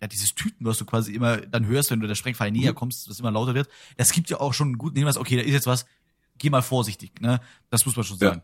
ja, 0.00 0.06
dieses 0.06 0.34
Tüten, 0.34 0.64
was 0.64 0.78
du 0.78 0.84
quasi 0.84 1.12
immer 1.12 1.38
dann 1.38 1.66
hörst, 1.66 1.90
wenn 1.90 2.00
du 2.00 2.06
der 2.06 2.14
Sprengfall 2.14 2.50
näher 2.52 2.72
kommst, 2.72 3.08
das 3.08 3.18
immer 3.18 3.30
lauter 3.32 3.54
wird, 3.54 3.68
das 3.96 4.12
gibt 4.12 4.30
ja 4.30 4.38
auch 4.40 4.54
schon 4.54 4.68
einen 4.68 4.78
guten 4.78 4.96
Hinweis, 4.96 5.16
okay, 5.16 5.36
da 5.36 5.42
ist 5.42 5.52
jetzt 5.52 5.66
was, 5.66 5.86
geh 6.38 6.50
mal 6.50 6.62
vorsichtig, 6.62 7.20
ne? 7.20 7.40
Das 7.70 7.84
muss 7.84 7.96
man 7.96 8.04
schon 8.04 8.18
Ja. 8.18 8.28
sagen. 8.30 8.42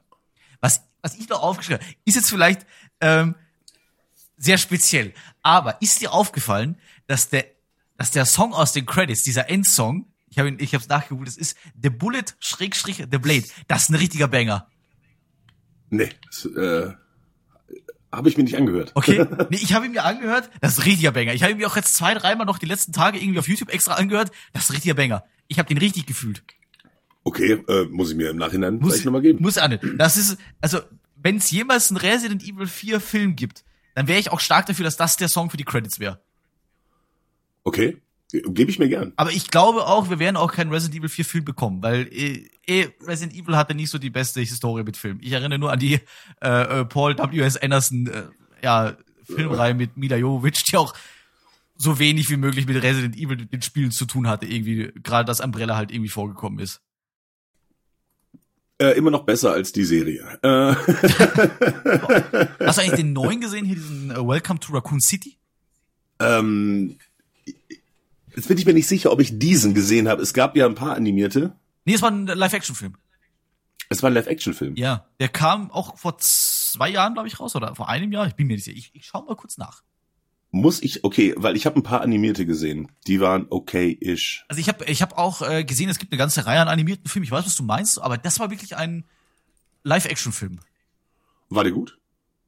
Was, 0.60 0.82
was 1.00 1.14
ich 1.14 1.28
noch 1.28 1.42
aufgeschrieben 1.42 1.80
habe, 1.82 1.94
ist 2.04 2.16
jetzt 2.16 2.28
vielleicht 2.28 2.66
ähm, 3.00 3.34
sehr 4.36 4.58
speziell, 4.58 5.14
aber 5.42 5.80
ist 5.80 6.00
dir 6.00 6.12
aufgefallen, 6.12 6.76
dass 7.06 7.28
der, 7.28 7.46
dass 7.96 8.10
der 8.10 8.26
Song 8.26 8.52
aus 8.52 8.72
den 8.72 8.84
Credits, 8.84 9.22
dieser 9.22 9.48
Endsong, 9.48 10.09
ich 10.30 10.38
habe 10.38 10.50
ich 10.50 10.74
habe 10.74 10.82
es 10.82 10.88
nachgegoogelt, 10.88 11.28
das 11.28 11.36
ist 11.36 11.56
The 11.82 11.90
Bullet 11.90 12.24
Schrägstrich 12.38 12.96
The 13.10 13.18
Blade. 13.18 13.44
Das 13.68 13.82
ist 13.82 13.90
ein 13.90 13.96
richtiger 13.96 14.28
Banger. 14.28 14.68
Nee, 15.90 16.08
das, 16.26 16.46
äh, 16.46 16.92
habe 18.12 18.28
ich 18.28 18.36
mir 18.36 18.44
nicht 18.44 18.56
angehört. 18.56 18.92
Okay? 18.94 19.24
Nee, 19.50 19.58
ich 19.60 19.72
habe 19.72 19.86
ihn 19.86 19.92
mir 19.92 20.04
angehört, 20.04 20.50
das 20.60 20.72
ist 20.72 20.78
ein 20.78 20.84
richtiger 20.84 21.12
Banger. 21.12 21.34
Ich 21.34 21.42
habe 21.42 21.52
ihn 21.52 21.58
mir 21.58 21.66
auch 21.66 21.76
jetzt 21.76 21.94
zwei, 21.94 22.14
dreimal 22.14 22.46
noch 22.46 22.58
die 22.58 22.66
letzten 22.66 22.92
Tage 22.92 23.18
irgendwie 23.18 23.38
auf 23.38 23.48
YouTube 23.48 23.72
extra 23.72 23.94
angehört, 23.94 24.30
das 24.52 24.64
ist 24.64 24.70
ein 24.70 24.74
richtiger 24.74 24.94
Banger. 24.94 25.24
Ich 25.48 25.58
habe 25.58 25.68
den 25.68 25.78
richtig 25.78 26.06
gefühlt. 26.06 26.42
Okay, 27.22 27.62
äh, 27.68 27.84
muss 27.90 28.10
ich 28.10 28.16
mir 28.16 28.30
im 28.30 28.36
Nachhinein 28.36 28.78
Muss, 28.78 28.92
vielleicht 28.92 29.04
nochmal 29.04 29.20
geben. 29.22 29.42
muss 29.42 29.58
an. 29.58 29.78
Das 29.98 30.16
ist, 30.16 30.38
also, 30.60 30.80
wenn 31.16 31.36
es 31.36 31.50
jemals 31.50 31.90
einen 31.90 31.98
Resident 31.98 32.42
Evil 32.42 32.66
4 32.66 33.00
Film 33.00 33.36
gibt, 33.36 33.64
dann 33.94 34.08
wäre 34.08 34.18
ich 34.18 34.30
auch 34.32 34.40
stark 34.40 34.66
dafür, 34.66 34.84
dass 34.84 34.96
das 34.96 35.16
der 35.16 35.28
Song 35.28 35.50
für 35.50 35.56
die 35.56 35.64
Credits 35.64 36.00
wäre. 36.00 36.20
Okay, 37.62 37.98
gebe 38.30 38.70
ich 38.70 38.78
mir 38.78 38.88
gern. 38.88 39.12
Aber 39.16 39.32
ich 39.32 39.50
glaube 39.50 39.86
auch, 39.86 40.10
wir 40.10 40.18
werden 40.18 40.36
auch 40.36 40.52
keinen 40.52 40.72
Resident 40.72 40.98
Evil 40.98 41.08
4 41.08 41.24
Film 41.24 41.44
bekommen, 41.44 41.82
weil 41.82 42.08
eh, 42.12 42.48
eh 42.66 42.88
Resident 43.06 43.34
Evil 43.34 43.56
hatte 43.56 43.74
nicht 43.74 43.90
so 43.90 43.98
die 43.98 44.10
beste 44.10 44.40
Historie 44.40 44.84
mit 44.84 44.96
Film. 44.96 45.18
Ich 45.20 45.32
erinnere 45.32 45.58
nur 45.58 45.72
an 45.72 45.78
die 45.78 46.00
äh, 46.40 46.80
äh, 46.80 46.84
Paul 46.84 47.16
W.S. 47.18 47.56
Anderson 47.56 48.06
äh, 48.06 48.22
ja, 48.62 48.96
Filmreihe 49.24 49.74
mit 49.74 49.96
Mila 49.96 50.16
Jovovich, 50.16 50.62
die 50.64 50.76
auch 50.76 50.94
so 51.76 51.98
wenig 51.98 52.28
wie 52.30 52.36
möglich 52.36 52.66
mit 52.66 52.82
Resident 52.82 53.16
Evil 53.16 53.36
den 53.36 53.62
Spielen 53.62 53.90
zu 53.90 54.04
tun 54.04 54.28
hatte, 54.28 54.46
irgendwie, 54.46 54.92
gerade 55.02 55.26
dass 55.26 55.40
Umbrella 55.40 55.76
halt 55.76 55.90
irgendwie 55.90 56.10
vorgekommen 56.10 56.58
ist. 56.58 56.80
Äh, 58.78 58.96
immer 58.96 59.10
noch 59.10 59.24
besser 59.24 59.52
als 59.52 59.72
die 59.72 59.84
Serie. 59.84 60.38
Äh, 60.42 60.48
Hast 62.64 62.78
du 62.78 62.82
eigentlich 62.82 62.94
den 62.94 63.12
neuen 63.12 63.40
gesehen, 63.40 63.64
hier 63.64 63.76
diesen 63.76 64.10
äh, 64.10 64.16
Welcome 64.16 64.60
to 64.60 64.72
Raccoon 64.72 65.00
City? 65.00 65.36
ähm, 66.20 66.96
jetzt 68.40 68.48
bin 68.48 68.58
ich 68.58 68.66
mir 68.66 68.72
nicht 68.72 68.88
sicher, 68.88 69.12
ob 69.12 69.20
ich 69.20 69.38
diesen 69.38 69.74
gesehen 69.74 70.08
habe. 70.08 70.22
Es 70.22 70.32
gab 70.32 70.56
ja 70.56 70.66
ein 70.66 70.74
paar 70.74 70.96
animierte. 70.96 71.52
Nee, 71.84 71.94
es 71.94 72.02
war 72.02 72.10
ein 72.10 72.26
Live-Action-Film. 72.26 72.96
Es 73.90 74.02
war 74.02 74.10
ein 74.10 74.14
Live-Action-Film. 74.14 74.76
Ja, 74.76 75.06
der 75.18 75.28
kam 75.28 75.70
auch 75.70 75.98
vor 75.98 76.16
zwei 76.18 76.88
Jahren, 76.88 77.12
glaube 77.12 77.28
ich, 77.28 77.38
raus, 77.38 77.54
oder 77.54 77.74
vor 77.74 77.88
einem 77.88 78.12
Jahr. 78.12 78.26
Ich 78.26 78.34
bin 78.34 78.46
mir 78.46 78.54
nicht 78.54 78.64
sicher. 78.64 78.78
Ich, 78.78 78.90
ich 78.94 79.06
schau 79.06 79.22
mal 79.22 79.36
kurz 79.36 79.58
nach. 79.58 79.82
Muss 80.52 80.82
ich, 80.82 81.04
okay, 81.04 81.34
weil 81.36 81.54
ich 81.54 81.66
habe 81.66 81.78
ein 81.78 81.82
paar 81.82 82.00
animierte 82.00 82.46
gesehen. 82.46 82.90
Die 83.06 83.20
waren 83.20 83.46
okay-ish. 83.50 84.44
Also 84.48 84.60
ich 84.60 84.68
habe 84.68 84.84
ich 84.86 85.02
hab 85.02 85.16
auch 85.16 85.42
äh, 85.42 85.64
gesehen, 85.64 85.90
es 85.90 85.98
gibt 85.98 86.12
eine 86.12 86.18
ganze 86.18 86.46
Reihe 86.46 86.60
an 86.60 86.68
animierten 86.68 87.08
Filmen. 87.08 87.24
Ich 87.24 87.30
weiß, 87.30 87.46
was 87.46 87.56
du 87.56 87.62
meinst, 87.62 88.00
aber 88.00 88.18
das 88.18 88.40
war 88.40 88.50
wirklich 88.50 88.76
ein 88.76 89.04
Live-Action-Film. 89.84 90.58
War 91.50 91.64
der 91.64 91.72
gut? 91.72 91.99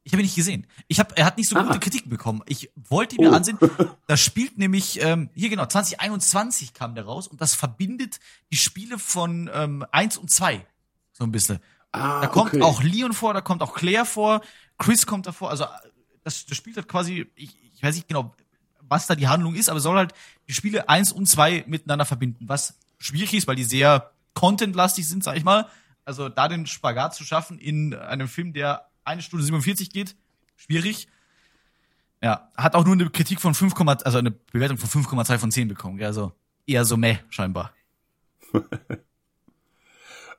Ich 0.04 0.12
habe 0.12 0.22
ihn 0.22 0.24
nicht 0.26 0.34
gesehen. 0.34 0.66
Ich 0.88 0.98
hab, 0.98 1.16
er 1.18 1.24
hat 1.24 1.36
nicht 1.38 1.48
so 1.48 1.56
Ah. 1.56 1.62
gute 1.62 1.78
Kritiken 1.78 2.10
bekommen. 2.10 2.42
Ich 2.46 2.70
wollte 2.74 3.14
ihn 3.16 3.22
mir 3.22 3.30
Oh. 3.30 3.34
ansehen. 3.34 3.58
Das 4.08 4.20
spielt 4.20 4.58
nämlich, 4.58 5.00
ähm, 5.00 5.30
hier 5.34 5.48
genau, 5.48 5.64
2021 5.66 6.74
kam 6.74 6.94
der 6.94 7.04
raus 7.04 7.28
und 7.28 7.40
das 7.40 7.54
verbindet 7.54 8.18
die 8.50 8.56
Spiele 8.56 8.98
von 8.98 9.48
ähm, 9.54 9.86
1 9.92 10.16
und 10.18 10.30
2. 10.30 10.66
So 11.12 11.24
ein 11.24 11.32
bisschen. 11.32 11.60
Ah, 11.92 12.20
Da 12.22 12.26
kommt 12.26 12.54
okay. 12.54 12.62
auch 12.62 12.82
Leon 12.82 13.12
vor, 13.12 13.32
da 13.32 13.40
kommt 13.40 13.62
auch 13.62 13.74
Claire 13.74 14.04
vor, 14.04 14.42
Chris 14.78 15.06
kommt 15.06 15.26
davor. 15.26 15.50
Also 15.50 15.66
das, 16.24 16.46
das 16.46 16.56
spielt 16.56 16.76
halt 16.76 16.88
quasi, 16.88 17.30
ich, 17.36 17.56
ich 17.74 17.82
weiß 17.82 17.94
nicht 17.94 18.08
genau, 18.08 18.34
was 18.80 19.06
da 19.06 19.14
die 19.14 19.28
Handlung 19.28 19.54
ist, 19.54 19.68
aber 19.70 19.80
soll 19.80 19.96
halt 19.96 20.12
die 20.48 20.52
Spiele 20.54 20.88
eins 20.88 21.12
und 21.12 21.26
zwei 21.26 21.64
miteinander 21.66 22.04
verbinden, 22.04 22.48
was 22.48 22.74
schwierig 22.98 23.32
ist, 23.34 23.46
weil 23.46 23.56
die 23.56 23.64
sehr 23.64 24.10
contentlastig 24.34 25.06
sind, 25.08 25.22
sag 25.24 25.36
ich 25.36 25.44
mal. 25.44 25.68
Also 26.04 26.28
da 26.28 26.48
den 26.48 26.66
Spagat 26.66 27.14
zu 27.14 27.24
schaffen 27.24 27.58
in 27.58 27.94
einem 27.94 28.28
Film, 28.28 28.52
der 28.52 28.88
eine 29.04 29.22
Stunde 29.22 29.44
47 29.44 29.90
geht, 29.90 30.16
schwierig. 30.56 31.08
Ja, 32.22 32.50
hat 32.56 32.74
auch 32.74 32.84
nur 32.84 32.94
eine 32.94 33.10
Kritik 33.10 33.40
von 33.40 33.54
5, 33.54 33.74
also 34.04 34.18
eine 34.18 34.30
Bewertung 34.30 34.78
von 34.78 35.02
5,2 35.04 35.38
von 35.38 35.50
10 35.50 35.68
bekommen. 35.68 35.96
gell? 35.98 36.06
Also 36.06 36.32
eher 36.66 36.84
so 36.84 36.96
meh, 36.96 37.18
scheinbar. 37.30 37.72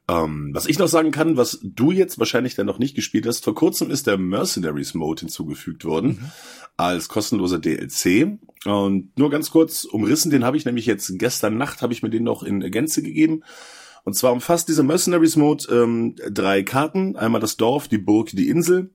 Ähm, 0.10 0.50
was 0.54 0.66
ich 0.66 0.78
noch 0.80 0.88
sagen 0.90 1.12
kann, 1.12 1.38
was 1.38 1.60
du 1.64 1.92
jetzt 1.92 2.20
wahrscheinlich 2.20 2.56
dann 2.56 2.66
noch 2.66 2.78
nicht 2.78 2.94
gespielt 2.94 3.26
hast, 3.26 3.46
vor 3.46 3.56
kurzem 3.56 3.90
ist 3.90 4.06
der 4.06 4.18
Mercenaries 4.18 4.94
Mode 4.94 5.22
hinzugefügt 5.22 5.86
worden 5.86 6.20
Mhm. 6.22 6.32
als 6.76 7.08
kostenloser 7.08 7.58
DLC. 7.60 8.38
Und 8.66 9.18
nur 9.18 9.30
ganz 9.30 9.50
kurz 9.50 9.86
umrissen, 9.86 10.30
den 10.30 10.44
habe 10.44 10.58
ich 10.58 10.66
nämlich 10.66 10.86
jetzt 10.88 11.10
gestern 11.20 11.58
Nacht, 11.58 11.82
habe 11.82 11.94
ich 11.94 12.04
mir 12.04 12.10
den 12.10 12.24
noch 12.24 12.44
in 12.44 12.60
Gänze 12.70 13.02
gegeben. 13.02 13.44
Und 14.04 14.16
zwar 14.16 14.34
umfasst 14.34 14.68
dieser 14.70 14.84
Mercenaries 14.84 15.36
Mode 15.36 15.66
ähm, 15.72 16.16
drei 16.30 16.64
Karten. 16.64 17.16
Einmal 17.16 17.42
das 17.42 17.58
Dorf, 17.58 17.88
die 17.88 17.98
Burg, 17.98 18.30
die 18.32 18.50
Insel. 18.50 18.92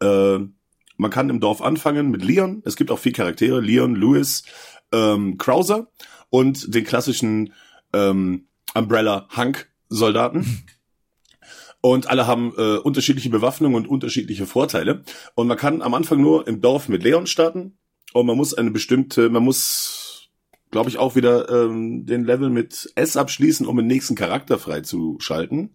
Äh, 0.00 0.38
man 0.96 1.10
kann 1.10 1.30
im 1.30 1.40
Dorf 1.40 1.62
anfangen 1.62 2.10
mit 2.10 2.22
Leon. 2.22 2.62
Es 2.66 2.76
gibt 2.76 2.90
auch 2.90 2.98
vier 2.98 3.12
Charaktere. 3.12 3.60
Leon, 3.60 3.96
Lewis, 3.96 4.42
ähm, 4.92 5.38
Krauser 5.38 5.90
und 6.28 6.74
den 6.74 6.84
klassischen 6.84 7.54
ähm, 7.94 8.46
Umbrella 8.74 9.26
Hank 9.30 9.70
Soldaten. 9.88 10.64
Und 11.80 12.08
alle 12.08 12.26
haben 12.26 12.52
äh, 12.58 12.76
unterschiedliche 12.76 13.30
Bewaffnung 13.30 13.74
und 13.74 13.88
unterschiedliche 13.88 14.46
Vorteile. 14.46 15.02
Und 15.34 15.46
man 15.48 15.56
kann 15.56 15.80
am 15.80 15.94
Anfang 15.94 16.20
nur 16.20 16.46
im 16.46 16.60
Dorf 16.60 16.88
mit 16.88 17.02
Leon 17.02 17.26
starten. 17.26 17.78
Und 18.12 18.26
man 18.26 18.36
muss 18.36 18.52
eine 18.52 18.70
bestimmte, 18.70 19.30
man 19.30 19.42
muss, 19.42 20.29
glaube 20.70 20.90
ich, 20.90 20.98
auch 20.98 21.16
wieder 21.16 21.48
ähm, 21.48 22.06
den 22.06 22.24
Level 22.24 22.50
mit 22.50 22.92
S 22.94 23.16
abschließen, 23.16 23.66
um 23.66 23.76
den 23.76 23.86
nächsten 23.86 24.14
Charakter 24.14 24.58
freizuschalten. 24.58 25.70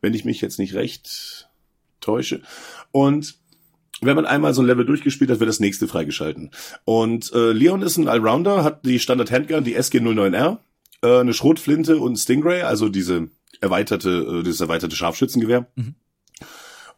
Wenn 0.00 0.14
ich 0.14 0.24
mich 0.24 0.40
jetzt 0.40 0.58
nicht 0.58 0.74
recht 0.74 1.48
täusche. 2.00 2.42
Und 2.92 3.36
wenn 4.00 4.16
man 4.16 4.26
einmal 4.26 4.52
so 4.52 4.62
ein 4.62 4.66
Level 4.66 4.84
durchgespielt 4.84 5.30
hat, 5.30 5.40
wird 5.40 5.48
das 5.48 5.60
nächste 5.60 5.88
freigeschalten. 5.88 6.50
Und 6.84 7.32
äh, 7.32 7.52
Leon 7.52 7.82
ist 7.82 7.96
ein 7.96 8.08
Allrounder, 8.08 8.64
hat 8.64 8.84
die 8.84 8.98
Standard 8.98 9.30
Handgun, 9.30 9.64
die 9.64 9.78
SG09R, 9.78 10.58
äh, 11.02 11.20
eine 11.20 11.32
Schrotflinte 11.32 11.98
und 11.98 12.16
Stingray, 12.16 12.62
also 12.62 12.88
diese 12.88 13.30
erweiterte, 13.60 14.10
äh, 14.10 14.42
dieses 14.42 14.60
erweiterte 14.60 14.96
Scharfschützengewehr. 14.96 15.66
Mhm. 15.74 15.94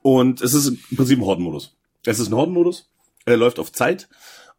Und 0.02 0.40
es 0.40 0.54
ist 0.54 0.68
im 0.68 0.96
Prinzip 0.96 1.18
ein 1.18 1.24
Hordenmodus. 1.24 1.76
Es 2.04 2.18
ist 2.18 2.28
ein 2.28 2.34
Hordenmodus. 2.34 2.88
Er 3.24 3.36
läuft 3.36 3.58
auf 3.58 3.72
Zeit. 3.72 4.08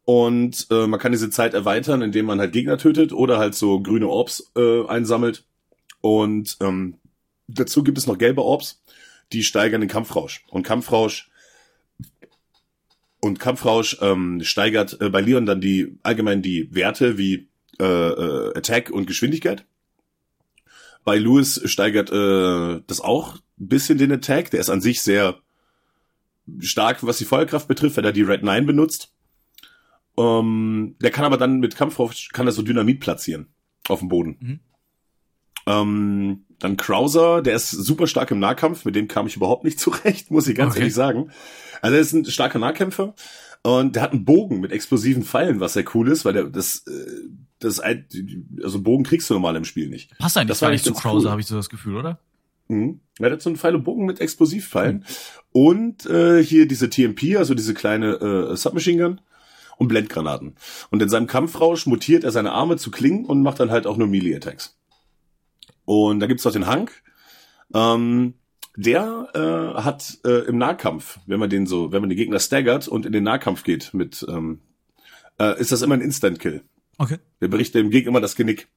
Und 0.10 0.68
äh, 0.72 0.88
man 0.88 1.02
kann 1.02 1.12
diese 1.12 1.30
Zeit 1.30 1.54
erweitern, 1.54 2.02
indem 2.02 2.28
man 2.28 2.40
halt 2.40 2.54
Gegner 2.54 2.78
tötet 2.78 3.12
oder 3.12 3.40
halt 3.40 3.56
so 3.56 3.82
grüne 3.82 4.08
Orbs 4.08 4.54
äh, 4.56 4.88
einsammelt. 4.88 5.44
Und 6.00 6.56
ähm, 6.62 6.96
dazu 7.50 7.84
gibt 7.84 7.98
es 7.98 8.08
noch 8.08 8.18
gelbe 8.18 8.42
Orbs, 8.42 8.82
die 9.34 9.44
steigern 9.44 9.82
den 9.82 9.90
Kampfrausch. 9.90 10.46
Und 10.48 10.64
Kampfrausch 10.64 11.30
und 13.20 13.42
Kampfrausch 13.42 13.98
ähm, 14.00 14.40
steigert 14.46 15.02
äh, 15.02 15.10
bei 15.10 15.20
Leon 15.20 15.46
dann 15.46 15.60
die 15.60 15.98
allgemein 16.04 16.42
die 16.42 16.74
Werte 16.74 17.18
wie 17.18 17.50
äh, 17.78 17.84
äh, 17.84 18.58
Attack 18.58 18.90
und 18.90 19.08
Geschwindigkeit. 19.08 19.66
Bei 21.04 21.18
Lewis 21.18 21.60
steigert 21.66 22.14
äh, 22.14 22.82
das 22.88 23.02
auch 23.02 23.36
ein 23.36 23.68
bisschen 23.68 23.98
den 23.98 24.14
Attack. 24.14 24.52
Der 24.52 24.62
ist 24.62 24.70
an 24.70 24.80
sich 24.80 25.02
sehr 25.02 25.38
stark, 26.62 27.06
was 27.06 27.18
die 27.18 27.26
Feuerkraft 27.26 27.68
betrifft, 27.68 27.98
weil 27.98 28.06
er 28.06 28.14
die 28.14 28.24
Red 28.24 28.44
9 28.44 28.66
benutzt. 28.66 29.12
Ähm, 30.18 30.96
der 31.02 31.12
kann 31.12 31.26
aber 31.26 31.38
dann 31.38 31.60
mit 31.60 31.76
Kampfrausch 31.76 32.30
kann 32.30 32.48
er 32.48 32.52
so 32.52 32.62
Dynamit 32.64 33.00
platzieren 33.00 33.48
auf 33.88 34.00
dem 34.00 34.10
Boden. 34.10 34.38
Mhm. 34.40 34.60
Ähm, 35.68 36.46
dann 36.60 36.78
Krauser, 36.78 37.42
der 37.42 37.56
ist 37.56 37.70
super 37.70 38.08
stark 38.08 38.32
im 38.32 38.40
Nahkampf, 38.40 38.86
mit 38.86 38.96
dem 38.96 39.08
kam 39.08 39.28
ich 39.28 39.36
überhaupt 39.36 39.64
nicht 39.64 39.80
zurecht, 39.82 40.32
muss 40.32 40.48
ich 40.48 40.56
ganz 40.56 40.72
Okay. 40.72 40.80
ehrlich 40.82 40.94
sagen. 40.96 41.32
Also 41.82 41.96
er 41.96 42.02
ist 42.02 42.14
ein 42.14 42.26
starker 42.26 42.60
Nahkämpfer 42.60 43.14
und 43.64 43.96
der 43.96 44.02
hat 44.04 44.12
einen 44.14 44.26
Bogen 44.26 44.60
mit 44.60 44.72
explosiven 44.72 45.24
Pfeilen, 45.24 45.60
was 45.60 45.74
sehr 45.74 45.86
cool 45.94 46.08
ist, 46.10 46.26
weil 46.26 46.34
der 46.34 46.46
das 46.46 46.86
äh, 46.88 47.06
das 47.60 47.80
also 47.80 48.82
Bogen 48.82 49.04
kriegst 49.04 49.30
du 49.30 49.34
normal 49.34 49.56
im 49.56 49.66
Spiel 49.66 49.90
nicht. 49.90 50.16
Passt 50.20 50.38
eigentlich 50.38 50.50
Das 50.50 50.62
war 50.62 50.70
gar 50.70 50.74
nicht 50.74 50.86
zu 50.86 50.94
Krauser, 50.94 51.26
cool. 51.26 51.32
habe 51.32 51.42
ich 51.42 51.48
so 51.48 51.56
das 51.56 51.70
Gefühl, 51.70 51.96
oder? 51.98 52.20
Mhm. 52.68 53.00
Er 53.20 53.32
hat 53.32 53.42
so 53.42 53.50
einen 53.50 53.58
Pfeil 53.58 53.76
und 53.76 53.84
Bogen 53.84 54.06
mit 54.06 54.22
Explosivpfeilen 54.22 55.06
und 55.52 56.06
äh, 56.06 56.44
hier 56.44 56.68
diese 56.68 56.90
TMP, 56.90 57.36
also 57.38 57.54
diese 57.56 57.74
kleine 57.74 58.14
äh, 58.52 58.56
Submachine 58.56 59.02
Gun 59.04 59.22
und 59.78 59.88
Blendgranaten. 59.88 60.56
Und 60.90 61.02
in 61.02 61.10
seinem 61.10 61.28
Kampfrausch 61.28 61.86
mutiert 61.86 62.24
er 62.24 62.32
seine 62.32 62.52
Arme 62.52 62.78
zu 62.78 62.92
Klingen 62.92 63.26
und 63.26 63.42
macht 63.42 63.60
dann 63.60 63.72
halt 63.72 63.88
auch 63.88 63.98
nur 63.98 64.08
Melee-Attacks. 64.08 64.78
Und 65.86 66.20
da 66.20 66.28
gibt's 66.28 66.44
noch 66.44 66.52
den 66.52 66.68
Hank. 66.68 66.92
Ähm, 67.74 68.34
der 68.76 69.30
äh, 69.34 69.82
hat 69.82 70.20
äh, 70.26 70.46
im 70.48 70.58
Nahkampf, 70.58 71.20
wenn 71.26 71.40
man 71.40 71.50
den 71.50 71.66
so, 71.66 71.92
wenn 71.92 72.02
man 72.02 72.10
den 72.10 72.18
Gegner 72.18 72.40
staggert 72.40 72.88
und 72.88 73.06
in 73.06 73.12
den 73.12 73.24
Nahkampf 73.24 73.64
geht 73.64 73.94
mit, 73.94 74.26
ähm, 74.30 74.60
äh, 75.40 75.60
ist 75.60 75.72
das 75.72 75.82
immer 75.82 75.96
ein 75.96 76.02
Instant-Kill. 76.02 76.62
Okay. 76.98 77.18
Der 77.42 77.48
bricht 77.48 77.74
dem 77.74 77.90
Gegner 77.90 78.10
immer 78.10 78.22
das 78.22 78.36
Genick. 78.36 78.68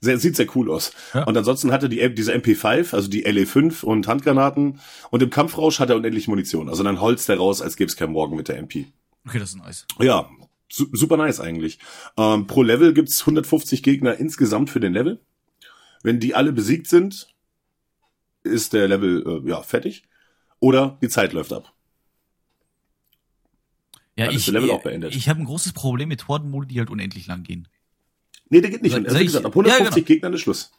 Sehr, 0.00 0.18
sieht 0.18 0.36
sehr 0.36 0.46
cool 0.54 0.70
aus. 0.70 0.92
Ja. 1.14 1.24
Und 1.24 1.36
ansonsten 1.36 1.72
hatte 1.72 1.88
die 1.88 2.14
diese 2.14 2.34
MP5, 2.34 2.94
also 2.94 3.08
die 3.08 3.26
LE5 3.26 3.84
und 3.84 4.06
Handgranaten. 4.08 4.80
Und 5.10 5.22
im 5.22 5.30
Kampfrausch 5.30 5.80
hat 5.80 5.90
er 5.90 5.96
unendlich 5.96 6.28
Munition. 6.28 6.68
Also 6.68 6.82
dann 6.82 7.00
holzt 7.00 7.28
er 7.28 7.38
raus, 7.38 7.62
als 7.62 7.76
gäbe 7.76 7.88
es 7.88 7.96
kein 7.96 8.12
Morgen 8.12 8.36
mit 8.36 8.48
der 8.48 8.58
MP. 8.58 8.86
Okay, 9.26 9.38
das 9.38 9.50
ist 9.50 9.56
nice. 9.56 9.86
Ja, 9.98 10.28
su 10.68 10.86
super 10.92 11.16
nice 11.16 11.40
eigentlich. 11.40 11.78
Ähm, 12.16 12.46
pro 12.46 12.62
Level 12.62 12.94
gibt's 12.94 13.20
150 13.20 13.82
Gegner 13.82 14.16
insgesamt 14.16 14.70
für 14.70 14.80
den 14.80 14.92
Level. 14.92 15.20
Wenn 16.02 16.20
die 16.20 16.34
alle 16.34 16.52
besiegt 16.52 16.86
sind, 16.88 17.34
ist 18.44 18.72
der 18.72 18.86
Level 18.88 19.42
äh, 19.44 19.48
ja 19.48 19.62
fertig. 19.62 20.04
Oder 20.60 20.98
die 21.02 21.08
Zeit 21.08 21.32
läuft 21.32 21.52
ab. 21.52 21.72
Ja, 24.16 24.30
ich, 24.30 24.44
der 24.46 24.54
Level 24.54 24.70
auch 24.70 24.82
beendet. 24.82 25.14
ich 25.14 25.28
habe 25.28 25.40
ein 25.40 25.44
großes 25.44 25.72
Problem 25.74 26.08
mit 26.08 26.26
Hordenmode, 26.26 26.66
die 26.66 26.78
halt 26.78 26.88
unendlich 26.88 27.26
lang 27.26 27.42
gehen. 27.42 27.68
Nee, 28.48 28.60
der 28.60 28.70
geht 28.70 28.82
nicht. 28.82 28.94
Also, 28.94 29.18
wie 29.18 29.24
gesagt, 29.24 29.44
ab 29.44 29.54
Ja, 29.56 29.60
150 29.62 29.94
genau. 29.94 30.06
Gegnern 30.06 30.32
ist 30.32 30.40
Schluss. 30.40 30.72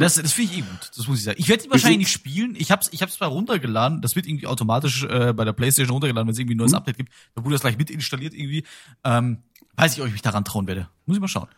Das, 0.00 0.14
das 0.14 0.32
finde 0.32 0.52
ich 0.52 0.58
eh 0.58 0.60
gut. 0.62 0.90
Das 0.96 1.06
muss 1.08 1.18
ich 1.18 1.24
sagen. 1.24 1.36
Ich 1.40 1.48
werde 1.48 1.62
die 1.62 1.70
wahrscheinlich 1.70 1.98
nicht 1.98 2.10
spielen. 2.12 2.54
Ich 2.58 2.70
hab's, 2.70 2.88
ich 2.92 3.02
hab's 3.02 3.18
mal 3.20 3.26
runtergeladen. 3.26 4.00
Das 4.02 4.16
wird 4.16 4.26
irgendwie 4.26 4.46
automatisch 4.46 5.04
äh, 5.04 5.32
bei 5.32 5.44
der 5.44 5.52
PlayStation 5.52 5.92
runtergeladen, 5.92 6.26
wenn 6.26 6.32
es 6.32 6.38
irgendwie 6.38 6.54
ein 6.54 6.58
neues 6.58 6.72
Mhm. 6.72 6.78
Update 6.78 6.96
gibt. 6.96 7.12
Da 7.34 7.44
wurde 7.44 7.54
das 7.54 7.60
gleich 7.62 7.78
mit 7.78 7.90
installiert 7.90 8.34
irgendwie. 8.34 8.64
Ähm, 9.04 9.38
weiß 9.76 9.94
ich, 9.94 10.00
ob 10.00 10.06
ich 10.06 10.12
mich 10.12 10.22
daran 10.22 10.44
trauen 10.44 10.66
werde. 10.66 10.88
Muss 11.06 11.16
ich 11.16 11.20
mal 11.20 11.28
schauen. 11.28 11.48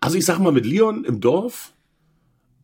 Also 0.00 0.16
ich 0.16 0.24
sag 0.24 0.38
mal, 0.38 0.52
mit 0.52 0.64
Leon 0.64 1.04
im 1.04 1.20
Dorf 1.20 1.72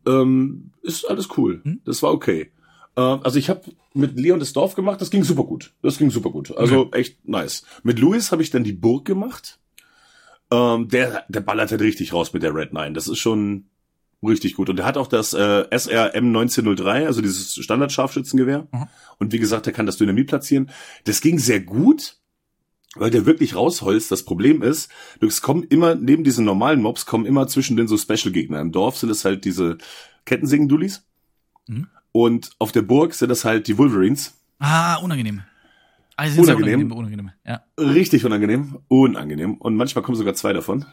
ähm, 0.05 0.71
ist 0.81 1.07
alles 1.09 1.29
cool. 1.37 1.61
Hm? 1.63 1.81
Das 1.85 2.01
war 2.01 2.11
okay. 2.11 2.51
Ähm, 2.95 3.19
also 3.23 3.37
ich 3.37 3.49
habe 3.49 3.61
mit 3.93 4.17
Leon 4.17 4.39
das 4.39 4.53
Dorf 4.53 4.73
gemacht, 4.75 5.01
das 5.01 5.11
ging 5.11 5.23
super 5.23 5.43
gut. 5.43 5.73
Das 5.81 5.97
ging 5.97 6.09
super 6.09 6.29
gut. 6.31 6.55
Also 6.57 6.89
echt 6.91 7.27
nice. 7.27 7.63
Mit 7.83 7.99
Louis 7.99 8.31
habe 8.31 8.41
ich 8.41 8.49
dann 8.49 8.63
die 8.63 8.73
Burg 8.73 9.05
gemacht. 9.05 9.59
Ähm, 10.49 10.87
der, 10.87 11.25
der 11.27 11.41
ballert 11.41 11.71
halt 11.71 11.81
richtig 11.81 12.13
raus 12.13 12.31
mit 12.33 12.41
der 12.41 12.55
Red 12.55 12.73
9. 12.73 12.93
Das 12.93 13.07
ist 13.07 13.19
schon 13.19 13.65
richtig 14.27 14.55
gut. 14.55 14.69
Und 14.69 14.77
der 14.77 14.85
hat 14.85 14.97
auch 14.97 15.07
das 15.07 15.33
äh, 15.33 15.65
SRM 15.71 16.27
1903, 16.27 17.05
also 17.05 17.21
dieses 17.21 17.55
Standard-Scharfschützengewehr. 17.55 18.67
Mhm. 18.71 18.87
Und 19.19 19.33
wie 19.33 19.39
gesagt, 19.39 19.65
der 19.65 19.73
kann 19.73 19.85
das 19.85 19.97
Dynamit 19.97 20.27
platzieren. 20.27 20.69
Das 21.05 21.21
ging 21.21 21.39
sehr 21.39 21.59
gut, 21.59 22.17
weil 22.95 23.09
der 23.09 23.25
wirklich 23.25 23.55
rausholzt. 23.55 24.11
Das 24.11 24.23
Problem 24.23 24.61
ist, 24.61 24.89
es 25.21 25.41
kommen 25.41 25.63
immer, 25.63 25.95
neben 25.95 26.23
diesen 26.23 26.45
normalen 26.45 26.81
Mobs, 26.81 27.05
kommen 27.05 27.25
immer 27.25 27.47
zwischen 27.47 27.77
den 27.77 27.87
so 27.87 27.97
Special-Gegner. 27.97 28.59
Im 28.61 28.71
Dorf 28.71 28.97
sind 28.97 29.09
es 29.09 29.25
halt 29.25 29.45
diese 29.45 29.77
Kettensägen-Dullis. 30.25 31.05
Mhm. 31.67 31.87
Und 32.11 32.51
auf 32.59 32.71
der 32.71 32.81
Burg 32.81 33.13
sind 33.13 33.29
das 33.29 33.45
halt 33.45 33.67
die 33.67 33.77
Wolverines. 33.77 34.33
Ah, 34.59 34.95
unangenehm. 34.95 35.43
Also 36.15 36.43
sehr 36.43 36.55
Unangenehm. 36.55 36.91
unangenehm. 36.91 37.31
Ja, 37.45 37.61
Richtig 37.79 38.25
unangenehm. 38.25 38.79
Unangenehm. 38.87 39.55
Und 39.55 39.75
manchmal 39.75 40.03
kommen 40.03 40.17
sogar 40.17 40.33
zwei 40.33 40.51
davon. 40.51 40.85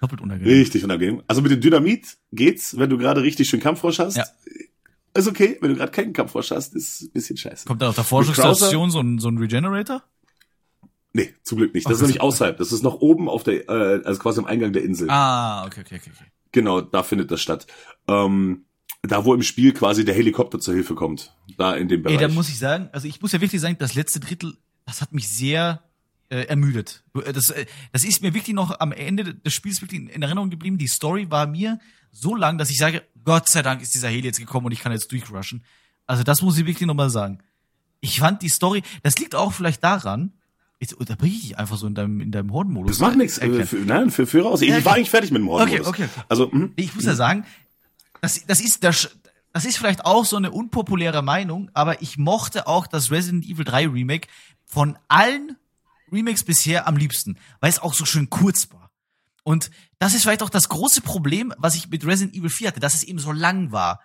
Doppelt 0.00 0.20
unangenehm. 0.20 0.52
Richtig 0.58 0.84
unangenehm. 0.84 1.22
Also 1.26 1.42
mit 1.42 1.50
dem 1.52 1.60
Dynamit 1.60 2.16
geht's, 2.32 2.78
wenn 2.78 2.90
du 2.90 2.98
gerade 2.98 3.22
richtig 3.22 3.48
schön 3.48 3.60
Kampffrosch 3.60 3.98
hast. 3.98 4.16
Ja. 4.16 4.24
Ist 5.14 5.28
okay. 5.28 5.56
Wenn 5.60 5.70
du 5.70 5.76
gerade 5.76 5.92
keinen 5.92 6.12
Kampffrosch 6.12 6.50
hast, 6.50 6.74
ist 6.74 7.02
ein 7.02 7.10
bisschen 7.12 7.36
scheiße. 7.36 7.66
Kommt 7.66 7.80
da 7.82 7.88
auf 7.88 7.94
der 7.94 8.04
Forschungsstation 8.04 8.90
so 8.90 9.00
ein, 9.00 9.18
so 9.18 9.28
ein 9.28 9.38
Regenerator? 9.38 10.02
Nee, 11.12 11.34
zum 11.42 11.58
Glück 11.58 11.72
nicht. 11.74 11.86
Das 11.86 11.92
ist 11.94 12.00
das 12.00 12.08
nämlich 12.08 12.16
ist- 12.16 12.22
außerhalb. 12.22 12.58
Das 12.58 12.72
ist 12.72 12.82
noch 12.82 12.96
oben 13.00 13.28
auf 13.28 13.42
der, 13.42 13.68
äh, 13.68 14.02
also 14.04 14.20
quasi 14.20 14.38
am 14.40 14.46
Eingang 14.46 14.72
der 14.74 14.84
Insel. 14.84 15.08
Ah, 15.10 15.64
okay, 15.64 15.80
okay, 15.80 15.96
okay. 16.02 16.10
okay. 16.14 16.24
Genau, 16.52 16.80
da 16.82 17.02
findet 17.02 17.30
das 17.30 17.40
statt. 17.40 17.66
Ähm, 18.06 18.66
da, 19.02 19.24
wo 19.24 19.32
im 19.34 19.42
Spiel 19.42 19.72
quasi 19.72 20.04
der 20.04 20.14
Helikopter 20.14 20.58
zur 20.60 20.74
Hilfe 20.74 20.94
kommt. 20.94 21.34
Da 21.56 21.74
in 21.74 21.88
dem 21.88 22.00
Ey, 22.00 22.02
Bereich. 22.16 22.18
da 22.20 22.28
muss 22.28 22.48
ich 22.48 22.58
sagen, 22.58 22.88
also 22.92 23.08
ich 23.08 23.22
muss 23.22 23.32
ja 23.32 23.40
wirklich 23.40 23.60
sagen, 23.60 23.76
das 23.78 23.94
letzte 23.94 24.20
Drittel, 24.20 24.56
das 24.84 25.00
hat 25.00 25.12
mich 25.12 25.28
sehr 25.28 25.82
äh, 26.28 26.42
ermüdet. 26.44 27.04
Das, 27.12 27.50
äh, 27.50 27.66
das 27.92 28.04
ist 28.04 28.22
mir 28.22 28.34
wirklich 28.34 28.54
noch 28.54 28.80
am 28.80 28.92
Ende 28.92 29.34
des 29.34 29.52
Spiels 29.52 29.80
wirklich 29.80 30.12
in 30.12 30.22
Erinnerung 30.22 30.50
geblieben. 30.50 30.78
Die 30.78 30.88
Story 30.88 31.30
war 31.30 31.46
mir 31.46 31.78
so 32.12 32.34
lang, 32.34 32.58
dass 32.58 32.70
ich 32.70 32.78
sage, 32.78 33.02
Gott 33.24 33.48
sei 33.48 33.62
Dank 33.62 33.82
ist 33.82 33.94
dieser 33.94 34.08
Heli 34.08 34.26
jetzt 34.26 34.38
gekommen 34.38 34.66
und 34.66 34.72
ich 34.72 34.80
kann 34.80 34.92
jetzt 34.92 35.10
durchrushen. 35.12 35.64
Also 36.06 36.22
das 36.22 36.42
muss 36.42 36.58
ich 36.58 36.66
wirklich 36.66 36.86
nochmal 36.86 37.10
sagen. 37.10 37.38
Ich 38.00 38.20
fand 38.20 38.42
die 38.42 38.48
Story, 38.48 38.82
das 39.02 39.18
liegt 39.18 39.34
auch 39.34 39.52
vielleicht 39.52 39.82
daran, 39.82 40.32
jetzt 40.80 40.94
unterbreche 40.94 41.34
ich 41.34 41.42
dich 41.42 41.58
einfach 41.58 41.76
so 41.76 41.86
in 41.86 41.94
deinem, 41.94 42.20
in 42.20 42.30
deinem 42.30 42.52
Hordenmodus. 42.52 42.92
das 42.92 43.00
macht 43.00 43.16
nichts. 43.16 43.38
Äh, 43.38 43.66
für, 43.66 43.76
nein, 43.76 44.10
für, 44.10 44.26
für 44.26 44.42
raus. 44.42 44.62
Ich 44.62 44.68
Ja, 44.68 44.84
war 44.84 44.94
eigentlich 44.94 45.10
fertig 45.10 45.30
mit 45.30 45.40
dem 45.40 45.48
Horden. 45.48 45.68
Okay, 45.68 45.80
okay. 45.84 46.08
Also, 46.28 46.48
mhm. 46.48 46.72
Ich 46.76 46.94
muss 46.94 47.04
ja 47.04 47.14
sagen, 47.14 47.44
das, 48.20 48.44
das 48.46 48.60
ist, 48.60 48.84
das, 48.84 49.16
das 49.52 49.64
ist 49.64 49.78
vielleicht 49.78 50.04
auch 50.04 50.24
so 50.24 50.36
eine 50.36 50.50
unpopuläre 50.50 51.22
Meinung, 51.22 51.70
aber 51.72 52.02
ich 52.02 52.18
mochte 52.18 52.66
auch 52.66 52.86
das 52.86 53.10
Resident 53.10 53.44
Evil 53.44 53.64
3 53.64 53.88
Remake 53.88 54.28
von 54.64 54.98
allen 55.08 55.56
Remakes 56.12 56.44
bisher 56.44 56.86
am 56.86 56.96
liebsten, 56.96 57.38
weil 57.60 57.70
es 57.70 57.78
auch 57.78 57.94
so 57.94 58.04
schön 58.04 58.30
kurz 58.30 58.70
war. 58.72 58.90
Und 59.42 59.70
das 60.00 60.12
ist 60.12 60.22
vielleicht 60.22 60.42
auch 60.42 60.50
das 60.50 60.68
große 60.68 61.02
Problem, 61.02 61.54
was 61.56 61.76
ich 61.76 61.88
mit 61.88 62.04
Resident 62.04 62.34
Evil 62.34 62.50
4 62.50 62.68
hatte, 62.68 62.80
dass 62.80 62.94
es 62.94 63.04
eben 63.04 63.20
so 63.20 63.30
lang 63.30 63.70
war. 63.70 64.00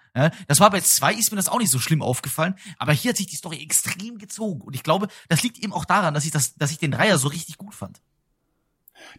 Das 0.47 0.59
war 0.59 0.69
bei 0.69 0.81
2 0.81 1.15
ist 1.15 1.31
mir 1.31 1.35
das 1.35 1.49
auch 1.49 1.57
nicht 1.57 1.71
so 1.71 1.79
schlimm 1.79 2.03
aufgefallen, 2.03 2.53
aber 2.77 2.93
hier 2.93 3.09
hat 3.09 3.17
sich 3.17 3.25
die 3.25 3.35
Story 3.35 3.57
extrem 3.57 4.19
gezogen. 4.19 4.61
Und 4.61 4.75
ich 4.75 4.83
glaube, 4.83 5.07
das 5.29 5.41
liegt 5.41 5.57
eben 5.57 5.73
auch 5.73 5.85
daran, 5.85 6.13
dass 6.13 6.25
ich 6.25 6.31
das, 6.31 6.53
dass 6.55 6.71
ich 6.71 6.77
den 6.77 6.91
Dreier 6.91 7.17
so 7.17 7.27
richtig 7.27 7.57
gut 7.57 7.73
fand. 7.73 8.01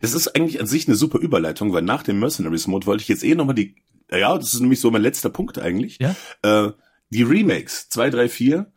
Das 0.01 0.13
ist 0.13 0.29
eigentlich 0.29 0.61
an 0.61 0.69
sich 0.69 0.87
eine 0.87 0.97
super 0.97 1.19
Überleitung, 1.19 1.73
weil 1.73 1.83
nach 1.83 2.05
dem 2.05 2.21
Mercenaries 2.21 2.69
Mode 2.69 2.87
wollte 2.87 3.03
ich 3.03 3.09
jetzt 3.09 3.25
eh 3.25 3.35
nochmal 3.35 3.57
die, 3.57 3.75
ja, 4.09 4.39
das 4.39 4.55
ist 4.55 4.61
nämlich 4.61 4.79
so 4.79 4.93
mein 4.93 5.03
letzter 5.03 5.31
Punkt 5.31 5.59
eigentlich. 5.59 5.99
Ja? 5.99 6.15
Äh, 6.43 6.73
die 7.11 7.25
Remakes, 7.25 7.89
2, 7.89 8.11
3, 8.11 8.29
4. 8.29 8.73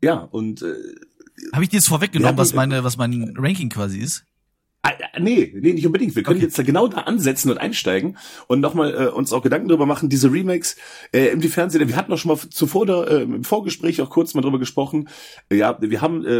Ja, 0.00 0.14
und 0.14 0.62
äh, 0.62 0.74
Habe 1.52 1.64
ich 1.64 1.70
dir 1.70 1.76
jetzt 1.76 1.88
vorweggenommen, 1.88 2.36
Ja, 2.36 2.38
was 2.42 2.54
meine, 2.54 2.84
was 2.84 2.96
mein 2.96 3.34
Ranking 3.36 3.68
quasi 3.70 3.98
ist? 3.98 4.24
Ah, 4.82 4.92
Nee, 5.18 5.52
nee, 5.60 5.72
nicht 5.72 5.84
unbedingt. 5.84 6.14
Wir 6.14 6.22
können 6.22 6.36
Okay. 6.36 6.44
jetzt 6.46 6.56
da 6.58 6.62
genau 6.62 6.86
da 6.86 6.98
ansetzen 6.98 7.50
und 7.50 7.58
einsteigen 7.58 8.16
und 8.46 8.60
nochmal 8.60 8.94
äh, 8.94 9.08
uns 9.08 9.32
auch 9.32 9.42
Gedanken 9.42 9.66
darüber 9.66 9.86
machen, 9.86 10.08
diese 10.08 10.30
Remakes, 10.30 10.76
äh, 11.12 11.26
inwiefern 11.26 11.68
sie 11.70 11.80
denn, 11.80 11.88
wir 11.88 11.96
hatten 11.96 12.12
doch 12.12 12.18
schon 12.18 12.28
mal 12.30 12.38
zuvor 12.38 12.86
da, 12.86 13.02
äh, 13.04 13.22
im 13.22 13.42
Vorgespräch 13.42 14.00
auch 14.00 14.10
kurz 14.10 14.34
mal 14.34 14.40
drüber 14.40 14.60
gesprochen, 14.60 15.08
äh, 15.50 15.56
ja, 15.56 15.76
wir 15.80 16.00
haben 16.00 16.24
äh, 16.24 16.30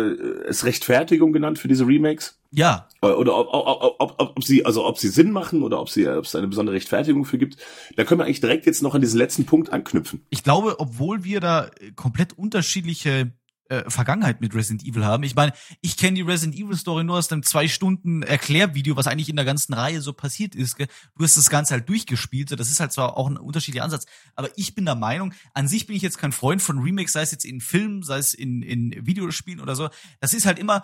es 0.48 0.64
Rechtfertigung 0.64 1.32
genannt 1.32 1.58
für 1.58 1.66
diese 1.66 1.84
Remakes. 1.88 2.38
Ja, 2.52 2.86
Äh, 3.02 3.08
Oder 3.08 3.36
ob, 3.36 3.48
ob, 3.52 3.96
ob, 3.98 4.14
ob, 4.20 4.36
ob 4.36 4.44
sie, 4.44 4.64
also 4.64 4.86
ob 4.86 4.98
sie 4.98 5.08
Sinn 5.08 5.32
machen 5.32 5.64
oder 5.64 5.80
ob 5.80 5.90
sie, 5.90 6.06
ob 6.06 6.24
es 6.24 6.36
eine 6.36 6.46
besondere 6.46 6.76
Rechtfertigung 6.76 7.24
für 7.24 7.38
gibt. 7.38 7.56
Da 7.96 8.04
können 8.04 8.20
wir 8.20 8.24
eigentlich 8.26 8.40
direkt 8.40 8.66
jetzt 8.66 8.82
noch 8.82 8.94
an 8.94 9.00
diesen 9.00 9.18
letzten 9.18 9.46
Punkt 9.46 9.72
anknüpfen. 9.72 10.24
ich 10.30 10.44
glaube, 10.44 10.78
obwohl 10.78 11.24
wir 11.24 11.40
da 11.40 11.66
äh, 11.80 11.90
komplett 11.96 12.38
unterschiedliche 12.38 13.32
äh, 13.68 13.88
Vergangenheit 13.88 14.40
mit 14.40 14.54
Resident 14.54 14.84
Evil 14.84 15.04
haben. 15.04 15.22
Ich 15.22 15.34
meine, 15.34 15.52
ich 15.80 15.96
kenne 15.96 16.14
die 16.14 16.22
Resident 16.22 16.58
Evil 16.58 16.76
Story 16.76 17.04
nur 17.04 17.18
aus 17.18 17.30
einem 17.30 17.42
zwei 17.42 17.68
Stunden 17.68 18.22
Erklärvideo, 18.22 18.96
was 18.96 19.06
eigentlich 19.06 19.28
in 19.28 19.36
der 19.36 19.44
ganzen 19.44 19.74
Reihe 19.74 20.00
so 20.00 20.12
passiert 20.12 20.54
ist. 20.54 20.76
Gell? 20.76 20.88
Du 21.16 21.24
hast 21.24 21.36
das 21.36 21.50
Ganze 21.50 21.74
halt 21.74 21.88
durchgespielt. 21.88 22.48
so 22.48 22.56
Das 22.56 22.70
ist 22.70 22.80
halt 22.80 22.92
zwar 22.92 23.16
auch 23.16 23.28
ein 23.28 23.36
unterschiedlicher 23.36 23.84
Ansatz, 23.84 24.06
aber 24.34 24.48
ich 24.56 24.74
bin 24.74 24.84
der 24.84 24.94
Meinung, 24.94 25.34
an 25.54 25.68
sich 25.68 25.86
bin 25.86 25.96
ich 25.96 26.02
jetzt 26.02 26.18
kein 26.18 26.32
Freund 26.32 26.62
von 26.62 26.78
Remakes, 26.78 27.12
sei 27.12 27.22
es 27.22 27.30
jetzt 27.30 27.44
in 27.44 27.60
Filmen, 27.60 28.02
sei 28.02 28.18
es 28.18 28.34
in, 28.34 28.62
in 28.62 29.06
Videospielen 29.06 29.60
oder 29.60 29.76
so. 29.76 29.88
Das 30.20 30.34
ist 30.34 30.46
halt 30.46 30.58
immer, 30.58 30.82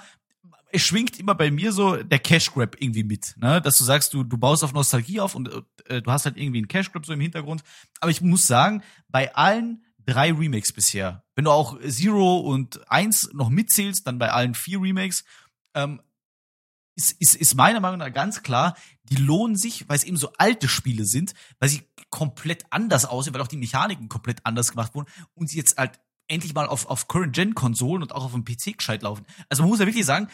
es 0.74 0.82
schwingt 0.82 1.18
immer 1.20 1.34
bei 1.34 1.50
mir 1.50 1.72
so 1.72 1.96
der 1.96 2.18
Cash 2.18 2.52
Grab 2.52 2.76
irgendwie 2.80 3.04
mit, 3.04 3.34
ne? 3.38 3.60
Dass 3.60 3.78
du 3.78 3.84
sagst, 3.84 4.12
du, 4.12 4.24
du 4.24 4.36
baust 4.36 4.64
auf 4.64 4.72
Nostalgie 4.72 5.20
auf 5.20 5.34
und 5.34 5.48
äh, 5.86 6.02
du 6.02 6.10
hast 6.10 6.24
halt 6.24 6.36
irgendwie 6.36 6.58
einen 6.58 6.68
Cash 6.68 6.90
Grab 6.90 7.06
so 7.06 7.12
im 7.12 7.20
Hintergrund. 7.20 7.62
Aber 8.00 8.10
ich 8.10 8.20
muss 8.20 8.46
sagen, 8.46 8.82
bei 9.08 9.34
allen 9.34 9.84
drei 10.06 10.32
Remakes 10.32 10.72
bisher, 10.72 11.24
wenn 11.34 11.44
du 11.44 11.50
auch 11.50 11.78
Zero 11.80 12.38
und 12.38 12.90
Eins 12.90 13.30
noch 13.32 13.50
mitzählst, 13.50 14.06
dann 14.06 14.18
bei 14.18 14.30
allen 14.30 14.54
vier 14.54 14.80
Remakes, 14.80 15.24
ähm, 15.74 16.00
ist, 16.96 17.12
ist, 17.20 17.34
ist 17.34 17.54
meiner 17.54 17.80
Meinung 17.80 17.98
nach 17.98 18.12
ganz 18.12 18.42
klar, 18.42 18.76
die 19.04 19.16
lohnen 19.16 19.56
sich, 19.56 19.88
weil 19.88 19.96
es 19.96 20.04
eben 20.04 20.16
so 20.16 20.32
alte 20.38 20.68
Spiele 20.68 21.04
sind, 21.04 21.34
weil 21.58 21.68
sie 21.68 21.82
komplett 22.10 22.64
anders 22.70 23.04
aussehen, 23.04 23.34
weil 23.34 23.40
auch 23.40 23.48
die 23.48 23.56
Mechaniken 23.56 24.08
komplett 24.08 24.44
anders 24.44 24.70
gemacht 24.70 24.94
wurden 24.94 25.08
und 25.34 25.48
sie 25.48 25.58
jetzt 25.58 25.76
halt 25.76 26.00
endlich 26.28 26.54
mal 26.54 26.66
auf, 26.66 26.86
auf 26.86 27.08
Current-Gen-Konsolen 27.08 28.02
und 28.02 28.12
auch 28.12 28.24
auf 28.24 28.32
dem 28.32 28.44
PC 28.44 28.78
gescheit 28.78 29.02
laufen. 29.02 29.26
Also 29.48 29.62
man 29.62 29.70
muss 29.70 29.80
ja 29.80 29.86
wirklich 29.86 30.06
sagen, 30.06 30.28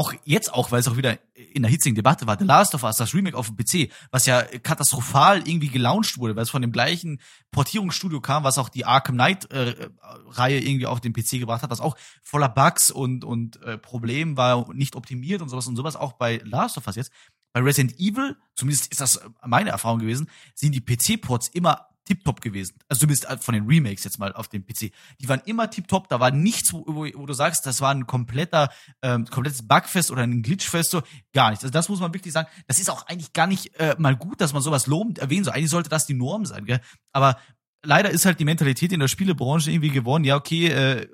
auch 0.00 0.14
jetzt 0.24 0.54
auch, 0.54 0.72
weil 0.72 0.80
es 0.80 0.88
auch 0.88 0.96
wieder 0.96 1.18
in 1.34 1.60
der 1.60 1.70
hitzigen 1.70 1.94
Debatte 1.94 2.26
war, 2.26 2.38
The 2.38 2.46
Last 2.46 2.74
of 2.74 2.84
Us, 2.84 2.96
das 2.96 3.12
Remake 3.12 3.36
auf 3.36 3.48
dem 3.48 3.56
PC, 3.56 3.92
was 4.10 4.24
ja 4.24 4.40
katastrophal 4.42 5.46
irgendwie 5.46 5.68
gelauncht 5.68 6.16
wurde, 6.16 6.36
weil 6.36 6.44
es 6.44 6.50
von 6.50 6.62
dem 6.62 6.72
gleichen 6.72 7.20
Portierungsstudio 7.50 8.22
kam, 8.22 8.42
was 8.42 8.56
auch 8.56 8.70
die 8.70 8.86
Arkham 8.86 9.16
Knight 9.16 9.50
äh, 9.50 9.90
Reihe 10.30 10.58
irgendwie 10.58 10.86
auf 10.86 11.02
den 11.02 11.12
PC 11.12 11.32
gebracht 11.32 11.62
hat, 11.62 11.68
was 11.68 11.82
auch 11.82 11.96
voller 12.22 12.48
Bugs 12.48 12.90
und 12.90 13.24
und 13.24 13.62
äh, 13.62 13.76
Problemen 13.76 14.38
war, 14.38 14.72
nicht 14.72 14.96
optimiert 14.96 15.42
und 15.42 15.50
sowas 15.50 15.66
und 15.66 15.76
sowas 15.76 15.96
auch 15.96 16.14
bei 16.14 16.40
Last 16.44 16.78
of 16.78 16.86
Us 16.86 16.96
jetzt. 16.96 17.12
Bei 17.52 17.60
Resident 17.60 17.98
Evil, 17.98 18.36
zumindest 18.54 18.90
ist 18.90 19.02
das 19.02 19.20
meine 19.44 19.68
Erfahrung 19.68 19.98
gewesen, 19.98 20.30
sind 20.54 20.74
die 20.74 20.80
PC-Ports 20.80 21.48
immer 21.48 21.89
tiptop 22.10 22.40
gewesen. 22.40 22.74
Also 22.88 23.00
zumindest 23.00 23.44
von 23.44 23.54
den 23.54 23.66
Remakes 23.66 24.02
jetzt 24.02 24.18
mal 24.18 24.32
auf 24.32 24.48
dem 24.48 24.66
PC. 24.66 24.90
Die 25.20 25.28
waren 25.28 25.40
immer 25.46 25.70
tiptop, 25.70 26.08
da 26.08 26.18
war 26.18 26.32
nichts, 26.32 26.72
wo, 26.72 26.84
wo, 26.86 27.26
du 27.26 27.32
sagst, 27.32 27.66
das 27.66 27.80
war 27.80 27.94
ein 27.94 28.08
kompletter, 28.08 28.68
ähm, 29.00 29.26
komplettes 29.26 29.66
Bugfest 29.66 30.10
oder 30.10 30.22
ein 30.22 30.42
Glitchfest, 30.42 30.90
so 30.90 31.02
gar 31.32 31.50
nichts. 31.50 31.62
Also 31.62 31.72
das 31.72 31.88
muss 31.88 32.00
man 32.00 32.12
wirklich 32.12 32.32
sagen. 32.32 32.48
Das 32.66 32.80
ist 32.80 32.90
auch 32.90 33.06
eigentlich 33.06 33.32
gar 33.32 33.46
nicht 33.46 33.78
äh, 33.78 33.94
mal 33.98 34.16
gut, 34.16 34.40
dass 34.40 34.52
man 34.52 34.60
sowas 34.60 34.88
lobend 34.88 35.20
erwähnt. 35.20 35.44
So 35.44 35.52
eigentlich 35.52 35.70
sollte 35.70 35.88
das 35.88 36.06
die 36.06 36.14
Norm 36.14 36.46
sein, 36.46 36.64
gell? 36.64 36.80
Aber 37.12 37.38
leider 37.84 38.10
ist 38.10 38.26
halt 38.26 38.40
die 38.40 38.44
Mentalität 38.44 38.92
in 38.92 38.98
der 38.98 39.08
Spielebranche 39.08 39.70
irgendwie 39.70 39.90
geworden, 39.90 40.24
ja, 40.24 40.34
okay, 40.34 40.66
äh, 40.66 41.08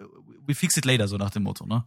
we 0.47 0.55
fix 0.55 0.79
it 0.79 0.87
later, 0.87 1.09
so 1.09 1.19
nach 1.19 1.31
dem 1.31 1.43
Motto, 1.43 1.67
ne? 1.67 1.85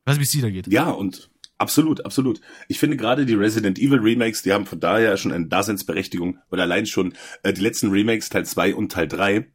Ich 0.00 0.06
weiß 0.06 0.18
nicht, 0.18 0.20
wie 0.20 0.24
es 0.24 0.30
dir 0.32 0.42
da 0.42 0.50
geht. 0.50 0.66
Ja, 0.70 0.90
und 0.90 1.30
absolut, 1.58 2.04
absolut. 2.04 2.40
Ich 2.68 2.78
finde 2.78 2.96
gerade 2.96 3.26
die 3.26 3.34
Resident 3.34 3.78
Evil 3.78 4.00
Remakes, 4.00 4.42
die 4.42 4.52
haben 4.52 4.66
von 4.66 4.80
daher 4.80 5.16
schon 5.16 5.32
eine 5.32 5.46
Daseinsberechtigung, 5.46 6.38
weil 6.50 6.60
allein 6.60 6.86
schon 6.86 7.14
äh, 7.42 7.52
die 7.52 7.60
letzten 7.60 7.90
Remakes, 7.90 8.28
Teil 8.28 8.44
2 8.44 8.74
und 8.74 8.92
Teil 8.92 9.08
3, 9.08 9.46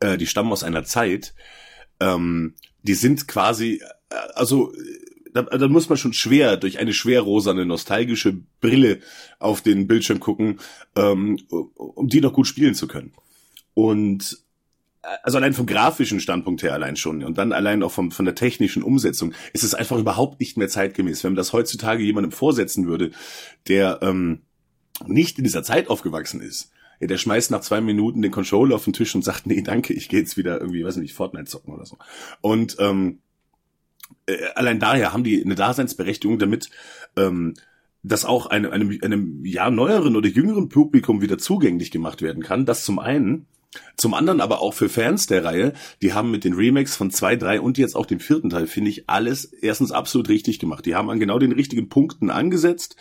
äh, 0.00 0.16
die 0.16 0.26
stammen 0.26 0.52
aus 0.52 0.64
einer 0.64 0.84
Zeit, 0.84 1.34
ähm, 2.00 2.54
die 2.82 2.94
sind 2.94 3.28
quasi, 3.28 3.80
äh, 4.10 4.14
also 4.34 4.72
äh, 4.74 4.76
da, 5.32 5.42
da 5.42 5.68
muss 5.68 5.88
man 5.88 5.98
schon 5.98 6.14
schwer 6.14 6.56
durch 6.56 6.78
eine 6.78 6.94
schwerrosane 6.94 7.66
nostalgische 7.66 8.40
Brille 8.60 9.00
auf 9.38 9.60
den 9.60 9.86
Bildschirm 9.86 10.18
gucken, 10.18 10.60
ähm, 10.96 11.38
um 11.50 12.08
die 12.08 12.22
noch 12.22 12.32
gut 12.32 12.46
spielen 12.46 12.74
zu 12.74 12.86
können. 12.86 13.12
Und 13.74 14.45
also 15.22 15.38
allein 15.38 15.54
vom 15.54 15.66
grafischen 15.66 16.20
Standpunkt 16.20 16.62
her 16.62 16.72
allein 16.72 16.96
schon 16.96 17.22
und 17.22 17.38
dann 17.38 17.52
allein 17.52 17.82
auch 17.82 17.92
vom, 17.92 18.10
von 18.10 18.24
der 18.24 18.34
technischen 18.34 18.82
Umsetzung 18.82 19.32
ist 19.52 19.64
es 19.64 19.74
einfach 19.74 19.98
überhaupt 19.98 20.40
nicht 20.40 20.56
mehr 20.56 20.68
zeitgemäß. 20.68 21.22
Wenn 21.24 21.32
man 21.32 21.36
das 21.36 21.52
heutzutage 21.52 22.02
jemandem 22.02 22.32
vorsetzen 22.32 22.86
würde, 22.86 23.10
der 23.68 24.00
ähm, 24.02 24.42
nicht 25.06 25.38
in 25.38 25.44
dieser 25.44 25.62
Zeit 25.62 25.88
aufgewachsen 25.88 26.40
ist, 26.40 26.70
ja, 27.00 27.06
der 27.06 27.18
schmeißt 27.18 27.50
nach 27.50 27.60
zwei 27.60 27.80
Minuten 27.80 28.22
den 28.22 28.30
Controller 28.30 28.76
auf 28.76 28.84
den 28.84 28.92
Tisch 28.92 29.14
und 29.14 29.22
sagt, 29.22 29.46
nee, 29.46 29.62
danke, 29.62 29.92
ich 29.92 30.08
gehe 30.08 30.20
jetzt 30.20 30.36
wieder 30.36 30.60
irgendwie, 30.60 30.84
weiß 30.84 30.96
nicht, 30.96 31.14
Fortnite 31.14 31.46
zocken 31.46 31.74
oder 31.74 31.84
so. 31.84 31.98
Und 32.40 32.76
ähm, 32.78 33.18
äh, 34.26 34.36
allein 34.54 34.80
daher 34.80 35.12
haben 35.12 35.24
die 35.24 35.44
eine 35.44 35.54
Daseinsberechtigung, 35.54 36.38
damit 36.38 36.70
ähm, 37.16 37.54
das 38.02 38.24
auch 38.24 38.46
einem, 38.46 38.70
einem, 38.70 38.98
einem 39.02 39.44
ja 39.44 39.70
neueren 39.70 40.16
oder 40.16 40.28
jüngeren 40.28 40.68
Publikum 40.68 41.20
wieder 41.20 41.38
zugänglich 41.38 41.90
gemacht 41.90 42.22
werden 42.22 42.42
kann. 42.42 42.64
Das 42.64 42.84
zum 42.84 42.98
einen. 42.98 43.46
Zum 43.96 44.14
anderen 44.14 44.40
aber 44.40 44.60
auch 44.60 44.74
für 44.74 44.88
Fans 44.88 45.26
der 45.26 45.44
Reihe, 45.44 45.72
die 46.02 46.12
haben 46.12 46.30
mit 46.30 46.44
den 46.44 46.54
Remakes 46.54 46.96
von 46.96 47.10
zwei, 47.10 47.36
drei 47.36 47.60
und 47.60 47.78
jetzt 47.78 47.96
auch 47.96 48.06
dem 48.06 48.20
vierten 48.20 48.50
Teil, 48.50 48.66
finde 48.66 48.90
ich, 48.90 49.08
alles 49.08 49.44
erstens 49.44 49.92
absolut 49.92 50.28
richtig 50.28 50.58
gemacht. 50.58 50.86
Die 50.86 50.94
haben 50.94 51.10
an 51.10 51.20
genau 51.20 51.38
den 51.38 51.52
richtigen 51.52 51.88
Punkten 51.88 52.30
angesetzt, 52.30 52.96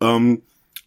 ähm, 0.00 0.42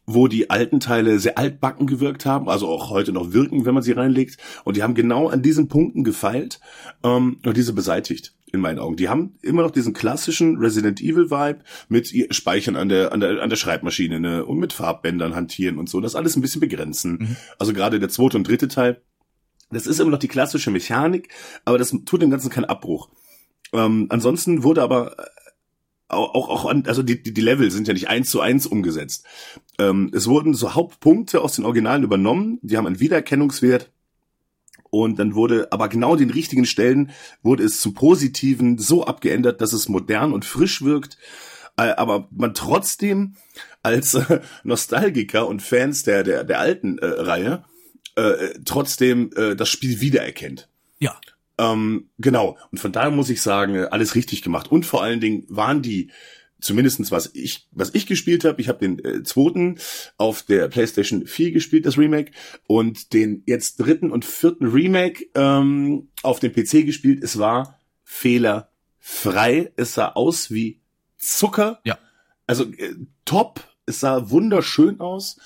wo 0.06 0.28
die 0.28 0.50
alten 0.50 0.80
Teile 0.80 1.20
sehr 1.20 1.38
altbacken 1.38 1.88
gewirkt 1.88 2.26
haben, 2.26 2.50
also 2.50 2.68
auch 2.68 2.90
heute 2.90 3.12
noch 3.12 3.34
wirken, 3.34 3.66
wenn 3.66 3.74
man 3.74 3.84
sie 3.84 3.92
reinlegt. 3.92 4.38
Und 4.64 4.78
die 4.78 4.84
haben 4.84 4.96
genau 4.96 5.30
an 5.30 5.42
diesen 5.42 5.68
Punkten 5.68 6.04
gefeilt 6.04 6.60
ähm, 7.04 7.40
und 7.46 7.56
diese 7.56 7.74
beseitigt 7.74 8.34
in 8.52 8.60
meinen 8.60 8.80
Augen. 8.80 8.98
Die 8.98 9.10
haben 9.10 9.36
immer 9.42 9.62
noch 9.62 9.72
diesen 9.72 9.94
klassischen 9.94 10.58
Resident 10.58 11.00
Evil 11.02 11.32
Vibe 11.32 11.60
mit 11.88 12.12
ihr 12.12 12.34
Speichern 12.34 12.76
an 12.76 12.90
der, 12.90 13.14
an 13.14 13.22
der, 13.22 13.42
an 13.42 13.50
der 13.50 13.56
Schreibmaschine 13.56 14.20
ne? 14.20 14.46
und 14.46 14.60
mit 14.60 14.74
Farbbändern 14.74 15.36
hantieren 15.36 15.78
und 15.78 15.90
so. 15.90 16.02
Das 16.02 16.16
alles 16.16 16.36
ein 16.36 16.42
bisschen 16.42 16.62
begrenzen. 16.62 17.12
Mhm. 17.12 17.36
Also 17.60 17.74
gerade 17.74 18.00
der 18.00 18.10
zweite 18.10 18.38
und 18.38 18.48
dritte 18.48 18.68
Teil, 18.68 19.02
das 19.72 19.88
ist 19.88 20.00
immer 20.00 20.12
noch 20.12 20.20
die 20.20 20.28
klassische 20.28 20.72
Mechanik, 20.72 21.30
aber 21.66 21.78
das 21.78 21.96
tut 22.06 22.22
dem 22.22 22.32
Ganzen 22.32 22.50
keinen 22.50 22.66
Abbruch. 22.66 23.10
Ähm, 23.74 24.08
ansonsten 24.10 24.64
wurde 24.64 24.82
aber 24.82 25.18
äh, 25.18 25.24
auch, 26.10 26.50
auch, 26.50 26.66
an, 26.66 26.84
also 26.88 27.04
die, 27.04 27.24
die, 27.24 27.34
die 27.34 27.42
Level 27.42 27.72
sind 27.72 27.88
ja 27.88 27.94
nicht 27.94 28.10
eins 28.10 28.30
zu 28.30 28.42
eins 28.42 28.68
umgesetzt. 28.68 29.26
Ähm, 29.80 30.12
es 30.14 30.28
wurden 30.28 30.54
so 30.54 30.76
Hauptpunkte 30.76 31.42
aus 31.42 31.56
den 31.56 31.66
Originalen 31.66 32.04
übernommen, 32.04 32.60
die 32.62 32.78
haben 32.78 32.88
einen 32.88 33.00
Wiedererkennungswert 33.00 33.92
und 34.90 35.20
dann 35.20 35.36
wurde, 35.36 35.70
aber 35.72 35.88
genau 35.88 36.18
den 36.18 36.30
richtigen 36.30 36.66
Stellen 36.66 37.12
wurde 37.42 37.64
es 37.64 37.80
zum 37.80 37.94
Positiven 37.94 38.78
so 38.78 39.06
abgeändert, 39.06 39.62
dass 39.62 39.72
es 39.72 39.88
modern 39.88 40.34
und 40.34 40.44
frisch 40.44 40.82
wirkt, 40.82 41.18
äh, 41.78 41.84
aber 41.84 42.28
man 42.32 42.54
trotzdem 42.54 43.36
als 43.84 44.14
äh, 44.14 44.42
Nostalgiker 44.64 45.48
und 45.48 45.62
Fans 45.62 46.04
der, 46.04 46.24
der, 46.24 46.44
der 46.44 46.60
alten 46.60 46.98
äh, 46.98 47.06
Reihe 47.06 47.64
äh, 48.16 48.60
trotzdem 48.66 49.32
äh, 49.36 49.56
das 49.56 49.70
Spiel 49.70 50.02
wiedererkennt. 50.02 50.68
Ja. 51.00 51.20
Ähm, 51.58 52.10
genau. 52.18 52.58
Und 52.72 52.80
von 52.80 52.92
daher 52.92 53.12
muss 53.12 53.30
ich 53.30 53.42
sagen, 53.42 53.86
alles 53.86 54.16
richtig 54.16 54.42
gemacht. 54.42 54.72
Und 54.72 54.86
vor 54.86 55.04
allen 55.04 55.20
Dingen 55.20 55.46
waren 55.48 55.82
die, 55.82 56.12
zumindestens 56.60 57.12
was 57.12 57.32
ich, 57.34 57.68
was 57.72 57.94
ich 57.94 58.08
gespielt 58.08 58.46
habe, 58.46 58.62
ich 58.62 58.70
habe 58.70 58.80
den 58.80 59.04
äh, 59.04 59.24
zweiten 59.24 59.78
auf 60.18 60.44
der 60.44 60.68
PlayStation 60.70 61.26
4 61.26 61.52
gespielt, 61.52 61.86
das 61.86 61.98
Remake, 61.98 62.32
und 62.68 63.14
den 63.14 63.44
jetzt 63.46 63.78
dritten 63.78 64.12
und 64.12 64.26
vierten 64.26 64.68
Remake 64.68 65.26
ähm, 65.36 66.10
auf 66.24 66.40
dem 66.40 66.52
PC 66.52 66.86
gespielt. 66.86 67.24
Es 67.24 67.38
war 67.38 67.80
fehlerfrei. 68.04 69.72
Es 69.76 69.94
sah 69.94 70.10
aus 70.10 70.52
wie 70.52 70.80
Zucker. 71.18 71.80
Ja. 71.84 71.98
Also 72.48 72.66
äh, 72.66 72.96
top. 73.26 73.64
Es 73.86 74.00
sah 74.00 74.30
wunderschön 74.30 75.00
aus. 75.00 75.40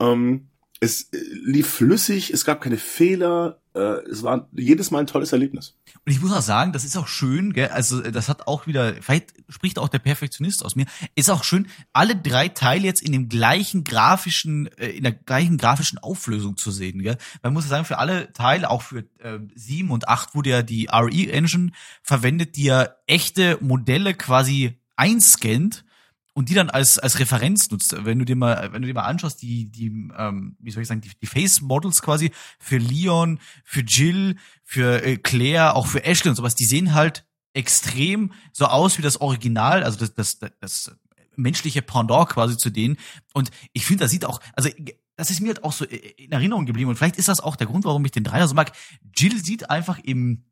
Ähm, 0.00 0.48
es 0.82 1.02
äh, 1.12 1.18
lief 1.44 1.68
flüssig, 1.68 2.32
es 2.32 2.44
gab 2.44 2.60
keine 2.60 2.76
Fehler. 2.76 3.60
äh, 3.74 4.02
es 4.10 4.24
war 4.24 4.48
jedes 4.52 4.90
Mal 4.90 4.98
ein 4.98 5.06
tolles 5.06 5.32
Erlebnis. 5.32 5.76
Und 6.04 6.12
ich 6.12 6.20
muss 6.20 6.32
auch 6.32 6.42
sagen, 6.42 6.72
das 6.72 6.84
ist 6.84 6.96
auch 6.96 7.06
schön, 7.06 7.52
gell? 7.52 7.68
also 7.68 8.00
das 8.00 8.28
hat 8.28 8.48
auch 8.48 8.66
wieder, 8.66 8.94
vielleicht 9.00 9.32
spricht 9.48 9.78
auch 9.78 9.88
der 9.88 10.00
Perfektionist 10.00 10.64
aus 10.64 10.74
mir, 10.74 10.86
ist 11.14 11.30
auch 11.30 11.44
schön, 11.44 11.68
alle 11.92 12.16
drei 12.16 12.48
Teile 12.48 12.84
jetzt 12.84 13.00
in 13.00 13.12
dem 13.12 13.28
gleichen 13.28 13.84
grafischen, 13.84 14.66
äh, 14.76 14.88
in 14.88 15.04
der 15.04 15.12
gleichen 15.12 15.56
grafischen 15.56 15.98
Auflösung 15.98 16.56
zu 16.56 16.72
sehen. 16.72 17.00
Gell? 17.00 17.16
Man 17.44 17.52
muss 17.52 17.68
sagen, 17.68 17.84
für 17.84 17.98
alle 17.98 18.32
Teile, 18.32 18.68
auch 18.68 18.82
für 18.82 19.04
äh, 19.20 19.38
7 19.54 19.88
und 19.88 20.08
8 20.08 20.34
wurde 20.34 20.50
ja 20.50 20.62
die 20.62 20.88
RE-Engine 20.92 21.70
verwendet, 22.02 22.56
die 22.56 22.64
ja 22.64 22.88
echte 23.06 23.56
Modelle 23.60 24.14
quasi 24.14 24.80
einscannt 24.96 25.84
und 26.34 26.48
die 26.48 26.54
dann 26.54 26.70
als 26.70 26.98
als 26.98 27.18
Referenz 27.18 27.70
nutzt. 27.70 27.94
Wenn 28.04 28.18
du 28.18 28.24
dir 28.24 28.36
mal 28.36 28.72
wenn 28.72 28.82
du 28.82 28.88
dir 28.88 28.94
mal 28.94 29.04
anschaust, 29.04 29.42
die 29.42 29.70
die 29.70 29.88
ähm, 30.16 30.56
wie 30.58 30.70
soll 30.70 30.82
ich 30.82 30.88
sagen, 30.88 31.00
die, 31.00 31.10
die 31.20 31.26
Face 31.26 31.60
Models 31.60 32.02
quasi 32.02 32.30
für 32.58 32.78
Leon, 32.78 33.38
für 33.64 33.80
Jill, 33.80 34.36
für 34.64 35.04
äh, 35.04 35.16
Claire, 35.16 35.74
auch 35.74 35.86
für 35.86 36.04
Ashley 36.04 36.30
und 36.30 36.36
sowas, 36.36 36.54
die 36.54 36.64
sehen 36.64 36.94
halt 36.94 37.26
extrem 37.54 38.32
so 38.52 38.66
aus 38.66 38.96
wie 38.98 39.02
das 39.02 39.20
Original, 39.20 39.84
also 39.84 39.98
das 39.98 40.14
das 40.14 40.38
das 40.60 40.96
menschliche 41.36 41.82
Pendant 41.82 42.28
quasi 42.28 42.56
zu 42.56 42.70
denen 42.70 42.96
und 43.34 43.50
ich 43.72 43.86
finde, 43.86 44.04
das 44.04 44.10
sieht 44.10 44.24
auch 44.24 44.40
also 44.54 44.70
das 45.16 45.30
ist 45.30 45.40
mir 45.40 45.48
halt 45.48 45.64
auch 45.64 45.72
so 45.72 45.84
in 45.84 46.32
Erinnerung 46.32 46.66
geblieben 46.66 46.90
und 46.90 46.96
vielleicht 46.96 47.16
ist 47.16 47.28
das 47.28 47.40
auch 47.40 47.56
der 47.56 47.66
Grund, 47.66 47.84
warum 47.84 48.04
ich 48.04 48.10
den 48.10 48.24
Dreier 48.24 48.48
so 48.48 48.54
mag. 48.54 48.72
Jill 49.14 49.42
sieht 49.42 49.68
einfach 49.68 49.98
im 49.98 50.44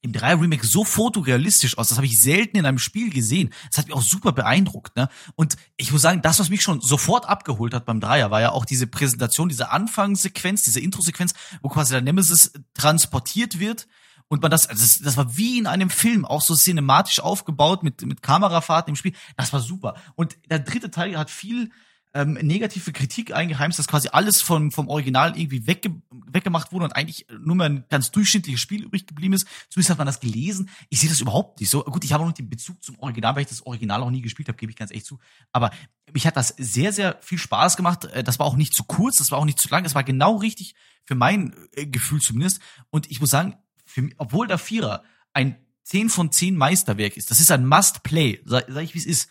im 0.00 0.12
3 0.12 0.34
Remake 0.34 0.66
so 0.66 0.84
fotorealistisch 0.84 1.76
aus. 1.76 1.88
Das 1.88 1.98
habe 1.98 2.06
ich 2.06 2.20
selten 2.20 2.56
in 2.56 2.66
einem 2.66 2.78
Spiel 2.78 3.10
gesehen. 3.10 3.52
Das 3.68 3.78
hat 3.78 3.86
mich 3.86 3.96
auch 3.96 4.02
super 4.02 4.32
beeindruckt. 4.32 4.96
Ne? 4.96 5.08
Und 5.34 5.56
ich 5.76 5.90
muss 5.90 6.02
sagen, 6.02 6.22
das, 6.22 6.38
was 6.38 6.50
mich 6.50 6.62
schon 6.62 6.80
sofort 6.80 7.28
abgeholt 7.28 7.74
hat 7.74 7.84
beim 7.84 8.00
Dreier, 8.00 8.30
war 8.30 8.40
ja 8.40 8.52
auch 8.52 8.64
diese 8.64 8.86
Präsentation, 8.86 9.48
diese 9.48 9.70
Anfangssequenz, 9.70 10.62
diese 10.62 10.80
Intro-Sequenz, 10.80 11.34
wo 11.62 11.68
quasi 11.68 11.92
der 11.92 12.02
Nemesis 12.02 12.52
transportiert 12.74 13.58
wird. 13.58 13.88
Und 14.28 14.42
man 14.42 14.50
das, 14.50 14.66
also 14.66 14.82
das, 14.82 14.98
das 14.98 15.16
war 15.16 15.36
wie 15.36 15.58
in 15.58 15.66
einem 15.66 15.90
Film, 15.90 16.24
auch 16.24 16.42
so 16.42 16.54
cinematisch 16.54 17.18
aufgebaut 17.20 17.82
mit, 17.82 18.02
mit 18.02 18.22
Kamerafahrten 18.22 18.92
im 18.92 18.96
Spiel. 18.96 19.14
Das 19.36 19.52
war 19.52 19.60
super. 19.60 19.94
Und 20.14 20.36
der 20.50 20.58
dritte 20.60 20.90
Teil 20.90 21.18
hat 21.18 21.30
viel 21.30 21.70
ähm, 22.18 22.32
negative 22.42 22.92
Kritik 22.92 23.32
eingeheimst, 23.32 23.78
dass 23.78 23.86
quasi 23.86 24.08
alles 24.10 24.42
vom, 24.42 24.72
vom 24.72 24.88
Original 24.88 25.38
irgendwie 25.38 25.68
wegge 25.68 25.94
weggemacht 26.10 26.72
wurde 26.72 26.86
und 26.86 26.96
eigentlich 26.96 27.26
nur 27.40 27.54
mehr 27.54 27.66
ein 27.66 27.84
ganz 27.88 28.10
durchschnittliches 28.10 28.60
Spiel 28.60 28.82
übrig 28.82 29.06
geblieben 29.06 29.34
ist. 29.34 29.46
Zumindest 29.70 29.90
hat 29.90 29.98
man 29.98 30.06
das 30.06 30.18
gelesen. 30.18 30.68
Ich 30.88 30.98
sehe 31.00 31.08
das 31.08 31.20
überhaupt 31.20 31.60
nicht 31.60 31.70
so. 31.70 31.84
Gut, 31.84 32.04
ich 32.04 32.12
habe 32.12 32.24
auch 32.24 32.26
noch 32.26 32.34
den 32.34 32.50
Bezug 32.50 32.82
zum 32.82 32.98
Original, 32.98 33.36
weil 33.36 33.42
ich 33.42 33.48
das 33.48 33.64
Original 33.64 34.02
auch 34.02 34.10
nie 34.10 34.20
gespielt 34.20 34.48
habe, 34.48 34.58
gebe 34.58 34.70
ich 34.70 34.76
ganz 34.76 34.90
echt 34.90 35.06
zu. 35.06 35.20
Aber 35.52 35.70
mich 36.12 36.26
hat 36.26 36.36
das 36.36 36.54
sehr, 36.58 36.92
sehr 36.92 37.16
viel 37.20 37.38
Spaß 37.38 37.76
gemacht. 37.76 38.06
Äh, 38.06 38.24
das 38.24 38.40
war 38.40 38.46
auch 38.46 38.56
nicht 38.56 38.74
zu 38.74 38.82
kurz, 38.82 39.18
das 39.18 39.30
war 39.30 39.38
auch 39.38 39.44
nicht 39.44 39.60
zu 39.60 39.68
lang. 39.68 39.84
Es 39.84 39.94
war 39.94 40.02
genau 40.02 40.36
richtig 40.36 40.74
für 41.04 41.14
mein 41.14 41.54
äh, 41.76 41.86
Gefühl 41.86 42.20
zumindest. 42.20 42.60
Und 42.90 43.10
ich 43.10 43.20
muss 43.20 43.30
sagen, 43.30 43.56
für 43.86 44.08
obwohl 44.16 44.48
der 44.48 44.58
Vierer 44.58 45.04
ein 45.32 45.56
10 45.84 46.10
von 46.10 46.32
10 46.32 46.56
Meisterwerk 46.56 47.16
ist, 47.16 47.30
das 47.30 47.38
ist 47.40 47.52
ein 47.52 47.64
Must-Play, 47.64 48.42
sag, 48.44 48.66
sag 48.68 48.82
ich 48.82 48.94
wie 48.94 48.98
es 48.98 49.06
ist 49.06 49.30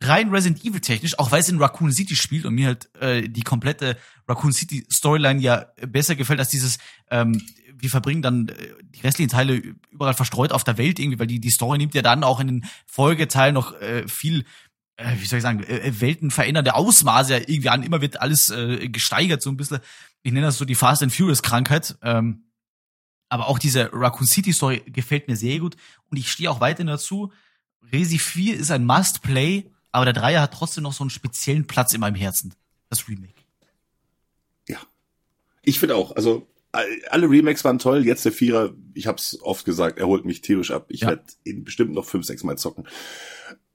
rein 0.00 0.30
Resident 0.30 0.64
Evil 0.64 0.80
technisch, 0.80 1.18
auch 1.18 1.32
weil 1.32 1.40
es 1.40 1.48
in 1.48 1.60
Raccoon 1.60 1.92
City 1.92 2.16
spielt 2.16 2.44
und 2.44 2.54
mir 2.54 2.68
halt 2.68 2.94
äh, 2.96 3.28
die 3.28 3.42
komplette 3.42 3.96
Raccoon 4.28 4.52
City 4.52 4.86
Storyline 4.90 5.40
ja 5.40 5.66
besser 5.86 6.14
gefällt 6.14 6.38
als 6.38 6.50
dieses, 6.50 6.78
ähm, 7.10 7.42
wir 7.74 7.90
verbringen 7.90 8.22
dann 8.22 8.48
äh, 8.48 8.54
die 8.82 9.00
restlichen 9.00 9.30
Teile 9.30 9.62
überall 9.90 10.14
verstreut 10.14 10.52
auf 10.52 10.64
der 10.64 10.78
Welt 10.78 10.98
irgendwie, 10.98 11.18
weil 11.18 11.26
die, 11.26 11.40
die 11.40 11.50
Story 11.50 11.78
nimmt 11.78 11.94
ja 11.94 12.02
dann 12.02 12.24
auch 12.24 12.40
in 12.40 12.46
den 12.46 12.64
Folgeteilen 12.86 13.54
noch 13.54 13.80
äh, 13.80 14.06
viel 14.06 14.44
äh, 14.98 15.14
wie 15.18 15.26
soll 15.26 15.38
ich 15.38 15.44
sagen, 15.44 15.62
äh, 15.62 16.00
weltenverändernde 16.00 16.74
Ausmaße 16.74 17.32
ja 17.32 17.38
irgendwie 17.38 17.68
an. 17.68 17.84
Immer 17.84 18.00
wird 18.00 18.20
alles 18.20 18.50
äh, 18.50 18.88
gesteigert, 18.88 19.42
so 19.42 19.50
ein 19.50 19.56
bisschen. 19.56 19.78
Ich 20.22 20.32
nenne 20.32 20.46
das 20.46 20.58
so 20.58 20.64
die 20.64 20.74
Fast 20.74 21.02
and 21.02 21.12
Furious 21.12 21.42
Krankheit. 21.42 21.96
Ähm, 22.02 22.48
aber 23.28 23.46
auch 23.46 23.58
diese 23.58 23.90
Raccoon 23.92 24.26
City 24.26 24.52
Story 24.52 24.82
gefällt 24.86 25.28
mir 25.28 25.36
sehr 25.36 25.60
gut. 25.60 25.76
Und 26.10 26.16
ich 26.16 26.30
stehe 26.30 26.50
auch 26.50 26.60
weiterhin 26.60 26.88
dazu. 26.88 27.32
Resi 27.92 28.18
4 28.18 28.56
ist 28.56 28.70
ein 28.70 28.84
Must-Play 28.84 29.70
aber 29.92 30.04
der 30.04 30.14
Dreier 30.14 30.42
hat 30.42 30.54
trotzdem 30.54 30.82
noch 30.82 30.92
so 30.92 31.02
einen 31.04 31.10
speziellen 31.10 31.66
Platz 31.66 31.94
in 31.94 32.00
meinem 32.00 32.14
Herzen. 32.14 32.54
Das 32.90 33.08
Remake. 33.08 33.34
Ja. 34.66 34.78
Ich 35.62 35.78
finde 35.78 35.96
auch, 35.96 36.16
also 36.16 36.46
alle 36.72 37.30
Remakes 37.30 37.64
waren 37.64 37.78
toll, 37.78 38.06
jetzt 38.06 38.24
der 38.24 38.32
Vierer, 38.32 38.74
ich 38.94 39.06
hab's 39.06 39.38
oft 39.40 39.64
gesagt, 39.64 39.98
er 39.98 40.06
holt 40.06 40.24
mich 40.24 40.42
tierisch 40.42 40.70
ab. 40.70 40.86
Ich 40.88 41.00
ja. 41.00 41.08
werde 41.08 41.24
ihn 41.44 41.64
bestimmt 41.64 41.92
noch 41.92 42.04
fünf, 42.04 42.26
sechs 42.26 42.44
Mal 42.44 42.56
zocken. 42.56 42.86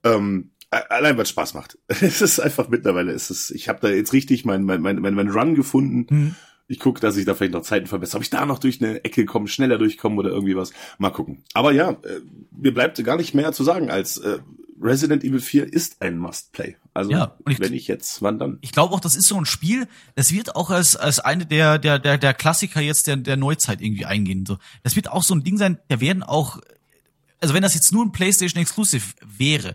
Ähm, 0.04 0.50
allein 0.70 1.16
weil 1.16 1.24
es 1.24 1.30
Spaß 1.30 1.54
macht. 1.54 1.78
es 1.88 2.22
ist 2.22 2.40
einfach 2.40 2.68
mittlerweile, 2.68 3.12
es 3.12 3.30
ist, 3.30 3.50
ich 3.50 3.68
habe 3.68 3.80
da 3.80 3.88
jetzt 3.88 4.12
richtig 4.12 4.44
mein, 4.44 4.64
mein, 4.64 4.80
mein, 4.80 5.00
mein, 5.00 5.14
mein 5.14 5.30
Run 5.30 5.54
gefunden. 5.54 6.06
Mhm. 6.08 6.34
Ich 6.66 6.80
gucke, 6.80 7.00
dass 7.00 7.16
ich 7.16 7.26
da 7.26 7.34
vielleicht 7.34 7.52
noch 7.52 7.62
Zeiten 7.62 7.86
verbessere. 7.86 8.18
Ob 8.18 8.22
ich 8.22 8.30
da 8.30 8.46
noch 8.46 8.58
durch 8.58 8.82
eine 8.82 9.04
Ecke 9.04 9.26
komme, 9.26 9.48
schneller 9.48 9.76
durchkomme 9.76 10.16
oder 10.16 10.30
irgendwie 10.30 10.56
was. 10.56 10.72
Mal 10.96 11.10
gucken. 11.10 11.44
Aber 11.52 11.72
ja, 11.72 11.90
äh, 11.90 12.20
mir 12.52 12.72
bleibt 12.72 13.02
gar 13.04 13.16
nicht 13.18 13.34
mehr 13.34 13.52
zu 13.52 13.64
sagen, 13.64 13.90
als 13.90 14.16
äh, 14.18 14.38
Resident 14.84 15.24
Evil 15.24 15.40
4 15.40 15.72
ist 15.72 16.02
ein 16.02 16.18
Must-Play. 16.18 16.76
Also 16.92 17.10
ja, 17.10 17.34
ich, 17.48 17.58
wenn 17.58 17.72
ich 17.72 17.88
jetzt, 17.88 18.20
wann 18.22 18.38
dann? 18.38 18.58
Ich 18.60 18.72
glaube 18.72 18.94
auch, 18.94 19.00
das 19.00 19.16
ist 19.16 19.26
so 19.26 19.36
ein 19.36 19.46
Spiel, 19.46 19.88
das 20.14 20.30
wird 20.30 20.54
auch 20.54 20.70
als, 20.70 20.94
als 20.94 21.20
eine 21.20 21.46
der, 21.46 21.78
der, 21.78 21.98
der, 21.98 22.18
der 22.18 22.34
Klassiker 22.34 22.80
jetzt 22.80 23.06
der, 23.06 23.16
der 23.16 23.36
Neuzeit 23.36 23.80
irgendwie 23.80 24.04
eingehen. 24.04 24.44
So, 24.46 24.58
Das 24.82 24.94
wird 24.94 25.10
auch 25.10 25.22
so 25.22 25.34
ein 25.34 25.42
Ding 25.42 25.56
sein, 25.56 25.78
da 25.88 26.00
werden 26.00 26.22
auch, 26.22 26.60
also 27.40 27.54
wenn 27.54 27.62
das 27.62 27.74
jetzt 27.74 27.92
nur 27.92 28.04
ein 28.04 28.12
PlayStation 28.12 28.60
Exclusive 28.60 29.14
wäre, 29.24 29.74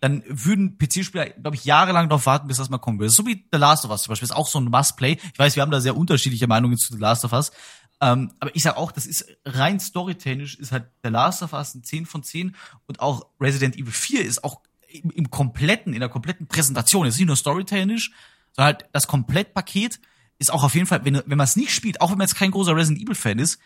dann 0.00 0.22
würden 0.28 0.76
PC-Spieler, 0.78 1.30
glaube 1.30 1.56
ich, 1.56 1.64
jahrelang 1.64 2.08
darauf 2.08 2.26
warten, 2.26 2.46
bis 2.46 2.58
das 2.58 2.68
mal 2.68 2.78
kommen 2.78 2.98
würde. 2.98 3.10
So 3.10 3.26
wie 3.26 3.44
The 3.50 3.58
Last 3.58 3.84
of 3.86 3.90
Us 3.90 4.02
zum 4.02 4.12
Beispiel, 4.12 4.26
ist 4.26 4.36
auch 4.36 4.46
so 4.46 4.60
ein 4.60 4.66
Must-Play. 4.66 5.18
Ich 5.32 5.38
weiß, 5.38 5.56
wir 5.56 5.62
haben 5.62 5.70
da 5.70 5.80
sehr 5.80 5.96
unterschiedliche 5.96 6.46
Meinungen 6.46 6.76
zu 6.76 6.92
The 6.92 7.00
Last 7.00 7.24
of 7.24 7.32
Us. 7.32 7.52
Ähm, 8.00 8.32
aber 8.40 8.54
ich 8.54 8.62
sag 8.62 8.76
auch, 8.76 8.92
das 8.92 9.06
ist 9.06 9.26
rein 9.44 9.78
storytechnisch 9.80 10.56
ist 10.56 10.72
halt 10.72 10.86
The 11.02 11.10
Last 11.10 11.42
of 11.42 11.52
Us 11.52 11.74
ein 11.74 11.84
10 11.84 12.06
von 12.06 12.22
10 12.22 12.54
und 12.86 13.00
auch 13.00 13.26
Resident 13.40 13.76
Evil 13.76 13.92
4 13.92 14.24
ist 14.24 14.44
auch 14.44 14.60
im, 14.88 15.10
im 15.10 15.30
kompletten, 15.30 15.92
in 15.92 16.00
der 16.00 16.08
kompletten 16.08 16.46
Präsentation, 16.46 17.06
ist 17.06 17.18
nicht 17.18 17.26
nur 17.26 17.36
storytechnisch, 17.36 18.12
sondern 18.52 18.74
halt 18.74 18.88
das 18.92 19.06
Komplettpaket 19.06 20.00
ist 20.38 20.52
auch 20.52 20.64
auf 20.64 20.74
jeden 20.74 20.86
Fall, 20.86 21.04
wenn, 21.04 21.22
wenn 21.26 21.38
man 21.38 21.44
es 21.44 21.56
nicht 21.56 21.72
spielt, 21.72 22.00
auch 22.00 22.10
wenn 22.10 22.18
man 22.18 22.26
jetzt 22.26 22.36
kein 22.36 22.50
großer 22.50 22.74
Resident 22.74 23.02
Evil 23.02 23.14
Fan 23.14 23.38
ist, 23.38 23.60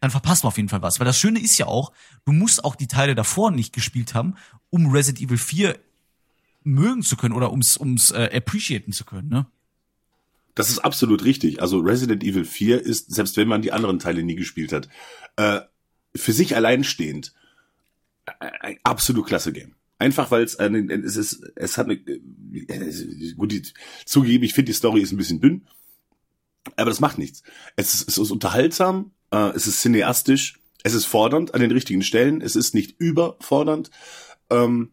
dann 0.00 0.10
verpasst 0.10 0.44
man 0.44 0.48
auf 0.48 0.56
jeden 0.56 0.68
Fall 0.68 0.82
was. 0.82 0.98
Weil 0.98 1.04
das 1.04 1.18
Schöne 1.18 1.40
ist 1.40 1.58
ja 1.58 1.66
auch, 1.66 1.92
du 2.24 2.32
musst 2.32 2.64
auch 2.64 2.74
die 2.74 2.88
Teile 2.88 3.14
davor 3.14 3.50
nicht 3.50 3.72
gespielt 3.72 4.14
haben, 4.14 4.34
um 4.70 4.90
Resident 4.90 5.20
Evil 5.20 5.38
4 5.38 5.78
mögen 6.64 7.02
zu 7.02 7.16
können 7.16 7.34
oder 7.34 7.50
ums, 7.50 7.76
ums 7.76 8.10
äh, 8.10 8.30
appreciaten 8.34 8.92
zu 8.92 9.04
können, 9.04 9.28
ne? 9.28 9.46
Das 10.54 10.68
ist 10.68 10.80
absolut 10.80 11.24
richtig. 11.24 11.62
Also 11.62 11.78
Resident 11.78 12.22
Evil 12.22 12.44
4 12.44 12.82
ist, 12.82 13.12
selbst 13.12 13.36
wenn 13.36 13.48
man 13.48 13.62
die 13.62 13.72
anderen 13.72 13.98
Teile 13.98 14.22
nie 14.22 14.34
gespielt 14.36 14.72
hat, 14.72 14.88
äh, 15.36 15.60
für 16.14 16.32
sich 16.32 16.56
alleinstehend 16.56 17.32
ein 18.38 18.78
absolut 18.84 19.26
klasse 19.26 19.52
Game. 19.52 19.74
Einfach 19.98 20.30
weil 20.30 20.42
es 20.42 20.56
eine, 20.56 20.92
es 20.92 21.16
ist, 21.16 21.42
es 21.54 21.78
hat 21.78 21.86
eine, 21.86 21.94
äh, 21.94 23.32
gut, 23.36 23.72
zugegeben, 24.04 24.44
ich 24.44 24.52
finde 24.52 24.72
die 24.72 24.76
Story 24.76 25.00
ist 25.00 25.12
ein 25.12 25.16
bisschen 25.16 25.40
dünn, 25.40 25.66
aber 26.76 26.90
das 26.90 27.00
macht 27.00 27.18
nichts. 27.18 27.42
Es 27.76 27.94
ist, 27.94 28.08
es 28.08 28.18
ist 28.18 28.30
unterhaltsam, 28.30 29.12
äh, 29.30 29.50
es 29.54 29.66
ist 29.66 29.80
cineastisch, 29.80 30.58
es 30.82 30.94
ist 30.94 31.06
fordernd 31.06 31.54
an 31.54 31.60
den 31.60 31.70
richtigen 31.70 32.02
Stellen, 32.02 32.40
es 32.40 32.56
ist 32.56 32.74
nicht 32.74 32.96
überfordernd. 32.98 33.90
Ähm, 34.50 34.90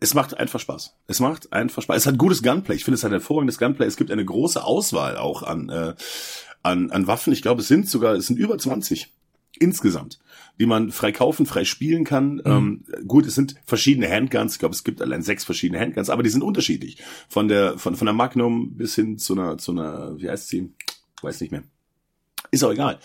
es 0.00 0.14
macht 0.14 0.36
einfach 0.36 0.60
Spaß. 0.60 0.94
Es 1.06 1.20
macht 1.20 1.52
einfach 1.52 1.82
Spaß. 1.82 1.96
Es 1.96 2.06
hat 2.06 2.18
gutes 2.18 2.42
Gunplay. 2.42 2.74
Ich 2.74 2.84
finde, 2.84 2.96
es 2.96 3.04
hat 3.04 3.10
ein 3.10 3.14
hervorragendes 3.14 3.58
Gunplay. 3.58 3.86
Es 3.86 3.96
gibt 3.96 4.10
eine 4.10 4.24
große 4.24 4.62
Auswahl 4.62 5.16
auch 5.16 5.42
an, 5.42 5.68
äh, 5.68 5.94
an, 6.62 6.90
an 6.90 7.06
Waffen. 7.06 7.32
Ich 7.32 7.42
glaube, 7.42 7.62
es 7.62 7.68
sind 7.68 7.88
sogar, 7.88 8.14
es 8.14 8.26
sind 8.26 8.38
über 8.38 8.58
20 8.58 9.12
insgesamt, 9.58 10.18
die 10.60 10.66
man 10.66 10.90
frei 10.90 11.12
kaufen, 11.12 11.46
frei 11.46 11.64
spielen 11.64 12.04
kann. 12.04 12.36
Mhm. 12.36 12.42
Ähm, 12.44 12.84
gut, 13.06 13.26
es 13.26 13.34
sind 13.34 13.54
verschiedene 13.64 14.10
Handguns. 14.10 14.54
Ich 14.54 14.58
glaube, 14.58 14.74
es 14.74 14.84
gibt 14.84 15.00
allein 15.00 15.22
sechs 15.22 15.44
verschiedene 15.44 15.80
Handguns, 15.80 16.10
aber 16.10 16.22
die 16.22 16.30
sind 16.30 16.42
unterschiedlich. 16.42 17.02
Von 17.28 17.48
der, 17.48 17.78
von, 17.78 17.96
von 17.96 18.06
der 18.06 18.14
Magnum 18.14 18.76
bis 18.76 18.94
hin 18.94 19.18
zu 19.18 19.32
einer, 19.32 19.56
zu 19.56 19.72
einer, 19.72 20.18
wie 20.18 20.28
heißt 20.28 20.48
sie? 20.48 20.72
Weiß 21.22 21.40
nicht 21.40 21.52
mehr. 21.52 21.62
Ist 22.50 22.62
auch 22.64 22.72
egal. 22.72 22.98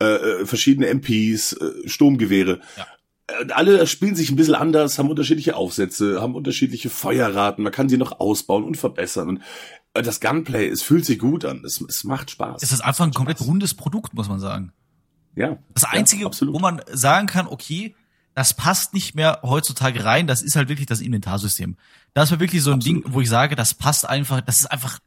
Äh, 0.00 0.04
äh 0.04 0.46
verschiedene 0.46 0.86
MPs, 0.86 1.54
äh, 1.54 1.88
Sturmgewehre. 1.88 2.60
Ja. 2.76 2.86
Äh, 3.26 3.52
alle 3.52 3.86
spielen 3.86 4.14
sich 4.14 4.30
ein 4.30 4.36
bisschen 4.36 4.54
anders, 4.54 4.98
haben 4.98 5.10
unterschiedliche 5.10 5.56
Aufsätze, 5.56 6.20
haben 6.20 6.34
unterschiedliche 6.34 6.90
Feuerraten, 6.90 7.62
man 7.62 7.72
kann 7.72 7.88
sie 7.88 7.96
noch 7.96 8.20
ausbauen 8.20 8.64
und 8.64 8.76
verbessern. 8.76 9.28
Und 9.28 9.42
äh, 9.94 10.02
das 10.02 10.20
Gunplay, 10.20 10.68
es 10.68 10.82
fühlt 10.82 11.04
sich 11.04 11.18
gut 11.18 11.44
an, 11.44 11.62
es, 11.64 11.80
es 11.80 12.04
macht 12.04 12.30
Spaß. 12.30 12.62
Es 12.62 12.72
ist 12.72 12.80
einfach 12.80 13.04
ein 13.04 13.12
komplett 13.12 13.40
rundes 13.40 13.74
Produkt, 13.74 14.14
muss 14.14 14.28
man 14.28 14.38
sagen. 14.38 14.72
Ja. 15.34 15.58
Das 15.74 15.84
Einzige, 15.84 16.24
ja, 16.24 16.30
wo 16.30 16.58
man 16.58 16.80
sagen 16.92 17.26
kann, 17.26 17.46
okay, 17.46 17.94
das 18.34 18.54
passt 18.54 18.92
nicht 18.92 19.14
mehr 19.14 19.40
heutzutage 19.42 20.04
rein, 20.04 20.26
das 20.26 20.42
ist 20.42 20.56
halt 20.56 20.68
wirklich 20.68 20.86
das 20.86 21.00
Inventarsystem. 21.00 21.76
Das 22.12 22.30
war 22.30 22.40
wirklich 22.40 22.62
so 22.62 22.70
ein 22.70 22.78
absolut. 22.78 23.04
Ding, 23.04 23.14
wo 23.14 23.20
ich 23.20 23.28
sage, 23.28 23.56
das 23.56 23.74
passt 23.74 24.08
einfach, 24.08 24.40
das 24.42 24.60
ist 24.60 24.66
einfach, 24.66 24.98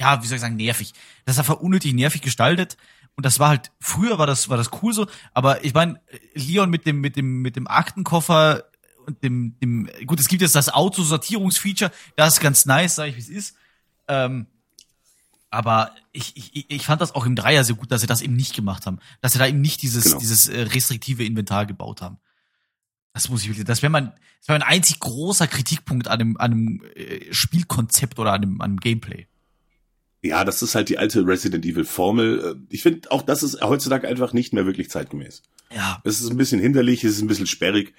ja, 0.00 0.22
wie 0.22 0.26
soll 0.26 0.36
ich 0.36 0.40
sagen, 0.42 0.56
nervig. 0.56 0.92
Das 1.24 1.36
ist 1.36 1.38
einfach 1.38 1.60
unnötig 1.60 1.94
nervig 1.94 2.22
gestaltet. 2.22 2.76
Und 3.14 3.24
das 3.24 3.38
war 3.38 3.48
halt, 3.48 3.70
früher 3.80 4.18
war 4.18 4.26
das, 4.26 4.48
war 4.50 4.56
das 4.58 4.70
cool 4.82 4.92
so, 4.92 5.06
aber 5.32 5.64
ich 5.64 5.72
meine, 5.72 6.00
Leon 6.34 6.68
mit 6.68 6.84
dem, 6.84 7.00
mit 7.00 7.16
dem, 7.16 7.40
mit 7.40 7.56
dem 7.56 7.66
Aktenkoffer 7.66 8.64
und 9.06 9.22
dem, 9.24 9.58
dem, 9.60 9.88
gut, 10.04 10.20
es 10.20 10.28
gibt 10.28 10.42
jetzt 10.42 10.54
das 10.54 10.68
Autosortierungsfeature, 10.68 11.90
das 12.16 12.34
ist 12.34 12.40
ganz 12.40 12.66
nice, 12.66 12.96
sag 12.96 13.08
ich, 13.08 13.16
wie 13.16 13.20
es 13.20 13.28
ist. 13.28 13.56
Ähm, 14.08 14.46
Aber 15.50 15.92
ich, 16.12 16.36
ich, 16.36 16.70
ich 16.70 16.84
fand 16.84 17.00
das 17.00 17.14
auch 17.14 17.24
im 17.24 17.36
Dreier 17.36 17.64
sehr 17.64 17.76
gut, 17.76 17.90
dass 17.90 18.02
sie 18.02 18.06
das 18.06 18.20
eben 18.20 18.36
nicht 18.36 18.54
gemacht 18.54 18.84
haben. 18.84 18.98
Dass 19.22 19.32
sie 19.32 19.38
da 19.38 19.46
eben 19.46 19.62
nicht 19.62 19.80
dieses, 19.80 20.04
Genau. 20.04 20.18
dieses 20.18 20.48
äh, 20.48 20.62
restriktive 20.62 21.24
Inventar 21.24 21.64
gebaut 21.64 22.02
haben. 22.02 22.18
Das 23.14 23.30
muss 23.30 23.42
ich 23.42 23.48
wirklich, 23.48 23.64
das 23.64 23.80
wäre 23.80 23.90
mein, 23.90 24.12
das 24.40 24.48
wäre 24.48 24.58
mein 24.58 24.68
einzig 24.68 25.00
großer 25.00 25.46
Kritikpunkt 25.46 26.08
an 26.08 26.20
einem, 26.20 26.36
an 26.36 26.52
einem 26.52 26.82
äh, 26.94 27.32
Spielkonzept 27.32 28.18
oder 28.18 28.32
an 28.34 28.42
einem, 28.42 28.60
an 28.60 28.70
einem 28.72 28.80
Gameplay. 28.80 29.26
Ja, 30.28 30.44
das 30.44 30.62
ist 30.62 30.74
halt 30.74 30.88
die 30.88 30.98
alte 30.98 31.26
Resident 31.26 31.64
Evil 31.64 31.84
Formel. 31.84 32.56
Äh, 32.56 32.74
Ich 32.74 32.82
finde, 32.82 33.10
auch 33.10 33.22
das 33.22 33.42
ist 33.42 33.60
heutzutage 33.62 34.06
einfach 34.08 34.32
nicht 34.32 34.52
mehr 34.52 34.66
wirklich 34.66 34.90
zeitgemäß. 34.90 35.42
Ja, 35.74 36.00
Es 36.04 36.20
ist 36.20 36.30
ein 36.30 36.36
bisschen 36.36 36.60
hinderlich, 36.60 37.02
es 37.04 37.12
ist 37.16 37.22
ein 37.22 37.26
bisschen 37.28 37.46
sperrig. 37.46 37.94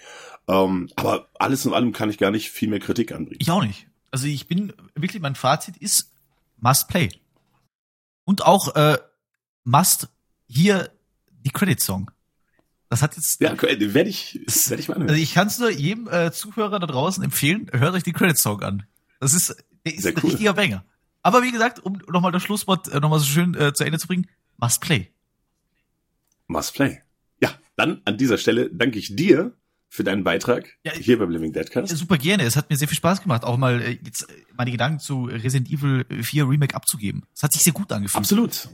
Ähm, 0.48 0.90
aber 0.95 1.30
alles 1.40 1.66
in 1.66 1.74
allem 1.74 1.91
kann 1.91 2.10
ich 2.10 2.18
gar 2.18 2.32
nicht 2.32 2.49
viel 2.52 2.70
mehr 2.70 2.80
Kritik 2.80 3.12
anbringen. 3.12 3.40
ich 3.41 3.52
auch 3.52 3.64
nicht. 3.64 3.88
Also 4.12 4.28
ich 4.28 4.48
bin 4.48 4.72
wirklich, 4.95 5.22
mein 5.22 5.36
Fazit 5.36 5.76
ist 5.78 6.12
must 6.60 6.88
play. 6.88 7.10
Und 8.24 8.45
auch 8.45 8.76
äh, 8.76 8.98
must 9.64 10.08
hier 10.48 10.90
die 11.45 11.52
Credit 11.52 11.80
Song. 11.82 12.10
Das 12.90 13.02
hat 13.02 13.18
jetzt 13.18 13.41
Ja, 13.41 13.52
werde 13.62 14.10
ich, 14.10 14.40
werde 14.70 14.82
ich 14.82 14.88
mal 14.88 14.95
anhören. 14.95 15.10
Also 15.10 15.22
ich 15.22 15.34
kann 15.34 15.48
es 15.48 15.60
nur 15.60 15.70
jedem 15.70 16.08
äh, 16.08 16.32
Zuhörer 16.32 16.80
da 16.80 16.88
draußen 16.88 17.22
empfehlen, 17.24 17.70
hört 17.74 17.94
euch 17.94 18.04
die 18.04 18.14
Credit 18.14 18.38
Song 18.38 18.62
an. 18.64 18.86
Das 19.20 19.34
ist, 19.34 19.56
der 19.86 19.94
ist 19.94 20.04
Sehr 20.04 20.14
ein 20.14 20.20
cool. 20.24 20.30
richtiger 20.30 20.54
Banger. 20.54 20.86
Aber 21.28 21.44
wie 21.44 21.52
gesagt, 21.52 21.80
um 21.80 21.99
nochmal 22.08 22.32
das 22.32 22.41
Schlusswort 22.41 22.88
äh, 22.88 23.02
nochmal 23.02 23.20
so 23.20 23.26
schön 23.26 23.54
äh, 23.54 23.74
zu 23.74 23.84
Ende 23.84 23.99
zu 23.99 24.08
bringen, 24.08 24.28
must 24.56 24.80
play. 24.80 25.10
Must 26.48 26.74
play. 26.74 27.02
Ja, 27.41 27.49
dann 27.76 28.02
an 28.06 28.16
dieser 28.16 28.38
Stelle 28.38 28.70
danke 28.72 28.98
ich 28.98 29.14
dir 29.14 29.52
für 29.90 30.06
deinen 30.06 30.24
Beitrag 30.24 30.78
Ja, 30.86 30.94
hier 30.94 31.20
beim 31.20 31.30
Living 31.30 31.52
Deadcast. 31.52 31.98
Super 31.98 32.18
gerne. 32.18 32.44
Es 32.44 32.56
hat 32.56 32.70
mir 32.70 32.78
sehr 32.78 32.88
viel 32.88 32.95
Spaß 32.95 33.24
gemacht, 33.24 33.44
auch 33.44 33.58
mal 33.58 33.82
äh, 33.82 33.99
jetzt 34.06 34.22
äh, 34.22 34.34
meine 34.56 34.72
Gedanken 34.72 34.99
zu 34.99 35.26
Resident 35.26 35.70
Evil 35.70 36.06
4 36.24 36.48
Remake 36.48 36.74
abzugeben. 36.74 37.26
Es 37.36 37.44
hat 37.44 37.52
sich 37.52 37.62
sehr 37.62 37.74
gut 37.74 37.91
angefühlt. 37.91 38.20
Absolut. 38.20 38.70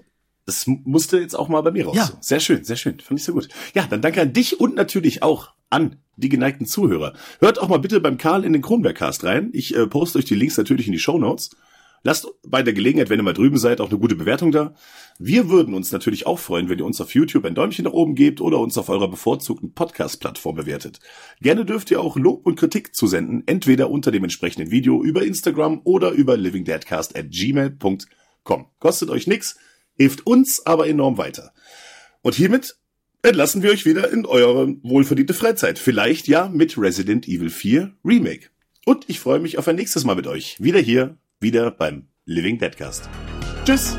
Das 0.45 0.67
musste 0.67 1.17
jetzt 1.17 1.33
auch 1.33 1.49
mal 1.49 1.61
bei 1.61 1.71
mir 1.71 1.87
raus. 1.87 1.95
Ja. 1.95 2.11
Sehr 2.21 2.39
schön, 2.39 2.63
sehr 2.63 2.75
schön. 2.75 2.99
Fand 2.99 3.19
ich 3.19 3.25
sehr 3.25 3.33
gut. 3.33 3.49
Ja, 3.73 3.87
dann 3.87 4.03
danke 4.03 4.21
an 4.21 4.31
dich 4.31 4.59
und 4.59 4.75
natürlich 4.75 5.23
auch 5.23 5.53
an 5.71 5.95
die 6.17 6.29
geneigten 6.29 6.67
Zuhörer. 6.67 7.13
Hört 7.39 7.59
auch 7.59 7.67
mal 7.67 7.79
bitte 7.79 7.99
beim 7.99 8.19
Karl 8.19 8.45
in 8.45 8.53
den 8.53 8.61
Kronbergcast 8.61 9.23
rein. 9.23 9.49
Ich 9.53 9.75
äh, 9.75 9.87
poste 9.87 10.19
euch 10.19 10.25
die 10.25 10.35
Links 10.35 10.55
natürlich 10.57 10.85
in 10.85 10.93
die 10.93 10.99
Show 10.99 11.17
Notes. 11.17 11.49
Lasst 12.05 12.27
bei 12.45 12.61
der 12.61 12.73
Gelegenheit, 12.73 13.09
wenn 13.09 13.19
ihr 13.19 13.23
mal 13.23 13.33
drüben 13.33 13.57
seid, 13.57 13.79
auch 13.79 13.89
eine 13.89 13.97
gute 13.97 14.15
Bewertung 14.15 14.51
da. 14.51 14.75
Wir 15.19 15.49
würden 15.49 15.73
uns 15.73 15.93
natürlich 15.93 16.27
auch 16.27 16.37
freuen, 16.37 16.67
wenn 16.67 16.79
ihr 16.79 16.85
uns 16.85 16.99
auf 16.99 17.15
YouTube 17.15 17.45
ein 17.45 17.55
Däumchen 17.55 17.85
nach 17.85 17.93
oben 17.93 18.13
gebt 18.13 18.41
oder 18.41 18.59
uns 18.59 18.77
auf 18.77 18.89
eurer 18.89 19.07
bevorzugten 19.07 19.73
Podcast-Plattform 19.73 20.55
bewertet. 20.55 20.99
Gerne 21.39 21.63
dürft 21.63 21.91
ihr 21.91 22.01
auch 22.01 22.17
Lob 22.17 22.45
und 22.45 22.59
Kritik 22.59 22.93
zusenden, 22.93 23.43
entweder 23.45 23.89
unter 23.89 24.11
dem 24.11 24.23
entsprechenden 24.23 24.69
Video 24.69 25.01
über 25.01 25.23
Instagram 25.23 25.79
oder 25.85 26.11
über 26.11 26.35
livingdeadcast 26.35 27.17
at 27.17 27.31
gmail.com. 27.31 28.67
Kostet 28.79 29.09
euch 29.09 29.25
nix, 29.25 29.57
hilft 29.97 30.27
uns 30.27 30.65
aber 30.65 30.87
enorm 30.87 31.17
weiter. 31.17 31.53
Und 32.21 32.35
hiermit 32.35 32.75
entlassen 33.21 33.63
wir 33.63 33.71
euch 33.71 33.85
wieder 33.85 34.11
in 34.11 34.25
eure 34.25 34.75
wohlverdiente 34.83 35.33
Freizeit. 35.33 35.79
Vielleicht 35.79 36.27
ja 36.27 36.49
mit 36.49 36.77
Resident 36.77 37.29
Evil 37.29 37.49
4 37.49 37.93
Remake. 38.03 38.49
Und 38.85 39.05
ich 39.09 39.21
freue 39.21 39.39
mich 39.39 39.57
auf 39.57 39.69
ein 39.69 39.77
nächstes 39.77 40.03
Mal 40.03 40.15
mit 40.15 40.27
euch. 40.27 40.61
Wieder 40.61 40.79
hier, 40.79 41.17
wieder 41.43 41.69
beim 41.69 42.07
Living 42.25 42.57
Deadcast. 42.57 43.07
Tschüss! 43.65 43.95